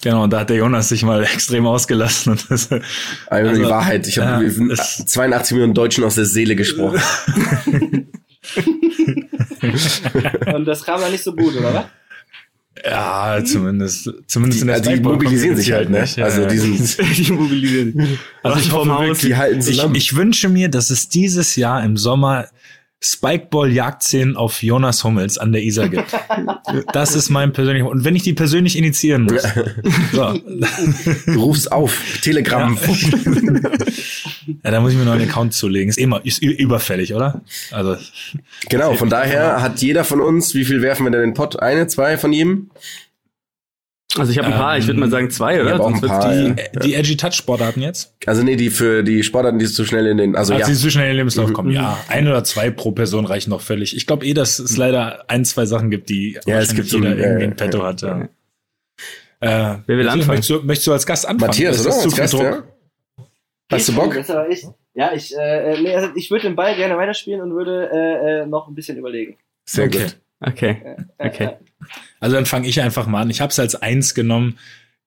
Genau, 0.00 0.24
und 0.24 0.32
da 0.32 0.40
hat 0.40 0.48
der 0.50 0.56
Jonas 0.56 0.88
sich 0.88 1.02
mal 1.02 1.22
extrem 1.34 1.66
ausgelassen. 1.66 2.32
Und 2.32 2.50
das, 2.50 2.70
Also, 2.72 2.84
Also, 3.26 3.62
die 3.62 3.68
Wahrheit. 3.68 4.06
Ich 4.06 4.18
habe 4.18 4.44
ja, 4.44 4.50
es- 4.72 5.04
82 5.06 5.52
Millionen 5.52 5.74
Deutschen 5.74 6.04
aus 6.04 6.14
der 6.14 6.24
Seele 6.24 6.56
gesprochen. 6.56 7.00
Und 10.54 10.64
das 10.66 10.84
kam 10.84 11.00
dann 11.00 11.10
nicht 11.12 11.24
so 11.24 11.34
gut, 11.34 11.56
oder 11.56 11.74
was? 11.74 11.84
ja, 12.84 13.42
zumindest, 13.44 14.10
zumindest 14.26 14.60
in 14.62 14.66
der 14.68 14.76
Also 14.76 14.90
die 14.90 15.00
mobilisieren 15.00 15.56
sich 15.56 15.72
halt, 15.72 15.88
ne? 15.90 16.02
nicht. 16.02 16.16
Ja, 16.16 16.24
Also 16.26 16.42
ja. 16.42 16.48
die 16.48 16.58
sind, 16.58 16.98
die 17.16 17.32
mobilisieren. 17.32 18.18
Also 18.42 18.58
ich 18.58 18.72
hoffe 18.72 18.88
wirklich, 18.90 19.18
die 19.20 19.36
halten 19.36 19.60
ich, 19.60 19.66
zusammen. 19.66 19.94
ich 19.94 20.16
wünsche 20.16 20.48
mir, 20.48 20.68
dass 20.68 20.90
es 20.90 21.08
dieses 21.08 21.56
Jahr 21.56 21.82
im 21.84 21.96
Sommer 21.96 22.48
Spikeball-Jagdszenen 23.04 24.36
auf 24.36 24.62
Jonas 24.62 25.04
Hummels 25.04 25.36
an 25.36 25.52
der 25.52 25.62
Isar 25.62 25.88
gibt. 25.88 26.16
Das 26.92 27.14
ist 27.14 27.28
mein 27.28 27.52
persönlicher, 27.52 27.88
und 27.88 28.04
wenn 28.04 28.16
ich 28.16 28.22
die 28.22 28.32
persönlich 28.32 28.78
initiieren 28.78 29.24
muss. 29.24 29.42
So. 30.12 30.32
du 31.26 31.40
rufst 31.40 31.70
auf, 31.70 32.18
Telegram. 32.22 32.78
Ja, 34.62 34.70
da 34.70 34.80
muss 34.80 34.92
ich 34.92 34.98
mir 34.98 35.04
noch 35.04 35.12
einen 35.12 35.28
Account 35.28 35.54
zulegen. 35.54 35.90
Ist 35.90 35.98
immer, 35.98 36.24
ist 36.24 36.42
überfällig, 36.42 37.14
oder? 37.14 37.42
Also, 37.70 37.96
Genau, 38.68 38.94
von 38.94 39.10
daher 39.10 39.60
hat 39.62 39.80
jeder 39.82 40.04
von 40.04 40.20
uns, 40.20 40.54
wie 40.54 40.64
viel 40.64 40.82
werfen 40.82 41.04
wir 41.04 41.10
denn 41.10 41.22
in 41.22 41.30
den 41.30 41.34
Pott? 41.34 41.60
Eine, 41.60 41.86
zwei 41.86 42.16
von 42.16 42.32
jedem? 42.32 42.70
Also 44.16 44.30
ich 44.30 44.38
habe 44.38 44.46
ein 44.48 44.54
paar, 44.54 44.78
ich 44.78 44.86
würde 44.86 45.00
mal 45.00 45.10
sagen 45.10 45.28
zwei, 45.30 45.60
oder? 45.60 45.72
Ein 45.72 45.78
Sonst 45.78 46.02
paar, 46.06 46.30
die- 46.32 46.46
ja. 46.46 46.54
die, 46.54 46.78
die 46.80 46.94
Edgy 46.94 47.16
Touch 47.16 47.34
Sportarten 47.34 47.82
jetzt? 47.82 48.14
Also 48.26 48.42
nee, 48.44 48.54
die 48.54 48.70
für 48.70 49.02
die 49.02 49.22
Sportarten, 49.24 49.58
die 49.58 49.66
zu 49.66 49.84
schnell 49.84 50.06
in 50.06 50.18
den, 50.18 50.36
also 50.36 50.52
Also 50.54 50.62
ja. 50.62 50.68
die 50.72 50.78
zu 50.78 50.90
schnell 50.90 51.06
in 51.06 51.10
den 51.12 51.16
Lebenslauf 51.18 51.52
kommen. 51.52 51.70
Mhm. 51.70 51.74
Ja, 51.74 51.98
ein 52.08 52.28
oder 52.28 52.44
zwei 52.44 52.70
pro 52.70 52.92
Person 52.92 53.26
reichen 53.26 53.50
noch 53.50 53.60
völlig. 53.60 53.96
Ich 53.96 54.06
glaube 54.06 54.24
eh, 54.24 54.32
dass 54.34 54.58
es 54.60 54.76
leider 54.76 55.28
ein, 55.28 55.44
zwei 55.44 55.66
Sachen 55.66 55.90
gibt, 55.90 56.08
die 56.10 56.38
Ja, 56.46 56.60
es 56.60 56.74
gibt 56.74 56.88
so 56.88 56.98
jeder 56.98 57.10
ein- 57.10 57.18
irgendwie 57.18 57.42
ja, 57.44 57.48
in 57.50 57.56
petto 57.56 57.82
hat. 57.82 58.02
Ja. 58.02 58.28
Äh, 59.40 59.78
Wer 59.86 59.98
will 59.98 60.08
anfangen? 60.08 60.28
Möchtest 60.28 60.50
du, 60.50 60.60
möchtest 60.62 60.86
du 60.86 60.92
als 60.92 61.06
Gast 61.06 61.26
anfangen? 61.26 61.48
Matthias, 61.48 61.76
Ist 61.76 61.80
oder? 61.82 61.90
das 61.90 61.98
zu 62.02 62.08
Als 62.08 62.16
Gast, 62.16 62.32
Druck? 62.34 62.42
ja? 62.42 62.62
Hast 63.72 63.88
du 63.88 63.94
Bock? 63.94 64.16
Ich, 64.50 64.66
ja, 64.94 65.12
ich, 65.12 65.36
äh, 65.36 65.80
nee, 65.82 65.94
also 65.94 66.08
ich 66.14 66.30
würde 66.30 66.42
den 66.44 66.54
Ball 66.54 66.76
gerne 66.76 66.96
weiterspielen 66.96 67.40
und 67.40 67.50
würde 67.52 67.90
äh, 67.92 68.42
äh, 68.42 68.46
noch 68.46 68.68
ein 68.68 68.74
bisschen 68.74 68.96
überlegen. 68.96 69.36
Sehr 69.64 69.86
Okay. 69.86 70.04
gut. 70.04 70.16
Okay. 70.46 70.76
Äh, 71.18 71.26
Okay. 71.28 71.44
äh, 71.44 71.50
Also 72.20 72.36
dann 72.36 72.46
fange 72.46 72.68
ich 72.68 72.80
einfach 72.80 73.06
mal 73.06 73.22
an. 73.22 73.30
Ich 73.30 73.40
habe 73.40 73.50
es 73.50 73.58
als 73.58 73.74
eins 73.76 74.14
genommen. 74.14 74.58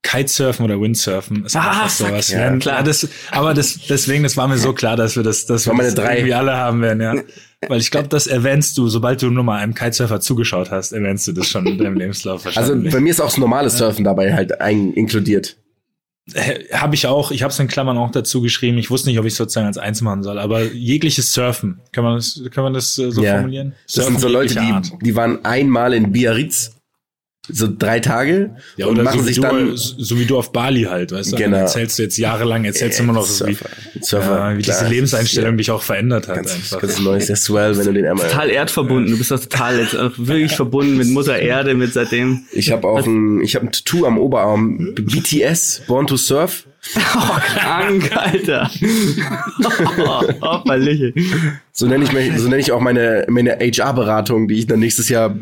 Kitesurfen 0.03 0.63
oder 0.63 0.79
Windsurfen 0.79 1.43
ist 1.45 1.55
Ah, 1.55 1.69
einfach 1.71 1.89
fuck, 1.89 2.07
sowas. 2.07 2.29
ja, 2.29 2.38
werden. 2.38 2.59
klar. 2.59 2.83
das, 2.83 3.09
aber 3.31 3.53
das, 3.55 3.79
deswegen, 3.89 4.23
das 4.23 4.38
war 4.38 4.47
mir 4.47 4.57
so 4.59 4.71
klar, 4.71 4.95
dass 4.95 5.15
wir 5.15 5.23
das, 5.23 5.47
dass 5.47 5.65
wir 5.65 5.73
meine 5.73 5.89
das 5.89 5.95
drei. 5.95 6.17
irgendwie 6.17 6.35
alle 6.35 6.55
haben 6.55 6.81
werden, 6.81 7.01
ja. 7.01 7.15
Weil 7.67 7.79
ich 7.79 7.89
glaube, 7.89 8.07
das 8.07 8.27
erwähnst 8.27 8.77
du, 8.77 8.88
sobald 8.88 9.21
du 9.23 9.31
nur 9.31 9.43
mal 9.43 9.57
einem 9.57 9.73
Kitesurfer 9.73 10.19
zugeschaut 10.21 10.69
hast, 10.69 10.91
erwähnst 10.93 11.27
du 11.27 11.31
das 11.33 11.47
schon 11.49 11.65
in 11.65 11.79
deinem 11.79 11.97
Lebenslauf 11.97 12.45
Also 12.45 12.55
wahrscheinlich. 12.59 12.93
bei 12.93 12.99
mir 12.99 13.09
ist 13.09 13.19
auch 13.19 13.25
das 13.25 13.38
normale 13.38 13.69
Surfen 13.71 14.05
dabei 14.05 14.33
halt 14.33 14.61
ein, 14.61 14.93
inkludiert. 14.93 15.57
Habe 16.73 16.95
ich 16.95 17.07
auch, 17.07 17.32
ich 17.32 17.41
habe 17.43 17.51
es 17.51 17.59
in 17.59 17.67
Klammern 17.67 17.97
auch 17.97 18.11
dazu 18.11 18.41
geschrieben. 18.41 18.78
Ich 18.78 18.89
wusste 18.89 19.09
nicht, 19.09 19.19
ob 19.19 19.25
ich 19.25 19.36
sozusagen 19.36 19.67
als 19.67 19.78
eins 19.78 20.01
machen 20.01 20.23
soll, 20.23 20.39
aber 20.39 20.63
jegliches 20.63 21.32
Surfen, 21.34 21.80
kann 21.91 22.03
man 22.03 22.15
das, 22.15 22.41
kann 22.51 22.63
man 22.65 22.73
das 22.73 22.97
äh, 22.97 23.11
so 23.11 23.23
Ja. 23.23 23.34
formulieren? 23.36 23.73
Das 23.93 24.05
sind 24.05 24.19
so 24.19 24.28
Leute, 24.28 24.55
die, 24.55 25.05
die 25.05 25.15
waren 25.15 25.43
einmal 25.45 25.93
in 25.93 26.11
Biarritz, 26.11 26.76
so 27.50 27.68
drei 27.78 28.00
Tage, 28.00 28.52
Ja, 28.76 28.88
und 28.88 29.02
machen 29.02 29.20
so, 29.20 29.26
sich 29.26 29.36
du, 29.38 29.41
dann 29.41 29.72
so 29.76 30.20
wie 30.20 30.26
du 30.26 30.38
auf 30.38 30.52
Bali 30.52 30.84
halt, 30.84 31.12
weißt 31.12 31.34
du? 31.34 31.38
Genau. 31.38 31.52
Dann 31.52 31.62
erzählst 31.62 31.98
du 31.98 32.04
jetzt 32.04 32.18
jahrelang, 32.18 32.66
erzählst 32.66 33.00
du 33.00 33.04
immer 33.04 33.14
noch, 33.14 33.26
so 33.26 33.48
wie, 33.48 33.58
Surfer. 34.02 34.52
Ja, 34.52 34.58
wie 34.58 34.62
klar. 34.62 34.80
diese 34.80 34.89
Lebenseinstellung 34.89 35.58
dich 35.58 35.72
auch 35.72 35.82
verändert 35.82 36.28
hat 36.28 36.36
Ganz, 36.36 36.54
einfach. 36.54 36.82
ganz 36.82 37.00
neues, 37.00 37.28
der 37.28 37.36
Swell, 37.36 37.78
wenn 37.78 37.86
du 37.86 37.93
den 37.93 38.06
einmal. 38.06 38.28
Total 38.28 38.50
erdverbunden. 38.50 39.12
Du 39.12 39.18
bist 39.18 39.32
doch 39.32 39.39
total 39.39 39.80
jetzt 39.80 39.95
auch 39.95 40.12
wirklich 40.18 40.56
verbunden 40.56 40.98
mit 40.98 41.08
Mutter 41.10 41.38
Erde, 41.39 41.74
mit 41.74 41.93
seitdem. 41.93 42.45
Ich 42.52 42.72
habe 42.72 42.88
auch 42.88 43.06
ein, 43.06 43.41
ich 43.41 43.56
habe 43.56 43.66
ein 43.68 43.72
Tattoo 43.72 44.06
am 44.06 44.18
Oberarm, 44.18 44.93
BTS, 44.95 45.84
Born 45.88 46.08
to 46.08 46.18
Surf. 46.18 46.66
Oh, 46.95 47.39
krank, 47.39 48.16
Alter. 48.16 48.70
oh, 50.00 50.24
oh. 50.41 50.62
So 51.80 51.86
nenne 51.86 52.05
ich 52.05 52.11
mich, 52.11 52.36
so 52.39 52.49
nenne 52.49 52.59
ich 52.59 52.71
auch 52.71 52.80
meine 52.82 53.23
meine 53.30 53.51
HR-Beratung, 53.59 54.47
die 54.47 54.55
ich 54.55 54.65
dann 54.65 54.80
nächstes 54.80 55.09
Jahr 55.09 55.38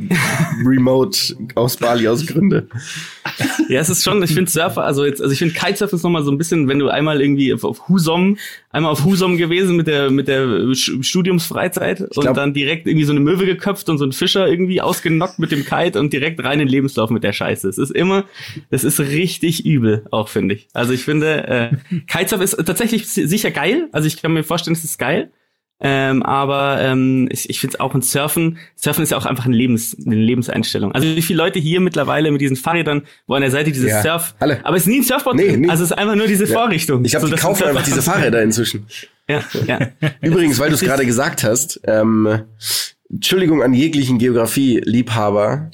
remote 0.65 1.17
aus 1.55 1.77
Bali 1.77 2.09
ausgründe. 2.09 2.67
Ja, 3.69 3.79
es 3.79 3.89
ist 3.89 4.03
schon, 4.03 4.21
ich 4.21 4.33
finde 4.33 4.51
Surfer, 4.51 4.83
also 4.83 5.05
jetzt, 5.05 5.21
also 5.21 5.31
ich 5.31 5.39
finde 5.39 5.53
Kitesurfen 5.53 5.95
ist 5.95 6.03
nochmal 6.03 6.23
so 6.23 6.31
ein 6.31 6.38
bisschen, 6.38 6.67
wenn 6.67 6.77
du 6.79 6.89
einmal 6.89 7.21
irgendwie 7.21 7.53
auf, 7.53 7.88
Husom, 7.88 8.38
einmal 8.69 8.91
auf 8.91 9.05
Husom 9.05 9.38
gewesen 9.38 9.77
mit 9.77 9.88
der, 9.88 10.11
mit 10.11 10.27
der 10.27 10.75
Studiumsfreizeit 10.75 12.01
und 12.01 12.11
glaub- 12.23 12.36
dann 12.36 12.53
direkt 12.53 12.86
irgendwie 12.86 13.05
so 13.05 13.11
eine 13.11 13.21
Möwe 13.21 13.45
geköpft 13.45 13.88
und 13.88 13.97
so 13.97 14.05
ein 14.05 14.11
Fischer 14.11 14.45
irgendwie 14.47 14.81
ausgenockt 14.81 15.39
mit 15.39 15.51
dem 15.53 15.63
Kite 15.65 15.99
und 16.01 16.11
direkt 16.11 16.43
rein 16.43 16.59
in 16.59 16.67
den 16.67 16.67
Lebenslauf 16.67 17.09
mit 17.11 17.23
der 17.23 17.31
Scheiße. 17.33 17.67
Es 17.69 17.77
ist 17.77 17.91
immer, 17.91 18.25
es 18.69 18.83
ist 18.83 18.99
richtig 18.99 19.65
übel, 19.65 20.05
auch 20.11 20.27
finde 20.27 20.55
ich. 20.55 20.67
Also 20.73 20.91
ich 20.91 21.03
finde, 21.05 21.47
äh, 21.47 21.69
Kitesurfen 22.07 22.43
ist 22.43 22.57
tatsächlich 22.65 23.07
si- 23.07 23.25
sicher 23.25 23.51
geil. 23.51 23.88
Also 23.93 24.05
ich 24.07 24.21
kann 24.21 24.33
mir 24.33 24.43
vorstellen, 24.43 24.75
es 24.75 24.83
ist 24.83 24.99
geil. 24.99 25.31
Ähm, 25.82 26.23
aber 26.23 26.80
ähm, 26.82 27.28
ich, 27.32 27.49
ich 27.49 27.59
finde 27.59 27.76
es 27.76 27.80
auch 27.82 27.93
ein 27.93 28.01
Surfen. 28.01 28.57
Surfen 28.76 29.03
ist 29.03 29.11
ja 29.11 29.17
auch 29.17 29.26
einfach 29.26 29.45
ein 29.45 29.51
Lebens, 29.53 29.95
eine 30.05 30.15
Lebenseinstellung. 30.15 30.93
Also 30.93 31.05
wie 31.07 31.21
viele 31.21 31.38
Leute 31.38 31.59
hier 31.59 31.82
mittlerweile 31.82 32.32
mit 32.32 32.39
diesen 32.39 32.55
Fahrrädern, 32.55 33.03
wo 33.28 33.34
an 33.34 33.41
der 33.41 33.51
Seite 33.51 33.71
dieses 33.71 33.89
Ja, 33.89 34.01
Surf, 34.01 34.36
alle. 34.39 34.65
aber 34.65 34.78
es 34.78 34.84
ist 34.84 34.88
nie 34.88 34.99
ein 34.99 35.03
Surfboard 35.03 35.36
Nee, 35.36 35.57
nie. 35.57 35.69
Also 35.69 35.84
es 35.84 35.91
ist 35.91 35.97
einfach 35.97 36.15
nur 36.15 36.28
diese 36.28 36.47
Vorrichtung. 36.47 37.03
Ich 37.03 37.13
habe 37.13 37.28
So, 37.28 37.34
ein 37.36 37.63
einfach 37.69 37.84
diese 37.84 38.01
Fahrräder 38.01 38.41
inzwischen. 38.41 38.88
Ja, 39.28 39.41
ja. 39.65 39.80
Übrigens, 40.21 40.59
weil 40.59 40.69
du 40.69 40.76
es 40.76 40.82
gerade 40.82 41.03
gesagt 41.03 41.43
hast, 41.43 41.82
ähm, 41.86 42.41
Entschuldigung 43.11 43.63
an 43.63 43.73
jeglichen 43.73 44.19
Geografie-Liebhaber. 44.19 45.71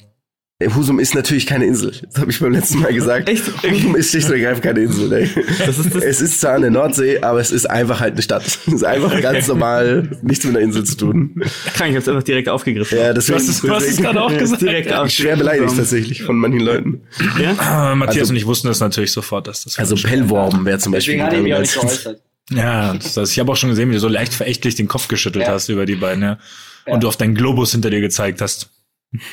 Husum 0.68 0.98
ist 0.98 1.14
natürlich 1.14 1.46
keine 1.46 1.64
Insel. 1.66 1.92
Das 2.10 2.20
habe 2.20 2.30
ich 2.30 2.38
beim 2.40 2.52
letzten 2.52 2.80
Mal 2.80 2.92
gesagt. 2.92 3.28
Echt? 3.28 3.44
Husum 3.62 3.96
ist 3.96 4.10
schlicht 4.10 4.26
und 4.28 4.34
ergreifend 4.34 4.62
keine 4.62 4.80
Insel. 4.80 5.12
Ey. 5.12 5.30
Das 5.66 5.78
ist 5.78 5.94
das- 5.94 6.02
es 6.04 6.20
ist 6.20 6.40
zwar 6.40 6.54
an 6.54 6.62
der 6.62 6.70
Nordsee, 6.70 7.20
aber 7.20 7.40
es 7.40 7.50
ist 7.50 7.68
einfach 7.68 8.00
halt 8.00 8.14
eine 8.14 8.22
Stadt. 8.22 8.44
Es 8.46 8.66
ist 8.66 8.84
einfach 8.84 9.20
ganz 9.20 9.46
normal, 9.48 10.08
nichts 10.22 10.44
mit 10.44 10.56
einer 10.56 10.64
Insel 10.64 10.84
zu 10.84 10.96
tun. 10.96 11.42
Krank, 11.74 11.90
ich 11.90 11.96
habe 11.96 11.98
es 11.98 12.08
einfach 12.08 12.22
direkt 12.22 12.48
aufgegriffen. 12.48 12.98
Ja, 12.98 13.12
deswegen, 13.12 13.38
Du 13.38 13.42
hast 13.44 13.48
es- 13.50 13.60
du 13.60 13.70
hast 13.70 13.88
es 13.88 13.96
gerade 13.96 14.22
auch 14.22 14.36
gesagt. 14.38 14.62
direkt 14.62 14.92
ich 15.06 15.14
schwer 15.14 15.36
beleidigt 15.36 15.76
tatsächlich 15.76 16.22
von 16.22 16.36
manchen 16.36 16.60
Leuten. 16.60 17.02
Ja? 17.40 17.92
Äh, 17.92 17.94
Matthias 17.94 18.22
Also- 18.22 18.30
und 18.32 18.36
ich 18.36 18.46
wussten 18.46 18.68
das 18.68 18.80
natürlich 18.80 19.12
sofort, 19.12 19.46
dass 19.46 19.64
das 19.64 19.78
Also 19.78 19.96
Pellworm 19.96 20.64
wäre 20.64 20.78
zum 20.78 20.92
Beispiel. 20.92 21.14
Deswegen 21.14 21.26
hatte 21.26 21.36
ich 21.36 21.42
mich 21.42 21.54
auch 21.54 21.60
nicht 21.60 21.74
geäußert. 21.80 22.20
Ja, 22.50 22.92
das, 22.94 23.14
das, 23.14 23.30
ich 23.30 23.38
habe 23.38 23.50
auch 23.52 23.56
schon 23.56 23.70
gesehen, 23.70 23.88
wie 23.90 23.94
du 23.94 24.00
so 24.00 24.08
leicht 24.08 24.34
verächtlich 24.34 24.74
den 24.74 24.88
Kopf 24.88 25.08
geschüttelt 25.08 25.46
Ja. 25.46 25.52
hast 25.52 25.68
über 25.68 25.86
die 25.86 25.94
beiden, 25.94 26.22
ja. 26.22 26.38
Ja. 26.86 26.94
Und 26.94 27.04
du 27.04 27.08
auf 27.08 27.16
deinen 27.16 27.34
Globus 27.36 27.70
hinter 27.72 27.88
dir 27.90 28.00
gezeigt 28.00 28.40
hast. 28.40 28.68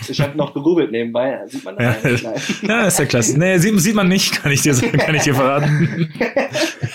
Ich 0.09 0.19
habe 0.19 0.38
noch 0.38 0.53
gegoogelt 0.53 0.91
nebenbei. 0.91 1.39
Sieht 1.47 1.63
man 1.63 1.77
das? 1.77 2.21
Ja. 2.21 2.34
Ja, 2.67 2.88
ist 2.88 2.99
ja 2.99 3.05
klasse. 3.05 3.39
Nee, 3.39 3.57
sieht, 3.57 3.80
sieht 3.80 3.95
man 3.95 4.07
nicht, 4.07 4.41
kann 4.41 4.51
ich 4.51 4.61
dir 4.61 4.73
sagen, 4.73 4.97
kann 4.97 5.15
ich 5.15 5.23
dir 5.23 5.36
verraten. 5.36 6.11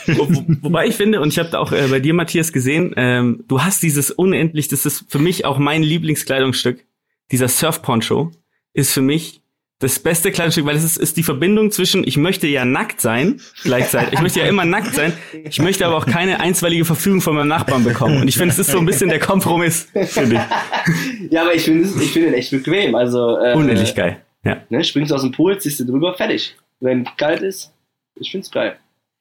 Wo, 0.06 0.28
wo, 0.28 0.44
wobei 0.62 0.86
ich 0.86 0.94
finde, 0.94 1.20
und 1.20 1.28
ich 1.28 1.38
habe 1.38 1.48
da 1.48 1.58
auch 1.58 1.72
äh, 1.72 1.88
bei 1.88 2.00
dir, 2.00 2.12
Matthias, 2.12 2.52
gesehen, 2.52 2.92
ähm, 2.96 3.44
du 3.48 3.62
hast 3.62 3.82
dieses 3.82 4.10
unendlich, 4.10 4.68
das 4.68 4.84
ist 4.84 5.06
für 5.08 5.18
mich 5.18 5.44
auch 5.44 5.58
mein 5.58 5.82
Lieblingskleidungsstück. 5.82 6.84
Dieser 7.32 7.48
Surf-Poncho 7.48 8.32
ist 8.74 8.92
für 8.92 9.00
mich 9.00 9.43
das 9.80 9.98
beste 9.98 10.30
Kleidungsstück, 10.32 10.64
weil 10.66 10.76
es 10.76 10.84
ist, 10.84 10.96
ist 10.96 11.16
die 11.16 11.22
Verbindung 11.22 11.70
zwischen, 11.70 12.06
ich 12.06 12.16
möchte 12.16 12.46
ja 12.46 12.64
nackt 12.64 13.00
sein, 13.00 13.40
gleichzeitig. 13.64 14.14
Ich 14.14 14.20
möchte 14.22 14.40
ja 14.40 14.46
immer 14.46 14.64
nackt 14.64 14.94
sein. 14.94 15.12
Ich 15.44 15.58
möchte 15.60 15.84
aber 15.84 15.96
auch 15.96 16.06
keine 16.06 16.40
einstweilige 16.40 16.84
Verfügung 16.84 17.20
von 17.20 17.34
meinem 17.34 17.48
Nachbarn 17.48 17.84
bekommen. 17.84 18.20
Und 18.22 18.28
ich 18.28 18.36
finde, 18.36 18.52
es 18.52 18.58
ist 18.58 18.70
so 18.70 18.78
ein 18.78 18.86
bisschen 18.86 19.10
der 19.10 19.18
Kompromiss, 19.18 19.88
finde 19.92 20.36
ich. 20.36 20.40
Ja, 21.30 21.42
aber 21.42 21.54
ich 21.54 21.62
finde 21.64 21.84
es- 21.84 21.96
ich 22.00 22.12
finde 22.12 22.28
ihn 22.28 22.34
echt 22.34 22.50
bequem. 22.50 22.94
Also 22.94 23.38
äh, 23.38 23.54
Unendlich 23.54 23.94
geil. 23.94 24.18
Ja. 24.44 24.58
Ne, 24.68 24.84
springst 24.84 25.12
aus 25.12 25.22
dem 25.22 25.32
Pool, 25.32 25.58
ziehst 25.58 25.80
du 25.80 25.84
drüber, 25.84 26.14
fertig. 26.14 26.54
Wenn 26.80 27.04
kalt 27.16 27.42
ist, 27.42 27.72
ich 28.20 28.30
find's 28.30 28.50
geil. 28.50 28.76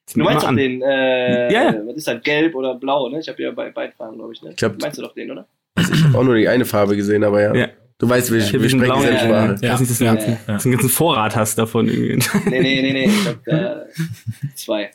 Zieh 0.05 0.19
Du 0.19 0.25
meinst 0.25 0.43
doch 0.43 0.49
an. 0.49 0.57
den, 0.57 0.81
äh, 0.81 1.51
Ja, 1.51 1.63
ja. 1.71 1.75
was 1.87 1.95
ist 1.95 2.07
das, 2.07 2.21
gelb 2.23 2.55
oder 2.55 2.75
blau, 2.75 3.07
ne? 3.09 3.19
Ich 3.21 3.29
habe 3.29 3.41
ja 3.41 3.51
bei 3.51 3.69
beiden 3.71 3.93
Farben, 3.95 4.17
glaube 4.17 4.33
ich, 4.33 4.41
ne? 4.41 4.49
Ich 4.51 4.57
glaub- 4.57 4.79
meinst 4.81 4.97
du 4.97 5.01
doch 5.01 5.13
den, 5.13 5.31
oder? 5.31 5.47
Ich 5.79 6.03
habe 6.03 6.17
auch 6.17 6.23
nur 6.23 6.35
die 6.35 6.47
eine 6.47 6.65
Farbe 6.65 6.95
gesehen, 6.97 7.23
aber 7.23 7.41
ja. 7.41 7.55
Ja. 7.55 7.67
Du 8.03 8.09
weißt, 8.09 8.31
wir, 8.31 8.39
Ich 8.39 8.53
hab 8.53 8.61
wir 8.61 8.69
sprechen 8.69 8.81
blauen, 8.81 8.99
dieselbe 9.01 9.19
Sprache. 9.19 9.55
ja. 9.61 9.73
Weiß 9.73 9.79
nicht, 9.79 9.91
dass 9.91 9.97
du 9.99 10.03
Ja, 10.05 10.11
einen 10.11 10.19
ganzen, 10.19 10.37
ja. 10.47 10.53
dass 10.53 10.63
du 10.63 10.69
einen 10.69 10.77
ganzen 10.77 10.89
Vorrat 10.89 11.35
hast 11.35 11.57
davon 11.57 11.87
irgendwie. 11.87 12.19
Nee, 12.49 12.59
nee, 12.61 12.81
nee, 12.81 12.93
nee, 12.93 13.05
ich 13.05 13.27
hab 13.27 13.43
da 13.45 13.83
zwei. 14.55 14.91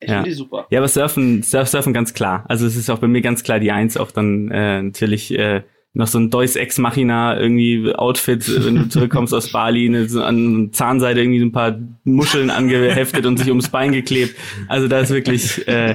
Ich 0.00 0.08
Ja. 0.10 0.16
finde 0.16 0.28
die 0.30 0.34
super. 0.36 0.66
Ja, 0.70 0.80
aber 0.80 0.88
Surfen, 0.88 1.42
Surf, 1.42 1.68
Surfen 1.68 1.94
ganz 1.94 2.12
klar. 2.12 2.44
Also 2.48 2.66
es 2.66 2.76
ist 2.76 2.90
auch 2.90 2.98
bei 2.98 3.08
mir 3.08 3.22
ganz 3.22 3.42
klar 3.42 3.60
die 3.60 3.72
Eins, 3.72 3.96
auch 3.96 4.10
dann 4.10 4.50
äh, 4.50 4.82
natürlich 4.82 5.36
äh, 5.38 5.62
noch 5.94 6.06
so 6.06 6.18
ein 6.18 6.28
Deus 6.28 6.54
Ex 6.56 6.76
Machina 6.76 7.40
irgendwie 7.40 7.94
Outfit, 7.94 8.46
wenn 8.62 8.74
du 8.74 8.88
zurückkommst 8.90 9.32
aus 9.32 9.50
Bali, 9.52 9.88
ne, 9.88 10.06
so 10.06 10.22
an 10.22 10.68
Zahnseide 10.72 11.22
irgendwie 11.22 11.40
so 11.40 11.46
ein 11.46 11.52
paar 11.52 11.78
Muscheln 12.04 12.50
angeheftet 12.50 13.24
und 13.24 13.38
sich 13.38 13.48
ums 13.48 13.70
Bein 13.70 13.92
geklebt. 13.92 14.36
Also 14.68 14.86
da 14.88 15.00
ist 15.00 15.08
wirklich, 15.10 15.66
äh, 15.66 15.94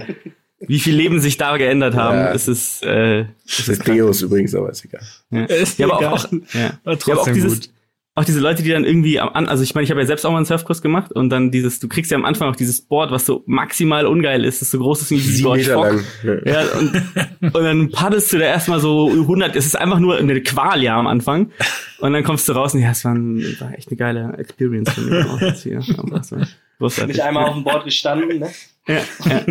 wie 0.68 0.80
viel 0.80 0.96
Leben 0.96 1.20
sich 1.20 1.38
da 1.38 1.58
geändert 1.58 1.96
haben. 1.96 2.18
Ja. 2.18 2.34
Es 2.34 2.48
ist, 2.48 2.84
äh, 2.84 3.26
Das 3.46 3.68
ist 3.68 3.88
Deos 3.88 4.22
übrigens, 4.22 4.54
aber 4.56 4.70
ist 4.70 4.86
egal. 4.86 5.02
ja. 5.32 5.46
Ist 5.46 5.80
ja, 5.80 5.88
aber 5.88 5.98
egal. 6.00 6.14
auch, 6.14 6.26
auch, 6.26 6.32
ja. 6.32 6.40
War 6.54 6.62
ja, 6.62 6.80
aber 6.84 6.94
auch 6.94 6.98
trotzdem 7.00 7.34
dieses, 7.34 7.60
gut. 7.62 7.70
auch 8.16 8.24
diese 8.26 8.40
Leute, 8.40 8.62
die 8.64 8.70
dann 8.70 8.86
irgendwie 8.86 9.20
am 9.20 9.30
an, 9.30 9.48
also 9.48 9.64
ich 9.64 9.74
meine, 9.76 9.86
ich 9.86 9.92
habe 9.92 10.02
ja 10.02 10.06
selbst 10.08 10.26
auch 10.26 10.32
mal 10.32 10.38
einen 10.38 10.46
Surfkurs 10.46 10.82
gemacht 10.82 11.12
und 11.12 11.30
dann 11.30 11.52
dieses, 11.52 11.80
du 11.80 11.88
kriegst 11.88 12.12
ja 12.12 12.18
am 12.18 12.26
Anfang 12.26 12.50
auch 12.50 12.56
dieses 12.56 12.82
Board, 12.82 13.12
was 13.12 13.26
so 13.26 13.44
maximal 13.48 14.06
ungeil 14.06 14.46
ist, 14.46 14.62
das 14.62 14.72
so 14.72 14.80
groß 14.80 15.02
ist 15.02 15.12
wie 15.12 15.16
dieses 15.16 15.42
Fock. 15.42 15.58
lang. 15.58 16.04
Ja. 16.24 16.62
Ja, 16.62 16.62
und, 16.78 17.56
und 17.56 17.64
dann 17.64 17.90
paddelst 17.92 18.32
du 18.34 18.38
da 18.38 18.46
erstmal 18.46 18.80
so 18.80 19.10
100, 19.10 19.56
es 19.56 19.66
ist 19.66 19.76
einfach 19.78 20.00
nur 20.00 20.18
eine 20.18 20.42
Qual 20.42 20.84
ja 20.84 20.98
am 20.98 21.08
Anfang. 21.08 21.52
Und 22.00 22.14
dann 22.14 22.24
kommst 22.24 22.50
du 22.50 22.54
raus 22.54 22.74
und 22.74 22.82
ja, 22.82 22.92
es 22.92 23.06
war, 23.06 23.14
ein, 23.14 23.38
war 23.60 23.74
echt 23.78 23.90
eine 23.90 23.98
geile 23.98 24.34
Experience 24.38 24.92
für 24.92 25.02
mich. 25.02 25.26
auch 25.26 25.40
jetzt 25.42 25.64
hier. 25.64 25.84
Aber 25.98 26.18
es 26.20 26.34
großartig. 26.82 27.16
Nicht 27.16 27.24
einmal 27.24 27.46
auf 27.46 27.54
dem 27.54 27.64
Board 27.64 27.86
gestanden, 27.86 28.40
ne? 28.40 28.50
Ja, 28.88 29.02
ja. 29.26 29.42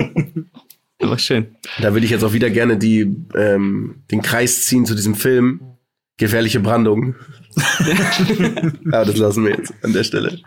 Aber 1.00 1.18
schön. 1.18 1.56
Da 1.80 1.92
würde 1.92 2.04
ich 2.04 2.10
jetzt 2.12 2.22
auch 2.24 2.32
wieder 2.32 2.50
gerne 2.50 2.76
die, 2.76 3.00
ähm, 3.34 4.02
den 4.10 4.22
Kreis 4.22 4.64
ziehen 4.64 4.84
zu 4.86 4.94
diesem 4.94 5.14
Film. 5.14 5.60
Gefährliche 6.18 6.60
Brandung. 6.60 7.14
Aber 8.92 9.04
das 9.06 9.16
lassen 9.16 9.44
wir 9.44 9.52
jetzt 9.56 9.72
an 9.82 9.92
der 9.94 10.04
Stelle. 10.04 10.38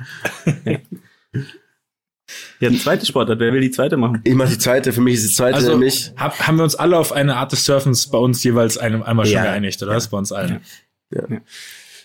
Ja, 2.59 2.69
eine 2.69 2.77
zweite 2.77 3.05
Sportart. 3.05 3.39
Wer 3.39 3.51
will 3.53 3.61
die 3.61 3.71
zweite 3.71 3.97
machen? 3.97 4.21
Ich 4.23 4.35
mache 4.35 4.49
die 4.51 4.57
zweite. 4.57 4.93
Für 4.93 5.01
mich 5.01 5.15
ist 5.15 5.29
die 5.29 5.33
zweite 5.35 5.55
Also 5.55 5.71
nämlich. 5.71 6.13
hab, 6.15 6.39
haben 6.47 6.57
wir 6.57 6.63
uns 6.63 6.75
alle 6.75 6.97
auf 6.97 7.11
eine 7.11 7.35
Art 7.35 7.51
des 7.51 7.65
Surfens 7.65 8.07
bei 8.09 8.17
uns 8.17 8.43
jeweils 8.43 8.77
einem, 8.77 9.03
einmal 9.03 9.25
schon 9.25 9.35
Ja. 9.35 9.43
geeinigt, 9.43 9.81
oder? 9.83 9.93
Das 9.93 10.07
bei 10.09 10.17
uns 10.17 10.31
allen. 10.31 10.61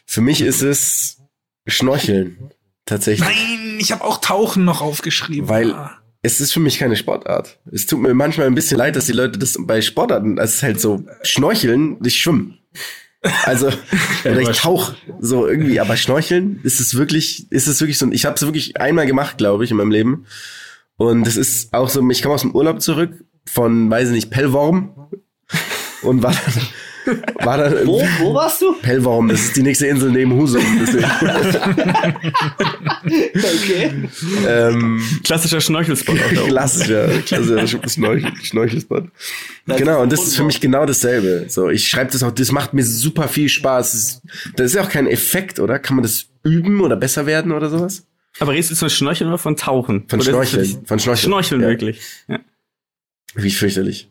Für 0.07 0.20
mich 0.20 0.40
ist 0.40 0.62
es 0.62 1.18
Schnorcheln. 1.66 2.51
Tatsächlich. 2.86 3.28
Nein, 3.28 3.76
ich 3.78 3.92
habe 3.92 4.03
auch 4.03 4.18
Tauchen 4.20 4.64
noch 4.64 4.80
aufgeschrieben. 4.80 5.49
Weil- 5.49 5.72
Ah. 5.72 5.97
Es 6.22 6.40
ist 6.40 6.52
für 6.52 6.60
mich 6.60 6.78
keine 6.78 6.96
Sportart. 6.96 7.58
Es 7.70 7.86
tut 7.86 8.00
mir 8.00 8.12
manchmal 8.12 8.46
ein 8.48 8.54
bisschen 8.54 8.76
leid, 8.78 8.96
dass 8.96 9.06
die 9.06 9.12
Leute 9.12 9.38
das 9.38 9.56
bei 9.60 9.80
Sportarten, 9.80 10.36
das 10.36 10.54
ist 10.56 10.62
halt 10.62 10.80
so 10.80 11.04
Schnorcheln, 11.22 11.96
ich 12.04 12.16
schwimmen. 12.18 12.58
Also, 13.44 13.68
oder 14.24 14.40
ich 14.40 14.48
aber- 14.48 14.56
tauch 14.56 14.92
so 15.20 15.46
irgendwie, 15.46 15.78
aber 15.80 15.96
Schnorcheln 15.96 16.60
ist 16.64 16.80
es 16.80 16.96
wirklich, 16.96 17.50
ist 17.50 17.68
es 17.68 17.80
wirklich 17.80 17.98
so, 17.98 18.10
ich 18.10 18.24
habe 18.26 18.34
es 18.34 18.42
wirklich 18.42 18.76
einmal 18.80 19.06
gemacht, 19.06 19.38
glaube 19.38 19.64
ich, 19.64 19.70
in 19.70 19.76
meinem 19.76 19.90
Leben. 19.92 20.26
Und 20.96 21.26
es 21.28 21.36
ist 21.36 21.72
auch 21.72 21.88
so, 21.88 22.08
ich 22.10 22.22
komme 22.22 22.34
aus 22.34 22.42
dem 22.42 22.54
Urlaub 22.54 22.82
zurück 22.82 23.24
von, 23.46 23.88
weiß 23.88 24.08
ich 24.08 24.14
nicht, 24.14 24.30
Pellworm 24.30 25.10
und 26.02 26.22
war 26.22 26.32
dann, 26.32 26.62
war 27.44 27.59
dann 27.59 27.86
Wo, 27.86 28.02
wo 28.20 28.34
warst 28.34 28.61
du? 28.62 28.74
Pellworm, 28.80 29.28
das 29.28 29.40
ist 29.40 29.56
die 29.56 29.62
nächste 29.62 29.86
Insel 29.86 30.11
neben 30.11 30.32
Husum. 30.34 30.62
Okay. 33.09 34.09
ähm, 34.46 35.02
Klassischer 35.24 35.59
da 35.59 35.78
oben. 35.78 35.94
Klassischer, 36.48 37.09
klassischer 37.24 37.88
Schnorchel, 37.88 38.32
Schnorchelspot. 38.42 39.04
Genau, 39.66 40.02
und 40.02 40.12
das 40.12 40.26
ist 40.26 40.36
für 40.36 40.44
mich 40.44 40.61
genau 40.61 40.84
dasselbe. 40.84 41.46
So, 41.48 41.68
ich 41.68 41.88
schreibe 41.88 42.11
das 42.12 42.22
auch, 42.22 42.32
das 42.32 42.52
macht 42.52 42.74
mir 42.74 42.84
super 42.84 43.28
viel 43.28 43.48
Spaß. 43.48 43.92
Das 43.92 44.00
ist, 44.00 44.22
das 44.56 44.66
ist 44.66 44.74
ja 44.74 44.82
auch 44.82 44.88
kein 44.88 45.06
Effekt, 45.06 45.61
oder? 45.61 45.78
Kann 45.78 45.96
man 45.96 46.02
das 46.02 46.26
üben 46.42 46.80
oder 46.80 46.96
besser 46.96 47.26
werden 47.26 47.52
oder 47.52 47.70
sowas? 47.70 48.04
Aber 48.40 48.52
redest 48.52 48.70
du 48.70 48.76
von 48.76 48.90
Schnorcheln 48.90 49.28
oder 49.28 49.38
von 49.38 49.56
Tauchen? 49.56 50.04
Von 50.09 50.20
Oder 50.20 50.30
Schnorcheln. 50.30 50.86
Von 50.86 50.98
Schnorcheln. 50.98 51.30
Schnorcheln 51.30 51.61
ja. 51.62 51.68
wirklich. 51.68 52.00
Ja, 52.28 52.40
Wie 53.34 53.50
fürchterlich. 53.50 54.09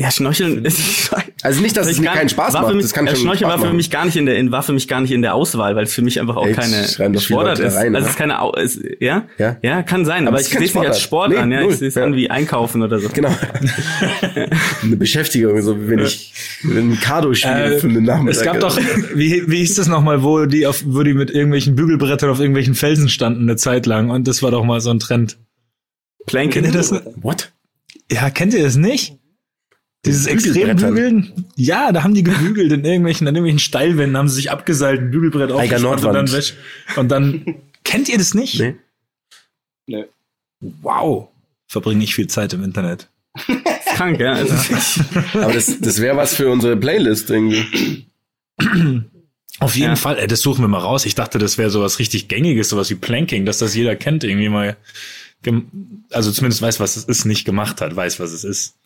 Ja 0.00 0.10
Schnorcheln 0.12 0.64
ist 0.64 1.10
Also 1.42 1.60
nicht, 1.60 1.76
dass 1.76 1.86
es 1.88 1.94
Ich 1.94 2.00
mir 2.00 2.10
keinen 2.10 2.28
Spaß 2.28 2.52
macht. 2.54 2.72
Mich, 2.74 2.82
das 2.84 2.92
kann 2.92 3.06
äh, 3.06 3.10
schon 3.10 3.20
Schnorcheln 3.22 3.50
Spaß 3.50 3.60
war 3.62 3.68
für 3.68 3.74
mich 3.74 3.90
gar 3.90 4.04
nicht 4.04 4.16
in 4.16 4.26
der, 4.26 4.36
in, 4.36 4.52
war 4.52 4.62
für 4.62 4.72
mich 4.72 4.86
gar 4.86 5.00
nicht 5.00 5.10
in 5.10 5.22
der 5.22 5.34
Auswahl, 5.34 5.74
weil 5.76 5.84
es 5.84 5.92
für 5.94 6.02
mich 6.02 6.20
einfach 6.20 6.36
auch 6.36 6.46
Ey, 6.46 6.52
keine 6.54 7.18
Sportart 7.18 7.58
ist. 7.58 7.74
rein, 7.74 7.94
also 7.96 8.06
es 8.06 8.12
ist 8.12 8.18
keine, 8.18 8.38
es, 8.56 8.80
ja? 9.00 9.26
Ja? 9.38 9.56
Ja, 9.62 9.82
kann 9.82 10.04
sein, 10.04 10.22
Aber 10.28 10.36
aber 10.36 10.36
ich 10.40 10.46
ist 10.46 10.50
sehe 10.58 10.66
es 10.66 10.74
nicht 10.74 10.86
als 10.86 11.00
Sport 11.00 11.32
Sportart. 11.32 11.42
an, 11.42 11.48
Nee, 11.48 11.54
ja. 11.56 11.60
null. 11.62 11.72
Ich 11.72 11.78
sehe 11.78 11.88
es 11.88 11.94
Ja. 11.96 12.04
an 12.04 12.14
wie 12.14 12.30
Einkaufen 12.30 12.82
oder 12.82 13.00
so. 13.00 13.08
Genau. 13.08 13.30
eine 14.82 14.96
Beschäftigung, 14.96 15.60
so 15.62 15.80
wie 15.80 15.88
wenn 15.88 15.98
ich 16.00 16.32
wenn 16.62 16.92
ein 16.92 17.00
Kado 17.00 17.34
spiele 17.34 17.76
Äh, 17.76 17.78
für 17.78 17.88
einen 17.88 18.04
Nachmittag. 18.04 18.36
Es 18.36 18.42
gab 18.44 18.60
doch, 18.60 18.78
wie, 19.14 19.44
wie 19.50 19.56
hieß 19.58 19.74
das 19.74 19.88
nochmal, 19.88 20.22
wo 20.22 20.46
die 20.46 20.66
auf, 20.66 20.82
wo 20.86 21.02
die 21.02 21.14
mit 21.14 21.30
irgendwelchen 21.30 21.74
Bügelbrettern 21.76 22.30
auf 22.30 22.38
irgendwelchen 22.40 22.74
Felsen 22.74 23.08
standen 23.08 23.42
eine 23.42 23.56
Zeit 23.56 23.86
lang 23.86 24.10
und 24.10 24.28
das 24.28 24.42
war 24.42 24.50
doch 24.50 24.64
mal 24.64 24.80
so 24.80 24.90
ein 24.90 25.00
Trend. 25.00 25.38
Planking. 26.26 26.62
Kennt 26.62 26.66
ihr 26.74 26.78
das? 26.78 26.92
What? 27.16 27.52
Ja, 28.10 28.30
kennt 28.30 28.54
ihr 28.54 28.62
das 28.62 28.76
nicht? 28.76 29.17
Dieses? 30.06 30.26
Extrembügeln? 30.26 31.46
Ja, 31.56 31.90
da 31.92 32.04
haben 32.04 32.14
die 32.14 32.22
gebügelt 32.22 32.70
in 32.72 32.84
irgendwelchen, 32.84 33.26
an 33.26 33.34
irgendwelchen 33.34 33.58
Steilwänden, 33.58 34.16
haben 34.16 34.28
sie 34.28 34.36
sich 34.36 34.50
abgeseilt, 34.50 35.00
ein 35.00 35.10
Bügelbrett 35.10 35.50
aufgespannt 35.50 35.84
und 35.84 36.02
dann 36.04 36.12
Nordwand. 36.14 36.32
wäsch. 36.32 36.54
Und 36.96 37.08
dann, 37.08 37.56
kennt 37.84 38.08
ihr 38.08 38.16
das 38.18 38.32
nicht? 38.34 38.60
Nee. 38.60 38.76
Nö. 39.86 40.04
Wow. 40.82 41.28
Verbringe 41.66 42.04
ich 42.04 42.14
viel 42.14 42.28
Zeit 42.28 42.52
im 42.52 42.62
Internet. 42.62 43.08
Krank, 43.96 44.20
ja. 44.20 44.32
Also, 44.34 44.54
Aber 45.34 45.52
das, 45.52 45.80
das 45.80 46.00
wäre 46.00 46.16
was 46.16 46.34
für 46.34 46.48
unsere 46.48 46.76
Playlist 46.76 47.30
irgendwie. 47.30 48.06
Auf 49.60 49.74
jeden 49.74 49.90
Ja. 49.90 49.96
Fall, 49.96 50.18
ey, 50.18 50.26
das 50.28 50.40
suchen 50.40 50.62
wir 50.62 50.68
mal 50.68 50.78
raus. 50.78 51.04
Ich 51.06 51.16
dachte, 51.16 51.38
das 51.38 51.58
wäre 51.58 51.70
sowas 51.70 51.98
richtig 51.98 52.28
Gängiges, 52.28 52.68
sowas 52.68 52.90
wie 52.90 52.94
Planking, 52.94 53.44
dass 53.44 53.58
das 53.58 53.74
jeder 53.74 53.96
kennt, 53.96 54.22
irgendwie 54.22 54.48
mal, 54.48 54.76
also 56.10 56.30
zumindest 56.30 56.62
weiß, 56.62 56.78
was 56.80 56.96
es 56.96 57.04
ist, 57.04 57.24
nicht 57.24 57.44
gemacht 57.44 57.80
hat, 57.80 57.94
weiß, 57.94 58.20
was 58.20 58.32
es 58.32 58.44
ist. 58.44 58.76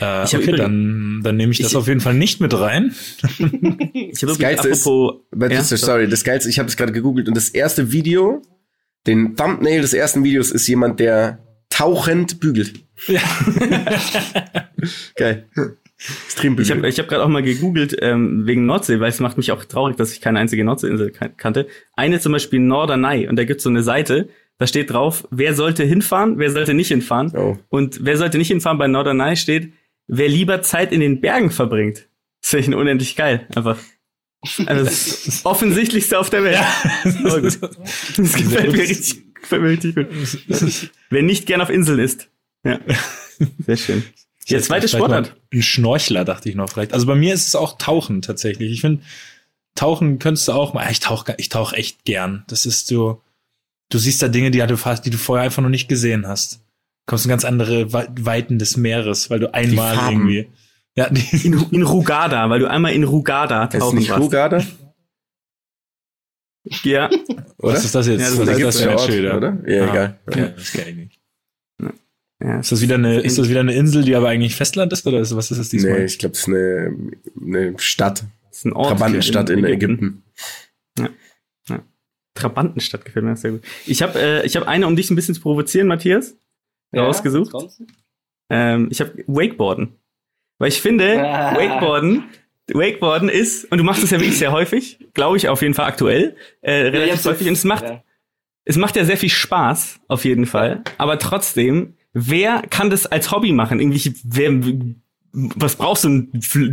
Äh, 0.00 0.24
Ich 0.24 0.34
okay, 0.34 0.42
übrigens- 0.42 0.58
dann, 0.58 1.20
dann 1.22 1.36
nehme 1.36 1.52
ich 1.52 1.58
das 1.58 1.70
Ich- 1.72 1.76
auf 1.76 1.86
jeden 1.88 2.00
Fall 2.00 2.14
nicht 2.14 2.40
mit 2.40 2.52
rein. 2.58 2.92
ich 3.92 4.22
habe 4.22 4.26
Das 4.32 4.38
Geilste 4.38 4.68
ist- 4.68 4.80
apropos. 4.86 5.20
Aber 5.32 5.50
ja, 5.50 5.58
das 5.58 5.70
ist, 5.72 5.82
sorry, 5.84 6.08
das 6.08 6.24
Geilste, 6.24 6.48
ich 6.50 6.58
habe 6.58 6.68
es 6.68 6.76
gerade 6.76 6.92
gegoogelt 6.92 7.28
und 7.28 7.36
das 7.36 7.48
erste 7.50 7.92
Video, 7.92 8.42
den 9.06 9.36
Thumbnail 9.36 9.80
des 9.82 9.92
ersten 9.94 10.24
Videos 10.24 10.50
ist 10.50 10.66
jemand, 10.66 10.98
der 11.00 11.38
tauchend 11.70 12.40
bügelt. 12.40 12.72
Ja. 13.08 13.20
Geil. 15.16 15.46
Extrem 16.26 16.58
Ich 16.58 16.70
habe 16.70 16.80
bügelt. 16.80 16.92
ich 16.94 16.98
hab 16.98 17.08
gerade 17.08 17.24
auch 17.24 17.28
mal 17.28 17.42
gegoogelt 17.42 17.96
ähm, 18.00 18.46
wegen 18.46 18.66
Nordsee, 18.66 19.00
weil 19.00 19.08
es 19.08 19.20
macht 19.20 19.36
mich 19.36 19.52
auch 19.52 19.64
traurig, 19.64 19.96
dass 19.96 20.12
ich 20.12 20.20
keine 20.20 20.38
einzige 20.38 20.64
Nordseeinsel 20.64 21.10
kan 21.10 21.36
kannte. 21.36 21.66
Eine 21.94 22.20
zum 22.20 22.32
Beispiel 22.32 22.60
Norderney 22.60 23.28
und 23.28 23.36
da 23.36 23.44
gibt's 23.44 23.62
so 23.64 23.70
eine 23.70 23.82
Seite, 23.82 24.28
da 24.58 24.66
steht 24.66 24.90
drauf, 24.92 25.26
wer 25.30 25.54
sollte 25.54 25.82
hinfahren, 25.84 26.38
wer 26.38 26.50
sollte 26.50 26.74
nicht 26.74 26.88
hinfahren. 26.88 27.32
Oh. 27.36 27.56
Und 27.68 28.00
wer 28.02 28.16
sollte 28.16 28.38
nicht 28.38 28.48
hinfahren 28.48 28.78
bei 28.78 28.86
Norderney 28.88 29.36
steht, 29.36 29.72
wer 30.06 30.28
lieber 30.28 30.62
Zeit 30.62 30.92
in 30.92 31.00
den 31.00 31.20
Bergen 31.20 31.50
verbringt. 31.50 32.08
Das 32.40 32.50
finde 32.50 32.70
ich 32.70 32.74
unendlich 32.76 33.16
geil, 33.16 33.46
einfach. 33.54 33.78
Also 34.66 34.84
das 34.84 35.40
offensichtlichste 35.44 36.18
auf 36.18 36.30
der 36.30 36.44
Welt. 36.44 36.60
Aber 37.24 37.40
gut. 37.40 37.58
Das 38.16 38.32
gefällt 38.34 38.72
mir 38.72 38.78
richtig, 38.78 39.34
gefällt 39.34 39.62
mir 39.62 39.68
richtig 39.68 39.94
gut. 39.94 40.90
Wer 41.10 41.22
nicht 41.22 41.46
gern 41.46 41.60
auf 41.60 41.70
Inseln 41.70 41.98
ist. 41.98 42.28
Ja. 42.64 42.80
Sehr 43.66 43.76
schön. 43.76 44.04
Ja, 44.46 44.60
zweite 44.60 44.88
Sportart. 44.88 45.36
Ein 45.52 45.62
Schnorchler, 45.62 46.24
dachte 46.24 46.48
ich 46.48 46.54
noch 46.54 46.68
vielleicht. 46.68 46.92
Also 46.92 47.06
bei 47.06 47.14
mir 47.14 47.32
ist 47.32 47.46
es 47.46 47.54
auch 47.54 47.78
Tauchen 47.78 48.20
tatsächlich. 48.20 48.72
Ich 48.72 48.82
finde, 48.82 49.02
Tauchen 49.74 50.18
könntest 50.18 50.48
du 50.48 50.52
auch 50.52 50.74
mal. 50.74 50.90
Ich 50.90 51.00
tauche 51.00 51.34
ich 51.38 51.48
tauch 51.48 51.72
echt 51.72 52.04
gern. 52.04 52.44
Das 52.48 52.66
ist 52.66 52.86
so, 52.86 53.22
du 53.88 53.98
siehst 53.98 54.22
da 54.22 54.28
Dinge, 54.28 54.50
die 54.50 54.58
du 54.58 54.76
fast, 54.76 55.06
die 55.06 55.10
du 55.10 55.18
vorher 55.18 55.44
einfach 55.44 55.62
noch 55.62 55.70
nicht 55.70 55.88
gesehen 55.88 56.26
hast. 56.26 56.60
Kommst 57.06 57.26
in 57.26 57.28
ganz 57.30 57.44
andere 57.44 57.92
We- 57.92 58.08
Weiten 58.20 58.58
des 58.58 58.76
Meeres, 58.76 59.28
weil 59.30 59.40
du 59.40 59.52
einmal 59.52 59.94
irgendwie. 60.12 60.50
Ja, 60.96 61.10
die, 61.10 61.46
In, 61.46 61.54
in 61.70 61.82
Rugada, 61.82 62.48
weil 62.50 62.60
du 62.60 62.70
einmal 62.70 62.92
in 62.92 63.04
Rugada 63.04 63.64
Ist 63.64 63.78
tauchen 63.78 63.98
nicht 63.98 64.10
warst. 64.10 64.22
Rugada? 64.22 64.64
Ja, 66.82 67.08
Oder? 67.10 67.74
was 67.74 67.84
ist 67.84 67.94
das 67.94 68.06
jetzt? 68.06 68.20
Ja, 68.20 68.28
das 68.30 68.38
was 68.38 68.48
ist- 68.48 68.54
ist 68.56 68.60
da 68.60 68.64
das 68.66 68.76
für 68.78 68.84
ja 68.84 68.90
ein 68.90 68.96
Ort, 68.96 69.06
Schild? 69.06 69.34
oder? 69.34 69.62
Ja, 69.66 69.84
Ah, 69.84 69.90
egal. 69.90 70.18
Okay, 70.26 70.52
das 70.56 70.72
kenn 70.72 70.88
ich 70.88 70.96
nicht. 70.96 71.20
ja. 72.40 72.60
Ist 72.60 72.72
das 72.72 72.80
wieder 72.80 72.94
eine, 72.94 73.20
ist 73.20 73.36
das 73.38 73.48
wieder 73.50 73.60
eine 73.60 73.74
Insel, 73.74 74.02
die 74.04 74.14
aber 74.14 74.28
eigentlich 74.30 74.54
Festland 74.56 74.92
ist, 74.92 75.06
oder 75.06 75.20
ist, 75.20 75.36
was 75.36 75.50
ist 75.50 75.58
das 75.58 75.68
diesmal? 75.68 75.98
Nee, 75.98 76.04
ich 76.06 76.18
glaube, 76.18 76.32
es 76.34 76.40
ist 76.40 76.48
eine, 76.48 76.96
eine 77.38 77.78
Stadt. 77.78 78.24
Das 78.48 78.58
ist 78.58 78.64
ein 78.64 78.72
Ort 78.72 78.88
Trabantenstadt 78.90 79.50
in 79.50 79.64
Ägypten. 79.64 80.22
Trabantenstadt 82.34 83.04
gefällt 83.04 83.24
mir 83.24 83.36
sehr 83.36 83.52
gut. 83.52 83.62
Ich 83.86 84.02
habe 84.02 84.18
äh, 84.18 84.46
ich 84.46 84.56
hab 84.56 84.66
eine, 84.66 84.86
um 84.86 84.96
dich 84.96 85.10
ein 85.10 85.16
bisschen 85.16 85.34
zu 85.34 85.40
provozieren, 85.40 85.86
Matthias, 85.86 86.34
rausgesucht. 87.02 87.52
jetzt 87.52 87.52
kommt's. 87.52 87.82
Ähm, 88.50 88.88
ich 88.90 89.00
habe 89.00 89.24
Wakeboarden. 89.26 89.94
Weil 90.58 90.68
ich 90.68 90.80
finde, 90.80 91.20
Ah. 91.26 91.56
Wakeboarden, 91.56 92.24
Wakeboarden 92.72 93.28
ist, 93.28 93.64
und 93.70 93.78
du 93.78 93.84
machst 93.84 94.02
es 94.04 94.10
ja 94.10 94.18
wirklich 94.20 94.38
sehr 94.38 94.52
häufig, 94.52 94.98
glaube 95.14 95.36
ich 95.36 95.48
auf 95.48 95.62
jeden 95.62 95.74
Fall 95.74 95.86
aktuell, 95.86 96.36
äh, 96.62 96.84
Ja, 96.84 96.90
relativ 96.90 97.24
häufig. 97.24 97.46
Und 97.48 97.54
es 97.54 97.64
macht, 97.64 97.84
Ja. 97.84 98.02
es 98.64 98.76
macht 98.76 98.96
ja 98.96 99.04
sehr 99.04 99.16
viel 99.16 99.30
Spaß, 99.30 100.00
auf 100.08 100.24
jeden 100.24 100.46
Fall. 100.46 100.82
Aber 100.98 101.18
trotzdem, 101.18 101.94
wer 102.12 102.62
kann 102.70 102.90
das 102.90 103.06
als 103.06 103.30
Hobby 103.32 103.52
machen? 103.52 103.80
Irgendwie, 103.80 104.14
wer, 104.24 104.52
was 105.32 105.76
brauchst 105.76 106.04
du? 106.04 106.08
Ein 106.08 106.30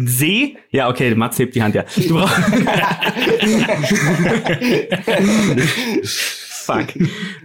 See? 0.07 0.57
Ja, 0.69 0.89
okay, 0.89 1.13
Mats 1.15 1.39
hebt 1.39 1.55
die 1.55 1.63
Hand, 1.63 1.73
ja. 1.75 1.83
Du 2.07 2.15
brauchst 2.15 2.35
Fuck. 6.65 6.87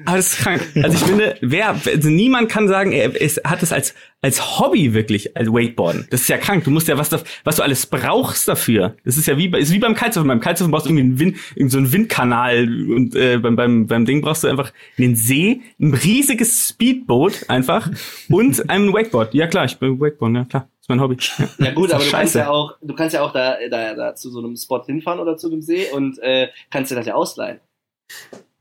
Aber 0.05 0.17
das 0.17 0.33
ist 0.35 0.39
krank. 0.39 0.63
Also 0.83 0.97
ich 0.97 1.03
finde, 1.05 1.37
wer, 1.41 1.71
also 1.87 2.09
niemand 2.09 2.49
kann 2.49 2.69
sagen, 2.69 2.93
er 2.93 3.15
ist, 3.21 3.43
hat 3.45 3.63
es 3.63 3.73
als, 3.73 3.95
als 4.23 4.59
Hobby 4.61 4.93
wirklich, 4.95 5.37
als 5.37 5.49
Wakeboarden. 5.49 6.07
Das 6.11 6.23
ist 6.23 6.29
ja 6.29 6.39
krank. 6.39 6.65
Du 6.65 6.71
musst 6.71 6.89
ja 6.89 6.99
was, 6.99 7.09
da- 7.09 7.23
was 7.45 7.57
du 7.57 7.63
alles 7.63 7.87
brauchst 7.87 8.47
dafür. 8.49 8.97
Das 9.05 9.17
ist 9.17 9.27
ja 9.27 9.37
wie, 9.39 9.49
bei- 9.49 9.59
ist 9.59 9.73
wie 9.73 9.79
beim 9.79 9.95
Kitesurfen. 9.95 10.29
Beim 10.29 10.41
Kitesurfen 10.41 10.71
brauchst 10.71 10.87
du 10.87 10.91
irgendwie 10.91 11.03
einen 11.05 11.19
Wind, 11.19 11.37
irgend 11.55 11.73
so 11.73 11.79
einen 11.79 11.93
Windkanal 11.93 12.65
und 12.91 13.15
äh, 13.15 13.39
beim, 13.39 13.57
beim, 13.57 13.87
beim 13.87 14.05
Ding 14.05 14.21
brauchst 14.21 14.45
du 14.45 14.49
einfach 14.49 14.73
einen 14.99 15.17
See, 15.17 15.61
ein 15.81 15.95
riesiges 15.95 16.69
Speedboot 16.69 17.49
einfach 17.49 17.91
und 18.29 18.69
ein 18.71 18.93
Wakeboard. 18.93 19.35
Ja 19.35 19.47
klar, 19.47 19.65
ich 19.65 19.79
bin 19.79 20.01
Wakeboarden, 20.01 20.37
ja 20.37 20.45
klar. 20.45 20.69
Ist 20.81 20.89
mein 20.89 21.01
Hobby. 21.01 21.17
Ja. 21.59 21.73
Gut, 21.73 21.91
aber 21.93 22.05
du 22.05 22.11
kannst 22.11 22.35
Scheiße. 22.35 22.39
ja 22.39 22.49
auch, 22.51 22.75
du 22.81 22.95
kannst 22.95 23.15
ja 23.15 23.23
auch 23.23 23.33
da, 23.33 23.57
da, 23.71 23.95
da 23.95 24.15
zu 24.15 24.31
so 24.31 24.39
einem 24.39 24.55
Spot 24.57 24.85
hinfahren 24.85 25.19
oder 25.19 25.37
zu 25.37 25.51
dem 25.51 25.61
See 25.61 25.87
und 25.93 26.19
äh, 26.21 26.49
kannst 26.71 26.93
dir 26.93 26.95
das 26.95 27.07
ja 27.07 27.15
ausleihen. 27.15 27.59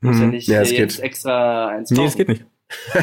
Du 0.06 0.10
musst 0.10 0.20
ja 0.20 0.26
Mhm. 0.26 0.32
nicht 0.32 0.48
Ja, 0.48 0.60
es 0.62 0.70
jetzt 0.70 0.96
geht. 0.96 1.04
extra 1.04 1.68
eins 1.68 1.90
Nee, 1.90 2.04
das 2.04 2.16
geht 2.16 2.28
nicht. 2.28 2.44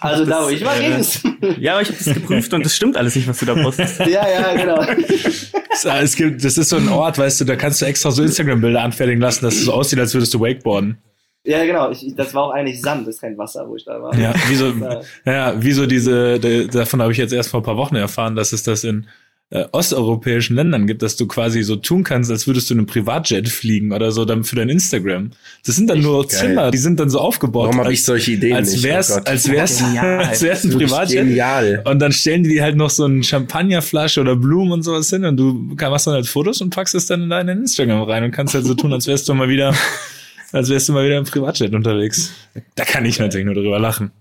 also 0.00 0.24
da, 0.24 0.44
wo 0.44 0.48
ich 0.48 0.64
war, 0.64 0.78
geht 0.78 0.92
es. 0.98 1.22
Ja, 1.58 1.72
aber 1.74 1.82
ich 1.82 1.88
habe 1.88 1.98
das 2.04 2.14
geprüft 2.14 2.52
und 2.54 2.64
das 2.64 2.74
stimmt 2.76 2.96
alles 2.96 3.16
nicht, 3.16 3.28
was 3.28 3.38
du 3.38 3.46
da 3.46 3.54
postest. 3.54 3.98
ja, 4.00 4.26
ja, 4.28 4.54
genau. 4.54 4.80
Es- 4.82 5.52
Es 5.84 6.16
gibt, 6.16 6.44
das 6.44 6.58
ist 6.58 6.68
so 6.68 6.76
ein 6.76 6.88
Ort, 6.88 7.18
weißt 7.18 7.40
du, 7.40 7.44
da 7.44 7.56
kannst 7.56 7.80
du 7.80 7.86
extra 7.86 8.10
so 8.10 8.22
Instagram-Bilder 8.22 8.82
anfertigen 8.82 9.20
lassen, 9.20 9.44
dass 9.44 9.54
es 9.54 9.64
so 9.64 9.72
aussieht, 9.72 9.98
als 9.98 10.14
würdest 10.14 10.32
du 10.34 10.40
Wakeboarden. 10.40 10.98
Ja, 11.44 11.64
genau. 11.64 11.90
Ich, 11.90 12.14
das 12.14 12.32
war 12.34 12.44
auch 12.44 12.50
eigentlich 12.52 12.80
Sand, 12.80 13.06
das 13.08 13.16
ist 13.16 13.20
kein 13.20 13.36
Wasser, 13.36 13.68
wo 13.68 13.74
ich 13.74 13.84
da 13.84 14.00
war. 14.00 14.16
Ja, 14.16 14.32
wie 14.48 14.54
so, 14.54 14.66
Ja. 15.24 15.32
ja, 15.32 15.62
wie 15.62 15.72
so 15.72 15.86
diese, 15.86 16.38
de, 16.38 16.68
davon 16.68 17.02
habe 17.02 17.10
ich 17.10 17.18
jetzt 17.18 17.32
erst 17.32 17.50
vor 17.50 17.60
ein 17.60 17.64
paar 17.64 17.76
Wochen 17.76 17.96
erfahren, 17.96 18.36
dass 18.36 18.52
es 18.52 18.62
das 18.62 18.84
in 18.84 19.08
äh, 19.54 19.66
osteuropäischen 19.70 20.56
Ländern 20.56 20.86
gibt, 20.86 21.02
dass 21.02 21.14
du 21.16 21.26
quasi 21.26 21.62
so 21.62 21.76
tun 21.76 22.04
kannst, 22.04 22.30
als 22.30 22.46
würdest 22.46 22.70
du 22.70 22.74
in 22.74 22.80
einem 22.80 22.86
Privatjet 22.86 23.50
fliegen 23.50 23.92
oder 23.92 24.10
so 24.10 24.24
dann 24.24 24.44
für 24.44 24.56
dein 24.56 24.70
Instagram. 24.70 25.32
Das 25.66 25.76
sind 25.76 25.90
dann 25.90 26.00
nur 26.00 26.26
geil. 26.26 26.30
Zimmer, 26.40 26.70
die 26.70 26.78
sind 26.78 26.98
dann 26.98 27.10
so 27.10 27.18
aufgebaut. 27.18 27.64
Warum 27.66 27.76
habe 27.80 27.88
als- 27.90 27.98
ich 27.98 28.04
solche 28.06 28.30
Ideen 28.32 28.56
als 28.56 28.72
nicht? 28.72 28.82
wär's, 28.82 29.10
Oh 29.12 29.20
als 29.26 29.50
wär's, 29.50 29.78
Genial. 29.78 30.18
als 30.24 30.40
wär's 30.40 30.64
ein 30.64 30.70
Privatjet. 30.70 31.18
Genial. 31.26 31.82
Und 31.84 31.98
dann 31.98 32.12
stellen 32.12 32.44
die 32.44 32.48
dir 32.48 32.62
halt 32.62 32.76
noch 32.76 32.88
so 32.88 33.04
eine 33.04 33.22
Champagnerflasche 33.22 34.22
oder 34.22 34.36
Blumen 34.36 34.72
und 34.72 34.82
sowas 34.84 35.10
hin 35.10 35.26
und 35.26 35.36
du 35.36 35.52
machst 35.78 36.06
dann 36.06 36.14
halt 36.14 36.26
Fotos 36.26 36.62
und 36.62 36.70
packst 36.70 36.94
es 36.94 37.04
dann 37.04 37.24
in 37.24 37.28
deinen 37.28 37.60
Instagram 37.60 38.02
rein 38.04 38.24
und 38.24 38.30
kannst 38.30 38.54
halt 38.54 38.64
so 38.64 38.72
tun, 38.74 38.92
als 38.94 39.06
wärst 39.06 39.28
du 39.28 39.34
mal 39.34 39.50
wieder, 39.50 39.74
als 40.52 40.70
wärst 40.70 40.88
du 40.88 40.94
mal 40.94 41.04
wieder 41.04 41.18
im 41.18 41.24
Privatjet 41.24 41.74
unterwegs. 41.74 42.32
Da 42.74 42.84
kann 42.86 43.04
ich 43.04 43.18
natürlich 43.18 43.44
nur 43.44 43.54
drüber 43.54 43.78
lachen. 43.78 44.12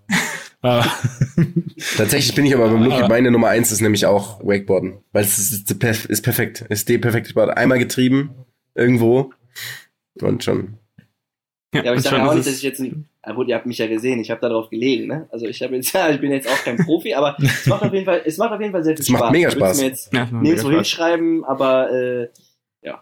Aber, 0.62 0.86
Tatsächlich 1.98 2.36
bin 2.36 2.46
ich 2.46 2.54
aber 2.56 2.70
beim 2.70 2.84
Luki. 2.84 2.96
Aber- 2.98 3.10
Meine 3.10 3.32
Nummer 3.32 3.48
eins 3.50 3.72
ist 3.72 3.82
nämlich 3.82 4.06
auch 4.06 4.40
Wakeboarden. 4.44 5.00
Weil 5.12 5.24
es 5.24 5.38
ist, 5.40 5.52
ist, 5.72 5.82
perf- 5.82 6.08
ist 6.08 6.22
perfekt. 6.22 6.62
Ist 6.70 6.88
die 6.90 6.98
perfekte 6.98 7.30
Sport. 7.32 7.58
Einmal 7.58 7.80
getrieben, 7.80 8.32
irgendwo. 8.76 9.32
Und 10.22 10.44
schon. 10.44 10.78
Ja, 11.74 11.82
aber 11.82 11.96
ich 11.96 12.02
sage 12.02 12.18
ja 12.18 12.30
auch 12.30 12.34
nicht, 12.36 12.46
dass 12.48 12.56
ich 12.58 12.64
jetzt 12.64 12.80
nicht. 12.80 12.96
Ja, 13.26 13.34
gut, 13.34 13.48
ihr 13.48 13.56
habt 13.56 13.66
mich 13.66 13.78
ja 13.78 13.88
gesehen, 13.88 14.20
ich 14.20 14.30
habe 14.30 14.42
da 14.42 14.50
drauf 14.50 14.70
gelegen, 14.70 15.08
ne? 15.08 15.28
Also 15.32 15.46
ich 15.46 15.62
habe 15.62 15.76
jetzt, 15.76 15.94
ja, 15.94 16.10
ich 16.14 16.20
bin 16.20 16.32
jetzt 16.32 16.48
auch 16.50 16.64
kein 16.64 16.78
Profi, 16.78 17.14
aber 17.14 17.38
es 17.42 17.66
macht 17.68 17.84
auf 17.84 17.94
jeden 17.94 18.06
Fall, 18.06 18.22
es 18.26 18.38
macht 18.38 18.52
auf 18.52 18.60
jeden 18.60 18.74
Fall 18.74 18.84
sehr 18.84 18.96
viel 18.96 19.04
Es 19.04 19.10
macht 19.10 19.22
Spaß. 19.24 19.32
mega 19.32 19.48
Ich 19.50 19.54
Spaß. 19.56 19.78
Mir 19.78 19.88
jetzt 19.88 20.14
Ja, 20.14 20.26
nirgendwo 20.32 20.68
Spaß. 20.68 20.76
hinschreiben, 20.76 21.46
aber 21.46 21.92
äh, 21.92 22.28
ja, 22.84 23.02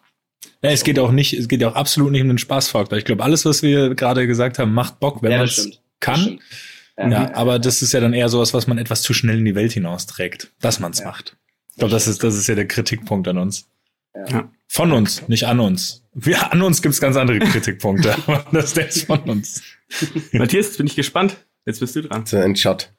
es 0.61 0.83
geht 0.83 0.99
auch 0.99 1.11
nicht, 1.11 1.33
es 1.33 1.47
geht 1.47 1.61
ja 1.61 1.69
auch 1.69 1.75
absolut 1.75 2.11
nicht 2.11 2.21
um 2.21 2.27
den 2.27 2.37
Spaßfaktor. 2.37 2.97
Ich 2.97 3.05
glaube, 3.05 3.23
alles, 3.23 3.45
was 3.45 3.63
wir 3.63 3.95
gerade 3.95 4.27
gesagt 4.27 4.59
haben, 4.59 4.73
macht 4.73 4.99
Bock, 4.99 5.23
wenn 5.23 5.31
ja, 5.31 5.37
man 5.37 5.47
es 5.47 5.81
kann. 6.01 6.39
Ja, 6.99 7.33
aber 7.33 7.59
das 7.59 7.81
ist 7.81 7.93
ja 7.93 7.99
dann 7.99 8.13
eher 8.13 8.29
sowas, 8.29 8.53
was 8.53 8.67
man 8.67 8.77
etwas 8.77 9.01
zu 9.01 9.13
schnell 9.13 9.37
in 9.39 9.45
die 9.45 9.55
Welt 9.55 9.71
hinausträgt, 9.71 10.51
dass 10.59 10.79
man 10.79 10.91
es 10.91 10.99
Ja. 10.99 11.05
macht. 11.05 11.37
Ich 11.71 11.75
glaube, 11.77 11.91
das 11.91 12.07
ist, 12.07 12.23
das 12.23 12.35
ist 12.35 12.47
ja 12.47 12.55
der 12.55 12.67
Kritikpunkt 12.67 13.27
an 13.27 13.37
uns. 13.37 13.67
Ja. 14.29 14.49
Von 14.67 14.91
uns, 14.91 15.27
nicht 15.29 15.45
an 15.47 15.59
uns. 15.59 16.03
Wir, 16.13 16.51
an 16.51 16.61
uns 16.61 16.81
gibt's 16.81 16.99
ganz 16.99 17.15
andere 17.15 17.39
Kritikpunkte, 17.39 18.13
aber 18.27 18.45
das 18.51 18.65
ist 18.65 18.77
jetzt 18.77 19.03
von 19.05 19.19
uns. 19.21 19.61
Matthias, 20.33 20.67
jetzt 20.67 20.77
bin 20.77 20.87
ich 20.87 20.95
gespannt. 20.95 21.37
Jetzt 21.65 21.79
bist 21.79 21.95
du 21.95 22.01
dran. 22.01 22.25
So 22.25 22.37
ein 22.37 22.55
Shot. 22.55 22.91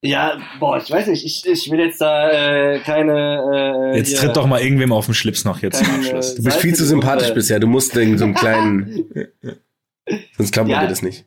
Ja, 0.00 0.38
boah, 0.60 0.80
ich 0.80 0.88
weiß 0.90 1.08
nicht, 1.08 1.24
ich, 1.24 1.44
ich 1.44 1.70
will 1.72 1.80
jetzt 1.80 2.00
da 2.00 2.30
äh, 2.30 2.78
keine. 2.80 3.92
Äh, 3.94 3.96
Jetzt 3.98 4.16
tritt 4.16 4.36
doch 4.36 4.46
mal 4.46 4.60
irgendwem 4.60 4.92
auf 4.92 5.06
den 5.06 5.14
Schlips 5.14 5.44
noch 5.44 5.60
jetzt 5.60 5.78
zum 5.84 5.90
Abschluss. 5.92 6.36
Du 6.36 6.44
bist 6.44 6.58
viel 6.58 6.74
zu 6.74 6.84
sympathisch 6.86 7.24
Wunde. 7.28 7.34
bisher. 7.34 7.58
Du 7.58 7.66
musst 7.66 7.96
in 7.96 8.16
so 8.16 8.24
einen 8.24 8.34
kleinen. 8.34 9.06
Sonst 10.36 10.52
glaubt 10.52 10.68
man 10.68 10.76
Ja. 10.76 10.82
dir 10.82 10.88
das 10.88 11.02
nicht. 11.02 11.24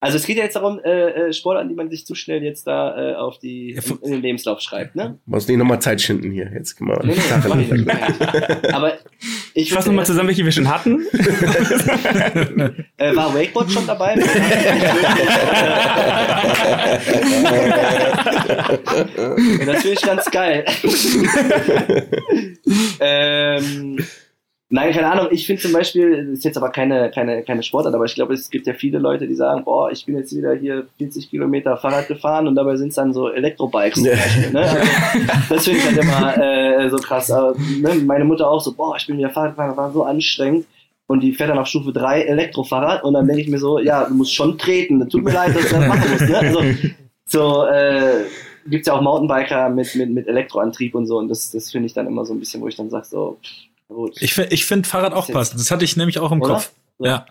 Also 0.00 0.16
es 0.16 0.26
geht 0.26 0.36
ja 0.36 0.44
jetzt 0.44 0.54
darum, 0.54 0.78
äh, 0.84 1.28
äh, 1.28 1.32
Sportarten, 1.32 1.68
die 1.68 1.74
man 1.74 1.90
sich 1.90 2.06
zu 2.06 2.14
schnell 2.14 2.40
jetzt 2.44 2.68
da 2.68 2.96
äh, 2.96 3.16
auf 3.16 3.40
die 3.40 3.72
in, 3.72 3.98
in 4.02 4.10
den 4.12 4.22
Lebenslauf 4.22 4.60
schreibt, 4.60 4.94
ne? 4.94 5.18
Musst 5.26 5.48
nicht 5.48 5.58
nochmal 5.58 5.80
Zeit 5.80 6.00
schinden 6.00 6.30
hier. 6.30 6.48
Jetzt 6.54 6.76
können 6.76 6.90
wir 6.90 7.04
Nee, 7.04 7.16
nee, 7.16 7.74
nicht. 7.74 7.90
Aber 8.72 8.92
ich 9.54 9.72
fasse 9.72 9.88
nochmal 9.88 10.06
zusammen, 10.06 10.28
welche 10.28 10.44
wir 10.44 10.52
schon 10.52 10.68
hatten. 10.68 11.04
Äh, 12.96 13.14
war 13.14 13.32
Wakeboard 13.32 13.70
schon 13.70 13.86
dabei? 13.86 14.16
ja, 14.16 14.24
das 19.64 19.82
finde 19.82 19.92
ich 19.92 20.02
ganz 20.02 20.28
geil. 20.30 20.64
ähm, 23.00 23.98
nein, 24.70 24.92
keine 24.92 25.10
Ahnung. 25.10 25.28
Ich 25.30 25.46
finde 25.46 25.62
zum 25.62 25.72
Beispiel, 25.72 26.26
das 26.26 26.38
ist 26.38 26.44
jetzt 26.44 26.56
aber 26.56 26.70
keine, 26.70 27.10
keine, 27.10 27.42
keine 27.42 27.62
Sportart, 27.62 27.94
aber 27.94 28.04
ich 28.04 28.14
glaube, 28.14 28.34
es 28.34 28.50
gibt 28.50 28.66
ja 28.66 28.74
viele 28.74 28.98
Leute, 28.98 29.26
die 29.26 29.34
sagen, 29.34 29.64
boah, 29.64 29.90
ich 29.90 30.04
bin 30.04 30.16
jetzt 30.16 30.34
wieder 30.36 30.54
hier 30.54 30.86
40 30.98 31.30
Kilometer 31.30 31.76
Fahrrad 31.76 32.08
gefahren 32.08 32.46
und 32.46 32.54
dabei 32.54 32.76
sind 32.76 32.88
es 32.88 32.94
dann 32.96 33.12
so 33.12 33.28
Elektrobikes 33.30 33.94
zum 33.96 34.06
Ja. 34.06 34.12
Beispiel. 34.12 34.50
Ne? 34.52 34.60
Also, 34.60 34.78
das 35.54 35.64
finde 35.64 35.78
ich 35.80 35.86
halt 35.86 35.96
immer 35.98 36.38
äh, 36.38 36.90
so 36.90 36.96
krass. 36.96 37.30
Aber, 37.30 37.54
ne? 37.58 37.94
Meine 38.06 38.24
Mutter 38.24 38.48
auch 38.50 38.60
so, 38.60 38.72
boah, 38.74 38.96
ich 38.96 39.06
bin 39.06 39.18
wieder 39.18 39.30
Fahrrad 39.30 39.52
gefahren, 39.52 39.68
das 39.70 39.76
war 39.76 39.92
so 39.92 40.04
anstrengend. 40.04 40.66
Und 41.06 41.20
die 41.20 41.32
fährt 41.32 41.48
dann 41.48 41.58
auf 41.58 41.66
Stufe 41.66 41.90
3 41.90 42.24
Elektrofahrrad 42.24 43.02
und 43.02 43.14
dann 43.14 43.26
denke 43.26 43.40
ich 43.40 43.48
mir 43.48 43.58
so, 43.58 43.78
ja, 43.78 44.04
du 44.04 44.12
musst 44.14 44.34
schon 44.34 44.58
treten. 44.58 45.08
Tut 45.08 45.24
mir 45.24 45.32
leid, 45.32 45.56
dass 45.56 45.70
du 45.70 45.76
das 45.76 45.88
machen 45.88 46.10
musst. 46.10 46.28
Ne? 46.28 46.36
Also, 46.38 46.62
so 47.24 47.64
äh, 47.64 48.24
gibt's 48.66 48.88
ja 48.88 48.92
auch 48.92 49.00
Mountainbiker 49.00 49.70
mit, 49.70 49.94
mit, 49.94 50.10
mit 50.10 50.28
Elektroantrieb 50.28 50.94
und 50.94 51.06
so. 51.06 51.16
Und 51.16 51.28
das, 51.28 51.50
das 51.50 51.70
finde 51.70 51.86
ich 51.86 51.94
dann 51.94 52.06
immer 52.06 52.26
so 52.26 52.34
ein 52.34 52.40
bisschen, 52.40 52.60
wo 52.60 52.68
ich 52.68 52.76
dann 52.76 52.90
sage, 52.90 53.06
so, 53.06 53.38
pff, 53.42 53.67
gut. 53.94 54.16
Ich, 54.20 54.36
ich 54.38 54.64
finde 54.66 54.88
Fahrrad 54.88 55.12
auch 55.12 55.28
passend. 55.30 55.60
Das 55.60 55.70
hatte 55.70 55.84
ich 55.84 55.96
nämlich 55.96 56.18
auch 56.18 56.32
im 56.32 56.40
Oder? 56.42 56.54
Kopf. 56.54 56.70
Ja. 56.98 57.26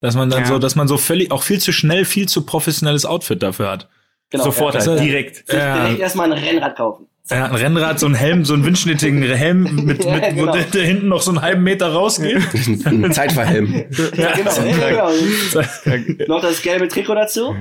Dass 0.00 0.14
man 0.14 0.28
dann 0.30 0.40
Ja. 0.42 0.46
so, 0.46 0.58
dass 0.58 0.74
man 0.76 0.88
so 0.88 0.98
völlig, 0.98 1.30
auch 1.30 1.42
viel 1.42 1.60
zu 1.60 1.72
schnell, 1.72 2.04
viel 2.04 2.28
zu 2.28 2.44
professionelles 2.44 3.06
Outfit 3.06 3.42
dafür 3.42 3.70
hat. 3.70 3.88
genau, 4.30 4.44
Sofort, 4.44 4.74
ja, 4.74 4.80
also 4.80 4.96
ja. 4.96 5.02
direkt. 5.02 5.50
Ja. 5.52 5.84
Direkt 5.84 6.00
erstmal 6.00 6.32
ein 6.32 6.38
Rennrad 6.38 6.76
kaufen. 6.76 7.06
Ja, 7.30 7.46
ein 7.46 7.54
Rennrad, 7.54 7.98
so 7.98 8.06
ein 8.06 8.14
Helm, 8.14 8.44
so 8.44 8.52
einen 8.52 8.66
windschnittigen 8.66 9.22
Helm, 9.34 9.62
mit, 9.86 10.04
Ja, 10.04 10.12
mit, 10.16 10.24
wo 10.36 10.40
genau. 10.40 10.52
der, 10.52 10.64
der 10.64 10.84
hinten 10.84 11.08
noch 11.08 11.22
so 11.22 11.30
einen 11.30 11.40
halben 11.40 11.62
Meter 11.62 11.90
rausgeht. 11.90 12.36
Ein 12.84 13.12
Zeitverhelm. 13.14 13.86
Ja, 14.14 14.32
genau. 14.32 14.50
Ja, 14.62 14.90
genau. 14.90 15.10
Ja. 15.10 16.26
Noch 16.28 16.42
das 16.42 16.60
gelbe 16.60 16.86
Trikot 16.88 17.14
dazu 17.14 17.56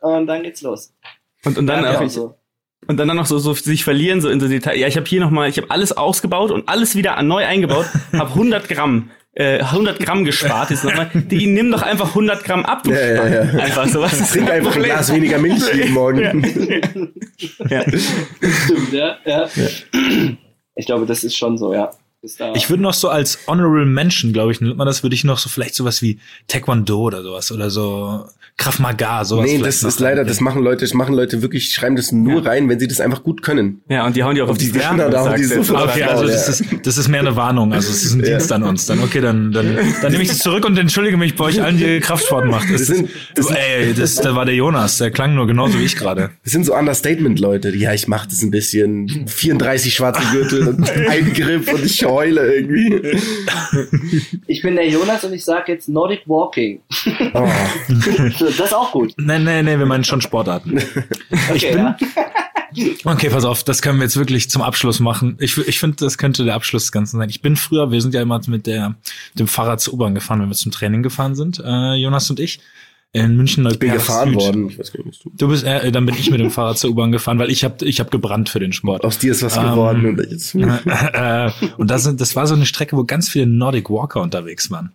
und 0.00 0.26
dann 0.28 0.44
geht's 0.44 0.62
los. 0.62 0.92
Und, 1.44 1.58
und 1.58 1.66
dann 1.66 1.82
ja, 1.82 1.90
auch 1.90 1.98
genau 1.98 2.08
so. 2.08 2.34
Und 2.86 2.96
dann 2.96 3.08
noch 3.08 3.26
so, 3.26 3.38
so 3.38 3.52
sich 3.52 3.84
verlieren, 3.84 4.20
so 4.20 4.28
in 4.28 4.40
so 4.40 4.48
Detail. 4.48 4.76
Ja, 4.76 4.86
ich 4.86 4.96
habe 4.96 5.06
hier 5.06 5.20
nochmal, 5.20 5.48
ich 5.48 5.58
habe 5.58 5.70
alles 5.70 5.92
ausgebaut 5.92 6.50
und 6.50 6.68
alles 6.68 6.94
wieder 6.94 7.20
neu 7.22 7.44
eingebaut, 7.44 7.86
habe 8.12 8.30
100 8.30 8.68
Gramm, 8.68 9.10
äh, 9.32 9.58
100 9.60 9.98
Gramm 9.98 10.24
gespart 10.24 10.70
jetzt 10.70 10.84
nochmal. 10.84 11.10
Die 11.14 11.46
nimm 11.46 11.70
doch 11.70 11.82
einfach 11.82 12.08
100 12.08 12.44
Gramm 12.44 12.64
ab, 12.64 12.84
du 12.84 12.92
Ja, 12.92 13.00
ja, 13.00 13.28
ja. 13.28 13.40
Einfach 13.60 13.86
so, 13.88 14.00
was 14.00 14.18
ist 14.18 14.32
Trink 14.32 14.50
einfach 14.50 14.76
ein? 14.76 14.82
Glas 14.82 15.12
weniger 15.12 15.38
Milch 15.38 15.62
jeden 15.74 15.92
Morgen. 15.92 16.42
Ja. 17.68 17.82
Stimmt, 17.88 18.92
ja, 18.92 19.18
ja. 19.24 19.48
Ich 20.74 20.86
glaube, 20.86 21.04
das 21.04 21.24
ist 21.24 21.36
schon 21.36 21.58
so, 21.58 21.74
ja. 21.74 21.90
Ist 22.20 22.40
da 22.40 22.52
Ich 22.54 22.68
würde 22.68 22.82
noch 22.82 22.94
so 22.94 23.08
als 23.08 23.38
Honorable 23.46 23.86
Mention, 23.86 24.32
glaube 24.32 24.50
ich, 24.50 24.60
nennt 24.60 24.76
man 24.76 24.86
das, 24.88 25.04
würde 25.04 25.14
ich 25.14 25.22
noch 25.22 25.38
so 25.38 25.48
vielleicht 25.48 25.76
sowas 25.76 26.02
wie 26.02 26.18
Taekwondo 26.48 26.98
oder 27.00 27.22
sowas 27.22 27.52
oder 27.52 27.70
so 27.70 28.24
Krav 28.56 28.80
Maga, 28.80 29.24
sowas. 29.24 29.44
Nee, 29.48 29.58
das 29.58 29.84
ist 29.84 30.00
leider, 30.00 30.24
das 30.24 30.40
machen 30.40 30.64
Leute, 30.64 30.84
das 30.84 30.92
machen 30.92 31.14
Leute 31.14 31.42
wirklich, 31.42 31.70
schreiben 31.70 31.94
das 31.94 32.10
nur 32.10 32.44
rein, 32.44 32.68
wenn 32.68 32.80
sie 32.80 32.88
das 32.88 33.00
einfach 33.00 33.22
gut 33.22 33.40
können. 33.42 33.82
Ja, 33.88 34.04
und 34.04 34.16
die 34.16 34.24
hauen 34.24 34.34
die 34.34 34.42
auch 34.42 34.48
auf 34.48 34.58
die 34.58 34.66
Ja, 34.72 34.94
Fresse, 34.96 35.10
da 35.10 35.20
hauen 35.20 35.36
die 35.36 35.44
so 35.44 35.60
Okay, 35.76 36.00
Ja, 36.00 36.08
also 36.08 36.24
ja. 36.24 36.30
das 36.32 36.48
ist, 36.48 36.64
das 36.82 36.98
ist 36.98 37.06
mehr 37.06 37.20
eine 37.20 37.36
Warnung. 37.36 37.72
Also 37.72 37.88
es 37.92 38.04
ist 38.04 38.14
ein 38.14 38.22
Dienst 38.22 38.50
an 38.50 38.64
uns. 38.64 38.86
Dann 38.86 38.98
okay, 38.98 39.20
dann, 39.20 39.52
dann, 39.52 39.78
dann 40.02 40.10
nehme 40.10 40.24
ich 40.24 40.28
das 40.28 40.38
zurück 40.40 40.64
und 40.64 40.76
entschuldige 40.76 41.16
mich 41.16 41.36
bei 41.36 41.44
euch 41.44 41.62
allen, 41.62 41.78
die 41.78 42.00
Kraftsport 42.00 42.46
macht. 42.46 42.64
Das, 42.68 42.78
Das 42.80 42.86
sind- 42.88 43.10
das 43.36 43.46
du, 43.46 43.54
ey, 43.54 43.94
das, 43.94 44.16
da 44.16 44.34
war 44.34 44.44
der 44.44 44.56
Jonas, 44.56 44.98
der 44.98 45.12
klang 45.12 45.36
nur 45.36 45.46
genauso 45.46 45.78
wie 45.78 45.84
ich 45.84 45.94
gerade. 45.94 46.30
Das 46.42 46.52
sind 46.52 46.66
so 46.66 46.74
Understatement-Leute. 46.74 47.76
Ja, 47.76 47.92
ich 47.94 48.08
mach 48.08 48.26
das 48.26 48.42
ein 48.42 48.50
bisschen. 48.50 49.26
34 49.28 49.94
schwarze 49.94 50.22
Gürtel 50.32 50.66
und 50.66 50.90
ein 51.08 51.32
Grip 51.32 51.72
und 51.72 51.84
ich 51.84 52.04
heule 52.10 52.54
irgendwie. 52.56 53.18
Ich 54.46 54.62
bin 54.62 54.76
der 54.76 54.88
Jonas 54.88 55.24
und 55.24 55.32
ich 55.34 55.44
sage 55.44 55.72
jetzt 55.72 55.88
Nordic 55.88 56.22
Walking. 56.26 56.80
Oh. 57.34 57.48
das 58.38 58.40
ist 58.40 58.74
auch 58.74 58.92
gut. 58.92 59.12
Nee, 59.18 59.38
nee, 59.38 59.62
nee, 59.62 59.78
wir 59.78 59.84
meinen 59.86 60.04
schon 60.04 60.20
Sportarten. 60.22 60.80
Okay, 61.50 61.70
bin- 61.72 61.78
ja. 61.78 61.96
Okay, 63.04 63.30
pass 63.30 63.44
auf, 63.44 63.64
das 63.64 63.80
können 63.82 63.98
wir 63.98 64.04
jetzt 64.04 64.16
wirklich 64.16 64.50
zum 64.50 64.62
Abschluss 64.62 65.00
machen. 65.00 65.36
Ich, 65.40 65.56
ich 65.56 65.78
finde, 65.80 65.96
das 65.96 66.18
könnte 66.18 66.44
der 66.44 66.54
Abschluss 66.54 66.84
des 66.84 66.92
Ganzen 66.92 67.18
sein. 67.18 67.28
Ich 67.30 67.40
bin 67.40 67.56
früher, 67.56 67.90
wir 67.90 68.00
sind 68.02 68.14
ja 68.14 68.20
immer 68.22 68.40
mit 68.46 68.66
der, 68.66 68.94
dem 69.38 69.48
Fahrrad 69.48 69.80
zur 69.80 69.94
U-Bahn 69.94 70.14
gefahren, 70.14 70.40
wenn 70.42 70.48
wir 70.48 70.54
zum 70.54 70.70
Training 70.70 71.02
gefahren 71.02 71.34
sind, 71.34 71.62
äh, 71.64 71.94
Jonas 71.94 72.28
und 72.30 72.40
ich, 72.40 72.60
in 73.12 73.36
München 73.36 73.66
Ich 73.66 73.78
bin 73.78 73.88
Neuperlach 73.88 74.06
gefahren 74.06 74.28
Süd. 74.30 74.38
worden. 74.38 74.68
Ich 74.68 74.78
weiß 74.78 74.92
gar 74.92 74.98
nicht, 75.04 75.08
was 75.08 75.18
du. 75.20 75.30
Du 75.34 75.48
bist, 75.48 75.64
äh, 75.64 75.90
dann 75.90 76.04
bin 76.04 76.14
ich 76.14 76.30
mit 76.30 76.40
dem 76.40 76.50
Fahrrad 76.50 76.78
zur 76.78 76.90
U-Bahn 76.90 77.10
gefahren, 77.10 77.38
weil 77.38 77.50
ich 77.50 77.64
habe 77.64 77.84
ich 77.86 78.00
hab 78.00 78.10
gebrannt 78.10 78.50
für 78.50 78.60
den 78.60 78.72
Sport. 78.72 79.02
Aus 79.04 79.18
dir 79.18 79.32
ist 79.32 79.42
was 79.42 79.56
Ähm, 79.56 79.62
geworden. 79.64 80.04
Und 80.06 80.30
jetzt, 80.30 80.54
äh, 80.54 81.50
und 81.78 81.90
das, 81.90 82.04
sind, 82.04 82.20
das 82.20 82.36
war 82.36 82.46
so 82.46 82.54
eine 82.54 82.66
Strecke, 82.66 82.96
wo 82.96 83.04
ganz 83.04 83.30
viele 83.30 83.46
Nordic 83.46 83.88
Walker 83.88 84.20
unterwegs 84.20 84.70
waren. 84.70 84.92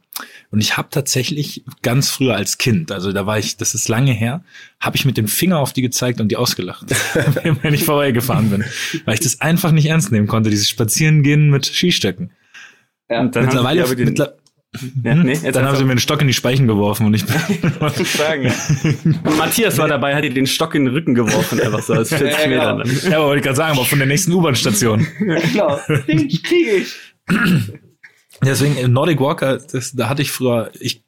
Und 0.52 0.62
ich 0.62 0.78
habe 0.78 0.90
tatsächlich 0.92 1.64
ganz 1.82 2.10
früher 2.12 2.36
als 2.36 2.60
Kind, 2.60 2.92
also 2.92 3.12
da 3.12 3.26
war 3.26 3.40
ich, 3.40 3.58
das 3.58 3.74
ist 3.74 3.90
lange 3.90 4.12
her, 4.12 4.44
habe 4.80 4.96
ich 4.96 5.06
mit 5.06 5.18
dem 5.18 5.28
Finger 5.28 5.58
auf 5.58 5.74
die 5.74 5.82
gezeigt 5.82 6.22
und 6.22 6.28
die 6.30 6.38
ausgelacht, 6.38 6.86
wenn 7.64 7.74
ich 7.74 7.84
vorbeigefahren 7.84 8.52
bin, 8.52 8.64
weil 9.06 9.16
ich 9.16 9.22
das 9.22 9.42
einfach 9.42 9.72
nicht 9.72 9.88
ernst 9.88 10.12
nehmen 10.12 10.28
konnte, 10.28 10.52
dieses 10.52 10.70
Spazierengehen 10.70 11.50
mit 11.50 11.66
Skistöcken. 11.66 12.30
ja. 13.10 13.22
Und 13.22 13.36
dann 13.36 13.46
Mittlerweile, 13.46 13.82
haben 13.82 14.34
ja, 15.04 15.16
nee, 15.16 15.34
jetzt 15.34 15.56
dann 15.56 15.66
haben 15.66 15.76
sie 15.76 15.84
mir 15.84 15.92
einen 15.92 16.00
Stock 16.00 16.22
in 16.22 16.28
die 16.28 16.34
Speichen 16.34 16.68
geworfen 16.68 17.06
und 17.06 17.14
ich 17.14 17.26
bin 17.28 17.36
sagen, 18.06 18.44
ja. 18.44 18.54
Und 19.24 19.38
Matthias 19.38 19.78
war 19.78 19.88
dabei, 19.88 20.16
hat 20.16 20.24
ihr 20.24 20.34
den 20.34 20.48
Stock 20.48 20.74
in 20.76 20.86
den 20.86 20.94
Rücken 20.94 21.14
geworfen, 21.14 21.60
einfach 21.62 21.82
so 21.84 21.94
aus 21.94 22.10
40 22.10 22.30
Ja, 22.32 22.48
genau. 22.48 22.78
Metern. 22.78 23.12
ja, 23.12 23.18
aber 23.18 23.28
wollte 23.28 23.40
ich 23.40 23.44
gerade 23.44 23.56
sagen, 23.58 23.78
aber 23.78 23.86
von 23.86 24.00
der 24.00 24.08
nächsten 24.08 24.32
U-Bahn-Station. 24.34 25.06
Genau. 25.20 25.80
Den 26.08 26.28
kriege 26.28 26.72
ich. 26.72 26.94
Deswegen 28.44 28.78
äh, 28.78 28.88
Nordic 28.88 29.20
Walker, 29.20 29.58
das, 29.58 29.94
da 29.94 30.10
hatte 30.10 30.22
ich 30.22 30.32
früher, 30.32 30.72
ich, 30.80 31.04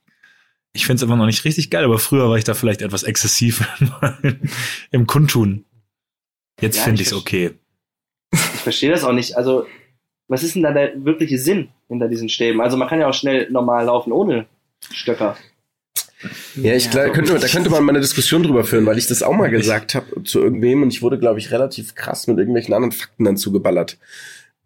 ich 0.74 0.86
finde 0.86 0.98
es 0.98 1.02
immer 1.04 1.16
noch 1.16 1.26
nicht 1.26 1.44
richtig 1.44 1.70
geil, 1.70 1.84
aber 1.84 2.00
früher 2.00 2.30
war 2.30 2.38
ich 2.38 2.44
da 2.44 2.54
vielleicht 2.54 2.82
etwas 2.82 3.04
exzessiv 3.04 3.68
im 4.92 5.08
Kundtun. 5.08 5.66
Jetzt 6.62 6.78
Ja, 6.78 6.84
finde 6.84 7.02
ich 7.02 7.08
es 7.08 7.14
okay. 7.14 7.52
Ich 8.32 8.40
verstehe 8.62 8.92
das 8.92 9.04
auch 9.04 9.12
nicht. 9.14 9.36
Also, 9.38 9.66
was 10.28 10.44
ist 10.44 10.56
denn 10.56 10.64
da 10.64 10.72
der 10.72 11.06
wirkliche 11.06 11.38
Sinn 11.38 11.70
hinter 11.88 12.08
diesen 12.08 12.30
Stäben? 12.30 12.62
Also, 12.62 12.78
man 12.78 12.88
kann 12.88 13.00
ja 13.00 13.08
auch 13.08 13.14
schnell 13.14 13.50
normal 13.52 13.86
laufen 13.86 14.12
ohne 14.12 14.46
Stöcker. 14.92 15.38
ja, 16.56 16.74
ich 16.74 16.90
glaub, 16.90 17.14
könnte, 17.14 17.38
da 17.38 17.48
könnte 17.48 17.70
man 17.70 17.84
mal 17.84 17.92
eine 17.92 18.02
Diskussion 18.02 18.44
drüber 18.44 18.64
führen, 18.64 18.86
weil 18.86 18.98
ich 18.98 19.08
das 19.08 19.24
auch 19.24 19.34
mal 19.34 19.50
gesagt 19.50 19.96
habe 19.96 20.24
zu 20.24 20.42
irgendwem 20.42 20.82
und 20.82 20.94
ich 20.94 21.02
wurde, 21.02 21.20
glaube 21.20 21.40
ich, 21.40 21.52
relativ 21.52 21.96
krass 21.96 22.28
mit 22.28 22.38
irgendwelchen 22.38 22.74
anderen 22.74 22.92
Fakten 22.92 23.26
dann 23.26 23.38
zugeballert. 23.38 23.98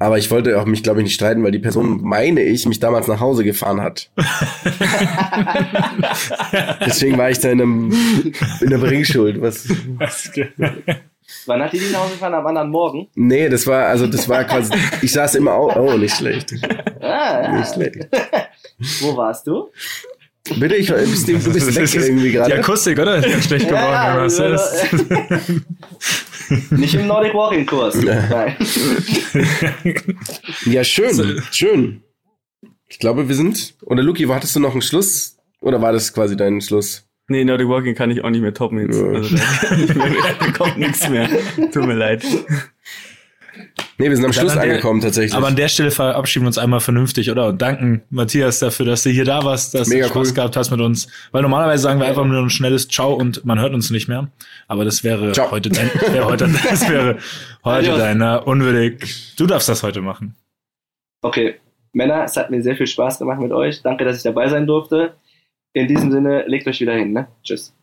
Aber 0.01 0.17
ich 0.17 0.31
wollte 0.31 0.59
auch 0.59 0.65
mich, 0.65 0.81
glaube 0.81 1.01
ich, 1.01 1.03
nicht 1.03 1.15
streiten, 1.15 1.43
weil 1.43 1.51
die 1.51 1.59
Person, 1.59 2.01
meine 2.01 2.41
ich, 2.41 2.65
mich 2.65 2.79
damals 2.79 3.07
nach 3.07 3.19
Hause 3.19 3.43
gefahren 3.43 3.81
hat. 3.81 4.09
Deswegen 6.85 7.17
war 7.17 7.29
ich 7.29 7.39
da 7.39 7.49
in 7.49 7.61
einem, 7.61 7.91
in 8.61 8.69
der 8.69 8.77
Bringschuld. 8.77 9.41
Was, 9.41 9.67
Wann 11.45 11.61
hat 11.61 11.73
die 11.73 11.79
die 11.79 11.89
nach 11.91 12.01
Hause 12.01 12.13
gefahren? 12.13 12.33
Am 12.33 12.45
anderen 12.47 12.69
Morgen? 12.69 13.07
nee, 13.15 13.49
das 13.49 13.65
war, 13.67 13.87
also 13.87 14.07
das 14.07 14.27
war 14.29 14.43
quasi, 14.43 14.73
ich 15.01 15.11
saß 15.11 15.35
immer 15.35 15.53
auch, 15.53 15.75
oh, 15.75 15.97
nicht 15.97 16.15
schlecht. 16.15 16.53
Ah, 17.01 17.41
ja. 17.43 17.57
Nicht 17.59 17.73
schlecht. 17.73 18.07
Wo 19.01 19.15
warst 19.17 19.45
du? 19.47 19.69
Bitte, 20.57 20.75
ich, 20.75 20.87
bist, 20.87 21.27
du 21.27 21.37
du 21.37 21.51
bist 21.53 21.75
weg 21.75 21.93
irgendwie 22.03 22.27
Die 22.27 22.31
gerade. 22.31 22.55
Akustik, 22.55 22.97
oder? 22.97 23.17
Ist 23.17 23.29
ganz 23.31 23.45
schlecht 23.45 23.67
geworden. 23.67 23.91
Ja, 23.91 24.23
Das 24.23 24.39
ist- 24.39 25.61
Nicht 26.71 26.95
im 26.95 27.05
Nordic 27.05 27.33
Walking 27.35 27.65
Kurs. 27.67 27.93
Nein. 27.95 28.55
Ja, 30.65 30.83
schön, 30.83 31.41
schön. 31.51 32.03
Ich 32.87 32.99
glaube, 32.99 33.27
wir 33.27 33.35
sind, 33.35 33.75
oder 33.83 34.01
Luki, 34.01 34.27
wo 34.27 34.33
hattest 34.33 34.55
du 34.55 34.59
noch 34.59 34.71
einen 34.71 34.81
Schluss? 34.81 35.37
Oder 35.61 35.81
war 35.81 35.91
das 35.91 36.13
quasi 36.13 36.35
dein 36.35 36.61
Schluss? 36.61 37.05
Nee, 37.29 37.45
Nordic 37.45 37.67
Walking 37.69 37.95
kann 37.95 38.11
ich 38.11 38.23
auch 38.23 38.29
nicht 38.29 38.41
mehr 38.41 38.53
toppen 38.53 38.79
jetzt. 38.79 38.99
Ja. 38.99 39.07
Also 39.07 39.35
da, 39.35 40.09
da 40.39 40.51
kommt 40.51 40.77
nichts 40.77 41.07
mehr. 41.09 41.29
Tut 41.71 41.85
mir 41.85 41.93
leid. 41.93 42.23
Nee, 43.97 44.09
wir 44.09 44.15
sind 44.15 44.25
am 44.25 44.33
Schluss 44.33 44.55
angekommen 44.55 45.01
tatsächlich. 45.01 45.35
Aber 45.35 45.47
an 45.47 45.55
der 45.55 45.67
Stelle 45.67 45.91
verabschieden 45.91 46.45
wir 46.45 46.47
uns 46.47 46.57
einmal 46.57 46.79
vernünftig, 46.79 47.29
oder? 47.29 47.47
Und 47.47 47.61
danken 47.61 48.01
Matthias 48.09 48.59
dafür, 48.59 48.85
dass 48.85 49.03
du 49.03 49.09
hier 49.09 49.25
da 49.25 49.43
warst, 49.43 49.73
dass 49.73 49.89
Mega 49.89 50.07
du 50.07 50.13
Spaß 50.13 50.29
cool. 50.29 50.33
gehabt 50.33 50.55
hast 50.55 50.71
mit 50.71 50.79
uns. 50.79 51.07
Weil 51.31 51.41
normalerweise 51.41 51.83
sagen 51.83 51.99
wir 51.99 52.07
einfach 52.07 52.25
nur 52.25 52.41
ein 52.41 52.49
schnelles 52.49 52.87
Ciao 52.87 53.13
und 53.13 53.45
man 53.45 53.59
hört 53.59 53.73
uns 53.73 53.89
nicht 53.91 54.07
mehr. 54.07 54.29
Aber 54.67 54.85
das 54.85 55.03
wäre 55.03 55.33
Ciao. 55.33 55.51
heute 55.51 55.69
dein, 55.69 55.91
wäre 56.11 56.25
heute, 56.25 56.49
das 56.69 56.89
wäre 56.89 57.17
heute 57.63 57.97
deiner 57.97 58.47
unwürdig. 58.47 59.35
Du 59.37 59.45
darfst 59.45 59.67
das 59.69 59.83
heute 59.83 60.01
machen. 60.01 60.35
Okay, 61.21 61.55
Männer, 61.91 62.23
es 62.23 62.37
hat 62.37 62.49
mir 62.49 62.61
sehr 62.63 62.77
viel 62.77 62.87
Spaß 62.87 63.19
gemacht 63.19 63.41
mit 63.41 63.51
euch. 63.51 63.81
Danke, 63.81 64.05
dass 64.05 64.17
ich 64.17 64.23
dabei 64.23 64.47
sein 64.47 64.65
durfte. 64.65 65.13
In 65.73 65.87
diesem 65.87 66.11
Sinne, 66.11 66.45
legt 66.47 66.67
euch 66.67 66.79
wieder 66.81 66.93
hin. 66.93 67.13
Ne? 67.13 67.27
Tschüss. 67.43 67.73